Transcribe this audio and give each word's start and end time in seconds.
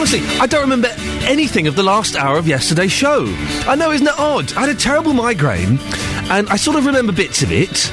Honestly, 0.00 0.22
I 0.40 0.46
don't 0.46 0.62
remember 0.62 0.88
anything 1.28 1.66
of 1.66 1.76
the 1.76 1.82
last 1.82 2.16
hour 2.16 2.38
of 2.38 2.48
yesterday's 2.48 2.90
show. 2.90 3.26
I 3.68 3.74
know, 3.74 3.92
isn't 3.92 4.06
it 4.06 4.18
odd? 4.18 4.50
I 4.54 4.60
had 4.60 4.70
a 4.70 4.74
terrible 4.74 5.12
migraine, 5.12 5.78
and 6.30 6.48
I 6.48 6.56
sort 6.56 6.78
of 6.78 6.86
remember 6.86 7.12
bits 7.12 7.42
of 7.42 7.52
it, 7.52 7.92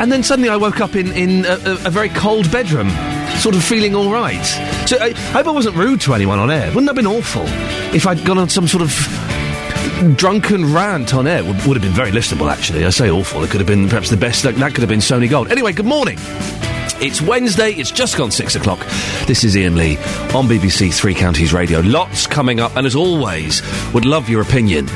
and 0.00 0.10
then 0.10 0.24
suddenly 0.24 0.48
I 0.48 0.56
woke 0.56 0.80
up 0.80 0.96
in, 0.96 1.12
in 1.12 1.46
a, 1.46 1.50
a, 1.50 1.86
a 1.86 1.90
very 1.90 2.08
cold 2.08 2.50
bedroom, 2.50 2.90
sort 3.38 3.54
of 3.54 3.62
feeling 3.62 3.94
all 3.94 4.10
right. 4.10 4.44
So 4.88 4.98
I, 4.98 5.10
I 5.10 5.12
hope 5.12 5.46
I 5.46 5.52
wasn't 5.52 5.76
rude 5.76 6.00
to 6.00 6.14
anyone 6.14 6.40
on 6.40 6.50
air. 6.50 6.66
Wouldn't 6.74 6.86
that 6.86 6.96
have 6.96 7.04
been 7.04 7.06
awful 7.06 7.44
if 7.94 8.04
I'd 8.04 8.24
gone 8.24 8.38
on 8.38 8.48
some 8.48 8.66
sort 8.66 8.82
of 8.82 10.16
drunken 10.16 10.74
rant 10.74 11.14
on 11.14 11.28
air? 11.28 11.44
Would, 11.44 11.64
would 11.66 11.76
have 11.76 11.82
been 11.82 11.92
very 11.92 12.10
listenable, 12.10 12.50
actually. 12.50 12.84
I 12.84 12.90
say 12.90 13.10
awful. 13.12 13.44
It 13.44 13.50
could 13.50 13.60
have 13.60 13.68
been 13.68 13.88
perhaps 13.88 14.10
the 14.10 14.16
best. 14.16 14.42
That, 14.42 14.56
that 14.56 14.72
could 14.72 14.80
have 14.80 14.90
been 14.90 14.98
Sony 14.98 15.30
Gold. 15.30 15.52
Anyway, 15.52 15.72
good 15.72 15.86
morning. 15.86 16.18
It's 17.00 17.22
Wednesday, 17.22 17.70
it's 17.70 17.92
just 17.92 18.16
gone 18.16 18.32
six 18.32 18.56
o'clock. 18.56 18.80
This 19.28 19.44
is 19.44 19.56
Iain 19.56 19.76
Lee 19.76 19.96
on 20.34 20.48
BBC 20.48 20.92
Three 20.92 21.14
Counties 21.14 21.52
Radio. 21.52 21.78
Lots 21.78 22.26
coming 22.26 22.58
up, 22.58 22.74
and 22.74 22.88
as 22.88 22.96
always, 22.96 23.62
would 23.94 24.04
love 24.04 24.28
your 24.28 24.42
opinion 24.42 24.88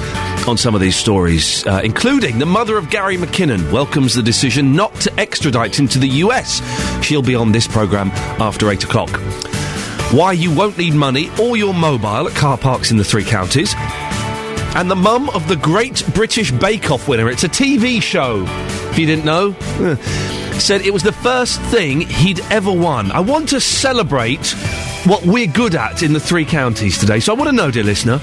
on 0.49 0.59
some 0.59 0.75
of 0.75 0.81
these 0.81 0.97
stories, 0.97 1.65
uh, 1.65 1.81
including 1.85 2.41
the 2.41 2.47
mother 2.47 2.77
of 2.77 2.91
Gary 2.91 3.17
McKinnon 3.17 3.71
welcomes 3.71 4.15
the 4.15 4.23
decision 4.23 4.75
not 4.75 4.93
to 4.97 5.21
extradite 5.21 5.79
him 5.79 5.87
to 5.89 6.01
the 6.01 6.09
US. 6.09 6.61
She'll 7.05 7.23
be 7.23 7.37
on 7.37 7.53
this 7.53 7.69
programme 7.69 8.11
after 8.41 8.69
eight 8.69 8.83
o'clock. 8.83 9.11
Why 10.11 10.33
you 10.33 10.53
won't 10.53 10.77
need 10.79 10.95
money 10.95 11.31
or 11.41 11.57
your 11.57 11.73
mobile 11.73 12.27
at 12.27 12.35
car 12.35 12.59
parks 12.59 12.91
in 12.91 12.97
the 12.97 13.05
three 13.05 13.25
counties. 13.25 13.77
And 14.75 14.91
the 14.91 14.97
mum 14.97 15.31
of 15.31 15.47
the 15.47 15.57
Great 15.57 16.03
British 16.15 16.51
Bake 16.51 16.91
Off 16.91 17.07
winner. 17.07 17.31
It's 17.31 17.45
a 17.45 17.49
TV 17.49 18.03
show, 18.03 18.45
if 18.91 18.99
you 18.99 19.07
didn't 19.07 19.25
know. 19.25 19.55
Said 20.63 20.83
it 20.83 20.93
was 20.93 21.03
the 21.03 21.11
first 21.11 21.61
thing 21.63 22.03
he'd 22.03 22.39
ever 22.49 22.71
won. 22.71 23.11
I 23.11 23.19
want 23.19 23.49
to 23.49 23.61
celebrate 23.61 24.53
what 25.05 25.27
we're 25.27 25.49
good 25.49 25.75
at 25.75 26.05
in 26.05 26.13
the 26.13 26.21
three 26.21 26.45
counties 26.45 26.99
today. 26.99 27.19
So 27.19 27.35
I 27.35 27.37
want 27.37 27.51
to 27.51 27.57
know, 27.57 27.73
dear 27.73 27.83
listener, 27.83 28.19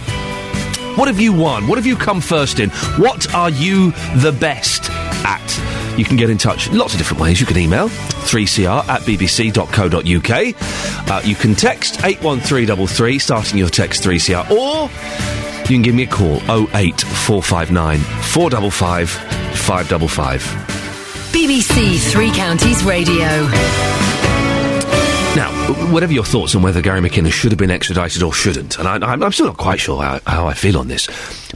what 0.95 1.09
have 1.09 1.19
you 1.19 1.33
won? 1.33 1.67
What 1.67 1.77
have 1.77 1.85
you 1.85 1.97
come 1.97 2.21
first 2.21 2.61
in? 2.61 2.69
What 2.95 3.33
are 3.33 3.49
you 3.49 3.91
the 4.21 4.31
best 4.31 4.89
at? 4.89 5.99
You 5.99 6.05
can 6.05 6.15
get 6.15 6.29
in 6.29 6.37
touch 6.37 6.71
lots 6.71 6.93
of 6.93 6.97
different 6.97 7.21
ways. 7.21 7.41
You 7.41 7.45
can 7.45 7.57
email 7.57 7.89
3cr 7.89 8.87
at 8.87 9.01
bbc.co.uk. 9.01 11.11
Uh, 11.11 11.21
you 11.25 11.35
can 11.35 11.55
text 11.55 12.05
81333, 12.05 13.19
starting 13.19 13.59
your 13.59 13.67
text 13.67 14.01
3cr, 14.01 14.49
or 14.49 14.89
you 15.63 15.75
can 15.75 15.81
give 15.81 15.93
me 15.93 16.03
a 16.03 16.07
call 16.07 16.37
08459 16.73 17.99
455 17.99 19.09
555. 19.09 20.78
BBC 21.31 22.11
Three 22.11 22.31
Counties 22.31 22.83
Radio. 22.83 23.25
Now, 25.35 25.51
whatever 25.91 26.11
your 26.11 26.23
thoughts 26.23 26.55
on 26.55 26.63
whether 26.63 26.81
Gary 26.81 27.01
McKinnon 27.01 27.31
should 27.31 27.51
have 27.51 27.59
been 27.59 27.69
extradited 27.71 28.23
or 28.23 28.33
shouldn't, 28.33 28.79
and 28.79 28.87
I, 28.87 28.95
I'm 28.95 29.31
still 29.31 29.45
not 29.45 29.57
quite 29.57 29.79
sure 29.79 30.01
how, 30.01 30.19
how, 30.25 30.47
I 30.47 30.53
feel 30.53 30.77
on 30.77 30.87
this. 30.87 31.07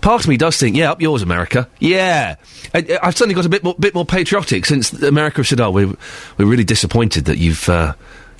Part 0.02 0.22
of 0.24 0.28
me 0.28 0.38
does 0.38 0.58
think, 0.58 0.76
yeah, 0.76 0.92
up 0.92 1.02
yours, 1.02 1.22
America. 1.22 1.68
Yeah, 1.80 2.36
I, 2.74 3.00
have 3.02 3.18
suddenly 3.18 3.36
got 3.36 3.46
a 3.46 3.50
bit 3.50 3.64
more, 3.64 3.76
bit 3.80 3.96
more 3.96 4.06
patriotic 4.06 4.66
since 4.66 4.94
America 4.94 5.38
have 5.38 5.48
said, 5.48 5.60
"Oh, 5.60 5.72
we're 5.72 5.94
we're 6.38 6.46
really 6.46 6.64
disappointed 6.64 7.26
that 7.26 7.40
you've 7.40 7.68
uh, 7.68 7.94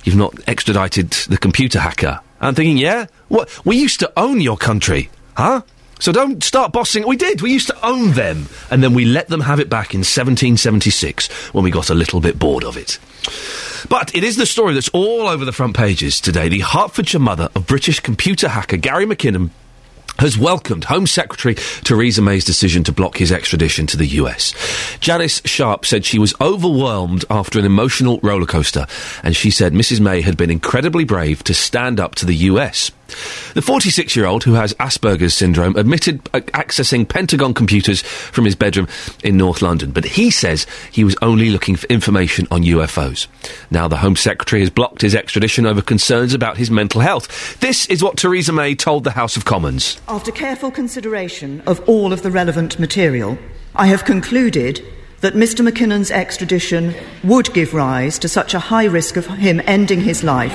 you've 0.04 0.16
not 0.16 0.34
extradited 0.48 1.10
the 1.28 1.38
computer 1.38 1.80
hacker." 1.80 2.20
I'm 2.40 2.54
thinking, 2.54 2.78
yeah, 2.78 3.06
what 3.28 3.64
we 3.66 3.76
used 3.76 4.00
to 4.00 4.12
own 4.16 4.40
your 4.40 4.56
country, 4.56 5.10
huh? 5.36 5.62
So 6.04 6.12
don't 6.12 6.44
start 6.44 6.74
bossing. 6.74 7.06
We 7.06 7.16
did. 7.16 7.40
We 7.40 7.50
used 7.50 7.68
to 7.68 7.86
own 7.86 8.10
them, 8.10 8.46
and 8.70 8.82
then 8.82 8.92
we 8.92 9.06
let 9.06 9.28
them 9.28 9.40
have 9.40 9.58
it 9.58 9.70
back 9.70 9.94
in 9.94 10.00
1776 10.00 11.28
when 11.54 11.64
we 11.64 11.70
got 11.70 11.88
a 11.88 11.94
little 11.94 12.20
bit 12.20 12.38
bored 12.38 12.62
of 12.62 12.76
it. 12.76 12.98
But 13.88 14.14
it 14.14 14.22
is 14.22 14.36
the 14.36 14.44
story 14.44 14.74
that's 14.74 14.90
all 14.90 15.26
over 15.26 15.46
the 15.46 15.50
front 15.50 15.74
pages 15.74 16.20
today. 16.20 16.50
The 16.50 16.60
Hertfordshire 16.60 17.20
mother 17.20 17.48
of 17.54 17.66
British 17.66 18.00
computer 18.00 18.48
hacker 18.48 18.76
Gary 18.76 19.06
McKinnon 19.06 19.48
has 20.18 20.36
welcomed 20.36 20.84
Home 20.84 21.06
Secretary 21.06 21.54
Theresa 21.54 22.20
May's 22.20 22.44
decision 22.44 22.84
to 22.84 22.92
block 22.92 23.16
his 23.16 23.32
extradition 23.32 23.86
to 23.86 23.96
the 23.96 24.06
US. 24.06 24.52
Janis 25.00 25.40
Sharp 25.46 25.86
said 25.86 26.04
she 26.04 26.18
was 26.18 26.34
overwhelmed 26.38 27.24
after 27.30 27.58
an 27.58 27.64
emotional 27.64 28.20
rollercoaster, 28.20 28.86
and 29.24 29.34
she 29.34 29.50
said 29.50 29.72
Mrs. 29.72 30.00
May 30.00 30.20
had 30.20 30.36
been 30.36 30.50
incredibly 30.50 31.04
brave 31.04 31.42
to 31.44 31.54
stand 31.54 31.98
up 31.98 32.14
to 32.16 32.26
the 32.26 32.34
US. 32.34 32.92
The 33.54 33.62
46 33.62 34.16
year 34.16 34.26
old, 34.26 34.44
who 34.44 34.54
has 34.54 34.74
Asperger's 34.74 35.34
syndrome, 35.34 35.76
admitted 35.76 36.28
uh, 36.34 36.40
accessing 36.40 37.08
Pentagon 37.08 37.54
computers 37.54 38.02
from 38.02 38.44
his 38.44 38.54
bedroom 38.54 38.88
in 39.22 39.36
North 39.36 39.62
London, 39.62 39.90
but 39.92 40.04
he 40.04 40.30
says 40.30 40.66
he 40.90 41.04
was 41.04 41.16
only 41.22 41.50
looking 41.50 41.76
for 41.76 41.86
information 41.86 42.46
on 42.50 42.62
UFOs. 42.62 43.26
Now, 43.70 43.88
the 43.88 43.98
Home 43.98 44.16
Secretary 44.16 44.60
has 44.60 44.70
blocked 44.70 45.02
his 45.02 45.14
extradition 45.14 45.66
over 45.66 45.82
concerns 45.82 46.34
about 46.34 46.56
his 46.56 46.70
mental 46.70 47.00
health. 47.00 47.58
This 47.60 47.86
is 47.86 48.02
what 48.02 48.16
Theresa 48.16 48.52
May 48.52 48.74
told 48.74 49.04
the 49.04 49.12
House 49.12 49.36
of 49.36 49.44
Commons. 49.44 50.00
After 50.08 50.32
careful 50.32 50.70
consideration 50.70 51.62
of 51.66 51.86
all 51.88 52.12
of 52.12 52.22
the 52.22 52.30
relevant 52.30 52.78
material, 52.78 53.38
I 53.74 53.86
have 53.86 54.04
concluded 54.04 54.84
that 55.20 55.34
Mr. 55.34 55.66
McKinnon's 55.66 56.10
extradition 56.10 56.94
would 57.22 57.52
give 57.54 57.72
rise 57.72 58.18
to 58.18 58.28
such 58.28 58.52
a 58.52 58.58
high 58.58 58.84
risk 58.84 59.16
of 59.16 59.26
him 59.26 59.60
ending 59.64 60.00
his 60.02 60.22
life 60.22 60.52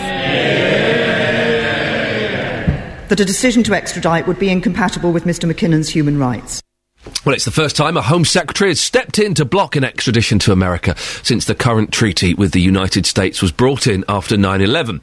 that 3.10 3.20
a 3.20 3.26
decision 3.26 3.64
to 3.64 3.74
extradite 3.74 4.28
would 4.28 4.40
be 4.40 4.50
incompatible 4.50 5.12
with 5.12 5.26
Mr. 5.26 5.52
McKinnon's 5.52 5.90
human 5.90 6.18
rights. 6.18 6.62
Well, 7.26 7.34
it's 7.34 7.46
the 7.46 7.52
first 7.52 7.76
time 7.76 7.98
a 7.98 8.02
Home 8.02 8.26
Secretary 8.26 8.72
has 8.72 8.82
stepped 8.82 9.20
in 9.20 9.34
to 9.36 9.46
block 9.46 9.76
an 9.76 9.84
extradition 9.84 10.38
to 10.40 10.52
America 10.52 10.96
since 11.24 11.46
the 11.46 11.56
current 11.56 11.92
treaty 11.92 12.34
with 12.34 12.52
the 12.52 12.62
United 12.62 13.06
States 13.06 13.42
was 13.42 13.52
brought 13.52 13.88
in 13.88 14.04
after 14.10 14.36
9 14.36 14.62
11. 14.62 15.02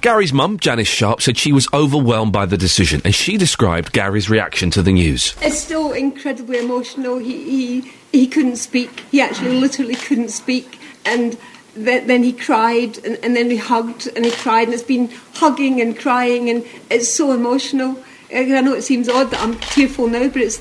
Gary's 0.00 0.32
mum, 0.32 0.58
Janis 0.58 0.88
Sharp, 0.88 1.22
said 1.22 1.36
she 1.36 1.52
was 1.52 1.68
overwhelmed 1.72 2.32
by 2.32 2.44
the 2.44 2.56
decision 2.56 3.00
and 3.04 3.14
she 3.14 3.36
described 3.36 3.92
Gary's 3.92 4.28
reaction 4.28 4.70
to 4.70 4.82
the 4.82 4.92
news. 4.92 5.36
It's 5.40 5.58
still 5.58 5.92
incredibly 5.92 6.58
emotional. 6.58 7.18
He, 7.18 7.80
he, 7.82 7.92
he 8.12 8.26
couldn't 8.26 8.56
speak. 8.56 9.00
He 9.10 9.20
actually 9.20 9.58
literally 9.58 9.94
couldn't 9.94 10.30
speak. 10.30 10.78
And 11.04 11.38
then 11.84 12.22
he 12.22 12.32
cried 12.32 12.98
and, 13.04 13.18
and, 13.22 13.36
then 13.36 13.50
he 13.50 13.56
hugged 13.56 14.08
and 14.14 14.24
he 14.24 14.30
cried 14.30 14.68
and 14.68 14.74
it's 14.74 14.82
been 14.82 15.10
hugging 15.34 15.80
and 15.80 15.98
crying 15.98 16.50
and 16.50 16.64
it's 16.90 17.08
so 17.08 17.32
emotional. 17.32 18.02
I 18.34 18.44
know 18.60 18.74
it 18.74 18.82
seems 18.82 19.08
odd 19.08 19.30
that 19.30 19.40
I'm 19.40 19.58
tearful 19.58 20.08
now 20.08 20.28
but 20.28 20.42
it's 20.42 20.60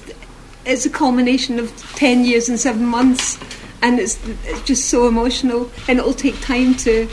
it's 0.65 0.85
a 0.85 0.89
culmination 0.89 1.59
of 1.59 1.75
10 1.95 2.25
years 2.25 2.49
and 2.49 2.59
7 2.59 2.85
months 2.85 3.39
and 3.81 3.99
it's, 3.99 4.19
it's 4.43 4.61
just 4.63 4.89
so 4.89 5.07
emotional 5.07 5.71
and 5.87 5.99
it'll 5.99 6.13
take 6.13 6.39
time 6.41 6.75
to 6.75 7.07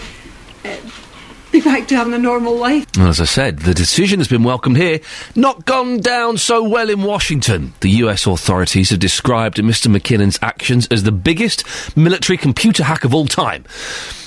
uh, 0.65 0.77
be 1.55 1.61
back 1.61 1.87
to 1.87 1.97
having 1.97 2.13
a 2.15 2.19
normal 2.19 2.57
life. 2.57 2.85
As 2.99 3.21
I 3.21 3.27
said, 3.27 3.61
the 3.61 3.75
decision 3.75 4.19
has 4.19 4.27
been 4.27 4.43
welcomed 4.43 4.77
here, 4.77 4.99
not 5.37 5.65
gone 5.65 5.99
down 6.01 6.37
so 6.37 6.69
well 6.69 6.91
in 6.91 7.05
Washington. 7.05 7.73
The 7.79 7.91
US 7.91 8.27
authorities 8.27 8.91
have 8.91 8.99
described 8.99 9.59
Mr. 9.59 9.87
McKinnon's 9.87 10.37
actions 10.43 10.89
as 10.89 11.05
the 11.05 11.13
biggest 11.13 11.65
military 11.97 12.37
computer 12.39 12.83
hack 12.83 13.05
of 13.05 13.15
all 13.15 13.27
time 13.27 13.65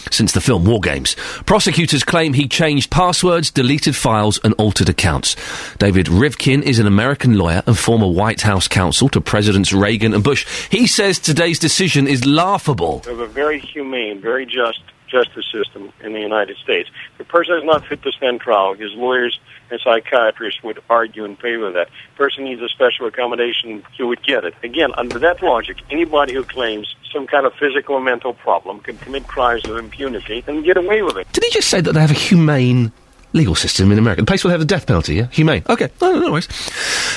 since 0.10 0.32
the 0.32 0.40
film 0.40 0.64
War 0.64 0.80
Games. 0.80 1.18
Prosecutors 1.46 2.06
claim 2.06 2.32
he 2.32 2.48
changed 2.48 2.90
passwords, 2.90 3.52
deleted 3.52 3.94
files, 3.94 4.40
and 4.42 4.54
altered 4.54 4.88
accounts. 4.88 5.36
David 5.80 6.06
Rivkin 6.06 6.62
is 6.62 6.80
an 6.80 6.88
American 6.88 7.38
lawyer 7.38 7.62
and 7.68 7.78
former 7.78 8.08
White 8.08 8.40
House 8.40 8.70
counsel 8.70 9.10
to 9.10 9.20
Presidents 9.20 9.74
Reagan 9.74 10.14
and 10.14 10.24
Bush. 10.24 10.48
He 10.70 10.88
says 10.88 11.20
today's 11.20 11.60
decision 11.60 12.08
is 12.08 12.26
laughable. 12.26 13.02
We 13.06 13.12
have 13.12 13.20
a 13.20 13.28
very 13.28 13.60
humane, 13.60 14.22
very 14.22 14.46
just 14.46 14.80
justice 15.08 15.46
system 15.52 15.92
in 16.02 16.14
the 16.14 16.20
United 16.20 16.58
States. 16.58 16.90
If 17.16 17.22
a 17.22 17.30
person 17.30 17.56
is 17.58 17.64
not 17.64 17.86
fit 17.86 18.02
to 18.04 18.12
stand 18.12 18.42
trial, 18.42 18.74
his 18.74 18.94
lawyers 18.94 19.40
and 19.70 19.80
psychiatrists 19.84 20.64
would 20.64 20.80
argue 20.90 21.26
in 21.26 21.36
favor 21.36 21.68
of 21.68 21.74
that. 21.74 21.88
If 21.88 22.16
a 22.16 22.18
Person 22.18 22.44
needs 22.44 22.62
a 22.62 22.70
special 22.70 23.08
accommodation, 23.08 23.84
he 23.94 24.04
would 24.04 24.22
get 24.24 24.44
it. 24.44 24.54
Again, 24.64 24.92
under 24.98 25.18
that 25.20 25.42
logic, 25.42 25.78
anybody 25.90 26.34
who 26.34 26.44
claims 26.44 26.96
some 27.12 27.26
kind 27.26 27.46
of 27.46 27.54
physical 27.54 27.96
or 27.96 28.02
mental 28.02 28.34
problem 28.34 28.80
can 28.82 28.98
commit 28.98 29.28
crimes 29.28 29.66
of 29.66 29.78
impunity 29.78 30.44
and 30.48 30.64
get 30.64 30.78
away 30.78 31.02
with 31.02 31.18
it. 31.18 31.32
Did 31.32 31.44
he 31.44 31.50
just 31.52 31.70
say 31.70 31.82
that 31.82 31.94
they 31.94 32.02
have 32.02 32.12
a 32.12 32.16
humane 32.16 32.92
legal 33.38 33.56
system 33.56 33.92
in 33.92 34.00
America. 34.00 34.22
The 34.22 34.26
place 34.26 34.44
will 34.44 34.52
have 34.52 34.60
the 34.60 34.66
death 34.66 34.88
penalty, 34.88 35.16
yeah? 35.16 35.28
Humane. 35.28 35.64
Okay, 35.70 35.90
no, 36.02 36.20
no 36.20 36.32
worries. 36.32 36.48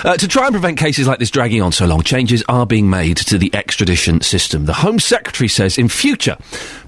Uh, 0.04 0.16
to 0.16 0.28
try 0.28 0.46
and 0.46 0.52
prevent 0.52 0.78
cases 0.78 1.06
like 1.06 1.18
this 1.18 1.30
dragging 1.30 1.62
on 1.62 1.72
so 1.72 1.86
long, 1.86 2.02
changes 2.02 2.44
are 2.48 2.66
being 2.66 2.88
made 2.88 3.16
to 3.16 3.38
the 3.38 3.52
extradition 3.54 4.20
system. 4.20 4.66
The 4.66 4.74
Home 4.74 4.98
Secretary 4.98 5.48
says 5.48 5.78
in 5.78 5.88
future, 5.88 6.36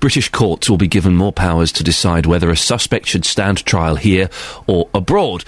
British 0.00 0.28
courts 0.28 0.70
will 0.70 0.78
be 0.78 0.86
given 0.86 1.16
more 1.16 1.32
powers 1.32 1.72
to 1.72 1.84
decide 1.84 2.26
whether 2.26 2.50
a 2.50 2.56
suspect 2.56 3.06
should 3.06 3.24
stand 3.24 3.64
trial 3.64 3.96
here 3.96 4.28
or 4.66 4.88
abroad. 4.94 5.44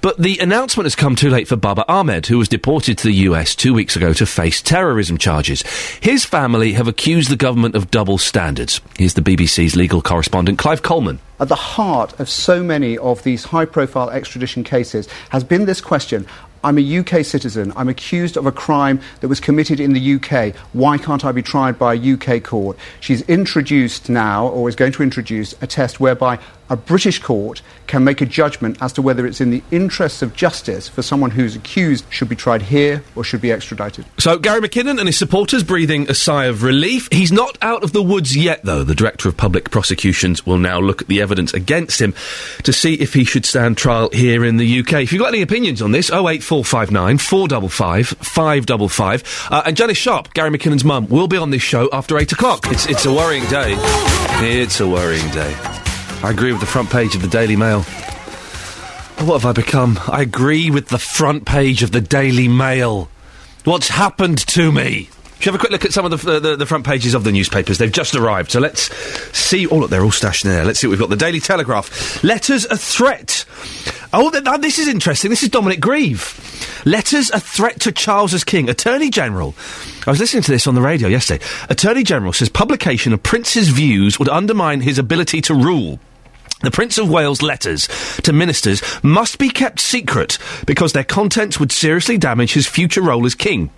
But 0.00 0.18
the 0.18 0.38
announcement 0.38 0.84
has 0.86 0.94
come 0.94 1.16
too 1.16 1.30
late 1.30 1.48
for 1.48 1.56
Babar 1.56 1.84
Ahmad, 1.88 2.26
who 2.26 2.38
was 2.38 2.48
deported 2.48 2.98
to 2.98 3.06
the 3.06 3.14
US 3.28 3.54
two 3.54 3.72
weeks 3.72 3.96
ago 3.96 4.12
to 4.12 4.26
face 4.26 4.60
terrorism 4.60 5.16
charges. 5.16 5.62
His 6.00 6.24
family 6.24 6.72
have 6.72 6.88
accused 6.88 7.30
the 7.30 7.36
government 7.36 7.74
of 7.74 7.90
double 7.90 8.18
standards. 8.18 8.80
Here's 8.98 9.14
the 9.14 9.22
BBC's 9.22 9.76
legal 9.76 10.02
correspondent, 10.02 10.58
Clive 10.58 10.82
Coleman 10.82 11.20
at 11.40 11.48
the 11.48 11.56
heart 11.56 12.18
of 12.20 12.28
so 12.28 12.62
many 12.62 12.96
of 12.98 13.22
these 13.24 13.44
high 13.44 13.64
profile 13.64 14.10
extradition 14.10 14.62
cases 14.62 15.08
has 15.30 15.42
been 15.42 15.64
this 15.64 15.80
question 15.80 16.26
I'm 16.62 16.76
a 16.76 16.98
UK 16.98 17.24
citizen. 17.24 17.72
I'm 17.74 17.88
accused 17.88 18.36
of 18.36 18.44
a 18.44 18.52
crime 18.52 19.00
that 19.20 19.28
was 19.28 19.40
committed 19.40 19.80
in 19.80 19.94
the 19.94 20.14
UK. 20.16 20.54
Why 20.74 20.98
can't 20.98 21.24
I 21.24 21.32
be 21.32 21.42
tried 21.42 21.78
by 21.78 21.94
a 21.94 22.12
UK 22.12 22.42
court? 22.42 22.76
She's 23.00 23.22
introduced 23.22 24.10
now, 24.10 24.46
or 24.48 24.68
is 24.68 24.76
going 24.76 24.92
to 24.92 25.02
introduce, 25.02 25.54
a 25.62 25.66
test 25.66 26.00
whereby 26.00 26.38
a 26.70 26.76
British 26.76 27.18
court 27.18 27.60
can 27.86 28.04
make 28.04 28.20
a 28.20 28.26
judgment 28.26 28.80
as 28.80 28.92
to 28.94 29.02
whether 29.02 29.26
it's 29.26 29.40
in 29.40 29.50
the 29.50 29.62
interests 29.70 30.22
of 30.22 30.34
justice 30.34 30.88
for 30.88 31.02
someone 31.02 31.32
who's 31.32 31.56
accused 31.56 32.04
should 32.08 32.28
be 32.28 32.36
tried 32.36 32.62
here 32.62 33.02
or 33.16 33.24
should 33.24 33.40
be 33.40 33.50
extradited. 33.52 34.06
So, 34.18 34.38
Gary 34.38 34.60
McKinnon 34.60 34.98
and 34.98 35.08
his 35.08 35.18
supporters 35.18 35.64
breathing 35.64 36.08
a 36.08 36.14
sigh 36.14 36.44
of 36.46 36.62
relief. 36.62 37.08
He's 37.10 37.32
not 37.32 37.58
out 37.60 37.82
of 37.82 37.92
the 37.92 38.02
woods 38.02 38.36
yet, 38.36 38.64
though. 38.64 38.84
The 38.84 38.94
Director 38.94 39.28
of 39.28 39.36
Public 39.36 39.70
Prosecutions 39.70 40.46
will 40.46 40.58
now 40.58 40.78
look 40.78 41.02
at 41.02 41.08
the 41.08 41.20
evidence 41.20 41.52
against 41.52 42.00
him 42.00 42.14
to 42.62 42.72
see 42.72 42.94
if 42.94 43.14
he 43.14 43.24
should 43.24 43.44
stand 43.44 43.76
trial 43.76 44.08
here 44.12 44.44
in 44.44 44.56
the 44.56 44.80
UK. 44.80 45.02
If 45.02 45.12
you've 45.12 45.20
got 45.20 45.34
any 45.34 45.42
opinions 45.42 45.82
on 45.82 45.90
this, 45.90 46.10
08459 46.10 47.18
455 47.18 48.06
555. 48.06 49.48
Uh, 49.50 49.62
and 49.66 49.76
Janis 49.76 49.98
Sharp, 49.98 50.32
Gary 50.34 50.50
McKinnon's 50.50 50.84
mum, 50.84 51.08
will 51.08 51.28
be 51.28 51.36
on 51.36 51.50
this 51.50 51.62
show 51.62 51.88
after 51.92 52.16
8 52.16 52.32
o'clock. 52.32 52.66
It's, 52.66 52.86
it's 52.86 53.04
a 53.04 53.12
worrying 53.12 53.46
day. 53.46 53.74
It's 54.42 54.78
a 54.78 54.88
worrying 54.88 55.28
day. 55.30 55.89
I 56.22 56.30
agree 56.30 56.52
with 56.52 56.60
the 56.60 56.66
front 56.66 56.90
page 56.90 57.14
of 57.14 57.22
the 57.22 57.28
Daily 57.28 57.56
Mail. 57.56 57.82
What 59.24 59.40
have 59.40 59.46
I 59.46 59.52
become? 59.52 59.98
I 60.06 60.20
agree 60.20 60.70
with 60.70 60.88
the 60.88 60.98
front 60.98 61.46
page 61.46 61.82
of 61.82 61.92
the 61.92 62.00
Daily 62.00 62.46
Mail. 62.46 63.08
What's 63.64 63.88
happened 63.88 64.38
to 64.48 64.70
me? 64.70 65.08
Should 65.40 65.52
have 65.52 65.54
a 65.54 65.58
quick 65.58 65.72
look 65.72 65.86
at 65.86 65.94
some 65.94 66.04
of 66.04 66.22
the, 66.22 66.38
the, 66.38 66.56
the 66.56 66.66
front 66.66 66.84
pages 66.84 67.14
of 67.14 67.24
the 67.24 67.32
newspapers? 67.32 67.78
They've 67.78 67.90
just 67.90 68.14
arrived, 68.14 68.50
so 68.50 68.60
let's 68.60 68.94
see. 69.34 69.66
Oh, 69.66 69.78
look, 69.78 69.88
they're 69.88 70.04
all 70.04 70.10
stashed 70.10 70.44
in 70.44 70.50
there. 70.50 70.66
Let's 70.66 70.78
see 70.78 70.86
what 70.86 70.90
we've 70.90 71.00
got. 71.00 71.08
The 71.08 71.16
Daily 71.16 71.40
Telegraph. 71.40 72.22
Letters 72.22 72.66
a 72.66 72.76
threat. 72.76 73.46
Oh, 74.12 74.30
th- 74.30 74.44
th- 74.44 74.60
this 74.60 74.78
is 74.78 74.88
interesting. 74.88 75.30
This 75.30 75.42
is 75.42 75.48
Dominic 75.48 75.80
Grieve. 75.80 76.82
Letters 76.84 77.30
a 77.30 77.40
threat 77.40 77.80
to 77.80 77.92
Charles 77.92 78.34
as 78.34 78.44
King. 78.44 78.68
Attorney 78.68 79.08
General. 79.08 79.54
I 80.06 80.10
was 80.10 80.20
listening 80.20 80.42
to 80.42 80.52
this 80.52 80.66
on 80.66 80.74
the 80.74 80.82
radio 80.82 81.08
yesterday. 81.08 81.42
Attorney 81.70 82.02
General 82.02 82.34
says 82.34 82.50
publication 82.50 83.14
of 83.14 83.22
Prince's 83.22 83.70
views 83.70 84.18
would 84.18 84.28
undermine 84.28 84.82
his 84.82 84.98
ability 84.98 85.40
to 85.42 85.54
rule. 85.54 85.98
The 86.60 86.70
Prince 86.70 86.98
of 86.98 87.08
Wales' 87.08 87.40
letters 87.40 87.88
to 88.22 88.32
ministers 88.34 88.82
must 89.02 89.38
be 89.38 89.48
kept 89.48 89.80
secret 89.80 90.36
because 90.66 90.92
their 90.92 91.04
contents 91.04 91.58
would 91.58 91.72
seriously 91.72 92.18
damage 92.18 92.52
his 92.52 92.66
future 92.66 93.00
role 93.00 93.24
as 93.24 93.34
king. 93.34 93.70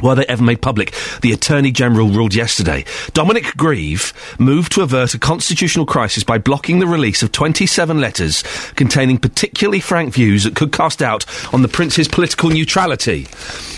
Were 0.00 0.14
they 0.14 0.26
ever 0.26 0.42
made 0.42 0.60
public? 0.60 0.92
The 1.20 1.32
Attorney 1.32 1.70
General 1.70 2.08
ruled 2.08 2.34
yesterday. 2.34 2.84
Dominic 3.12 3.56
Grieve 3.56 4.12
moved 4.40 4.72
to 4.72 4.82
avert 4.82 5.14
a 5.14 5.18
constitutional 5.18 5.86
crisis 5.86 6.24
by 6.24 6.38
blocking 6.38 6.80
the 6.80 6.86
release 6.86 7.22
of 7.22 7.30
27 7.30 8.00
letters 8.00 8.42
containing 8.74 9.18
particularly 9.18 9.80
frank 9.80 10.12
views 10.12 10.44
that 10.44 10.56
could 10.56 10.72
cast 10.72 10.98
doubt 10.98 11.24
on 11.54 11.62
the 11.62 11.68
Prince's 11.68 12.08
political 12.08 12.50
neutrality. 12.50 13.28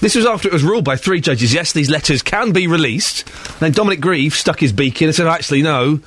This 0.00 0.14
was 0.14 0.24
after 0.24 0.48
it 0.48 0.54
was 0.54 0.64
ruled 0.64 0.84
by 0.84 0.96
three 0.96 1.20
judges, 1.20 1.52
yes, 1.52 1.72
these 1.72 1.90
letters 1.90 2.22
can 2.22 2.52
be 2.52 2.66
released. 2.66 3.26
Then 3.60 3.72
Dominic 3.72 4.00
Grieve 4.00 4.34
stuck 4.34 4.60
his 4.60 4.72
beak 4.72 5.02
in 5.02 5.08
and 5.08 5.14
said, 5.14 5.26
actually, 5.26 5.62
no, 5.62 6.00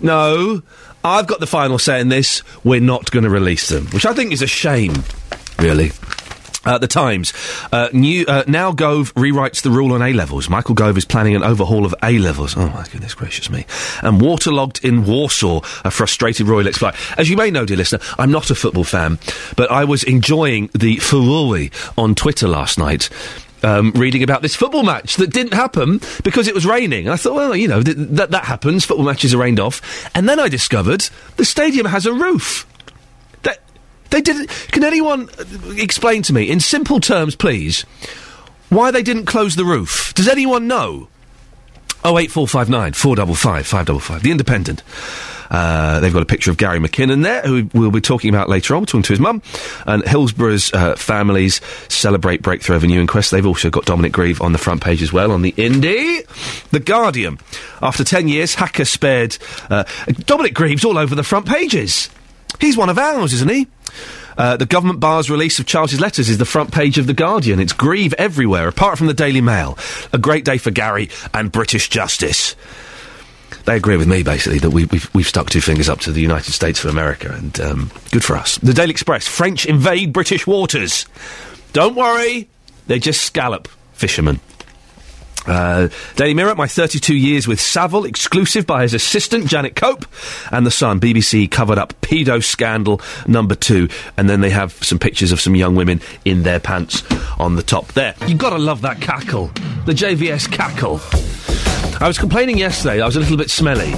no, 0.00 0.62
I've 1.06 1.26
got 1.26 1.40
the 1.40 1.46
final 1.46 1.78
say 1.78 2.00
in 2.00 2.08
this, 2.08 2.42
we're 2.64 2.80
not 2.80 3.10
going 3.10 3.22
to 3.24 3.30
release 3.30 3.68
them. 3.68 3.86
Which 3.86 4.04
I 4.04 4.12
think 4.12 4.32
is 4.32 4.42
a 4.42 4.46
shame, 4.46 4.92
really. 5.58 5.92
Uh, 6.64 6.78
the 6.78 6.88
Times. 6.88 7.32
Uh, 7.70 7.88
new, 7.92 8.26
uh, 8.26 8.42
now 8.48 8.72
Gove 8.72 9.14
rewrites 9.14 9.62
the 9.62 9.70
rule 9.70 9.92
on 9.92 10.02
A 10.02 10.12
levels. 10.12 10.50
Michael 10.50 10.74
Gove 10.74 10.98
is 10.98 11.04
planning 11.04 11.36
an 11.36 11.44
overhaul 11.44 11.86
of 11.86 11.94
A 12.02 12.18
levels. 12.18 12.56
Oh 12.56 12.68
my 12.70 12.84
goodness 12.88 13.14
gracious 13.14 13.48
me. 13.48 13.64
And 14.02 14.20
waterlogged 14.20 14.84
in 14.84 15.06
Warsaw, 15.06 15.60
a 15.84 15.92
frustrated 15.92 16.48
Royal 16.48 16.66
Express. 16.66 16.96
As 17.16 17.30
you 17.30 17.36
may 17.36 17.52
know, 17.52 17.64
dear 17.64 17.76
listener, 17.76 18.00
I'm 18.18 18.32
not 18.32 18.50
a 18.50 18.56
football 18.56 18.82
fan, 18.82 19.20
but 19.54 19.70
I 19.70 19.84
was 19.84 20.02
enjoying 20.02 20.68
the 20.74 20.96
furore 20.96 21.68
on 21.96 22.16
Twitter 22.16 22.48
last 22.48 22.78
night. 22.78 23.10
Um, 23.62 23.90
reading 23.92 24.22
about 24.22 24.42
this 24.42 24.54
football 24.54 24.82
match 24.82 25.16
that 25.16 25.32
didn't 25.32 25.54
happen 25.54 26.00
because 26.22 26.46
it 26.46 26.54
was 26.54 26.66
raining. 26.66 27.06
And 27.06 27.14
I 27.14 27.16
thought, 27.16 27.34
well, 27.34 27.56
you 27.56 27.66
know, 27.66 27.82
th- 27.82 27.96
that, 27.96 28.30
that 28.30 28.44
happens. 28.44 28.84
Football 28.84 29.06
matches 29.06 29.32
are 29.32 29.38
rained 29.38 29.58
off. 29.58 29.80
And 30.14 30.28
then 30.28 30.38
I 30.38 30.48
discovered 30.48 31.08
the 31.36 31.44
stadium 31.44 31.86
has 31.86 32.04
a 32.04 32.12
roof. 32.12 32.66
That 33.42 33.60
they 34.10 34.20
didn't. 34.20 34.50
Can 34.72 34.84
anyone 34.84 35.30
uh, 35.38 35.44
explain 35.78 36.22
to 36.24 36.34
me, 36.34 36.50
in 36.50 36.60
simple 36.60 37.00
terms, 37.00 37.34
please, 37.34 37.82
why 38.68 38.90
they 38.90 39.02
didn't 39.02 39.24
close 39.24 39.56
the 39.56 39.64
roof? 39.64 40.12
Does 40.14 40.28
anyone 40.28 40.68
know? 40.68 41.08
Oh 42.04 42.18
eight 42.18 42.30
four 42.30 42.46
five 42.46 42.68
nine 42.68 42.92
four 42.92 43.16
double 43.16 43.34
five 43.34 43.66
five 43.66 43.86
double 43.86 44.00
five. 44.00 44.22
The 44.22 44.30
Independent. 44.30 44.82
Uh, 45.50 46.00
they've 46.00 46.12
got 46.12 46.22
a 46.22 46.26
picture 46.26 46.50
of 46.50 46.56
Gary 46.56 46.78
McKinnon 46.78 47.22
there, 47.22 47.42
who 47.42 47.68
we'll 47.72 47.90
be 47.90 48.00
talking 48.00 48.30
about 48.30 48.48
later 48.48 48.74
on, 48.74 48.86
talking 48.86 49.02
to 49.02 49.12
his 49.12 49.20
mum. 49.20 49.42
And 49.86 50.06
Hillsborough's 50.06 50.72
uh, 50.72 50.96
families 50.96 51.60
celebrate 51.88 52.42
breakthrough 52.42 52.76
over 52.76 52.86
new 52.86 53.00
inquest. 53.00 53.30
They've 53.30 53.46
also 53.46 53.70
got 53.70 53.84
Dominic 53.84 54.12
Grieve 54.12 54.40
on 54.40 54.52
the 54.52 54.58
front 54.58 54.82
page 54.82 55.02
as 55.02 55.12
well 55.12 55.32
on 55.32 55.42
the 55.42 55.52
Indie. 55.52 56.26
The 56.70 56.80
Guardian. 56.80 57.38
After 57.82 58.04
10 58.04 58.28
years, 58.28 58.54
hacker 58.54 58.84
spared. 58.84 59.36
Uh, 59.70 59.84
Dominic 60.26 60.54
Grieve's 60.54 60.84
all 60.84 60.98
over 60.98 61.14
the 61.14 61.22
front 61.22 61.46
pages. 61.46 62.10
He's 62.60 62.76
one 62.76 62.88
of 62.88 62.98
ours, 62.98 63.32
isn't 63.32 63.50
he? 63.50 63.66
Uh, 64.38 64.56
the 64.56 64.66
government 64.66 65.00
bar's 65.00 65.30
release 65.30 65.58
of 65.58 65.66
Charles's 65.66 66.00
letters 66.00 66.28
is 66.28 66.38
the 66.38 66.44
front 66.44 66.72
page 66.72 66.98
of 66.98 67.06
The 67.06 67.14
Guardian. 67.14 67.58
It's 67.58 67.72
grieve 67.72 68.12
everywhere, 68.14 68.68
apart 68.68 68.98
from 68.98 69.06
the 69.06 69.14
Daily 69.14 69.40
Mail. 69.40 69.78
A 70.12 70.18
great 70.18 70.44
day 70.44 70.58
for 70.58 70.70
Gary 70.70 71.08
and 71.32 71.50
British 71.50 71.88
justice. 71.88 72.54
They 73.66 73.76
agree 73.76 73.96
with 73.96 74.06
me, 74.06 74.22
basically, 74.22 74.60
that 74.60 74.70
we, 74.70 74.84
we've, 74.86 75.12
we've 75.12 75.26
stuck 75.26 75.50
two 75.50 75.60
fingers 75.60 75.88
up 75.88 75.98
to 76.00 76.12
the 76.12 76.20
United 76.20 76.52
States 76.52 76.84
of 76.84 76.90
America, 76.90 77.32
and 77.32 77.60
um, 77.60 77.90
good 78.12 78.22
for 78.22 78.36
us. 78.36 78.58
The 78.58 78.72
Daily 78.72 78.92
Express 78.92 79.26
French 79.26 79.66
invade 79.66 80.12
British 80.12 80.46
waters. 80.46 81.04
Don't 81.72 81.96
worry, 81.96 82.48
they're 82.86 82.98
just 83.00 83.22
scallop 83.22 83.66
fishermen. 83.92 84.38
Uh, 85.46 85.88
Daily 86.14 86.34
Mirror, 86.34 86.54
my 86.54 86.68
32 86.68 87.14
years 87.14 87.48
with 87.48 87.60
Savile, 87.60 88.04
exclusive 88.04 88.66
by 88.68 88.82
his 88.82 88.94
assistant 88.94 89.46
Janet 89.46 89.74
Cope, 89.74 90.06
and 90.52 90.64
The 90.64 90.70
Sun, 90.70 91.00
BBC 91.00 91.50
covered 91.50 91.78
up 91.78 91.92
pedo 92.00 92.42
scandal 92.42 93.00
number 93.26 93.56
two, 93.56 93.88
and 94.16 94.30
then 94.30 94.42
they 94.42 94.50
have 94.50 94.72
some 94.74 95.00
pictures 95.00 95.32
of 95.32 95.40
some 95.40 95.56
young 95.56 95.74
women 95.74 96.00
in 96.24 96.44
their 96.44 96.60
pants 96.60 97.02
on 97.38 97.56
the 97.56 97.62
top 97.64 97.88
there. 97.94 98.14
You've 98.28 98.38
got 98.38 98.50
to 98.50 98.58
love 98.58 98.82
that 98.82 99.00
cackle, 99.00 99.48
the 99.86 99.92
JVS 99.92 100.50
cackle. 100.52 101.00
I 102.00 102.06
was 102.06 102.18
complaining 102.18 102.58
yesterday, 102.58 103.00
I 103.00 103.06
was 103.06 103.16
a 103.16 103.20
little 103.20 103.36
bit 103.36 103.50
smelly. 103.50 103.94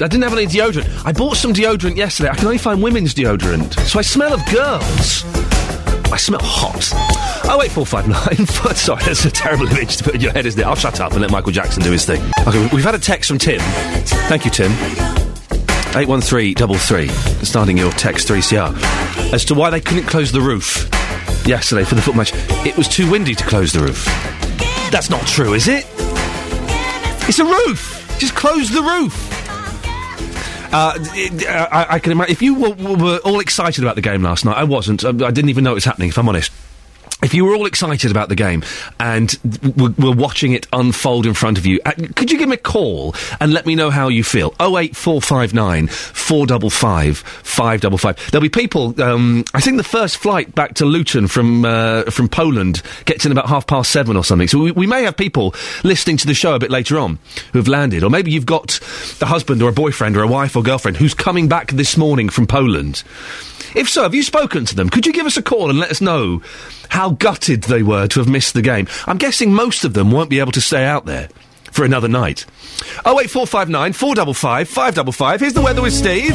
I 0.00 0.08
didn't 0.08 0.22
have 0.22 0.32
any 0.32 0.46
deodorant. 0.46 1.06
I 1.06 1.12
bought 1.12 1.36
some 1.36 1.52
deodorant 1.52 1.96
yesterday. 1.96 2.28
I 2.28 2.34
can 2.34 2.46
only 2.46 2.58
find 2.58 2.82
women's 2.82 3.14
deodorant. 3.14 3.78
So 3.86 3.98
I 3.98 4.02
smell 4.02 4.32
of 4.34 4.44
girls. 4.46 5.24
I 6.12 6.16
smell 6.16 6.40
hot. 6.42 6.90
Oh 7.50 7.58
wait, 7.58 7.70
four 7.70 7.86
five 7.86 8.08
nine. 8.08 8.46
Sorry, 8.74 9.02
that's 9.04 9.24
a 9.24 9.30
terrible 9.30 9.66
image 9.68 9.96
to 9.98 10.04
put 10.04 10.14
in 10.16 10.20
your 10.20 10.32
head, 10.32 10.46
isn't 10.46 10.60
it? 10.60 10.64
I'll 10.66 10.74
shut 10.74 11.00
up 11.00 11.12
and 11.12 11.20
let 11.20 11.30
Michael 11.30 11.52
Jackson 11.52 11.82
do 11.82 11.92
his 11.92 12.04
thing. 12.04 12.20
Okay, 12.46 12.68
we've 12.72 12.84
had 12.84 12.94
a 12.94 12.98
text 12.98 13.28
from 13.28 13.38
Tim. 13.38 13.60
Thank 14.28 14.44
you, 14.44 14.50
Tim. 14.50 14.72
Eight 15.96 16.08
one 16.08 16.20
three 16.20 16.54
double 16.54 16.76
three. 16.76 17.08
Starting 17.42 17.78
your 17.78 17.92
text 17.92 18.26
three 18.26 18.42
CR 18.42 18.74
as 19.34 19.44
to 19.46 19.54
why 19.54 19.70
they 19.70 19.80
couldn't 19.80 20.04
close 20.06 20.32
the 20.32 20.40
roof 20.40 20.88
yesterday 21.46 21.84
for 21.84 21.94
the 21.94 22.02
foot 22.02 22.16
match. 22.16 22.32
It 22.66 22.76
was 22.76 22.88
too 22.88 23.08
windy 23.10 23.34
to 23.34 23.44
close 23.44 23.72
the 23.72 23.80
roof. 23.80 24.04
That's 24.90 25.10
not 25.10 25.26
true, 25.26 25.54
is 25.54 25.68
it? 25.68 25.86
It's 27.26 27.38
a 27.38 27.44
roof. 27.44 28.16
Just 28.18 28.34
close 28.34 28.70
the 28.70 28.82
roof. 28.82 29.14
Uh, 30.72 30.94
it, 31.14 31.46
uh, 31.46 31.68
I, 31.70 31.94
I, 31.94 31.98
can 31.98 32.12
imagine 32.12 32.32
if 32.32 32.42
you 32.42 32.54
were, 32.54 32.96
were, 32.96 33.18
all 33.18 33.38
excited 33.38 33.82
about 33.82 33.94
the 33.94 34.02
game 34.02 34.22
last 34.22 34.44
night. 34.44 34.56
I 34.56 34.64
wasn't. 34.64 35.04
I, 35.04 35.08
I 35.08 35.30
didn't 35.30 35.48
even 35.48 35.64
know 35.64 35.70
it 35.70 35.74
was 35.74 35.84
happening. 35.84 36.08
If 36.08 36.18
I'm 36.18 36.28
honest. 36.28 36.52
If 37.22 37.32
you 37.32 37.44
were 37.44 37.54
all 37.54 37.64
excited 37.64 38.10
about 38.10 38.28
the 38.28 38.34
game 38.34 38.62
and 39.00 39.38
were 39.76 40.12
watching 40.12 40.52
it 40.52 40.66
unfold 40.72 41.26
in 41.26 41.32
front 41.32 41.56
of 41.56 41.64
you, 41.64 41.80
uh, 41.86 41.92
could 42.16 42.30
you 42.30 42.38
give 42.38 42.48
me 42.48 42.54
a 42.54 42.58
call 42.58 43.14
and 43.40 43.52
let 43.52 43.66
me 43.66 43.74
know 43.74 43.90
how 43.90 44.08
you 44.08 44.22
feel? 44.22 44.48
08459 44.60 45.86
455 45.86 47.18
555. 47.18 48.30
There'll 48.30 48.42
be 48.42 48.48
people, 48.48 49.00
um, 49.02 49.44
I 49.54 49.60
think 49.60 49.78
the 49.78 49.84
first 49.84 50.18
flight 50.18 50.54
back 50.54 50.74
to 50.74 50.84
Luton 50.84 51.26
from, 51.26 51.64
uh, 51.64 52.02
from 52.04 52.28
Poland 52.28 52.82
gets 53.06 53.24
in 53.24 53.32
about 53.32 53.48
half 53.48 53.66
past 53.66 53.90
seven 53.90 54.16
or 54.16 54.24
something. 54.24 54.48
So 54.48 54.58
we, 54.58 54.72
we 54.72 54.86
may 54.86 55.04
have 55.04 55.16
people 55.16 55.54
listening 55.82 56.16
to 56.18 56.26
the 56.26 56.34
show 56.34 56.54
a 56.54 56.58
bit 56.58 56.70
later 56.70 56.98
on 56.98 57.18
who've 57.52 57.68
landed. 57.68 58.02
Or 58.04 58.10
maybe 58.10 58.32
you've 58.32 58.44
got 58.44 58.78
a 59.22 59.26
husband 59.26 59.62
or 59.62 59.70
a 59.70 59.72
boyfriend 59.72 60.16
or 60.16 60.22
a 60.22 60.28
wife 60.28 60.56
or 60.56 60.62
girlfriend 60.62 60.96
who's 60.98 61.14
coming 61.14 61.48
back 61.48 61.70
this 61.72 61.96
morning 61.96 62.28
from 62.28 62.46
Poland. 62.46 63.02
If 63.74 63.88
so, 63.88 64.04
have 64.04 64.14
you 64.14 64.22
spoken 64.22 64.64
to 64.66 64.76
them? 64.76 64.88
Could 64.88 65.04
you 65.04 65.12
give 65.12 65.26
us 65.26 65.36
a 65.36 65.42
call 65.42 65.68
and 65.68 65.80
let 65.80 65.90
us 65.90 66.00
know 66.00 66.42
how 66.90 67.10
gutted 67.18 67.64
they 67.64 67.82
were 67.82 68.06
to 68.08 68.20
have 68.20 68.28
missed 68.28 68.54
the 68.54 68.62
game? 68.62 68.86
I'm 69.06 69.18
guessing 69.18 69.52
most 69.52 69.84
of 69.84 69.94
them 69.94 70.10
won't 70.10 70.30
be 70.30 70.40
able 70.40 70.52
to 70.52 70.60
stay 70.60 70.84
out 70.84 71.06
there 71.06 71.28
for 71.72 71.84
another 71.84 72.08
night. 72.08 72.46
Oh 73.04 73.16
wait, 73.16 73.30
four 73.30 73.46
five 73.46 73.68
nine 73.68 73.92
four 73.92 74.14
double 74.14 74.34
five 74.34 74.68
five 74.68 74.94
double 74.94 75.12
five. 75.12 75.40
Here's 75.40 75.54
the 75.54 75.62
weather 75.62 75.82
with 75.82 75.92
Steve. 75.92 76.34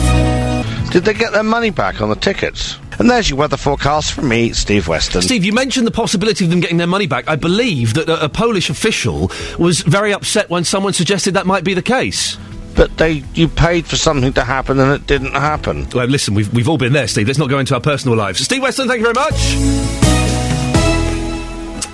Did 0.92 1.06
they 1.06 1.14
get 1.14 1.34
their 1.34 1.44
money 1.44 1.70
back 1.70 2.02
on 2.02 2.10
the 2.10 2.16
tickets? 2.16 2.78
And 2.98 3.10
there's 3.10 3.30
your 3.30 3.40
weather 3.40 3.56
forecast 3.56 4.14
from 4.14 4.28
me, 4.28 4.52
Steve 4.52 4.88
Weston. 4.88 5.22
Steve, 5.22 5.46
you 5.46 5.54
mentioned 5.54 5.88
the 5.88 5.92
possibility 5.92 6.44
of 6.44 6.50
them 6.50 6.60
getting 6.60 6.78
their 6.78 6.88
money 6.88 7.08
back. 7.08 7.30
I 7.30 7.38
believe 7.38 7.94
that 7.94 8.10
a, 8.10 8.26
a 8.26 8.30
Polish 8.30 8.70
official 8.70 9.32
was 9.58 9.82
very 9.82 10.14
upset 10.14 10.50
when 10.50 10.66
someone 10.66 10.92
suggested 10.92 11.36
that 11.36 11.46
might 11.46 11.64
be 11.64 11.74
the 11.74 11.82
case. 11.82 12.38
But 12.76 12.98
they, 12.98 13.24
you 13.34 13.48
paid 13.48 13.86
for 13.86 13.96
something 13.96 14.34
to 14.34 14.44
happen 14.44 14.80
and 14.80 14.92
it 14.92 15.08
didn't 15.08 15.34
happen. 15.34 15.88
Well, 15.94 16.08
listen, 16.08 16.34
we've, 16.34 16.54
we've 16.54 16.68
all 16.68 16.78
been 16.78 16.94
there, 16.94 17.08
Steve. 17.08 17.28
Let's 17.28 17.40
not 17.40 17.50
go 17.50 17.60
into 17.60 17.74
our 17.74 17.82
personal 17.82 18.18
lives. 18.18 18.40
Steve 18.40 18.62
Weston, 18.62 18.88
thank 18.88 19.00
you 19.00 19.14
very 19.14 19.14
much. 19.14 20.39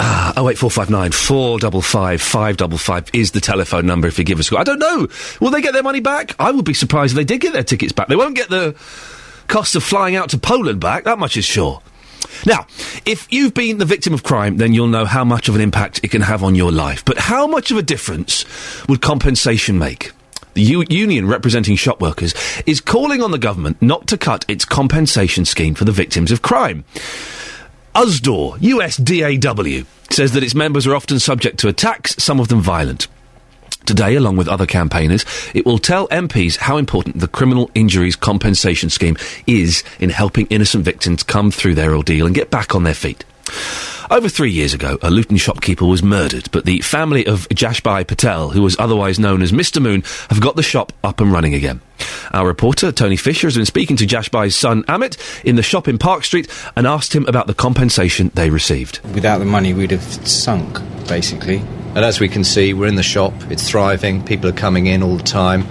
Ah, 0.07 0.33
08459 0.37 1.11
455 1.13 2.21
555 2.21 3.09
is 3.13 3.31
the 3.31 3.41
telephone 3.41 3.87
number 3.87 4.07
if 4.07 4.19
you 4.19 4.23
give 4.23 4.39
us 4.39 4.47
a 4.47 4.49
call. 4.51 4.59
I 4.59 4.63
don't 4.63 4.77
know. 4.77 5.07
Will 5.41 5.49
they 5.49 5.61
get 5.61 5.73
their 5.73 5.81
money 5.81 5.99
back? 5.99 6.35
I 6.39 6.51
would 6.51 6.63
be 6.63 6.75
surprised 6.75 7.13
if 7.13 7.15
they 7.17 7.23
did 7.23 7.41
get 7.41 7.53
their 7.53 7.63
tickets 7.63 7.91
back. 7.91 8.07
They 8.07 8.15
won't 8.15 8.35
get 8.35 8.49
the 8.49 8.75
cost 9.47 9.75
of 9.75 9.83
flying 9.83 10.15
out 10.15 10.29
to 10.29 10.37
Poland 10.37 10.79
back, 10.79 11.05
that 11.05 11.17
much 11.17 11.37
is 11.37 11.45
sure. 11.45 11.81
Now, 12.45 12.67
if 13.07 13.27
you've 13.31 13.55
been 13.55 13.79
the 13.79 13.85
victim 13.85 14.13
of 14.13 14.21
crime, 14.21 14.57
then 14.57 14.73
you'll 14.73 14.87
know 14.87 15.05
how 15.05 15.23
much 15.23 15.49
of 15.49 15.55
an 15.55 15.61
impact 15.61 16.01
it 16.03 16.11
can 16.11 16.21
have 16.21 16.43
on 16.43 16.53
your 16.53 16.71
life. 16.71 17.03
But 17.03 17.17
how 17.17 17.47
much 17.47 17.71
of 17.71 17.77
a 17.77 17.81
difference 17.83 18.45
would 18.87 19.01
compensation 19.01 19.79
make? 19.79 20.11
The 20.53 20.61
U- 20.61 20.85
union 20.87 21.27
representing 21.27 21.75
shop 21.77 21.99
workers 21.99 22.35
is 22.67 22.79
calling 22.79 23.23
on 23.23 23.31
the 23.31 23.37
government 23.39 23.81
not 23.81 24.05
to 24.07 24.17
cut 24.17 24.45
its 24.47 24.65
compensation 24.65 25.45
scheme 25.45 25.73
for 25.73 25.83
the 25.85 25.91
victims 25.91 26.31
of 26.31 26.41
crime. 26.43 26.83
USDAW, 27.95 28.59
USDAW, 28.59 29.85
says 30.09 30.33
that 30.33 30.43
its 30.43 30.53
members 30.53 30.85
are 30.85 30.93
often 30.93 31.17
subject 31.17 31.59
to 31.59 31.69
attacks, 31.69 32.21
some 32.21 32.41
of 32.41 32.49
them 32.49 32.59
violent. 32.59 33.07
Today, 33.85 34.15
along 34.15 34.35
with 34.35 34.49
other 34.49 34.65
campaigners, 34.65 35.23
it 35.53 35.65
will 35.65 35.77
tell 35.77 36.09
MPs 36.09 36.57
how 36.57 36.75
important 36.75 37.19
the 37.19 37.29
criminal 37.29 37.71
injuries 37.73 38.17
compensation 38.17 38.89
scheme 38.89 39.15
is 39.47 39.81
in 39.99 40.09
helping 40.09 40.45
innocent 40.47 40.83
victims 40.83 41.23
come 41.23 41.51
through 41.51 41.75
their 41.75 41.95
ordeal 41.95 42.25
and 42.25 42.35
get 42.35 42.51
back 42.51 42.75
on 42.75 42.83
their 42.83 42.93
feet. 42.93 43.23
Over 44.11 44.29
three 44.29 44.51
years 44.51 44.73
ago, 44.73 44.99
a 45.01 45.09
Luton 45.09 45.37
shopkeeper 45.37 45.85
was 45.85 46.03
murdered, 46.03 46.49
but 46.51 46.65
the 46.65 46.81
family 46.81 47.25
of 47.25 47.49
Jashbai 47.49 48.05
Patel, 48.05 48.49
who 48.49 48.61
was 48.61 48.75
otherwise 48.77 49.17
known 49.17 49.41
as 49.41 49.51
Mr. 49.51 49.81
Moon, 49.81 50.03
have 50.29 50.39
got 50.39 50.55
the 50.55 50.63
shop 50.63 50.93
up 51.03 51.19
and 51.19 51.31
running 51.31 51.55
again. 51.55 51.81
Our 52.31 52.45
reporter, 52.45 52.91
Tony 52.91 53.17
Fisher, 53.17 53.47
has 53.47 53.55
been 53.55 53.65
speaking 53.65 53.97
to 53.97 54.05
Jashbai's 54.05 54.55
son, 54.55 54.83
Amit, 54.83 55.17
in 55.43 55.55
the 55.55 55.63
shop 55.63 55.87
in 55.87 55.97
Park 55.97 56.23
Street 56.23 56.49
and 56.75 56.85
asked 56.85 57.13
him 57.13 57.25
about 57.25 57.47
the 57.47 57.53
compensation 57.55 58.31
they 58.35 58.49
received. 58.49 58.99
Without 59.15 59.39
the 59.39 59.45
money, 59.45 59.73
we'd 59.73 59.91
have 59.91 60.03
sunk, 60.27 60.79
basically. 61.07 61.57
And 61.95 61.99
as 61.99 62.19
we 62.19 62.27
can 62.27 62.43
see, 62.43 62.73
we're 62.73 62.87
in 62.87 62.95
the 62.95 63.03
shop, 63.03 63.33
it's 63.49 63.67
thriving, 63.67 64.23
people 64.23 64.49
are 64.49 64.53
coming 64.53 64.85
in 64.85 65.01
all 65.01 65.17
the 65.17 65.23
time. 65.23 65.63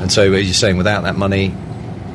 And 0.00 0.10
so, 0.10 0.32
as 0.32 0.44
you're 0.44 0.54
saying, 0.54 0.76
without 0.76 1.02
that 1.02 1.16
money, 1.16 1.54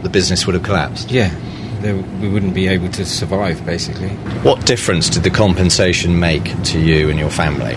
the 0.03 0.10
business 0.10 0.46
would 0.46 0.55
have 0.55 0.63
collapsed. 0.63 1.12
Yeah, 1.12 1.36
there, 1.81 1.95
we 1.95 2.29
wouldn't 2.29 2.53
be 2.53 2.67
able 2.67 2.89
to 2.89 3.05
survive, 3.05 3.65
basically. 3.65 4.09
What 4.43 4.65
difference 4.65 5.09
did 5.09 5.23
the 5.23 5.29
compensation 5.29 6.19
make 6.19 6.43
to 6.65 6.79
you 6.79 7.09
and 7.09 7.19
your 7.19 7.29
family? 7.29 7.75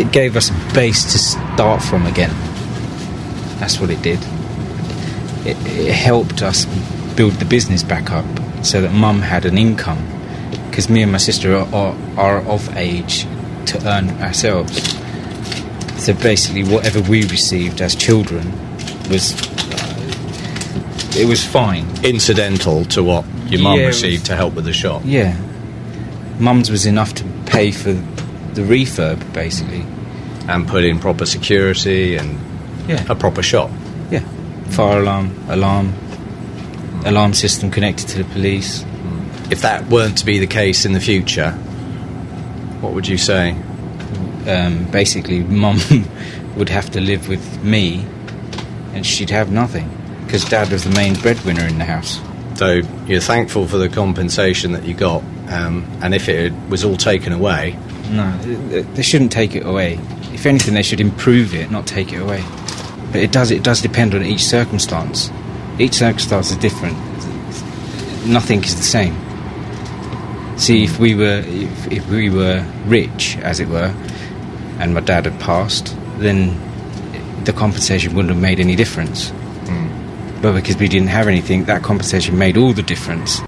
It 0.00 0.12
gave 0.12 0.36
us 0.36 0.50
a 0.50 0.74
base 0.74 1.04
to 1.12 1.18
start 1.18 1.82
from 1.82 2.06
again. 2.06 2.34
That's 3.58 3.78
what 3.78 3.90
it 3.90 4.02
did. 4.02 4.18
It, 5.46 5.56
it 5.66 5.92
helped 5.92 6.42
us 6.42 6.64
build 7.14 7.34
the 7.34 7.44
business 7.44 7.82
back 7.82 8.10
up 8.10 8.24
so 8.64 8.80
that 8.80 8.92
mum 8.92 9.20
had 9.20 9.44
an 9.44 9.58
income. 9.58 9.98
Because 10.70 10.88
me 10.88 11.02
and 11.02 11.12
my 11.12 11.18
sister 11.18 11.54
are, 11.54 11.74
are, 11.74 11.96
are 12.16 12.38
of 12.46 12.74
age 12.76 13.24
to 13.66 13.82
earn 13.86 14.10
ourselves. 14.22 14.96
So 16.02 16.14
basically, 16.14 16.64
whatever 16.64 17.00
we 17.02 17.22
received 17.22 17.80
as 17.80 17.94
children 17.94 18.50
was 19.08 19.32
it 21.16 21.26
was 21.26 21.44
fine. 21.44 21.86
Incidental 22.04 22.84
to 22.86 23.02
what 23.02 23.24
your 23.46 23.60
mum 23.60 23.78
Yeah, 23.78 23.86
received 23.86 24.26
to 24.26 24.36
help 24.36 24.54
with 24.54 24.64
the 24.64 24.72
shop. 24.72 25.02
Yeah, 25.04 25.36
mum's 26.38 26.70
was 26.70 26.86
enough 26.86 27.14
to 27.14 27.24
pay 27.46 27.70
for 27.70 27.92
the 28.54 28.62
refurb, 28.62 29.32
basically. 29.32 29.84
And 30.48 30.66
put 30.66 30.84
in 30.84 30.98
proper 30.98 31.24
security 31.26 32.16
and 32.16 32.38
Yeah. 32.88 33.04
a 33.08 33.14
proper 33.14 33.42
shop. 33.42 33.70
Yeah, 34.10 34.22
fire 34.70 35.00
alarm, 35.00 35.30
alarm, 35.48 35.92
alarm 37.04 37.32
system 37.34 37.70
connected 37.70 38.08
to 38.08 38.18
the 38.18 38.24
police. 38.24 38.84
If 39.50 39.60
that 39.62 39.88
weren't 39.88 40.18
to 40.18 40.24
be 40.26 40.38
the 40.38 40.46
case 40.46 40.84
in 40.84 40.92
the 40.92 41.00
future, 41.00 41.52
what 42.80 42.92
would 42.94 43.06
you 43.06 43.18
say? 43.18 43.54
Um, 44.48 44.84
basically, 44.90 45.40
mum 45.40 45.78
would 46.56 46.68
have 46.70 46.90
to 46.92 47.00
live 47.00 47.28
with 47.28 47.62
me, 47.62 48.04
and 48.94 49.06
she'd 49.06 49.30
have 49.30 49.52
nothing 49.52 49.88
because 50.32 50.48
dad 50.48 50.72
was 50.72 50.82
the 50.82 50.90
main 50.92 51.12
breadwinner 51.16 51.66
in 51.66 51.76
the 51.76 51.84
house. 51.84 52.18
So 52.54 52.80
you're 53.06 53.20
thankful 53.20 53.68
for 53.68 53.76
the 53.76 53.90
compensation 53.90 54.72
that 54.72 54.84
you 54.84 54.94
got, 54.94 55.22
um, 55.48 55.86
and 56.00 56.14
if 56.14 56.26
it 56.26 56.54
was 56.70 56.86
all 56.86 56.96
taken 56.96 57.34
away, 57.34 57.76
No, 58.08 58.34
they 58.94 59.02
shouldn't 59.02 59.30
take 59.30 59.54
it 59.54 59.66
away. 59.66 60.00
If 60.32 60.46
anything, 60.46 60.72
they 60.72 60.82
should 60.82 61.02
improve 61.02 61.54
it, 61.54 61.70
not 61.70 61.86
take 61.86 62.14
it 62.14 62.22
away. 62.22 62.42
But 63.12 63.16
it 63.16 63.30
does. 63.30 63.50
It 63.50 63.62
does 63.62 63.82
depend 63.82 64.14
on 64.14 64.24
each 64.24 64.42
circumstance. 64.42 65.30
Each 65.78 65.96
circumstance 65.96 66.50
is 66.50 66.56
different. 66.56 66.96
Nothing 68.24 68.64
is 68.64 68.74
the 68.74 68.82
same. 68.82 69.14
See, 70.56 70.82
if 70.82 70.98
we 70.98 71.14
were 71.14 71.42
if, 71.44 71.92
if 71.92 72.08
we 72.08 72.30
were 72.30 72.64
rich, 72.86 73.36
as 73.42 73.60
it 73.60 73.68
were, 73.68 73.94
and 74.78 74.94
my 74.94 75.00
dad 75.00 75.26
had 75.26 75.38
passed, 75.40 75.94
then 76.16 76.56
the 77.44 77.52
compensation 77.52 78.14
wouldn't 78.14 78.32
have 78.32 78.42
made 78.42 78.60
any 78.60 78.76
difference. 78.76 79.30
But 80.42 80.54
because 80.54 80.76
we 80.76 80.88
didn't 80.88 81.08
have 81.08 81.28
anything, 81.28 81.64
that 81.64 81.82
compensation 81.82 82.36
made 82.36 82.56
all 82.56 82.72
the 82.72 82.82
difference. 82.82 83.40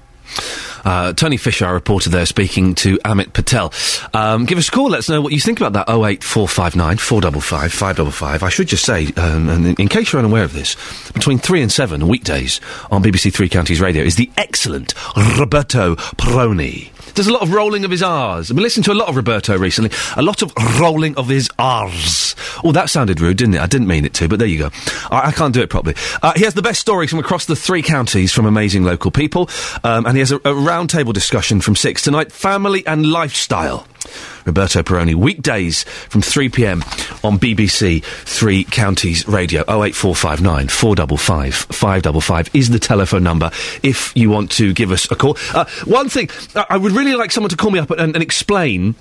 Uh, 0.85 1.13
Tony 1.13 1.35
Fisher, 1.35 1.65
our 1.65 1.73
reporter 1.73 2.11
there, 2.11 2.27
speaking 2.27 2.75
to 2.75 2.97
Amit 2.99 3.33
Patel. 3.33 3.73
Um, 4.13 4.45
give 4.45 4.59
us 4.59 4.67
a 4.67 4.71
call. 4.71 4.91
Let 4.91 4.99
us 4.99 5.09
know 5.09 5.19
what 5.19 5.33
you 5.33 5.39
think 5.39 5.59
about 5.59 5.73
that. 5.73 5.89
08459 5.91 6.97
455 6.97 7.73
555. 7.73 8.43
I 8.43 8.49
should 8.49 8.67
just 8.67 8.85
say, 8.85 9.07
um, 9.17 9.49
and 9.49 9.65
in, 9.65 9.75
in 9.75 9.87
case 9.87 10.13
you're 10.13 10.19
unaware 10.19 10.43
of 10.43 10.53
this, 10.53 10.75
between 11.11 11.39
3 11.39 11.63
and 11.63 11.71
7 11.71 12.07
weekdays 12.07 12.61
on 12.91 13.03
BBC 13.03 13.33
Three 13.33 13.49
Counties 13.49 13.81
Radio 13.81 14.03
is 14.03 14.15
the 14.15 14.29
excellent 14.37 14.93
Roberto 15.39 15.95
Perrone. 15.95 16.91
There's 17.15 17.27
a 17.27 17.33
lot 17.33 17.43
of 17.43 17.53
rolling 17.53 17.85
of 17.85 17.91
his 17.91 18.03
R's. 18.03 18.51
I've 18.51 18.57
been 18.57 18.63
listening 18.63 18.83
to 18.83 18.91
a 18.91 18.93
lot 18.93 19.07
of 19.07 19.15
Roberto 19.15 19.57
recently. 19.57 19.89
A 20.17 20.21
lot 20.21 20.41
of 20.41 20.51
rolling 20.81 21.15
of 21.15 21.29
his 21.29 21.49
R's. 21.57 22.35
Oh, 22.61 22.73
that 22.73 22.89
sounded 22.89 23.21
rude, 23.21 23.37
didn't 23.37 23.53
it? 23.55 23.61
I 23.61 23.67
didn't 23.67 23.87
mean 23.87 24.03
it 24.03 24.13
to, 24.15 24.27
but 24.27 24.37
there 24.37 24.47
you 24.49 24.59
go. 24.59 24.69
I, 25.09 25.27
I 25.27 25.31
can't 25.31 25.53
do 25.53 25.61
it 25.61 25.69
properly. 25.69 25.95
Uh, 26.21 26.33
he 26.35 26.43
has 26.43 26.55
the 26.55 26.61
best 26.61 26.81
stories 26.81 27.09
from 27.09 27.19
across 27.19 27.45
the 27.45 27.55
three 27.55 27.81
counties 27.81 28.33
from 28.33 28.45
amazing 28.45 28.83
local 28.83 29.11
people, 29.11 29.49
um, 29.85 30.05
and 30.05 30.17
he 30.17 30.19
has 30.19 30.33
a, 30.33 30.35
a 30.37 30.53
roundtable 30.53 31.13
discussion 31.13 31.61
from 31.61 31.77
six 31.77 32.03
tonight: 32.03 32.33
family 32.33 32.85
and 32.85 33.05
lifestyle. 33.05 33.87
Roberto 34.45 34.83
Perrone, 34.83 35.15
weekdays 35.15 35.83
from 35.83 36.21
3 36.21 36.49
pm 36.49 36.81
on 37.23 37.39
BBC 37.39 38.03
Three 38.03 38.63
Counties 38.63 39.27
Radio. 39.27 39.61
08459 39.61 40.67
455 40.67 41.55
555 41.55 42.55
is 42.55 42.69
the 42.69 42.79
telephone 42.79 43.23
number 43.23 43.51
if 43.83 44.15
you 44.15 44.29
want 44.29 44.51
to 44.51 44.73
give 44.73 44.91
us 44.91 45.09
a 45.11 45.15
call. 45.15 45.37
Uh, 45.53 45.65
one 45.85 46.09
thing, 46.09 46.29
I 46.69 46.77
would 46.77 46.91
really 46.91 47.15
like 47.15 47.31
someone 47.31 47.49
to 47.49 47.57
call 47.57 47.71
me 47.71 47.79
up 47.79 47.89
and, 47.91 48.15
and 48.15 48.21
explain 48.23 48.95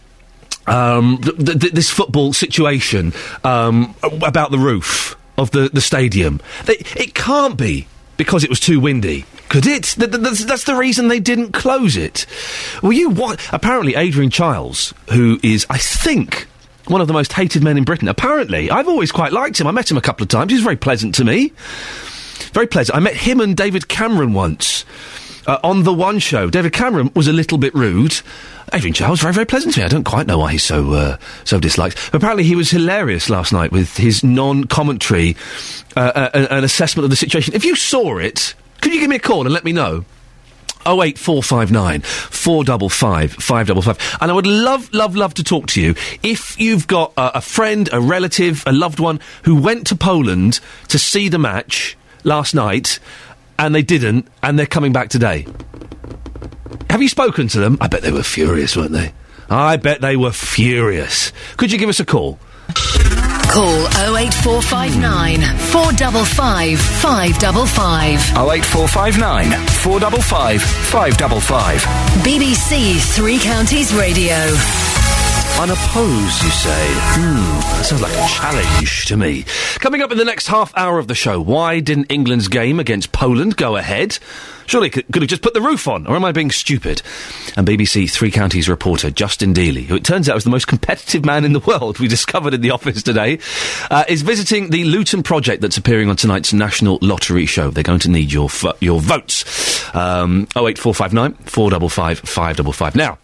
um, 0.67 1.19
th- 1.19 1.37
th- 1.37 1.61
th- 1.61 1.73
this 1.73 1.91
football 1.91 2.33
situation 2.33 3.13
um, 3.45 3.95
about 4.03 4.51
the 4.51 4.59
roof 4.59 5.17
of 5.37 5.51
the, 5.51 5.69
the 5.69 5.81
stadium. 5.81 6.41
It 6.67 7.15
can't 7.15 7.57
be 7.57 7.87
because 8.17 8.45
it 8.45 8.51
was 8.51 8.61
too 8.61 8.81
windy. 8.81 9.25
Could 9.49 9.67
it? 9.67 9.85
Th- 9.85 10.11
th- 10.11 10.23
that's, 10.23 10.45
that's 10.45 10.65
the 10.65 10.75
reason 10.75 11.09
they 11.09 11.21
didn't 11.21 11.53
close 11.53 11.97
it. 11.97 12.27
Well, 12.83 12.93
you 12.93 13.11
what? 13.11 13.41
Apparently, 13.53 13.95
Adrian 13.95 14.31
Chiles, 14.31 14.95
who 15.13 15.39
is, 15.43 15.67
I 15.71 15.79
think, 15.79 16.47
one 16.87 17.01
of 17.01 17.07
the 17.07 17.13
most 17.13 17.33
hated 17.33 17.63
men 17.63 17.77
in 17.79 17.85
Britain. 17.85 18.09
Apparently, 18.09 18.71
I've 18.71 18.89
always 18.89 19.13
quite 19.13 19.33
liked 19.33 19.61
him. 19.61 19.67
I 19.67 19.71
met 19.71 19.91
him 19.91 19.97
a 19.97 20.03
couple 20.03 20.23
of 20.23 20.29
times. 20.29 20.53
He's 20.53 20.63
very 20.63 20.77
pleasant 20.77 21.15
to 21.17 21.25
me. 21.25 21.53
Very 22.53 22.67
pleasant. 22.67 22.97
I 22.97 23.01
met 23.01 23.17
him 23.17 23.41
and 23.41 23.57
David 23.57 23.89
Cameron 23.89 24.33
once 24.33 24.85
uh, 25.47 25.59
on 25.63 25.83
the 25.83 25.93
One 25.93 26.19
Show. 26.19 26.51
David 26.51 26.73
Cameron 26.73 27.11
was 27.15 27.29
a 27.29 27.33
little 27.33 27.59
bit 27.59 27.75
rude. 27.75 28.21
Adrian 28.73 28.95
Chiles 28.95 29.21
very 29.21 29.35
very 29.35 29.47
pleasant 29.47 29.75
to 29.75 29.81
me. 29.81 29.87
I 29.87 29.89
don't 29.89 30.05
quite 30.05 30.27
know 30.27 30.39
why 30.39 30.53
he's 30.53 30.63
so 30.63 30.93
uh, 30.93 31.17
so 31.45 31.61
disliked. 31.61 32.11
Apparently, 32.13 32.45
he 32.45 32.57
was 32.57 32.71
hilarious 32.71 33.31
last 33.31 33.53
night 33.53 33.73
with 33.73 33.97
his 33.97 34.25
non-commentary 34.25 35.37
uh, 35.97 36.01
uh, 36.01 36.31
an 36.35 36.47
an 36.47 36.65
assessment 36.65 37.05
of 37.05 37.11
the 37.11 37.17
situation. 37.17 37.55
If 37.55 37.65
you 37.65 37.77
saw 37.77 38.19
it, 38.19 38.55
could 38.81 38.93
you 38.93 39.01
give 39.01 39.11
me 39.11 39.17
a 39.17 39.21
call 39.21 39.43
and 39.43 39.53
let 39.53 39.65
me 39.65 39.73
know? 39.73 40.05
08459 40.87 42.03
455 42.03 43.33
555. 43.33 44.19
And 44.21 44.31
I 44.31 44.35
would 44.35 44.47
love, 44.47 44.93
love, 44.93 45.17
love 45.17 45.35
to 45.35 45.45
talk 45.45 45.67
to 45.69 45.81
you 45.81 45.95
if 46.23 46.61
you've 46.61 46.87
got 46.87 47.13
a, 47.17 47.39
a 47.39 47.41
friend, 47.41 47.89
a 47.93 48.01
relative, 48.01 48.63
a 48.67 48.73
loved 48.73 49.01
one 49.01 49.21
who 49.45 49.61
went 49.61 49.87
to 49.89 49.97
Poland 49.97 50.61
to 50.89 50.99
see 50.99 51.29
the 51.29 51.39
match 51.39 51.97
last 52.23 52.55
night 52.55 52.99
and 53.59 53.75
they 53.75 53.83
didn't 53.83 54.29
and 54.43 54.59
they're 54.59 54.67
coming 54.67 54.93
back 54.93 55.09
today. 55.09 55.47
Have 56.91 57.03
you 57.03 57.09
spoken 57.09 57.49
to 57.49 57.59
them? 57.61 57.79
I 57.81 57.89
bet 57.89 58.03
they 58.03 58.13
were 58.13 58.23
furious, 58.23 58.77
weren't 58.77 58.93
they? 58.93 59.13
I 59.51 59.77
bet 59.77 60.01
they 60.01 60.17
were 60.17 60.33
furious. 60.33 61.33
Could 61.57 61.73
you 61.73 61.79
give 61.79 61.89
us 61.89 62.01
a 62.01 62.05
call? 62.05 62.39
Call 63.51 63.87
08459 64.17 65.41
455 65.71 66.79
555. 66.81 68.21
08459 68.37 69.51
455 69.69 70.63
555. 70.63 71.81
BBC 72.25 72.99
Three 73.15 73.39
Counties 73.39 73.93
Radio. 73.95 74.35
Unopposed, 75.61 76.43
you 76.43 76.51
say? 76.51 76.87
Hmm, 77.15 77.61
that 77.79 77.85
sounds 77.87 78.03
like 78.03 78.13
a 78.13 78.27
challenge 78.29 79.07
to 79.07 79.17
me. 79.17 79.45
Coming 79.79 80.03
up 80.03 80.11
in 80.11 80.19
the 80.19 80.25
next 80.25 80.49
half 80.49 80.77
hour 80.77 80.99
of 80.99 81.07
the 81.07 81.15
show, 81.15 81.41
why 81.41 81.79
didn't 81.79 82.11
England's 82.11 82.49
game 82.49 82.81
against 82.81 83.13
Poland 83.13 83.57
go 83.57 83.77
ahead? 83.77 84.19
Surely 84.67 84.91
could, 84.91 85.07
could 85.13 85.23
have 85.23 85.29
just 85.29 85.43
put 85.43 85.55
the 85.55 85.61
roof 85.61 85.87
on, 85.87 86.07
or 86.09 86.17
am 86.17 86.25
I 86.25 86.33
being 86.33 86.51
stupid? 86.51 87.03
And 87.57 87.67
BBC 87.67 88.11
Three 88.11 88.33
Counties 88.33 88.69
reporter 88.69 89.11
Justin 89.11 89.55
Dealey, 89.55 89.85
who 89.85 89.95
it 89.95 90.05
turns 90.05 90.29
out 90.29 90.37
is 90.37 90.45
the 90.45 90.51
most 90.51 90.67
competitive 90.67 91.25
man 91.25 91.45
in 91.45 91.53
the 91.53 91.61
world, 91.61 91.99
we 92.01 92.09
discovered 92.09 92.53
in 92.53 92.61
the 92.61 92.73
office 92.73 93.03
today, 93.03 93.39
uh, 93.93 94.05
is 94.09 94.23
visiting 94.23 94.71
the 94.71 94.85
Luton 94.85 95.23
project 95.23 95.63
that's 95.63 95.77
appearing 95.77 96.11
on 96.11 96.17
tonight's 96.17 96.53
National 96.53 96.99
Lottery 97.01 97.47
Show. 97.47 97.71
They're 97.71 97.85
going 97.85 98.01
to 98.01 98.11
need 98.11 98.33
your 98.33 98.49
vo- 98.49 98.75
your 98.81 99.01
votes. 99.01 99.45
Um, 99.95 100.49
08459 100.57 101.35
455 101.45 102.19
555. 102.19 102.97
Now, 102.97 103.19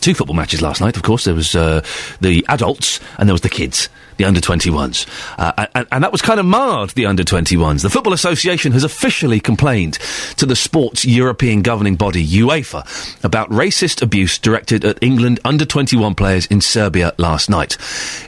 two 0.00 0.14
football 0.14 0.36
matches 0.36 0.62
last 0.62 0.80
night. 0.80 0.96
Of 0.96 1.02
course, 1.02 1.24
there 1.24 1.34
was 1.34 1.54
uh, 1.54 1.84
the 2.20 2.44
adults 2.48 3.00
and 3.18 3.28
there 3.28 3.34
was 3.34 3.42
the 3.42 3.48
kids, 3.48 3.88
the 4.18 4.24
under 4.24 4.40
21s, 4.40 5.06
uh, 5.38 5.66
and, 5.74 5.88
and 5.90 6.04
that 6.04 6.12
was 6.12 6.20
kind 6.20 6.38
of 6.38 6.46
marred. 6.46 6.90
The 6.90 7.06
under 7.06 7.24
21s. 7.24 7.82
The 7.82 7.90
Football 7.90 8.12
Association 8.12 8.72
has 8.72 8.84
officially 8.84 9.40
complained 9.40 9.94
to 10.36 10.44
the 10.44 10.56
sports 10.56 11.04
European 11.04 11.62
governing 11.62 11.96
body 11.96 12.26
UEFA 12.26 13.24
about 13.24 13.48
racist 13.50 14.02
abuse 14.02 14.38
directed 14.38 14.84
at 14.84 15.02
England 15.02 15.40
under 15.44 15.64
21 15.64 16.14
players 16.14 16.46
in 16.46 16.60
Serbia 16.60 17.14
last 17.18 17.48
night. 17.48 17.76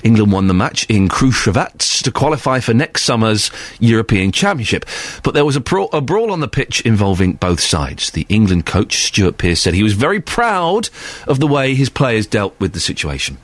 England 0.03 0.33
won 0.33 0.47
the 0.47 0.55
match 0.55 0.87
in 0.89 1.09
Kruševac 1.09 2.03
to 2.03 2.13
qualify 2.13 2.61
for 2.61 2.73
next 2.73 3.03
summer's 3.03 3.51
European 3.81 4.33
Championship, 4.33 4.87
but 5.23 5.35
there 5.35 5.45
was 5.45 5.57
a, 5.57 5.63
a 5.93 6.01
brawl 6.01 6.31
on 6.31 6.41
the 6.41 6.49
pitch 6.49 6.81
involving 6.83 7.35
both 7.35 7.61
sides. 7.61 8.11
The 8.13 8.27
England 8.29 8.67
coach 8.67 9.07
Stuart 9.07 9.39
Pearce 9.39 9.61
said 9.61 9.75
he 9.75 9.83
was 9.83 9.95
very 9.95 10.21
proud 10.21 10.89
of 11.27 11.41
the 11.41 11.47
way 11.47 11.75
his 11.75 11.91
players 11.91 12.27
dealt 12.27 12.59
with 12.61 12.73
the 12.73 12.81
situation. 12.81 13.39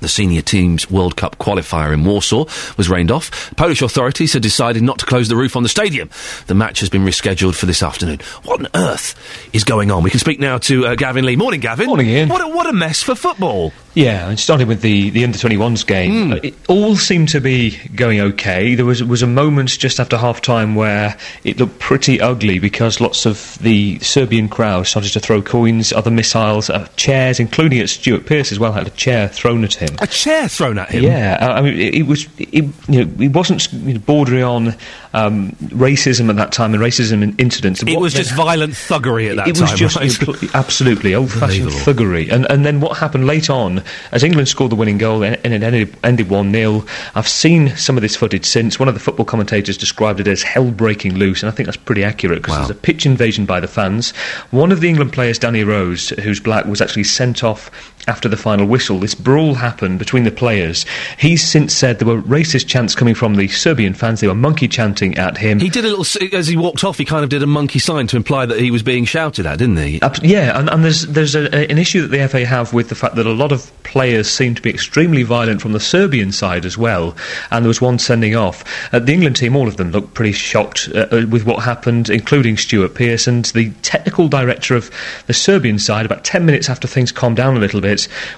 The 0.00 0.08
senior 0.08 0.42
team's 0.42 0.90
World 0.90 1.16
Cup 1.16 1.38
qualifier 1.38 1.92
in 1.92 2.04
Warsaw 2.04 2.46
was 2.76 2.88
rained 2.88 3.10
off. 3.10 3.54
Polish 3.56 3.82
authorities 3.82 4.32
had 4.32 4.42
decided 4.42 4.82
not 4.82 4.98
to 4.98 5.06
close 5.06 5.28
the 5.28 5.36
roof 5.36 5.56
on 5.56 5.62
the 5.62 5.68
stadium. 5.68 6.10
The 6.46 6.54
match 6.54 6.80
has 6.80 6.88
been 6.88 7.04
rescheduled 7.04 7.54
for 7.54 7.66
this 7.66 7.82
afternoon. 7.82 8.20
What 8.44 8.60
on 8.60 8.68
earth 8.74 9.14
is 9.52 9.64
going 9.64 9.90
on? 9.90 10.02
We 10.02 10.10
can 10.10 10.20
speak 10.20 10.40
now 10.40 10.58
to 10.58 10.86
uh, 10.86 10.94
Gavin 10.94 11.24
Lee. 11.24 11.36
Morning, 11.36 11.60
Gavin. 11.60 11.86
Morning, 11.86 12.08
Iain. 12.08 12.28
What 12.28 12.40
a, 12.40 12.48
what 12.48 12.66
a 12.66 12.72
mess 12.72 13.02
for 13.02 13.14
football. 13.14 13.72
Yeah, 13.94 14.28
and 14.28 14.38
starting 14.38 14.68
with 14.68 14.82
the, 14.82 15.10
the 15.10 15.24
under 15.24 15.36
21s 15.36 15.84
game, 15.84 16.32
uh, 16.32 16.36
it 16.36 16.54
all 16.68 16.94
seemed 16.94 17.28
to 17.30 17.40
be 17.40 17.76
going 17.94 18.20
okay. 18.20 18.76
There 18.76 18.86
was 18.86 19.02
was 19.02 19.22
a 19.22 19.26
moment 19.26 19.70
just 19.70 19.98
after 19.98 20.16
half 20.16 20.40
time 20.40 20.76
where 20.76 21.16
it 21.42 21.58
looked 21.58 21.80
pretty 21.80 22.20
ugly 22.20 22.60
because 22.60 23.00
lots 23.00 23.26
of 23.26 23.58
the 23.60 23.98
Serbian 23.98 24.48
crowd 24.48 24.86
started 24.86 25.12
to 25.14 25.20
throw 25.20 25.42
coins, 25.42 25.92
other 25.92 26.10
missiles, 26.10 26.70
uh, 26.70 26.86
chairs, 26.96 27.40
including 27.40 27.80
at 27.80 27.88
Stuart 27.88 28.26
Pearce 28.26 28.52
as 28.52 28.60
well, 28.60 28.72
had 28.72 28.86
a 28.86 28.90
chair 28.90 29.28
thrown 29.28 29.64
at 29.64 29.74
him. 29.74 29.96
A 29.98 30.06
chair 30.06 30.46
thrown 30.46 30.78
at 30.78 30.90
him? 30.90 31.02
Yeah, 31.02 31.38
I 31.40 31.60
mean, 31.60 31.74
it, 31.74 31.94
it 31.96 32.02
was, 32.04 32.28
it, 32.38 32.64
you 32.88 33.04
know, 33.04 33.24
it 33.24 33.32
wasn't 33.32 33.72
you 33.72 33.94
know, 33.94 34.00
bordering 34.00 34.44
on 34.44 34.76
um, 35.12 35.50
racism 35.68 36.30
at 36.30 36.36
that 36.36 36.52
time 36.52 36.74
and 36.74 36.82
racism 36.82 37.22
in 37.22 37.34
incidents. 37.38 37.82
It 37.82 37.98
was 37.98 38.12
then 38.12 38.22
just 38.24 38.34
violent 38.36 38.74
thuggery 38.74 39.30
at 39.30 39.36
that 39.36 39.48
it 39.48 39.54
time. 39.56 39.64
It 39.64 39.70
was 39.70 39.80
just 39.80 39.96
right? 39.96 40.10
impl- 40.10 40.54
absolutely 40.54 41.14
old-fashioned 41.14 41.70
thuggery. 41.70 42.30
And 42.30 42.48
and 42.50 42.64
then 42.64 42.80
what 42.80 42.98
happened 42.98 43.26
late 43.26 43.50
on, 43.50 43.82
as 44.12 44.22
England 44.22 44.48
scored 44.48 44.70
the 44.70 44.76
winning 44.76 44.98
goal 44.98 45.22
and, 45.22 45.38
and 45.44 45.52
it 45.54 45.62
ended 45.62 45.96
ended 46.04 46.28
one 46.30 46.52
0 46.52 46.84
I've 47.14 47.28
seen 47.28 47.76
some 47.76 47.96
of 47.96 48.02
this 48.02 48.16
footage 48.16 48.44
since. 48.44 48.78
One 48.78 48.88
of 48.88 48.94
the 48.94 49.00
football 49.00 49.26
commentators 49.26 49.76
described 49.76 50.20
it 50.20 50.28
as 50.28 50.42
hell 50.42 50.70
breaking 50.70 51.14
loose, 51.14 51.42
and 51.42 51.50
I 51.50 51.54
think 51.54 51.66
that's 51.66 51.76
pretty 51.76 52.04
accurate 52.04 52.42
because 52.42 52.50
Wow. 52.52 52.58
there's 52.66 52.70
a 52.70 52.74
pitch 52.80 53.06
invasion 53.06 53.46
by 53.46 53.60
the 53.60 53.68
fans. 53.68 54.10
One 54.50 54.72
of 54.72 54.80
the 54.80 54.88
England 54.88 55.12
players, 55.12 55.38
Danny 55.38 55.64
Rose, 55.64 56.10
who's 56.10 56.40
black, 56.40 56.64
was 56.66 56.80
actually 56.80 57.04
sent 57.04 57.44
off 57.44 57.70
after 58.08 58.28
the 58.28 58.36
final 58.36 58.66
whistle. 58.66 58.98
This 58.98 59.14
brawl 59.14 59.54
happened 59.54 59.98
between 59.98 60.24
the 60.24 60.30
players. 60.30 60.84
He's 61.18 61.42
since 61.46 61.74
said 61.74 61.98
there 61.98 62.08
were 62.08 62.22
racist 62.22 62.66
chants 62.66 62.94
coming 62.94 63.14
from 63.14 63.34
the 63.36 63.48
Serbian 63.48 63.94
fans. 63.94 64.20
They 64.20 64.26
were 64.26 64.34
monkey 64.34 64.68
chanting 64.68 65.16
at 65.18 65.36
him. 65.38 65.60
He 65.60 65.68
did 65.68 65.84
a 65.84 65.88
little, 65.94 66.36
as 66.36 66.46
he 66.48 66.56
walked 66.56 66.82
off, 66.84 66.98
he 66.98 67.04
kind 67.04 67.22
of 67.24 67.30
did 67.30 67.42
a 67.42 67.46
monkey 67.46 67.78
sign 67.78 68.06
to 68.08 68.16
imply 68.16 68.46
that 68.46 68.58
he 68.58 68.70
was 68.70 68.82
being 68.82 69.04
shouted 69.04 69.46
at, 69.46 69.58
didn't 69.58 69.76
he? 69.76 70.00
Abs- 70.02 70.22
yeah, 70.22 70.58
and, 70.58 70.68
and 70.70 70.84
there's 70.84 71.06
there's 71.06 71.34
a, 71.34 71.44
a- 71.54 71.68
an 71.70 71.78
issue 71.78 72.00
that 72.06 72.08
the 72.08 72.26
FA 72.28 72.44
have 72.46 72.72
with 72.72 72.88
the 72.88 72.94
fact 72.94 73.14
that 73.16 73.26
a 73.26 73.32
lot 73.32 73.52
of 73.52 73.70
players 73.82 74.28
seem 74.30 74.54
to 74.54 74.62
be 74.62 74.70
extremely 74.70 75.22
violent 75.22 75.60
from 75.60 75.72
the 75.72 75.80
Serbian 75.80 76.32
side 76.32 76.64
as 76.64 76.78
well, 76.78 77.16
and 77.50 77.64
there 77.64 77.68
was 77.68 77.80
one 77.80 77.98
sending 77.98 78.34
off. 78.36 78.64
Uh, 78.94 78.98
the 78.98 79.12
England 79.12 79.36
team, 79.36 79.56
all 79.56 79.68
of 79.68 79.76
them 79.76 79.90
looked 79.90 80.14
pretty 80.14 80.32
shocked 80.32 80.88
uh, 80.94 81.06
uh, 81.12 81.26
with 81.28 81.44
what 81.44 81.62
happened, 81.64 82.08
including 82.10 82.56
Stuart 82.56 82.94
Pearce 82.94 83.26
and 83.26 83.44
the 83.46 83.70
technical 83.82 84.28
director 84.28 84.74
of 84.76 84.90
the 85.26 85.34
Serbian 85.34 85.78
side. 85.78 86.06
About 86.06 86.24
ten 86.24 86.46
minutes 86.46 86.68
after 86.70 86.86
things 86.88 87.12
calmed 87.12 87.36
down 87.36 87.56
a 87.56 87.60
little 87.60 87.80
bit, 87.80 87.89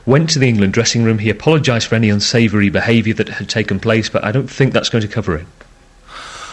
went 0.06 0.30
to 0.30 0.38
the 0.38 0.48
England 0.48 0.72
dressing 0.72 1.04
room. 1.04 1.18
He 1.18 1.30
apologised 1.30 1.88
for 1.88 1.94
any 1.94 2.10
unsavoury 2.10 2.70
behaviour 2.70 3.14
that 3.14 3.28
had 3.28 3.48
taken 3.48 3.80
place, 3.80 4.08
but 4.08 4.24
I 4.24 4.32
don't 4.32 4.48
think 4.48 4.72
that's 4.72 4.88
going 4.88 5.02
to 5.02 5.08
cover 5.08 5.36
it. 5.36 5.46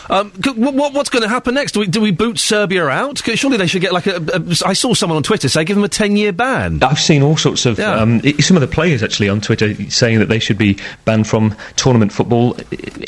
Um, 0.10 0.32
what, 0.56 0.74
what, 0.74 0.94
what's 0.94 1.10
going 1.10 1.24
to 1.24 1.30
happen 1.30 1.54
next? 1.54 1.74
Do 1.74 1.82
we, 1.82 1.88
do 1.88 2.02
we 2.02 2.12
boot 2.12 2.40
Serbia 2.40 2.88
out? 2.88 3.20
Surely 3.20 3.58
they 3.58 3.68
should 3.68 3.82
get 3.82 3.94
like 3.94 4.08
a, 4.08 4.16
a. 4.16 4.44
I 4.66 4.74
saw 4.74 4.94
someone 4.94 5.18
on 5.18 5.24
Twitter 5.24 5.48
say 5.50 5.64
give 5.64 5.76
them 5.76 5.84
a 5.84 5.90
ten-year 5.90 6.32
ban. 6.34 6.82
I've 6.84 7.00
seen 7.00 7.22
all 7.22 7.38
sorts 7.38 7.66
of 7.66 7.78
Yeah. 7.78 7.94
um, 7.96 8.22
some 8.40 8.58
of 8.58 8.62
the 8.62 8.68
players 8.68 9.04
actually 9.04 9.30
on 9.30 9.40
Twitter 9.42 9.74
saying 9.90 10.20
that 10.20 10.28
they 10.30 10.40
should 10.40 10.58
be 10.58 10.78
banned 11.06 11.28
from 11.28 11.56
tournament 11.76 12.12
football. 12.12 12.58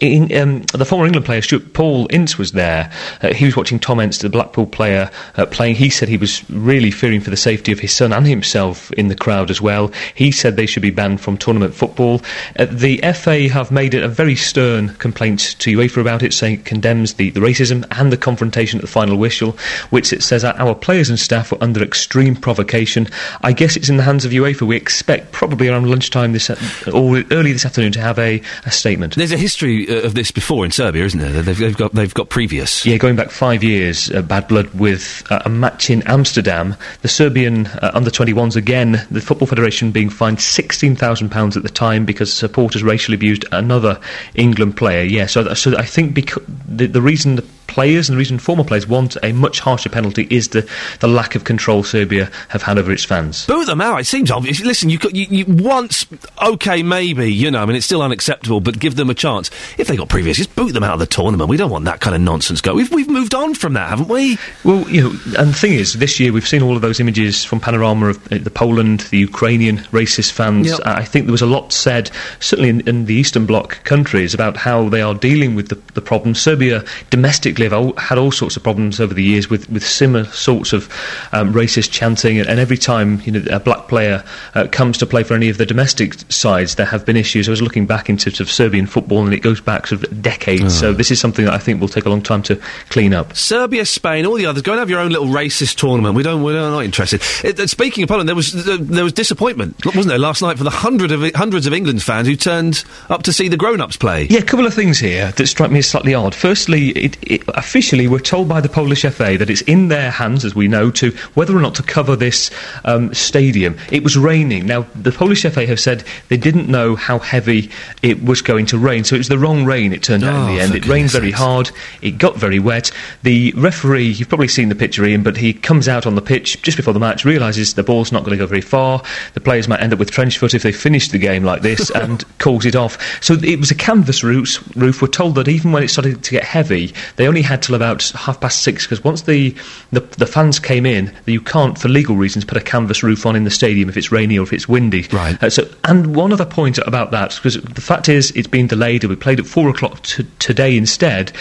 In, 0.01 0.31
um, 0.37 0.61
the 0.73 0.85
former 0.85 1.05
England 1.05 1.25
player 1.25 1.41
Stuart 1.41 1.73
Paul 1.73 2.07
Ince 2.11 2.37
was 2.37 2.51
there. 2.51 2.91
Uh, 3.21 3.33
he 3.33 3.45
was 3.45 3.55
watching 3.57 3.79
Tom 3.79 3.99
Ince, 3.99 4.19
the 4.19 4.29
Blackpool 4.29 4.65
player, 4.67 5.09
uh, 5.37 5.45
playing. 5.47 5.75
He 5.75 5.89
said 5.89 6.07
he 6.07 6.17
was 6.17 6.47
really 6.49 6.91
fearing 6.91 7.21
for 7.21 7.29
the 7.29 7.37
safety 7.37 7.71
of 7.71 7.79
his 7.79 7.93
son 7.93 8.13
and 8.13 8.27
himself 8.27 8.91
in 8.93 9.07
the 9.07 9.15
crowd 9.15 9.49
as 9.49 9.61
well. 9.61 9.91
He 10.13 10.31
said 10.31 10.55
they 10.55 10.65
should 10.65 10.83
be 10.83 10.91
banned 10.91 11.21
from 11.21 11.37
tournament 11.37 11.73
football. 11.73 12.21
Uh, 12.59 12.65
the 12.69 12.97
FA 13.15 13.49
have 13.49 13.71
made 13.71 13.93
it 13.93 14.03
a 14.03 14.07
very 14.07 14.35
stern 14.35 14.89
complaint 14.95 15.55
to 15.59 15.75
UEFA 15.77 16.01
about 16.01 16.21
it, 16.23 16.33
saying 16.33 16.59
it 16.59 16.65
condemns 16.91 17.13
the, 17.13 17.29
the 17.29 17.39
racism 17.39 17.85
and 17.97 18.11
the 18.11 18.17
confrontation 18.17 18.77
at 18.79 18.81
the 18.81 18.87
final 18.91 19.17
whistle, 19.17 19.57
which 19.91 20.11
it 20.11 20.21
says 20.21 20.43
our- 20.43 20.75
players 20.75 21.09
and 21.09 21.19
staff 21.19 21.51
were 21.51 21.57
under 21.61 21.81
extreme 21.83 22.35
provocation. 22.35 23.07
I 23.41 23.51
guess 23.53 23.75
it's 23.77 23.89
in 23.89 23.97
the 23.97 24.03
hands 24.03 24.25
of 24.25 24.31
UEFA. 24.31 24.61
We 24.67 24.75
expect 24.75 25.31
probably 25.31 25.67
around 25.69 25.89
lunchtime 25.89 26.33
this 26.33 26.49
or 26.87 27.23
early 27.31 27.53
this 27.53 27.65
afternoon 27.65 27.91
to 27.93 28.01
have 28.01 28.17
a, 28.19 28.41
a 28.65 28.71
statement. 28.71 29.15
There's 29.15 29.31
a 29.31 29.37
history 29.37 29.87
uh, 29.89 30.05
of 30.05 30.15
this 30.15 30.31
before 30.31 30.65
in 30.65 30.71
Serbia, 30.71 31.05
isn't 31.05 31.19
there? 31.19 31.41
They've, 31.41 31.57
they've 31.57 31.77
got 31.77 31.93
they've 31.93 32.13
got 32.13 32.29
previous. 32.29 32.85
Yeah, 32.85 32.97
going 32.97 33.15
back 33.15 33.31
five 33.31 33.63
years, 33.63 34.09
uh, 34.11 34.21
bad 34.21 34.47
blood 34.47 34.73
with 34.73 35.23
uh, 35.29 35.41
a 35.45 35.49
match 35.49 35.89
in 35.89 36.01
Amsterdam. 36.03 36.75
The 37.03 37.07
Serbian 37.09 37.67
uh, 37.67 37.91
under 37.93 38.09
21s 38.09 38.55
again, 38.55 39.05
the 39.11 39.21
Football 39.21 39.47
Federation 39.47 39.91
being 39.91 40.09
fined 40.09 40.37
£16,000 40.39 41.55
at 41.57 41.63
the 41.63 41.69
time 41.69 42.05
because 42.05 42.33
supporters 42.33 42.81
racially 42.83 43.15
abused 43.15 43.45
another 43.51 43.99
England 44.35 44.77
player. 44.77 45.03
Yeah, 45.03 45.25
so, 45.27 45.53
so 45.53 45.77
I 45.77 45.85
think 45.85 46.15
becau- 46.15 46.43
the, 46.81 46.87
the 46.87 47.01
reason 47.01 47.39
players 47.71 48.07
and 48.07 48.15
the 48.15 48.19
reason 48.19 48.39
former 48.39 48.63
players 48.63 48.87
want 48.87 49.17
a 49.23 49.31
much 49.33 49.59
harsher 49.59 49.89
penalty 49.89 50.27
is 50.29 50.49
the, 50.49 50.69
the 50.99 51.07
lack 51.07 51.35
of 51.35 51.43
control 51.43 51.83
Serbia 51.83 52.29
have 52.49 52.61
had 52.61 52.77
over 52.77 52.91
its 52.91 53.03
fans. 53.03 53.45
Boo 53.45 53.65
them 53.65 53.81
out. 53.81 53.99
It 53.99 54.05
seems 54.05 54.31
obvious. 54.31 54.61
Listen, 54.61 54.89
you, 54.89 54.99
you, 55.11 55.25
you 55.29 55.45
once, 55.47 56.05
okay, 56.41 56.83
maybe, 56.83 57.31
you 57.33 57.51
know, 57.51 57.61
I 57.61 57.65
mean, 57.65 57.75
it's 57.75 57.85
still 57.85 58.01
unacceptable, 58.01 58.61
but 58.61 58.79
give 58.79 58.95
them 58.95 59.09
a 59.09 59.13
chance. 59.13 59.51
If 59.77 59.87
they 59.87 59.97
got 59.97 60.09
previous, 60.09 60.37
just 60.37 60.55
boot 60.55 60.71
them 60.71 60.83
out 60.83 60.93
of 60.93 60.99
the 60.99 61.05
tournament. 61.05 61.49
We 61.49 61.57
don't 61.57 61.71
want 61.71 61.85
that 61.85 61.99
kind 61.99 62.15
of 62.15 62.21
nonsense 62.21 62.61
go. 62.61 62.73
We've, 62.73 62.91
we've 62.91 63.09
moved 63.09 63.33
on 63.33 63.53
from 63.55 63.73
that, 63.73 63.89
haven't 63.89 64.07
we? 64.07 64.37
Well, 64.63 64.89
you 64.89 65.01
know, 65.01 65.09
and 65.37 65.49
the 65.49 65.57
thing 65.57 65.73
is, 65.73 65.93
this 65.93 66.19
year 66.19 66.31
we've 66.31 66.47
seen 66.47 66.61
all 66.61 66.75
of 66.75 66.81
those 66.81 66.99
images 66.99 67.43
from 67.43 67.59
Panorama 67.59 68.07
of 68.07 68.31
uh, 68.31 68.37
the 68.37 68.51
Poland, 68.51 69.01
the 69.11 69.19
Ukrainian 69.19 69.79
racist 69.91 70.31
fans. 70.31 70.67
Yep. 70.67 70.79
I 70.85 71.01
I 71.01 71.05
think 71.05 71.25
there 71.25 71.31
was 71.31 71.41
a 71.41 71.47
lot 71.47 71.73
said, 71.73 72.11
certainly 72.39 72.69
in, 72.69 72.87
in 72.87 73.05
the 73.05 73.15
Eastern 73.15 73.47
Bloc 73.47 73.83
countries, 73.83 74.35
about 74.35 74.55
how 74.55 74.87
they 74.87 75.01
are 75.01 75.15
dealing 75.15 75.55
with 75.55 75.69
the, 75.69 75.75
the 75.93 76.01
problem. 76.01 76.35
Serbia 76.35 76.85
domestically 77.09 77.60
have 77.65 77.97
had 77.97 78.17
all 78.17 78.31
sorts 78.31 78.57
of 78.57 78.63
problems 78.63 78.99
over 78.99 79.13
the 79.13 79.23
years 79.23 79.49
with, 79.49 79.69
with 79.69 79.85
similar 79.85 80.25
sorts 80.25 80.73
of 80.73 80.89
um, 81.31 81.53
racist 81.53 81.91
chanting, 81.91 82.39
and, 82.39 82.47
and 82.49 82.59
every 82.59 82.77
time 82.77 83.21
you 83.21 83.31
know 83.31 83.43
a 83.51 83.59
black 83.59 83.87
player 83.87 84.23
uh, 84.55 84.67
comes 84.71 84.97
to 84.99 85.05
play 85.05 85.23
for 85.23 85.33
any 85.33 85.49
of 85.49 85.57
the 85.57 85.65
domestic 85.65 86.15
sides, 86.31 86.75
there 86.75 86.85
have 86.85 87.05
been 87.05 87.17
issues. 87.17 87.47
I 87.47 87.51
was 87.51 87.61
looking 87.61 87.85
back 87.85 88.09
into 88.09 88.29
sort 88.31 88.41
of 88.41 88.51
Serbian 88.51 88.87
football, 88.87 89.23
and 89.23 89.33
it 89.33 89.41
goes 89.41 89.61
back 89.61 89.87
sort 89.87 90.03
of 90.03 90.21
decades. 90.21 90.77
So 90.77 90.93
this 90.93 91.11
is 91.11 91.19
something 91.19 91.45
that 91.45 91.53
I 91.53 91.57
think 91.57 91.81
will 91.81 91.87
take 91.87 92.05
a 92.05 92.09
long 92.09 92.21
time 92.21 92.43
to 92.43 92.55
clean 92.89 93.13
up. 93.13 93.35
Serbia, 93.35 93.85
Spain, 93.85 94.25
all 94.25 94.35
the 94.35 94.45
others, 94.45 94.61
go 94.61 94.73
and 94.73 94.79
have 94.79 94.89
your 94.89 94.99
own 94.99 95.11
little 95.11 95.27
racist 95.27 95.75
tournament. 95.75 96.15
We 96.15 96.23
don't, 96.23 96.43
we're 96.43 96.53
not 96.53 96.83
interested. 96.83 97.21
It, 97.43 97.59
uh, 97.59 97.67
speaking 97.67 98.03
of 98.03 98.09
Poland, 98.09 98.27
there 98.27 98.35
was 98.35 98.55
uh, 98.55 98.77
there 98.79 99.03
was 99.03 99.13
disappointment, 99.13 99.85
wasn't 99.85 100.07
there, 100.07 100.19
last 100.19 100.41
night 100.41 100.57
for 100.57 100.63
the 100.63 100.69
hundred 100.69 101.11
of 101.11 101.23
hundreds 101.35 101.67
of 101.67 101.73
England 101.73 102.01
fans 102.01 102.27
who 102.27 102.35
turned 102.35 102.83
up 103.09 103.23
to 103.23 103.33
see 103.33 103.47
the 103.47 103.57
grown-ups 103.57 103.97
play. 103.97 104.27
Yeah, 104.29 104.39
a 104.39 104.43
couple 104.43 104.65
of 104.65 104.73
things 104.73 104.99
here 104.99 105.31
that 105.31 105.47
strike 105.47 105.71
me 105.71 105.79
as 105.79 105.87
slightly 105.87 106.13
odd. 106.13 106.33
Firstly, 106.35 106.89
it, 106.89 107.17
it, 107.21 107.43
officially 107.55 108.07
we're 108.07 108.19
told 108.19 108.47
by 108.47 108.61
the 108.61 108.69
Polish 108.69 109.01
FA 109.03 109.37
that 109.37 109.49
it's 109.49 109.61
in 109.61 109.87
their 109.89 110.11
hands, 110.11 110.43
as 110.45 110.55
we 110.55 110.67
know, 110.67 110.91
to 110.91 111.11
whether 111.33 111.55
or 111.55 111.61
not 111.61 111.75
to 111.75 111.83
cover 111.83 112.15
this 112.15 112.51
um, 112.85 113.13
stadium. 113.13 113.77
it 113.91 114.03
was 114.03 114.17
raining. 114.17 114.65
Now, 114.65 114.85
the 114.95 115.11
Polish 115.11 115.43
FA 115.43 115.65
have 115.65 115.79
said 115.79 116.03
they 116.29 116.37
didn't 116.37 116.67
know 116.69 116.95
how 116.95 117.19
heavy 117.19 117.69
it 118.01 118.23
was 118.23 118.41
going 118.41 118.65
to 118.67 118.77
rain, 118.77 119.03
so 119.03 119.15
it 119.15 119.19
was 119.19 119.27
the 119.29 119.37
wrong 119.37 119.65
rain, 119.65 119.93
it 119.93 120.03
turned 120.03 120.23
out 120.23 120.35
Oh, 120.35 120.47
in 120.47 120.55
the 120.55 120.61
end. 120.61 120.75
It 120.75 120.87
rained 120.87 121.11
very 121.11 121.31
hard, 121.31 121.71
it 122.01 122.17
got 122.17 122.37
very 122.37 122.59
wet. 122.59 122.91
The 123.23 123.51
referee, 123.55 124.07
you've 124.07 124.29
probably 124.29 124.47
seen 124.47 124.69
the 124.69 124.75
picture, 124.75 125.03
Iain, 125.05 125.23
but 125.23 125.37
he 125.37 125.53
comes 125.53 125.87
out 125.87 126.05
on 126.05 126.15
the 126.15 126.21
pitch 126.21 126.61
just 126.61 126.77
before 126.77 126.93
the 126.93 126.99
match, 126.99 127.25
realises 127.25 127.73
the 127.73 127.83
ball's 127.83 128.11
not 128.11 128.23
going 128.23 128.37
to 128.37 128.43
go 128.43 128.47
very 128.47 128.61
far, 128.61 129.03
the 129.33 129.39
players 129.41 129.67
might 129.67 129.81
end 129.81 129.93
up 129.93 129.99
with 129.99 130.11
trench 130.11 130.37
foot 130.37 130.53
if 130.53 130.63
they 130.63 130.71
finish 130.71 131.09
the 131.09 131.17
game 131.17 131.43
like 131.43 131.61
this, 131.61 131.89
and 131.95 132.23
calls 132.39 132.65
it 132.65 132.75
off. 132.75 132.97
So 133.23 133.33
it 133.35 133.59
was 133.59 133.71
a 133.71 133.75
canvas 133.75 134.23
roof. 134.23 134.63
roof. 134.75 135.01
We're 135.01 135.07
told 135.07 135.35
that 135.35 135.47
even 135.47 135.71
when 135.71 135.83
it 135.83 135.89
started 135.89 136.23
to 136.23 136.31
get 136.31 136.43
heavy, 136.43 136.93
they 137.15 137.27
only 137.31 137.41
had 137.41 137.61
till 137.61 137.75
about 137.75 138.09
half 138.09 138.41
past 138.41 138.61
six, 138.61 138.85
because 138.85 139.05
once 139.05 139.21
the, 139.21 139.55
the, 139.93 140.01
the 140.01 140.25
fans 140.25 140.59
came 140.59 140.85
in, 140.85 141.13
you 141.25 141.39
can't, 141.39 141.79
for 141.79 141.87
legal 141.87 142.17
reasons, 142.17 142.43
put 142.43 142.57
a 142.57 142.61
canvas 142.61 143.03
roof 143.03 143.25
on 143.25 143.37
in 143.37 143.45
the 143.45 143.49
stadium 143.49 143.87
if 143.87 143.95
it's 143.95 144.11
rainy 144.11 144.37
or 144.37 144.43
if 144.43 144.51
it's 144.51 144.67
windy. 144.67 145.07
Right. 145.13 145.41
Uh, 145.41 145.49
so, 145.49 145.65
and 145.85 146.13
one 146.13 146.33
other 146.33 146.45
point 146.45 146.77
about 146.79 147.11
that, 147.11 147.33
because 147.35 147.55
the 147.61 147.79
fact 147.79 148.09
is 148.09 148.31
it's 148.31 148.49
been 148.49 148.67
delayed, 148.67 149.05
and 149.05 149.09
we 149.09 149.15
played 149.15 149.39
at 149.39 149.45
four 149.45 149.69
o'clock 149.69 150.01
t- 150.01 150.27
today 150.39 150.75
instead. 150.75 151.31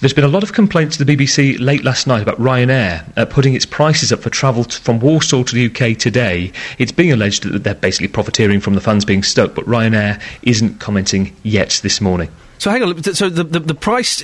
There's 0.00 0.12
been 0.12 0.24
a 0.24 0.28
lot 0.28 0.42
of 0.42 0.52
complaints 0.52 0.96
to 0.96 1.04
the 1.04 1.16
BBC 1.16 1.60
late 1.60 1.84
last 1.84 2.08
night 2.08 2.22
about 2.22 2.38
Ryanair 2.38 3.04
uh, 3.16 3.24
putting 3.24 3.54
its 3.54 3.66
prices 3.66 4.10
up 4.10 4.18
for 4.18 4.30
travel 4.30 4.64
from 4.64 4.98
Warsaw 4.98 5.44
to 5.44 5.54
the 5.54 5.66
UK 5.66 5.96
today. 5.96 6.50
It's 6.78 6.92
being 6.92 7.12
alleged 7.12 7.44
that 7.44 7.62
they're 7.62 7.76
basically 7.76 8.08
profiteering 8.08 8.58
from 8.58 8.74
the 8.74 8.80
fans 8.80 9.04
being 9.04 9.22
stuck, 9.22 9.54
but 9.54 9.64
Ryanair 9.66 10.20
isn't 10.42 10.80
commenting 10.80 11.36
yet 11.44 11.78
this 11.84 12.00
morning. 12.00 12.28
So 12.58 12.70
hang 12.70 12.82
on. 12.82 13.02
So 13.02 13.28
the 13.28 13.44
the, 13.44 13.60
the 13.60 13.74
price 13.74 14.22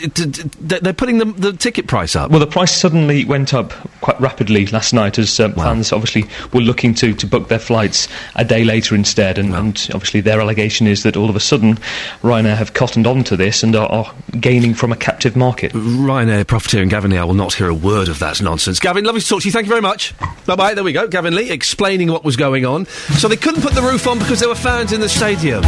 they're 0.61 0.93
putting 0.93 1.19
the, 1.19 1.25
the 1.25 1.53
ticket 1.53 1.87
price 1.87 2.17
up. 2.17 2.31
Well, 2.31 2.41
the 2.41 2.47
price 2.47 2.75
suddenly 2.75 3.25
went 3.25 3.55
up 3.55 3.73
quite 4.01 4.21
rapidly 4.21 4.67
last 4.67 4.93
night 4.93 5.19
as 5.19 5.39
um, 5.41 5.55
fans 5.55 5.93
obviously 5.93 6.25
were 6.53 6.61
looking 6.61 6.95
to, 6.95 7.15
to 7.15 7.27
book 7.27 7.49
their 7.49 7.59
flights 7.59 8.09
a 8.37 8.45
day 8.45 8.65
later 8.65 8.95
instead. 8.95 9.39
And, 9.39 9.55
and 9.55 9.89
obviously, 9.95 10.21
their 10.21 10.41
allegation 10.41 10.87
is 10.87 11.05
that 11.05 11.17
all 11.17 11.31
of 11.31 11.37
a 11.37 11.41
sudden 11.41 11.77
Ryanair 12.23 12.57
have 12.57 12.75
cottoned 12.75 13.07
on 13.07 13.25
to 13.25 13.37
this 13.37 13.63
and 13.63 13.75
are, 13.77 13.89
are 13.89 14.15
gaining 14.41 14.75
from 14.75 14.93
a 14.93 14.97
captive 14.97 15.37
market. 15.37 15.73
Ryanair 15.73 16.47
profiteering 16.47 16.89
Gavin 16.89 17.13
Lee, 17.13 17.19
I 17.19 17.25
will 17.25 17.35
not 17.35 17.55
hear 17.55 17.69
a 17.69 17.75
word 17.75 18.09
of 18.09 18.19
that 18.19 18.43
nonsense. 18.43 18.81
Gavin, 18.81 19.05
lovely 19.05 19.21
to 19.21 19.27
talk 19.29 19.43
to 19.43 19.49
you. 19.49 19.53
Thank 19.53 19.67
you 19.67 19.71
very 19.71 19.83
much. 19.83 20.15
Bye 20.47 20.57
bye. 20.57 20.75
There 20.75 20.85
we 20.85 20.93
go. 20.93 21.07
Gavin 21.09 21.35
Lee 21.35 21.51
explaining 21.51 22.11
what 22.11 22.25
was 22.25 22.37
going 22.37 22.67
on. 22.67 22.87
So 22.87 23.29
they 23.29 23.37
couldn't 23.37 23.63
put 23.63 23.75
the 23.75 23.83
roof 23.83 24.07
on 24.07 24.19
because 24.19 24.41
there 24.41 24.49
were 24.49 24.55
fans 24.55 24.93
in 24.93 25.01
the 25.01 25.09
stadium. 25.09 25.63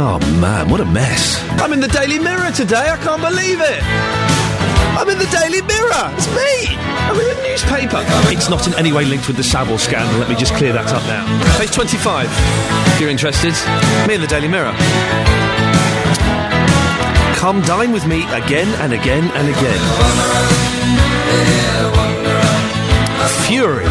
Oh 0.00 0.18
man, 0.40 0.68
what 0.68 0.80
a 0.80 0.84
mess. 0.84 1.42
I'm 1.60 1.72
in 1.72 1.80
the 1.80 1.88
Daily 1.88 2.18
Mirror 2.18 2.52
today. 2.52 2.90
I 2.90 2.96
can't 2.98 3.20
believe 3.20 3.60
it. 3.60 3.82
I'm 4.98 5.08
in 5.08 5.18
the 5.18 5.26
Daily 5.26 5.62
Mirror. 5.62 6.10
It's 6.14 6.28
me. 6.34 6.76
I'm 7.08 7.18
in 7.18 7.26
the 7.26 7.42
newspaper. 7.42 8.02
It's 8.30 8.48
not 8.48 8.66
in 8.66 8.74
any 8.74 8.92
way 8.92 9.04
linked 9.04 9.26
with 9.26 9.36
the 9.36 9.42
Savile 9.42 9.78
scandal. 9.78 10.18
Let 10.18 10.28
me 10.28 10.36
just 10.36 10.54
clear 10.54 10.72
that 10.72 10.92
up 10.92 11.02
now. 11.06 11.24
Page 11.58 11.70
25. 11.70 12.28
If 12.28 13.00
you're 13.00 13.10
interested, 13.10 13.54
me 14.06 14.14
in 14.14 14.20
the 14.20 14.26
Daily 14.26 14.48
Mirror. 14.48 14.74
Come 17.36 17.62
dine 17.62 17.92
with 17.92 18.06
me 18.06 18.24
again 18.34 18.68
and 18.82 18.92
again 18.92 19.24
and 19.34 19.48
again. 19.48 19.80
Fury. 23.46 23.87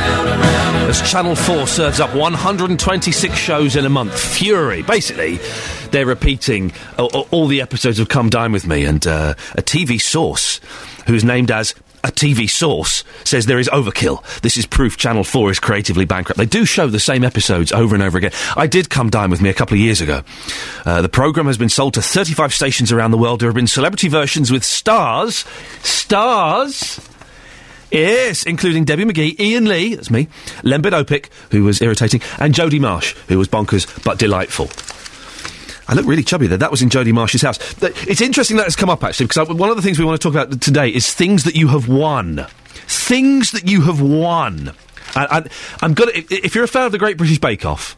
Channel 1.05 1.35
4 1.35 1.67
serves 1.67 1.99
up 1.99 2.13
126 2.15 3.35
shows 3.35 3.75
in 3.75 3.85
a 3.85 3.89
month. 3.89 4.17
Fury. 4.19 4.81
Basically, 4.83 5.37
they're 5.91 6.05
repeating 6.05 6.71
a- 6.97 7.03
a- 7.03 7.05
all 7.31 7.47
the 7.47 7.61
episodes 7.61 7.99
of 7.99 8.09
Come 8.09 8.29
Dine 8.29 8.51
With 8.51 8.65
Me, 8.67 8.83
and 8.85 9.05
uh, 9.07 9.33
a 9.55 9.61
TV 9.61 10.01
source 10.01 10.59
who's 11.07 11.23
named 11.23 11.51
as 11.51 11.73
a 12.03 12.09
TV 12.11 12.49
source 12.49 13.03
says 13.23 13.45
there 13.47 13.59
is 13.59 13.67
overkill. 13.69 14.23
This 14.41 14.55
is 14.57 14.65
proof 14.65 14.97
Channel 14.97 15.23
4 15.23 15.51
is 15.51 15.59
creatively 15.59 16.05
bankrupt. 16.05 16.37
They 16.37 16.45
do 16.45 16.63
show 16.65 16.87
the 16.87 16.99
same 16.99 17.23
episodes 17.23 17.71
over 17.71 17.95
and 17.95 18.03
over 18.03 18.17
again. 18.17 18.31
I 18.55 18.67
did 18.67 18.89
Come 18.89 19.09
Dine 19.09 19.29
With 19.29 19.41
Me 19.41 19.49
a 19.49 19.53
couple 19.53 19.75
of 19.75 19.79
years 19.79 19.99
ago. 20.01 20.21
Uh, 20.85 21.01
the 21.01 21.09
programme 21.09 21.47
has 21.47 21.57
been 21.57 21.69
sold 21.69 21.93
to 21.95 22.01
35 22.01 22.53
stations 22.53 22.91
around 22.91 23.11
the 23.11 23.17
world. 23.17 23.39
There 23.41 23.49
have 23.49 23.55
been 23.55 23.67
celebrity 23.67 24.07
versions 24.09 24.51
with 24.51 24.63
stars. 24.63 25.43
Stars. 25.83 26.99
Yes, 27.91 28.43
including 28.43 28.85
Debbie 28.85 29.05
McGee, 29.05 29.39
Iain 29.39 29.65
Lee, 29.65 29.95
that's 29.95 30.11
me, 30.11 30.27
Lembit 30.63 30.91
Opik, 30.91 31.29
who 31.51 31.63
was 31.63 31.81
irritating, 31.81 32.21
and 32.39 32.53
Jodie 32.53 32.81
Marsh, 32.81 33.15
who 33.27 33.37
was 33.37 33.47
bonkers 33.47 34.03
but 34.03 34.19
delightful. 34.19 34.69
I 35.87 35.93
look 35.93 36.05
really 36.05 36.23
chubby 36.23 36.47
there. 36.47 36.57
That 36.57 36.71
was 36.71 36.81
in 36.81 36.89
Jodie 36.89 37.13
Marsh's 37.13 37.41
house. 37.41 37.59
It's 37.81 38.19
interesting 38.19 38.57
that 38.57 38.67
it's 38.67 38.75
come 38.75 38.89
up 38.89 39.03
actually 39.03 39.27
because 39.27 39.47
one 39.47 39.69
of 39.69 39.77
the 39.77 39.81
things 39.81 39.97
we 39.97 40.03
want 40.03 40.19
to 40.21 40.27
talk 40.31 40.33
about 40.33 40.59
today 40.61 40.89
is 40.89 41.13
things 41.13 41.45
that 41.45 41.55
you 41.55 41.69
have 41.69 41.87
won. 41.87 42.45
Things 42.87 43.51
that 43.51 43.69
you 43.69 43.81
have 43.83 44.01
won. 44.01 44.73
I, 45.15 45.49
I'm 45.81 45.93
gonna. 45.93 46.11
If 46.13 46.55
you're 46.55 46.65
a 46.65 46.67
fan 46.67 46.85
of 46.85 46.91
the 46.91 46.97
Great 46.97 47.17
British 47.17 47.39
Bake 47.39 47.65
Off 47.65 47.95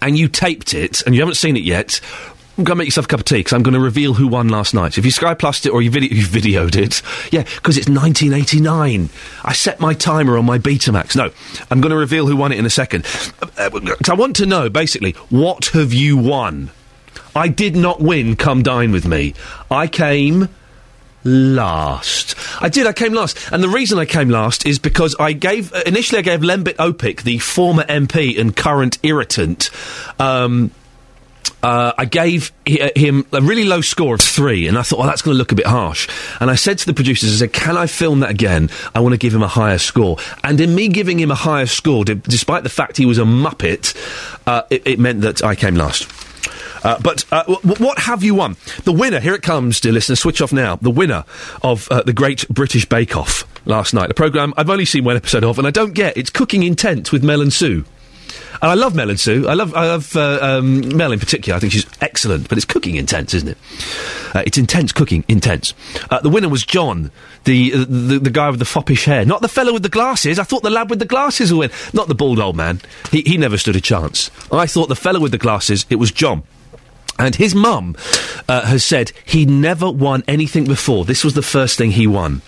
and 0.00 0.16
you 0.16 0.26
taped 0.28 0.72
it 0.72 1.02
and 1.02 1.14
you 1.14 1.20
haven't 1.20 1.34
seen 1.34 1.56
it 1.56 1.62
yet, 1.62 2.00
go 2.62 2.74
make 2.74 2.86
yourself 2.86 3.06
a 3.06 3.08
cup 3.08 3.20
of 3.20 3.24
tea 3.24 3.38
because 3.38 3.52
I'm 3.52 3.62
going 3.62 3.74
to 3.74 3.80
reveal 3.80 4.14
who 4.14 4.28
won 4.28 4.48
last 4.48 4.74
night. 4.74 4.98
If 4.98 5.04
you 5.04 5.10
Sky 5.10 5.34
Plused 5.34 5.66
it 5.66 5.70
or 5.70 5.82
you, 5.82 5.90
video, 5.90 6.10
you 6.14 6.24
videoed 6.24 6.76
it, 6.76 7.02
yeah, 7.32 7.42
because 7.42 7.78
it's 7.78 7.88
1989. 7.88 9.08
I 9.44 9.52
set 9.52 9.80
my 9.80 9.94
timer 9.94 10.36
on 10.36 10.44
my 10.44 10.58
Betamax. 10.58 11.16
No, 11.16 11.30
I'm 11.70 11.80
going 11.80 11.90
to 11.90 11.96
reveal 11.96 12.26
who 12.26 12.36
won 12.36 12.52
it 12.52 12.58
in 12.58 12.66
a 12.66 12.70
second. 12.70 13.06
Uh, 13.40 13.70
uh, 13.72 13.94
I 14.10 14.14
want 14.14 14.36
to 14.36 14.46
know 14.46 14.68
basically 14.68 15.12
what 15.30 15.66
have 15.66 15.92
you 15.92 16.16
won? 16.16 16.70
I 17.34 17.48
did 17.48 17.76
not 17.76 18.00
win. 18.00 18.36
Come 18.36 18.62
dine 18.62 18.92
with 18.92 19.06
me. 19.06 19.34
I 19.70 19.86
came 19.86 20.48
last. 21.24 22.34
I 22.60 22.68
did. 22.68 22.86
I 22.86 22.92
came 22.92 23.14
last, 23.14 23.50
and 23.52 23.62
the 23.62 23.68
reason 23.68 23.98
I 23.98 24.04
came 24.04 24.28
last 24.28 24.66
is 24.66 24.78
because 24.78 25.16
I 25.18 25.32
gave 25.32 25.72
uh, 25.72 25.82
initially 25.86 26.18
I 26.18 26.22
gave 26.22 26.40
Lembit 26.40 26.76
Opik, 26.76 27.22
the 27.22 27.38
former 27.38 27.84
MP 27.84 28.38
and 28.38 28.54
current 28.54 28.98
irritant. 29.02 29.70
Um, 30.18 30.72
uh, 31.62 31.92
I 31.96 32.04
gave 32.04 32.52
uh, 32.66 32.88
him 32.96 33.24
a 33.32 33.40
really 33.40 33.64
low 33.64 33.80
score 33.80 34.14
of 34.14 34.20
three, 34.20 34.66
and 34.66 34.76
I 34.76 34.82
thought, 34.82 34.98
well, 34.98 35.08
that's 35.08 35.22
going 35.22 35.34
to 35.34 35.38
look 35.38 35.52
a 35.52 35.54
bit 35.54 35.66
harsh. 35.66 36.08
And 36.40 36.50
I 36.50 36.54
said 36.56 36.78
to 36.78 36.86
the 36.86 36.94
producers, 36.94 37.34
I 37.34 37.46
said, 37.46 37.52
can 37.52 37.76
I 37.76 37.86
film 37.86 38.20
that 38.20 38.30
again? 38.30 38.70
I 38.94 39.00
want 39.00 39.12
to 39.12 39.18
give 39.18 39.34
him 39.34 39.42
a 39.42 39.48
higher 39.48 39.78
score. 39.78 40.16
And 40.42 40.60
in 40.60 40.74
me 40.74 40.88
giving 40.88 41.18
him 41.20 41.30
a 41.30 41.36
higher 41.36 41.66
score, 41.66 42.04
d- 42.04 42.14
despite 42.14 42.62
the 42.64 42.68
fact 42.68 42.96
he 42.96 43.06
was 43.06 43.18
a 43.18 43.22
muppet, 43.22 43.94
uh, 44.46 44.62
it, 44.70 44.86
it 44.86 44.98
meant 44.98 45.20
that 45.22 45.44
I 45.44 45.54
came 45.54 45.76
last. 45.76 46.10
Uh, 46.84 46.98
but 47.00 47.24
uh, 47.30 47.44
w- 47.44 47.76
what 47.76 47.98
have 48.00 48.24
you 48.24 48.34
won? 48.34 48.56
The 48.82 48.92
winner, 48.92 49.20
here 49.20 49.34
it 49.34 49.42
comes, 49.42 49.80
dear 49.80 49.92
listener, 49.92 50.16
switch 50.16 50.42
off 50.42 50.52
now. 50.52 50.76
The 50.76 50.90
winner 50.90 51.24
of 51.62 51.88
the 51.88 52.12
Great 52.12 52.48
British 52.48 52.86
Bake 52.86 53.16
Off 53.16 53.46
last 53.66 53.94
night. 53.94 54.10
A 54.10 54.14
programme 54.14 54.52
I've 54.56 54.68
only 54.68 54.84
seen 54.84 55.04
one 55.04 55.16
episode 55.16 55.44
of, 55.44 55.58
and 55.58 55.66
I 55.66 55.70
don't 55.70 55.94
get. 55.94 56.16
It's 56.16 56.30
Cooking 56.30 56.64
Intent 56.64 57.12
with 57.12 57.22
Mel 57.22 57.40
and 57.40 57.52
Sue. 57.52 57.84
And 58.62 58.70
I 58.70 58.74
love 58.74 58.94
Mel 58.94 59.10
and 59.10 59.18
Sue. 59.18 59.48
I 59.48 59.54
love, 59.54 59.74
I 59.74 59.86
love 59.86 60.14
uh, 60.16 60.38
um, 60.40 60.96
Mel 60.96 61.10
in 61.10 61.18
particular. 61.18 61.56
I 61.56 61.60
think 61.60 61.72
she's 61.72 61.86
excellent, 62.00 62.48
but 62.48 62.56
it's 62.56 62.64
cooking 62.64 62.94
intense, 62.94 63.34
isn't 63.34 63.48
it? 63.48 63.58
Uh, 64.32 64.44
it's 64.46 64.56
intense 64.56 64.92
cooking, 64.92 65.24
intense. 65.26 65.74
Uh, 66.08 66.20
the 66.20 66.28
winner 66.28 66.48
was 66.48 66.64
John, 66.64 67.10
the, 67.42 67.72
uh, 67.74 67.78
the 67.88 68.20
the 68.20 68.30
guy 68.30 68.48
with 68.50 68.60
the 68.60 68.64
foppish 68.64 69.04
hair, 69.04 69.24
not 69.24 69.42
the 69.42 69.48
fellow 69.48 69.72
with 69.72 69.82
the 69.82 69.88
glasses. 69.88 70.38
I 70.38 70.44
thought 70.44 70.62
the 70.62 70.70
lad 70.70 70.90
with 70.90 71.00
the 71.00 71.04
glasses 71.06 71.52
would 71.52 71.58
win, 71.58 71.70
not 71.92 72.06
the 72.06 72.14
bald 72.14 72.38
old 72.38 72.56
man. 72.56 72.80
He 73.10 73.22
he 73.22 73.36
never 73.36 73.58
stood 73.58 73.74
a 73.74 73.80
chance. 73.80 74.30
I 74.52 74.66
thought 74.66 74.88
the 74.88 74.94
fellow 74.94 75.18
with 75.18 75.32
the 75.32 75.38
glasses. 75.38 75.84
It 75.90 75.96
was 75.96 76.12
John. 76.12 76.44
And 77.18 77.34
his 77.34 77.54
mum 77.54 77.96
uh, 78.48 78.62
has 78.62 78.84
said 78.84 79.12
he'd 79.24 79.50
never 79.50 79.90
won 79.90 80.22
anything 80.28 80.64
before. 80.64 81.04
This 81.04 81.24
was 81.24 81.34
the 81.34 81.42
first 81.42 81.76
thing 81.76 81.90
he 81.90 82.06
won. 82.06 82.42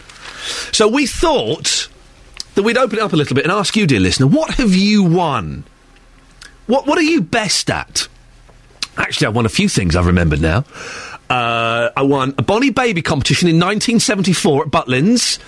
So 0.72 0.87
we 0.88 1.07
thought 1.07 1.88
that 2.55 2.62
we'd 2.62 2.79
open 2.79 2.98
it 2.98 3.03
up 3.03 3.12
a 3.12 3.16
little 3.16 3.35
bit 3.35 3.44
and 3.44 3.53
ask 3.53 3.77
you, 3.77 3.87
dear 3.87 4.00
listener, 4.00 4.27
what 4.29 4.55
have 4.55 4.74
you 4.74 5.03
won? 5.03 5.64
What 6.66 6.87
What 6.87 6.98
are 6.98 7.03
you 7.03 7.20
best 7.20 7.70
at? 7.70 8.09
Actually, 8.96 9.27
I 9.27 9.31
won 9.31 9.46
a 9.46 9.50
few 9.50 9.68
things 9.68 9.96
I've 9.96 10.07
remembered 10.07 10.40
now. 10.40 10.64
Uh, 11.29 11.90
I 11.96 12.03
won 12.03 12.35
a 12.38 12.42
Bonnie 12.42 12.70
Baby 12.70 13.03
competition 13.03 13.48
in 13.48 13.57
1974 13.57 14.66
at 14.66 14.70
Butlins. 14.70 15.38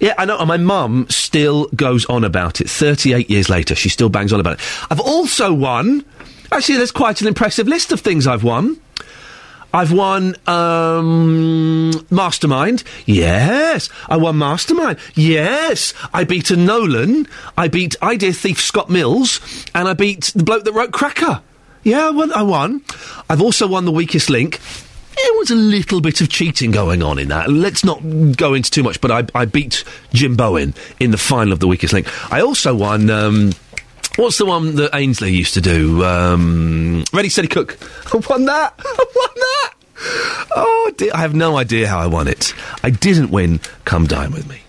Yeah, 0.00 0.14
I 0.16 0.24
know, 0.24 0.38
and 0.38 0.48
my 0.48 0.56
mum 0.56 1.06
still 1.10 1.66
goes 1.74 2.06
on 2.06 2.24
about 2.24 2.60
it. 2.60 2.70
38 2.70 3.28
years 3.28 3.48
later, 3.48 3.74
she 3.74 3.88
still 3.88 4.08
bangs 4.08 4.32
on 4.32 4.40
about 4.40 4.54
it. 4.54 4.60
I've 4.90 5.00
also 5.00 5.52
won. 5.52 6.04
Actually, 6.52 6.76
there's 6.76 6.92
quite 6.92 7.20
an 7.20 7.26
impressive 7.26 7.66
list 7.66 7.90
of 7.92 8.00
things 8.00 8.26
I've 8.26 8.44
won. 8.44 8.80
I've 9.74 9.90
won 9.90 10.36
um, 10.46 12.06
Mastermind. 12.08 12.84
Yes, 13.06 13.88
I 14.08 14.16
won 14.16 14.38
Mastermind. 14.38 15.00
Yes, 15.16 15.92
I 16.12 16.22
beat 16.22 16.52
a 16.52 16.56
Nolan. 16.56 17.26
I 17.58 17.66
beat 17.66 17.96
Idea 18.00 18.32
Thief 18.32 18.60
Scott 18.60 18.88
Mills, 18.88 19.40
and 19.74 19.88
I 19.88 19.94
beat 19.94 20.32
the 20.36 20.44
bloke 20.44 20.62
that 20.62 20.72
wrote 20.72 20.92
Cracker. 20.92 21.42
Yeah, 21.82 22.06
I 22.06 22.10
won. 22.10 22.32
I 22.32 22.42
won. 22.42 22.82
I've 23.28 23.42
also 23.42 23.66
won 23.66 23.84
the 23.84 23.90
Weakest 23.90 24.30
Link. 24.30 24.60
There 25.16 25.38
was 25.38 25.50
a 25.50 25.56
little 25.56 26.00
bit 26.00 26.20
of 26.20 26.28
cheating 26.28 26.70
going 26.70 27.02
on 27.02 27.18
in 27.18 27.28
that. 27.28 27.50
Let's 27.50 27.84
not 27.84 28.00
go 28.36 28.54
into 28.54 28.70
too 28.70 28.84
much, 28.84 29.00
but 29.00 29.10
I, 29.10 29.24
I 29.34 29.44
beat 29.44 29.82
Jim 30.12 30.36
Bowen 30.36 30.74
in 31.00 31.10
the 31.10 31.18
final 31.18 31.52
of 31.52 31.58
the 31.58 31.66
Weakest 31.66 31.92
Link. 31.92 32.06
I 32.32 32.42
also 32.42 32.76
won. 32.76 33.10
Um, 33.10 33.52
What's 34.16 34.38
the 34.38 34.46
one 34.46 34.76
that 34.76 34.94
Ainsley 34.94 35.32
used 35.34 35.54
to 35.54 35.60
do? 35.60 36.04
Um, 36.04 37.04
Ready, 37.12 37.28
Steady, 37.28 37.48
Cook. 37.48 37.78
I 38.14 38.16
won 38.28 38.44
that. 38.44 38.74
I 38.78 39.04
won 39.14 39.28
that. 39.34 39.70
Oh, 40.56 40.92
dear. 40.96 41.10
I 41.14 41.18
have 41.18 41.34
no 41.34 41.56
idea 41.56 41.88
how 41.88 41.98
I 41.98 42.06
won 42.06 42.28
it. 42.28 42.54
I 42.82 42.90
didn't 42.90 43.30
win 43.30 43.60
Come 43.84 44.06
Dine 44.06 44.30
With 44.32 44.48
Me. 44.48 44.60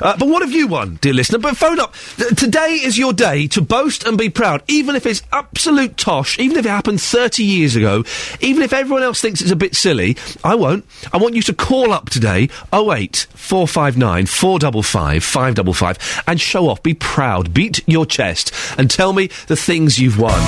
Uh, 0.00 0.16
but 0.16 0.28
what 0.28 0.42
have 0.42 0.52
you 0.52 0.66
won, 0.66 0.98
dear 1.00 1.12
listener? 1.12 1.38
But 1.38 1.56
phone 1.56 1.80
up. 1.80 1.94
Th- 2.16 2.34
today 2.34 2.80
is 2.82 2.98
your 2.98 3.12
day 3.12 3.46
to 3.48 3.60
boast 3.60 4.04
and 4.04 4.18
be 4.18 4.28
proud, 4.28 4.62
even 4.68 4.96
if 4.96 5.06
it's 5.06 5.22
absolute 5.32 5.96
tosh, 5.96 6.38
even 6.38 6.56
if 6.56 6.66
it 6.66 6.68
happened 6.68 7.00
30 7.00 7.44
years 7.44 7.76
ago, 7.76 8.04
even 8.40 8.62
if 8.62 8.72
everyone 8.72 9.02
else 9.02 9.20
thinks 9.20 9.40
it's 9.40 9.50
a 9.50 9.56
bit 9.56 9.74
silly. 9.74 10.16
I 10.44 10.54
won't. 10.54 10.84
I 11.12 11.16
want 11.16 11.34
you 11.34 11.42
to 11.42 11.52
call 11.54 11.92
up 11.92 12.10
today, 12.10 12.48
08 12.72 13.26
459 13.34 14.26
455 14.26 15.24
555, 15.24 16.22
and 16.26 16.40
show 16.40 16.68
off. 16.68 16.82
Be 16.82 16.94
proud. 16.94 17.54
Beat 17.54 17.86
your 17.88 18.06
chest 18.06 18.52
and 18.78 18.90
tell 18.90 19.12
me 19.12 19.28
the 19.46 19.56
things 19.56 19.98
you've 19.98 20.18
won. 20.18 20.40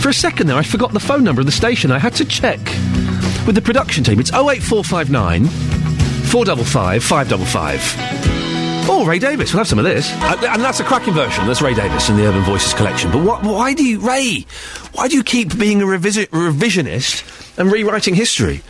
For 0.00 0.08
a 0.08 0.14
second 0.14 0.46
there, 0.46 0.56
I 0.56 0.62
forgot 0.62 0.92
the 0.92 1.00
phone 1.00 1.24
number 1.24 1.40
of 1.40 1.46
the 1.46 1.52
station. 1.52 1.90
I 1.92 1.98
had 1.98 2.14
to 2.14 2.24
check 2.24 2.58
with 3.46 3.54
the 3.54 3.62
production 3.62 4.02
team. 4.02 4.18
It's 4.18 4.32
08459 4.32 5.79
455 6.30 7.02
555. 7.02 8.88
Oh, 8.88 9.04
Ray 9.04 9.18
Davies. 9.18 9.52
We'll 9.52 9.58
have 9.58 9.68
some 9.68 9.78
of 9.80 9.84
this. 9.84 10.10
Uh, 10.12 10.36
and 10.50 10.62
that's 10.62 10.78
a 10.78 10.84
cracking 10.84 11.12
version. 11.12 11.46
That's 11.46 11.60
Ray 11.60 11.74
Davies 11.74 12.08
in 12.08 12.16
the 12.16 12.26
Urban 12.26 12.42
Voices 12.42 12.72
collection. 12.72 13.10
But 13.10 13.42
why 13.42 13.74
do 13.74 13.84
you, 13.84 13.98
Ray, 14.00 14.46
why 14.92 15.08
do 15.08 15.16
you 15.16 15.24
keep 15.24 15.58
being 15.58 15.82
a 15.82 15.84
revisi- 15.84 16.28
revisionist 16.28 17.58
and 17.58 17.70
rewriting 17.72 18.14
history? 18.14 18.62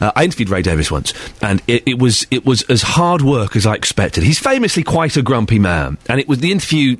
Uh, 0.00 0.10
I 0.16 0.24
interviewed 0.24 0.48
Ray 0.48 0.62
Davies 0.62 0.90
once, 0.90 1.12
and 1.40 1.62
it, 1.68 1.86
it 1.86 1.98
was 2.00 2.26
it 2.30 2.44
was 2.44 2.62
as 2.64 2.82
hard 2.82 3.22
work 3.22 3.54
as 3.54 3.66
I 3.66 3.74
expected. 3.74 4.24
He's 4.24 4.38
famously 4.38 4.82
quite 4.82 5.16
a 5.16 5.22
grumpy 5.22 5.58
man, 5.58 5.98
and 6.08 6.18
it 6.18 6.26
was 6.26 6.38
the 6.38 6.50
interview. 6.50 6.96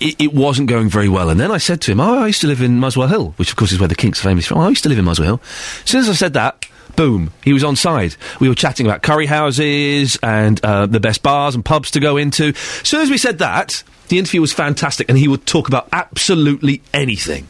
It, 0.00 0.20
it 0.20 0.34
wasn't 0.34 0.68
going 0.68 0.88
very 0.88 1.08
well, 1.08 1.30
and 1.30 1.40
then 1.40 1.50
I 1.50 1.58
said 1.58 1.80
to 1.82 1.92
him, 1.92 2.00
"Oh, 2.00 2.18
I 2.22 2.26
used 2.28 2.42
to 2.42 2.46
live 2.46 2.60
in 2.60 2.78
Muswell 2.78 3.08
Hill, 3.08 3.34
which 3.38 3.50
of 3.50 3.56
course 3.56 3.72
is 3.72 3.78
where 3.80 3.88
the 3.88 3.94
Kinks 3.94 4.20
are 4.20 4.24
famous 4.28 4.46
from. 4.46 4.58
Oh, 4.58 4.62
I 4.62 4.68
used 4.68 4.82
to 4.82 4.88
live 4.88 4.98
in 4.98 5.04
Muswell 5.04 5.26
Hill." 5.26 5.40
As 5.84 5.90
soon 5.90 6.00
as 6.00 6.10
I 6.10 6.12
said 6.12 6.34
that, 6.34 6.66
boom, 6.96 7.32
he 7.42 7.52
was 7.52 7.64
on 7.64 7.76
side. 7.76 8.16
We 8.40 8.48
were 8.48 8.54
chatting 8.54 8.86
about 8.86 9.02
curry 9.02 9.26
houses 9.26 10.18
and 10.22 10.62
uh, 10.64 10.86
the 10.86 11.00
best 11.00 11.22
bars 11.22 11.54
and 11.54 11.64
pubs 11.64 11.90
to 11.92 12.00
go 12.00 12.16
into. 12.16 12.48
As 12.48 12.88
soon 12.88 13.02
as 13.02 13.10
we 13.10 13.18
said 13.18 13.38
that, 13.38 13.82
the 14.08 14.18
interview 14.18 14.40
was 14.40 14.52
fantastic, 14.52 15.08
and 15.08 15.18
he 15.18 15.28
would 15.28 15.46
talk 15.46 15.68
about 15.68 15.88
absolutely 15.92 16.82
anything. 16.92 17.48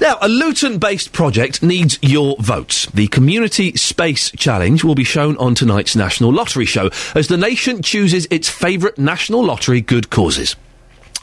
Now, 0.00 0.18
a 0.20 0.28
Luton 0.28 0.78
based 0.78 1.12
project 1.12 1.62
needs 1.62 1.98
your 2.00 2.36
votes. 2.38 2.86
The 2.86 3.08
Community 3.08 3.76
Space 3.76 4.30
Challenge 4.32 4.84
will 4.84 4.94
be 4.94 5.04
shown 5.04 5.36
on 5.38 5.54
tonight's 5.54 5.96
National 5.96 6.32
Lottery 6.32 6.64
Show 6.64 6.90
as 7.14 7.28
the 7.28 7.36
nation 7.36 7.82
chooses 7.82 8.26
its 8.30 8.48
favourite 8.48 8.98
national 8.98 9.44
lottery 9.44 9.80
good 9.80 10.10
causes. 10.10 10.56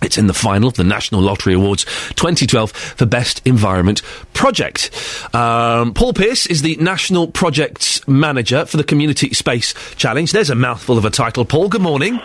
It's 0.02 0.18
in 0.18 0.28
the 0.28 0.34
final 0.34 0.68
of 0.70 0.76
the 0.76 0.84
National 0.84 1.22
Lottery 1.22 1.54
Awards 1.54 1.84
2012 2.16 2.72
for 2.72 3.06
Best 3.06 3.42
Environment 3.46 4.02
Project. 4.34 4.90
Um, 5.36 5.94
Paul 5.94 6.14
Pierce 6.14 6.46
is 6.46 6.62
the 6.62 6.76
National 6.78 7.28
Projects 7.28 8.08
Manager 8.08 8.66
for 8.66 8.78
the 8.78 8.84
Community 8.84 9.34
Space 9.34 9.74
Challenge. 9.96 10.32
There's 10.32 10.50
a 10.50 10.56
mouthful 10.56 10.98
of 10.98 11.06
a 11.06 11.10
title. 11.10 11.44
Paul, 11.46 11.68
good 11.70 11.82
morning. 11.82 12.20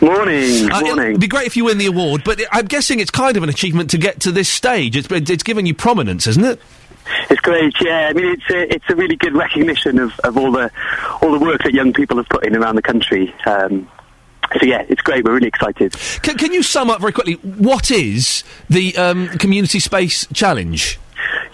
Morning, 0.00 0.70
Uh, 0.70 0.80
morning. 0.80 1.08
It'd 1.10 1.20
be 1.20 1.28
great 1.28 1.46
if 1.46 1.56
you 1.56 1.66
win 1.66 1.78
the 1.78 1.86
award, 1.86 2.22
but 2.24 2.40
I'm 2.52 2.66
guessing 2.66 3.00
it's 3.00 3.10
kind 3.10 3.36
of 3.36 3.42
an 3.42 3.48
achievement 3.48 3.90
to 3.90 3.98
get 3.98 4.20
to 4.20 4.32
this 4.32 4.48
stage. 4.48 4.96
It's, 4.96 5.08
it's 5.10 5.42
given 5.42 5.66
you 5.66 5.74
prominence, 5.74 6.26
isn't 6.26 6.44
it? 6.44 6.60
It's 7.28 7.40
great, 7.40 7.74
yeah. 7.80 8.08
I 8.08 8.12
mean, 8.12 8.26
it's 8.26 8.48
a, 8.50 8.74
it's 8.74 8.84
a 8.88 8.94
really 8.94 9.16
good 9.16 9.34
recognition 9.34 9.98
of, 9.98 10.18
of 10.20 10.36
all 10.38 10.52
the 10.52 10.70
all 11.22 11.32
the 11.32 11.38
work 11.38 11.62
that 11.64 11.72
young 11.74 11.92
people 11.92 12.16
have 12.18 12.28
put 12.28 12.46
in 12.46 12.54
around 12.54 12.76
the 12.76 12.82
country. 12.82 13.34
Um, 13.46 13.88
so 14.58 14.66
yeah, 14.66 14.84
it's 14.88 15.02
great. 15.02 15.24
We're 15.24 15.34
really 15.34 15.48
excited. 15.48 15.94
Can, 16.22 16.36
can 16.36 16.52
you 16.52 16.62
sum 16.62 16.90
up 16.90 17.00
very 17.00 17.12
quickly 17.12 17.34
what 17.34 17.90
is 17.90 18.44
the 18.68 18.96
um, 18.96 19.28
Community 19.38 19.78
Space 19.78 20.26
Challenge? 20.32 20.98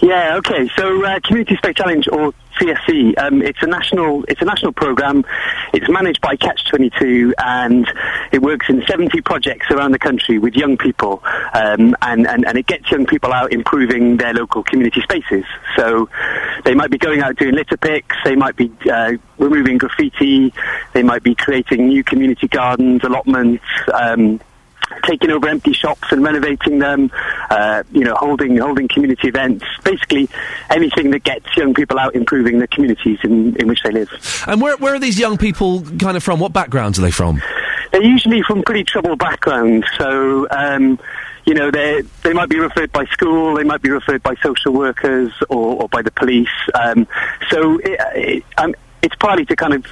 Yeah, 0.00 0.36
okay. 0.36 0.68
So 0.76 1.04
uh, 1.04 1.20
Community 1.20 1.56
Space 1.56 1.74
Challenge 1.74 2.08
or 2.12 2.32
CSC, 2.56 3.18
um, 3.18 3.42
it's 3.42 3.62
a 3.62 3.66
national 3.66 4.24
it's 4.24 4.42
a 4.42 4.44
national 4.44 4.72
program. 4.72 5.24
It's 5.72 5.88
managed 5.88 6.20
by 6.20 6.36
Catch 6.36 6.68
22 6.68 7.34
and 7.38 7.86
it 8.32 8.42
works 8.42 8.66
in 8.68 8.84
70 8.86 9.20
projects 9.22 9.66
around 9.70 9.92
the 9.92 9.98
country 9.98 10.38
with 10.38 10.54
young 10.54 10.76
people, 10.76 11.22
um, 11.54 11.96
and, 12.02 12.26
and 12.26 12.46
and 12.46 12.58
it 12.58 12.66
gets 12.66 12.90
young 12.90 13.06
people 13.06 13.32
out 13.32 13.52
improving 13.52 14.16
their 14.16 14.34
local 14.34 14.62
community 14.62 15.00
spaces. 15.02 15.44
So 15.76 16.08
they 16.64 16.74
might 16.74 16.90
be 16.90 16.98
going 16.98 17.20
out 17.20 17.36
doing 17.36 17.54
litter 17.54 17.76
picks, 17.76 18.16
they 18.24 18.36
might 18.36 18.56
be 18.56 18.72
uh, 18.90 19.12
removing 19.38 19.78
graffiti, 19.78 20.52
they 20.92 21.02
might 21.02 21.22
be 21.22 21.34
creating 21.34 21.88
new 21.88 22.02
community 22.04 22.48
gardens, 22.48 23.04
allotments. 23.04 23.64
Um, 23.92 24.40
taking 25.06 25.30
over 25.30 25.48
empty 25.48 25.72
shops 25.72 26.10
and 26.10 26.22
renovating 26.22 26.78
them, 26.78 27.10
uh, 27.50 27.82
you 27.92 28.04
know, 28.04 28.14
holding 28.14 28.56
holding 28.56 28.88
community 28.88 29.28
events, 29.28 29.64
basically 29.84 30.28
anything 30.70 31.10
that 31.10 31.24
gets 31.24 31.56
young 31.56 31.74
people 31.74 31.98
out 31.98 32.14
improving 32.14 32.58
the 32.58 32.68
communities 32.68 33.18
in, 33.22 33.56
in 33.56 33.68
which 33.68 33.82
they 33.82 33.90
live. 33.90 34.08
And 34.46 34.60
where, 34.60 34.76
where 34.76 34.94
are 34.94 34.98
these 34.98 35.18
young 35.18 35.36
people 35.36 35.82
kind 35.98 36.16
of 36.16 36.22
from? 36.22 36.40
What 36.40 36.52
backgrounds 36.52 36.98
are 36.98 37.02
they 37.02 37.10
from? 37.10 37.40
They're 37.92 38.02
usually 38.02 38.42
from 38.42 38.62
pretty 38.62 38.84
troubled 38.84 39.18
backgrounds, 39.18 39.86
so. 39.98 40.46
Um, 40.50 40.98
you 41.48 41.54
know, 41.54 41.70
they 41.70 42.02
they 42.24 42.32
might 42.32 42.48
be 42.48 42.58
referred 42.58 42.90
by 42.90 43.04
school, 43.04 43.54
they 43.54 43.62
might 43.62 43.80
be 43.80 43.88
referred 43.88 44.20
by 44.20 44.34
social 44.42 44.72
workers 44.72 45.32
or, 45.48 45.82
or 45.82 45.88
by 45.88 46.02
the 46.02 46.10
police. 46.10 46.48
Um, 46.74 47.06
so 47.50 47.78
it, 47.78 48.00
it, 48.16 48.44
um, 48.58 48.74
it's 49.00 49.14
partly 49.14 49.44
to 49.44 49.54
kind 49.54 49.74
of, 49.74 49.86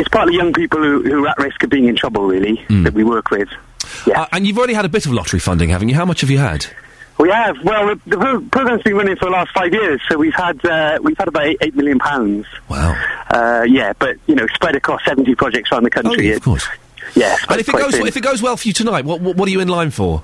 it's 0.00 0.08
partly 0.08 0.34
young 0.34 0.52
people 0.52 0.82
who, 0.82 1.00
who 1.04 1.26
are 1.26 1.28
at 1.28 1.38
risk 1.38 1.62
of 1.62 1.70
being 1.70 1.86
in 1.86 1.94
trouble, 1.94 2.26
really, 2.26 2.64
that 2.82 2.92
we 2.92 3.04
work 3.04 3.30
with. 3.30 3.48
Uh, 4.06 4.26
and 4.32 4.46
you've 4.46 4.58
already 4.58 4.74
had 4.74 4.84
a 4.84 4.88
bit 4.88 5.06
of 5.06 5.12
lottery 5.12 5.40
funding, 5.40 5.68
haven't 5.70 5.88
you? 5.88 5.94
How 5.94 6.04
much 6.04 6.20
have 6.20 6.30
you 6.30 6.38
had? 6.38 6.66
We 7.18 7.30
have. 7.30 7.56
Well, 7.64 7.96
the, 7.96 8.00
the 8.16 8.48
program's 8.52 8.82
been 8.82 8.94
running 8.94 9.16
for 9.16 9.24
the 9.24 9.32
last 9.32 9.50
five 9.52 9.72
years, 9.72 10.00
so 10.08 10.16
we've 10.16 10.34
had 10.34 10.64
uh, 10.64 10.98
we've 11.02 11.18
had 11.18 11.26
about 11.28 11.46
eight, 11.46 11.58
eight 11.62 11.74
million 11.74 11.98
pounds. 11.98 12.46
Wow. 12.68 12.94
Uh, 13.30 13.64
yeah, 13.68 13.92
but 13.98 14.16
you 14.26 14.34
know, 14.36 14.46
spread 14.54 14.76
across 14.76 15.04
seventy 15.04 15.34
projects 15.34 15.72
around 15.72 15.82
the 15.82 15.90
country. 15.90 16.26
Oh, 16.26 16.30
yeah, 16.30 16.36
of 16.36 16.42
course. 16.42 16.68
Yeah, 17.16 17.36
And 17.48 17.58
if 17.60 17.68
it 17.68 17.72
goes 17.74 17.94
thin. 17.96 18.06
if 18.06 18.16
it 18.16 18.22
goes 18.22 18.40
well 18.42 18.56
for 18.56 18.68
you 18.68 18.74
tonight, 18.74 19.04
what 19.04 19.20
what, 19.20 19.34
what 19.36 19.48
are 19.48 19.50
you 19.50 19.60
in 19.60 19.68
line 19.68 19.90
for? 19.90 20.22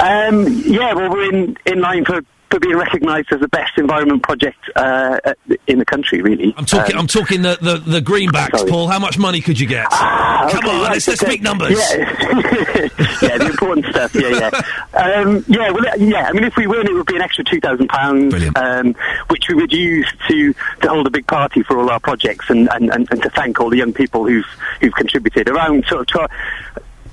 Um, 0.00 0.46
yeah, 0.64 0.94
well, 0.94 1.10
we're 1.10 1.32
in, 1.32 1.56
in 1.66 1.80
line 1.80 2.04
for, 2.04 2.22
for 2.52 2.60
being 2.60 2.76
recognised 2.76 3.32
as 3.32 3.40
the 3.40 3.48
best 3.48 3.72
environment 3.78 4.22
project 4.22 4.58
uh, 4.76 5.18
in 5.66 5.78
the 5.78 5.86
country, 5.86 6.20
really. 6.20 6.52
I'm 6.58 6.66
talking. 6.66 6.94
Um, 6.94 7.00
I'm 7.00 7.06
talking 7.06 7.40
the, 7.40 7.56
the, 7.62 7.78
the 7.78 8.00
greenbacks. 8.00 8.68
Paul. 8.68 8.88
How 8.88 8.98
much 8.98 9.18
money 9.18 9.40
could 9.40 9.58
you 9.58 9.66
get? 9.66 9.88
Come 9.88 9.98
Ah, 10.00 10.46
okay, 10.48 10.56
on, 10.58 10.82
right, 10.82 10.92
let's, 10.92 11.08
let's 11.08 11.22
okay. 11.22 11.32
speak 11.32 11.42
numbers. 11.42 11.70
Yeah, 11.70 11.96
yeah 13.22 13.38
the 13.38 13.46
important 13.50 13.86
stuff. 13.86 14.14
Yeah, 14.14 14.28
yeah, 14.28 15.00
um, 15.00 15.44
yeah. 15.48 15.70
Well, 15.70 15.86
uh, 15.88 15.96
yeah. 15.96 16.26
I 16.28 16.32
mean, 16.32 16.44
if 16.44 16.54
we 16.56 16.66
win, 16.66 16.86
it 16.86 16.92
would 16.92 17.06
be 17.06 17.16
an 17.16 17.22
extra 17.22 17.42
two 17.42 17.60
thousand 17.60 17.88
pounds, 17.88 18.34
um, 18.56 18.94
which 19.28 19.48
we 19.48 19.54
would 19.54 19.72
use 19.72 20.12
to 20.28 20.52
to 20.82 20.88
hold 20.88 21.06
a 21.06 21.10
big 21.10 21.26
party 21.26 21.62
for 21.62 21.78
all 21.78 21.88
our 21.88 22.00
projects 22.00 22.50
and, 22.50 22.68
and, 22.72 22.90
and, 22.90 23.08
and 23.10 23.22
to 23.22 23.30
thank 23.30 23.60
all 23.60 23.70
the 23.70 23.78
young 23.78 23.94
people 23.94 24.26
who've 24.26 24.44
who've 24.82 24.94
contributed. 24.94 25.48
Around 25.48 25.86
sort 25.86 26.02
of. 26.02 26.06
Tw- 26.28 26.32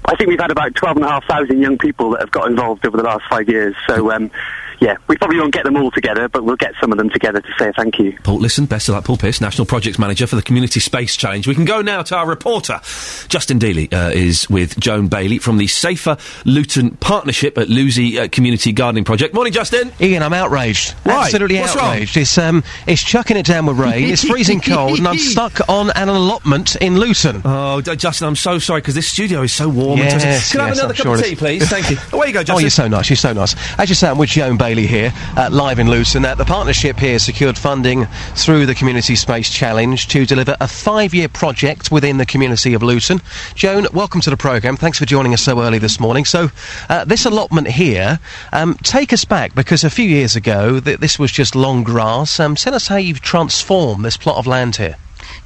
I 0.06 0.15
think 0.15 0.30
we've 0.30 0.39
had 0.39 0.52
about 0.52 0.75
twelve 0.75 0.97
and 0.97 1.06
a 1.06 1.10
half 1.10 1.23
thousand 1.25 1.62
young 1.62 1.78
people 1.78 2.10
that 2.12 2.19
have 2.19 2.32
got 2.32 2.49
involved 2.49 2.86
over 2.86 2.97
the 2.97 3.04
last 3.04 3.23
five 3.30 3.47
years. 3.47 3.75
So. 3.88 4.12
Um, 4.12 4.32
yeah, 4.79 4.97
we 5.07 5.17
probably 5.17 5.39
won't 5.39 5.53
get 5.53 5.63
them 5.65 5.75
all 5.77 5.91
together, 5.91 6.27
but 6.29 6.43
we'll 6.43 6.55
get 6.55 6.73
some 6.79 6.91
of 6.91 6.97
them 6.97 7.09
together 7.09 7.41
to 7.41 7.49
say 7.57 7.71
thank 7.75 7.99
you. 7.99 8.17
Paul, 8.23 8.37
listen, 8.39 8.65
best 8.65 8.87
of 8.89 8.95
luck, 8.95 9.05
Paul 9.05 9.17
Pierce, 9.17 9.41
National 9.41 9.65
Projects 9.65 9.99
Manager 9.99 10.27
for 10.27 10.35
the 10.35 10.41
Community 10.41 10.79
Space 10.79 11.15
Challenge. 11.15 11.47
We 11.47 11.55
can 11.55 11.65
go 11.65 11.81
now 11.81 12.01
to 12.03 12.15
our 12.15 12.27
reporter. 12.27 12.79
Justin 13.27 13.59
Dealey 13.59 13.91
uh, 13.93 14.11
is 14.11 14.49
with 14.49 14.79
Joan 14.79 15.07
Bailey 15.07 15.37
from 15.39 15.57
the 15.57 15.67
Safer 15.67 16.17
Luton 16.45 16.91
Partnership 16.97 17.57
at 17.57 17.67
Lucy 17.69 18.17
uh, 18.19 18.27
Community 18.29 18.71
Gardening 18.71 19.03
Project. 19.03 19.33
Morning, 19.33 19.51
Justin. 19.53 19.91
Iain, 20.01 20.23
I'm 20.23 20.33
outraged. 20.33 20.91
Why? 21.03 21.25
Absolutely 21.25 21.59
What's 21.59 21.75
wrong? 21.75 21.85
outraged. 21.93 22.17
It's 22.17 22.37
um, 22.37 22.63
it's 22.87 23.03
chucking 23.03 23.37
it 23.37 23.45
down 23.45 23.65
with 23.65 23.77
rain. 23.79 24.09
it's 24.09 24.23
freezing 24.23 24.61
cold, 24.61 24.99
and 24.99 25.07
I'm 25.07 25.17
stuck 25.17 25.67
on 25.67 25.89
an 25.91 26.07
allotment 26.09 26.75
in 26.77 26.97
Luton. 26.97 27.41
Oh, 27.43 27.81
D- 27.81 27.95
Justin, 27.95 28.27
I'm 28.27 28.35
so 28.35 28.59
sorry 28.59 28.81
because 28.81 28.95
this 28.95 29.07
studio 29.07 29.41
is 29.41 29.51
so 29.51 29.67
warm. 29.67 29.99
Yes, 29.99 30.23
toasty. 30.23 30.51
Can 30.53 30.61
I 30.61 30.67
have 30.67 30.77
another 30.77 30.93
I'm 30.93 30.95
cup 30.95 31.03
sure 31.05 31.15
of 31.15 31.23
tea, 31.23 31.35
please? 31.35 31.67
Thank 31.69 31.89
you. 31.91 31.97
Away 32.13 32.27
you 32.27 32.33
go, 32.33 32.39
Justin. 32.43 32.55
Oh, 32.55 32.59
you're 32.59 32.69
so 32.69 32.87
nice. 32.87 33.09
You're 33.09 33.17
so 33.17 33.33
nice. 33.33 33.55
As 33.77 33.89
you 33.89 33.95
say, 33.95 34.07
I'm 34.09 34.17
with 34.17 34.29
Joan 34.29 34.57
Bailey 34.57 34.68
here, 34.77 35.12
uh, 35.36 35.49
live 35.51 35.79
in 35.79 35.89
Luton. 35.89 36.25
Uh, 36.25 36.36
the 36.36 36.45
partnership 36.45 36.97
here 36.97 37.19
secured 37.19 37.58
funding 37.58 38.05
through 38.36 38.65
the 38.65 38.75
Community 38.75 39.15
Space 39.15 39.49
Challenge 39.49 40.08
to 40.08 40.25
deliver 40.25 40.55
a 40.60 40.67
five-year 40.67 41.27
project 41.29 41.91
within 41.91 42.17
the 42.17 42.25
community 42.25 42.73
of 42.73 42.84
Luton. 42.84 43.21
Joan, 43.55 43.88
welcome 43.93 44.21
to 44.21 44.29
the 44.29 44.38
programme. 44.38 44.77
Thanks 44.77 44.99
for 44.99 45.05
joining 45.05 45.34
us 45.34 45.41
so 45.41 45.62
early 45.62 45.79
this 45.79 45.99
morning. 45.99 46.25
So, 46.25 46.49
uh, 46.89 47.05
this 47.05 47.25
allotment 47.25 47.67
here, 47.67 48.19
um, 48.53 48.75
take 48.84 49.12
us 49.13 49.25
back 49.25 49.55
because 49.55 49.84
a 49.84 49.89
few 49.89 50.05
years 50.05 50.36
ago 50.36 50.79
th- 50.79 50.99
this 50.99 51.17
was 51.17 51.32
just 51.32 51.55
long 51.55 51.84
grass. 51.84 52.39
Um, 52.39 52.55
tell 52.55 52.75
us 52.75 52.88
how 52.88 52.97
you've 52.97 53.21
transformed 53.21 54.05
this 54.05 54.17
plot 54.17 54.38
of 54.38 54.47
land 54.47 54.75
here. 54.75 54.97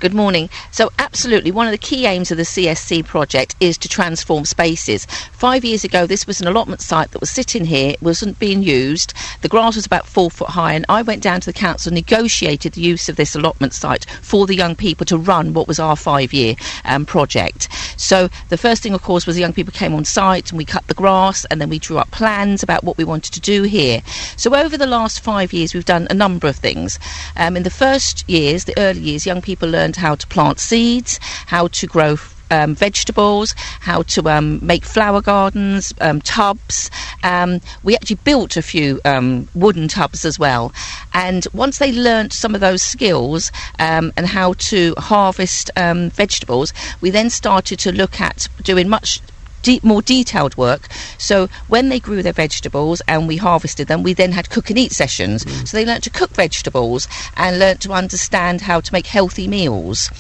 Good 0.04 0.14
morning. 0.14 0.50
So, 0.70 0.92
absolutely, 1.00 1.52
one 1.52 1.66
of 1.66 1.72
the 1.72 1.78
key 1.78 2.06
aims 2.08 2.30
of 2.30 2.36
the 2.36 2.44
CSC 2.44 3.06
project 3.06 3.56
is 3.62 3.78
to 3.78 3.88
transform 3.88 4.44
spaces. 4.44 5.06
Five 5.32 5.64
years 5.64 5.86
ago, 5.86 6.06
this 6.06 6.28
was 6.28 6.42
an 6.42 6.48
allotment 6.48 6.82
site 6.82 7.12
that 7.12 7.22
was 7.22 7.30
sitting 7.30 7.64
here, 7.64 7.96
wasn't 8.02 8.38
being 8.38 8.64
used. 8.64 9.14
The 9.44 9.48
grass 9.48 9.78
was 9.78 9.86
about 9.86 10.06
four 10.06 10.30
foot 10.30 10.50
high, 10.50 10.74
and 10.74 10.86
I 10.90 11.04
went 11.04 11.24
down 11.24 11.40
to 11.40 11.46
the 11.46 11.58
council, 11.58 11.90
and 11.90 11.96
negotiated 11.96 12.74
the 12.74 12.82
use 12.82 13.08
of 13.08 13.16
this 13.16 13.34
allotment 13.34 13.74
site 13.74 14.04
for 14.22 14.46
the 14.46 14.58
young 14.58 14.76
people 14.76 15.06
to 15.06 15.18
run 15.18 15.54
what 15.54 15.70
was 15.70 15.80
our 15.80 15.96
five 15.96 16.34
year 16.34 16.56
um, 16.84 17.06
project. 17.06 17.70
So, 17.96 18.28
the 18.50 18.58
first 18.58 18.84
thing, 18.84 18.94
of 18.94 19.04
course, 19.04 19.26
was 19.26 19.38
the 19.38 19.42
young 19.42 19.54
people 19.54 19.72
came 19.72 19.94
on 19.94 20.04
site 20.04 20.52
and 20.52 20.58
we 20.58 20.66
cut 20.66 20.86
the 20.88 20.96
grass, 20.96 21.46
and 21.46 21.62
then 21.62 21.70
we 21.70 21.80
drew 21.80 21.98
up 21.98 22.12
plans 22.12 22.62
about 22.62 22.84
what 22.84 22.98
we 22.98 23.06
wanted 23.06 23.32
to 23.36 23.40
do 23.40 23.64
here. 23.64 24.02
So, 24.36 24.54
over 24.54 24.78
the 24.78 24.86
last 24.86 25.22
five 25.22 25.54
years, 25.54 25.74
we've 25.74 25.86
done 25.86 26.08
a 26.10 26.14
number 26.14 26.50
of 26.50 26.58
things. 26.58 27.00
Um, 27.38 27.56
in 27.56 27.64
the 27.64 27.70
first 27.70 28.30
years, 28.30 28.66
the 28.66 28.78
early 28.78 29.00
years, 29.00 29.26
young 29.26 29.42
people 29.42 29.70
learned 29.70 29.93
how 29.96 30.16
to 30.16 30.28
plant 30.28 30.60
seeds, 30.60 31.20
how 31.48 31.68
to 31.68 31.88
grow 31.88 32.18
um, 32.52 32.76
vegetables, 32.76 33.54
how 33.80 34.04
to 34.04 34.30
um, 34.30 34.60
make 34.66 34.86
flower 34.86 35.22
gardens, 35.22 35.94
um, 36.02 36.22
tubs. 36.22 36.92
Um, 37.24 37.62
we 37.84 37.96
actually 37.96 38.18
built 38.18 38.58
a 38.58 38.62
few 38.62 39.02
um, 39.06 39.48
wooden 39.56 39.88
tubs 39.88 40.24
as 40.24 40.38
well. 40.38 40.72
And 41.14 41.48
once 41.54 41.80
they 41.80 41.92
learnt 41.92 42.34
some 42.34 42.54
of 42.54 42.62
those 42.62 42.82
skills 42.82 43.52
um, 43.80 44.14
and 44.16 44.28
how 44.28 44.54
to 44.54 44.94
harvest 44.98 45.72
vegetables, 45.76 46.74
we 47.02 47.10
then 47.10 47.30
started 47.30 47.80
to 47.80 47.92
look 47.92 48.22
at 48.22 48.48
doing 48.64 48.88
much 48.88 49.20
de- 49.64 49.80
more 49.82 50.04
detailed 50.04 50.56
work. 50.56 50.88
So 51.18 51.48
when 51.68 51.90
they 51.90 52.00
grew 52.00 52.22
their 52.22 52.34
vegetables 52.34 53.02
and 53.08 53.28
we 53.28 53.38
harvested 53.38 53.88
them, 53.88 54.04
we 54.04 54.14
then 54.14 54.34
had 54.34 54.52
cook 54.52 54.70
and 54.70 54.78
eat 54.78 54.92
sessions. 54.92 55.44
Mm. 55.44 55.68
So 55.68 55.78
they 55.78 55.86
learnt 55.86 56.04
to 56.04 56.12
cook 56.12 56.32
vegetables 56.32 57.08
and 57.36 57.58
learnt 57.58 57.82
to 57.82 57.94
understand 57.94 58.62
how 58.62 58.80
to 58.82 58.94
make 58.94 59.08
healthy 59.08 59.48
meals. 59.48 60.12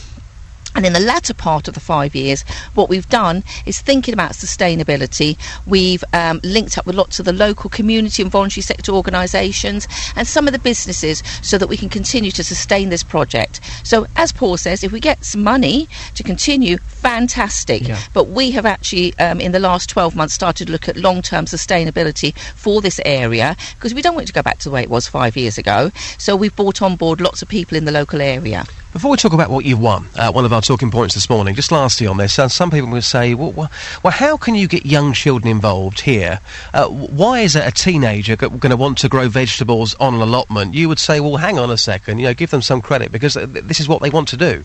And 0.76 0.86
in 0.86 0.94
the 0.94 1.00
latter 1.00 1.34
part 1.34 1.68
of 1.68 1.74
the 1.74 1.80
five 1.80 2.16
years, 2.16 2.44
what 2.74 2.90
we've 2.90 3.08
done 3.10 3.44
is 3.66 3.80
thinking 3.80 4.14
about 4.14 4.32
sustainability. 4.32 5.38
We've 5.68 6.04
um, 6.14 6.40
linked 6.44 6.78
up 6.78 6.86
with 6.86 6.96
lots 6.96 7.20
of 7.20 7.26
the 7.26 7.34
local 7.34 7.70
community 7.70 8.22
and 8.24 8.32
voluntary 8.32 8.64
sector 8.64 8.92
organisations 8.92 9.88
and 10.16 10.28
some 10.28 10.48
of 10.48 10.54
the 10.54 10.60
businesses 10.60 11.22
so 11.42 11.58
that 11.58 11.68
we 11.68 11.78
can 11.78 11.90
continue 11.90 12.32
to 12.32 12.44
sustain 12.44 12.90
this 12.90 13.04
project. 13.04 13.60
So, 13.84 14.08
as 14.16 14.32
Paul 14.32 14.58
says, 14.58 14.84
if 14.84 14.92
we 14.92 15.00
get 15.00 15.24
some 15.24 15.44
money 15.44 15.88
to 16.16 16.24
continue, 16.24 16.78
fantastic. 16.78 17.88
Yeah. 17.88 18.02
But 18.14 18.30
we 18.30 18.52
have 18.52 18.66
actually, 18.66 19.18
um, 19.20 19.40
in 19.40 19.52
the 19.52 19.60
last 19.60 19.90
12 19.90 20.16
months, 20.16 20.34
started 20.34 20.66
to 20.68 20.72
look 20.72 20.90
at 20.90 20.98
long 20.98 21.22
term 21.22 21.46
sustainability 21.46 22.36
for 22.56 22.82
this 22.82 23.00
area 23.06 23.56
because 23.76 23.94
we 23.94 24.02
don't 24.02 24.16
want 24.16 24.26
it 24.26 24.28
to 24.28 24.34
go 24.34 24.42
back 24.42 24.60
to 24.60 24.70
the 24.70 24.74
way 24.74 24.82
it 24.82 24.90
was 24.90 25.08
five 25.08 25.38
years 25.38 25.58
ago. 25.58 25.92
So, 26.18 26.36
we've 26.36 26.56
brought 26.56 26.82
on 26.82 26.96
board 26.96 27.22
lots 27.22 27.42
of 27.42 27.48
people 27.48 27.78
in 27.78 27.86
the 27.86 27.92
local 27.92 28.22
area. 28.22 28.66
Before 28.94 29.10
we 29.10 29.18
talk 29.18 29.34
about 29.34 29.50
what 29.50 29.66
you've 29.66 29.82
won, 29.82 30.08
uh, 30.16 30.32
one 30.32 30.46
of 30.46 30.54
our 30.54 30.62
talking 30.62 30.92
points 30.92 31.16
this 31.16 31.28
morning, 31.28 31.56
just 31.56 31.72
lastly 31.72 32.06
on 32.06 32.18
this, 32.18 32.38
uh, 32.38 32.48
some 32.48 32.70
people 32.70 32.92
will 32.92 33.02
say, 33.02 33.34
well, 33.34 33.52
well, 33.52 33.72
well, 34.04 34.14
how 34.14 34.38
can 34.38 34.54
you 34.54 34.68
get 34.68 34.86
young 34.86 35.14
children 35.14 35.50
involved 35.50 36.02
here? 36.02 36.40
Uh, 36.76 36.88
why 36.88 37.40
is 37.40 37.56
a, 37.56 37.72
teenager 37.72 38.36
going 38.36 38.70
to 38.70 38.78
want 38.78 39.00
to 39.00 39.10
grow 39.10 39.28
vegetables 39.28 39.96
on 39.96 40.14
an 40.14 40.22
allotment? 40.22 40.76
You 40.76 40.90
would 40.90 41.00
say, 41.00 41.20
well, 41.20 41.38
hang 41.38 41.58
on 41.58 41.72
a 41.72 41.78
second, 41.78 42.20
you 42.20 42.28
know, 42.28 42.36
give 42.36 42.52
them 42.52 42.62
some 42.62 42.84
credit 42.84 43.12
because 43.12 43.36
uh, 43.36 43.48
th- 43.48 43.66
this 43.66 43.80
is 43.80 43.88
what 43.88 44.00
they 44.04 44.12
want 44.12 44.28
to 44.28 44.38
do. 44.38 44.64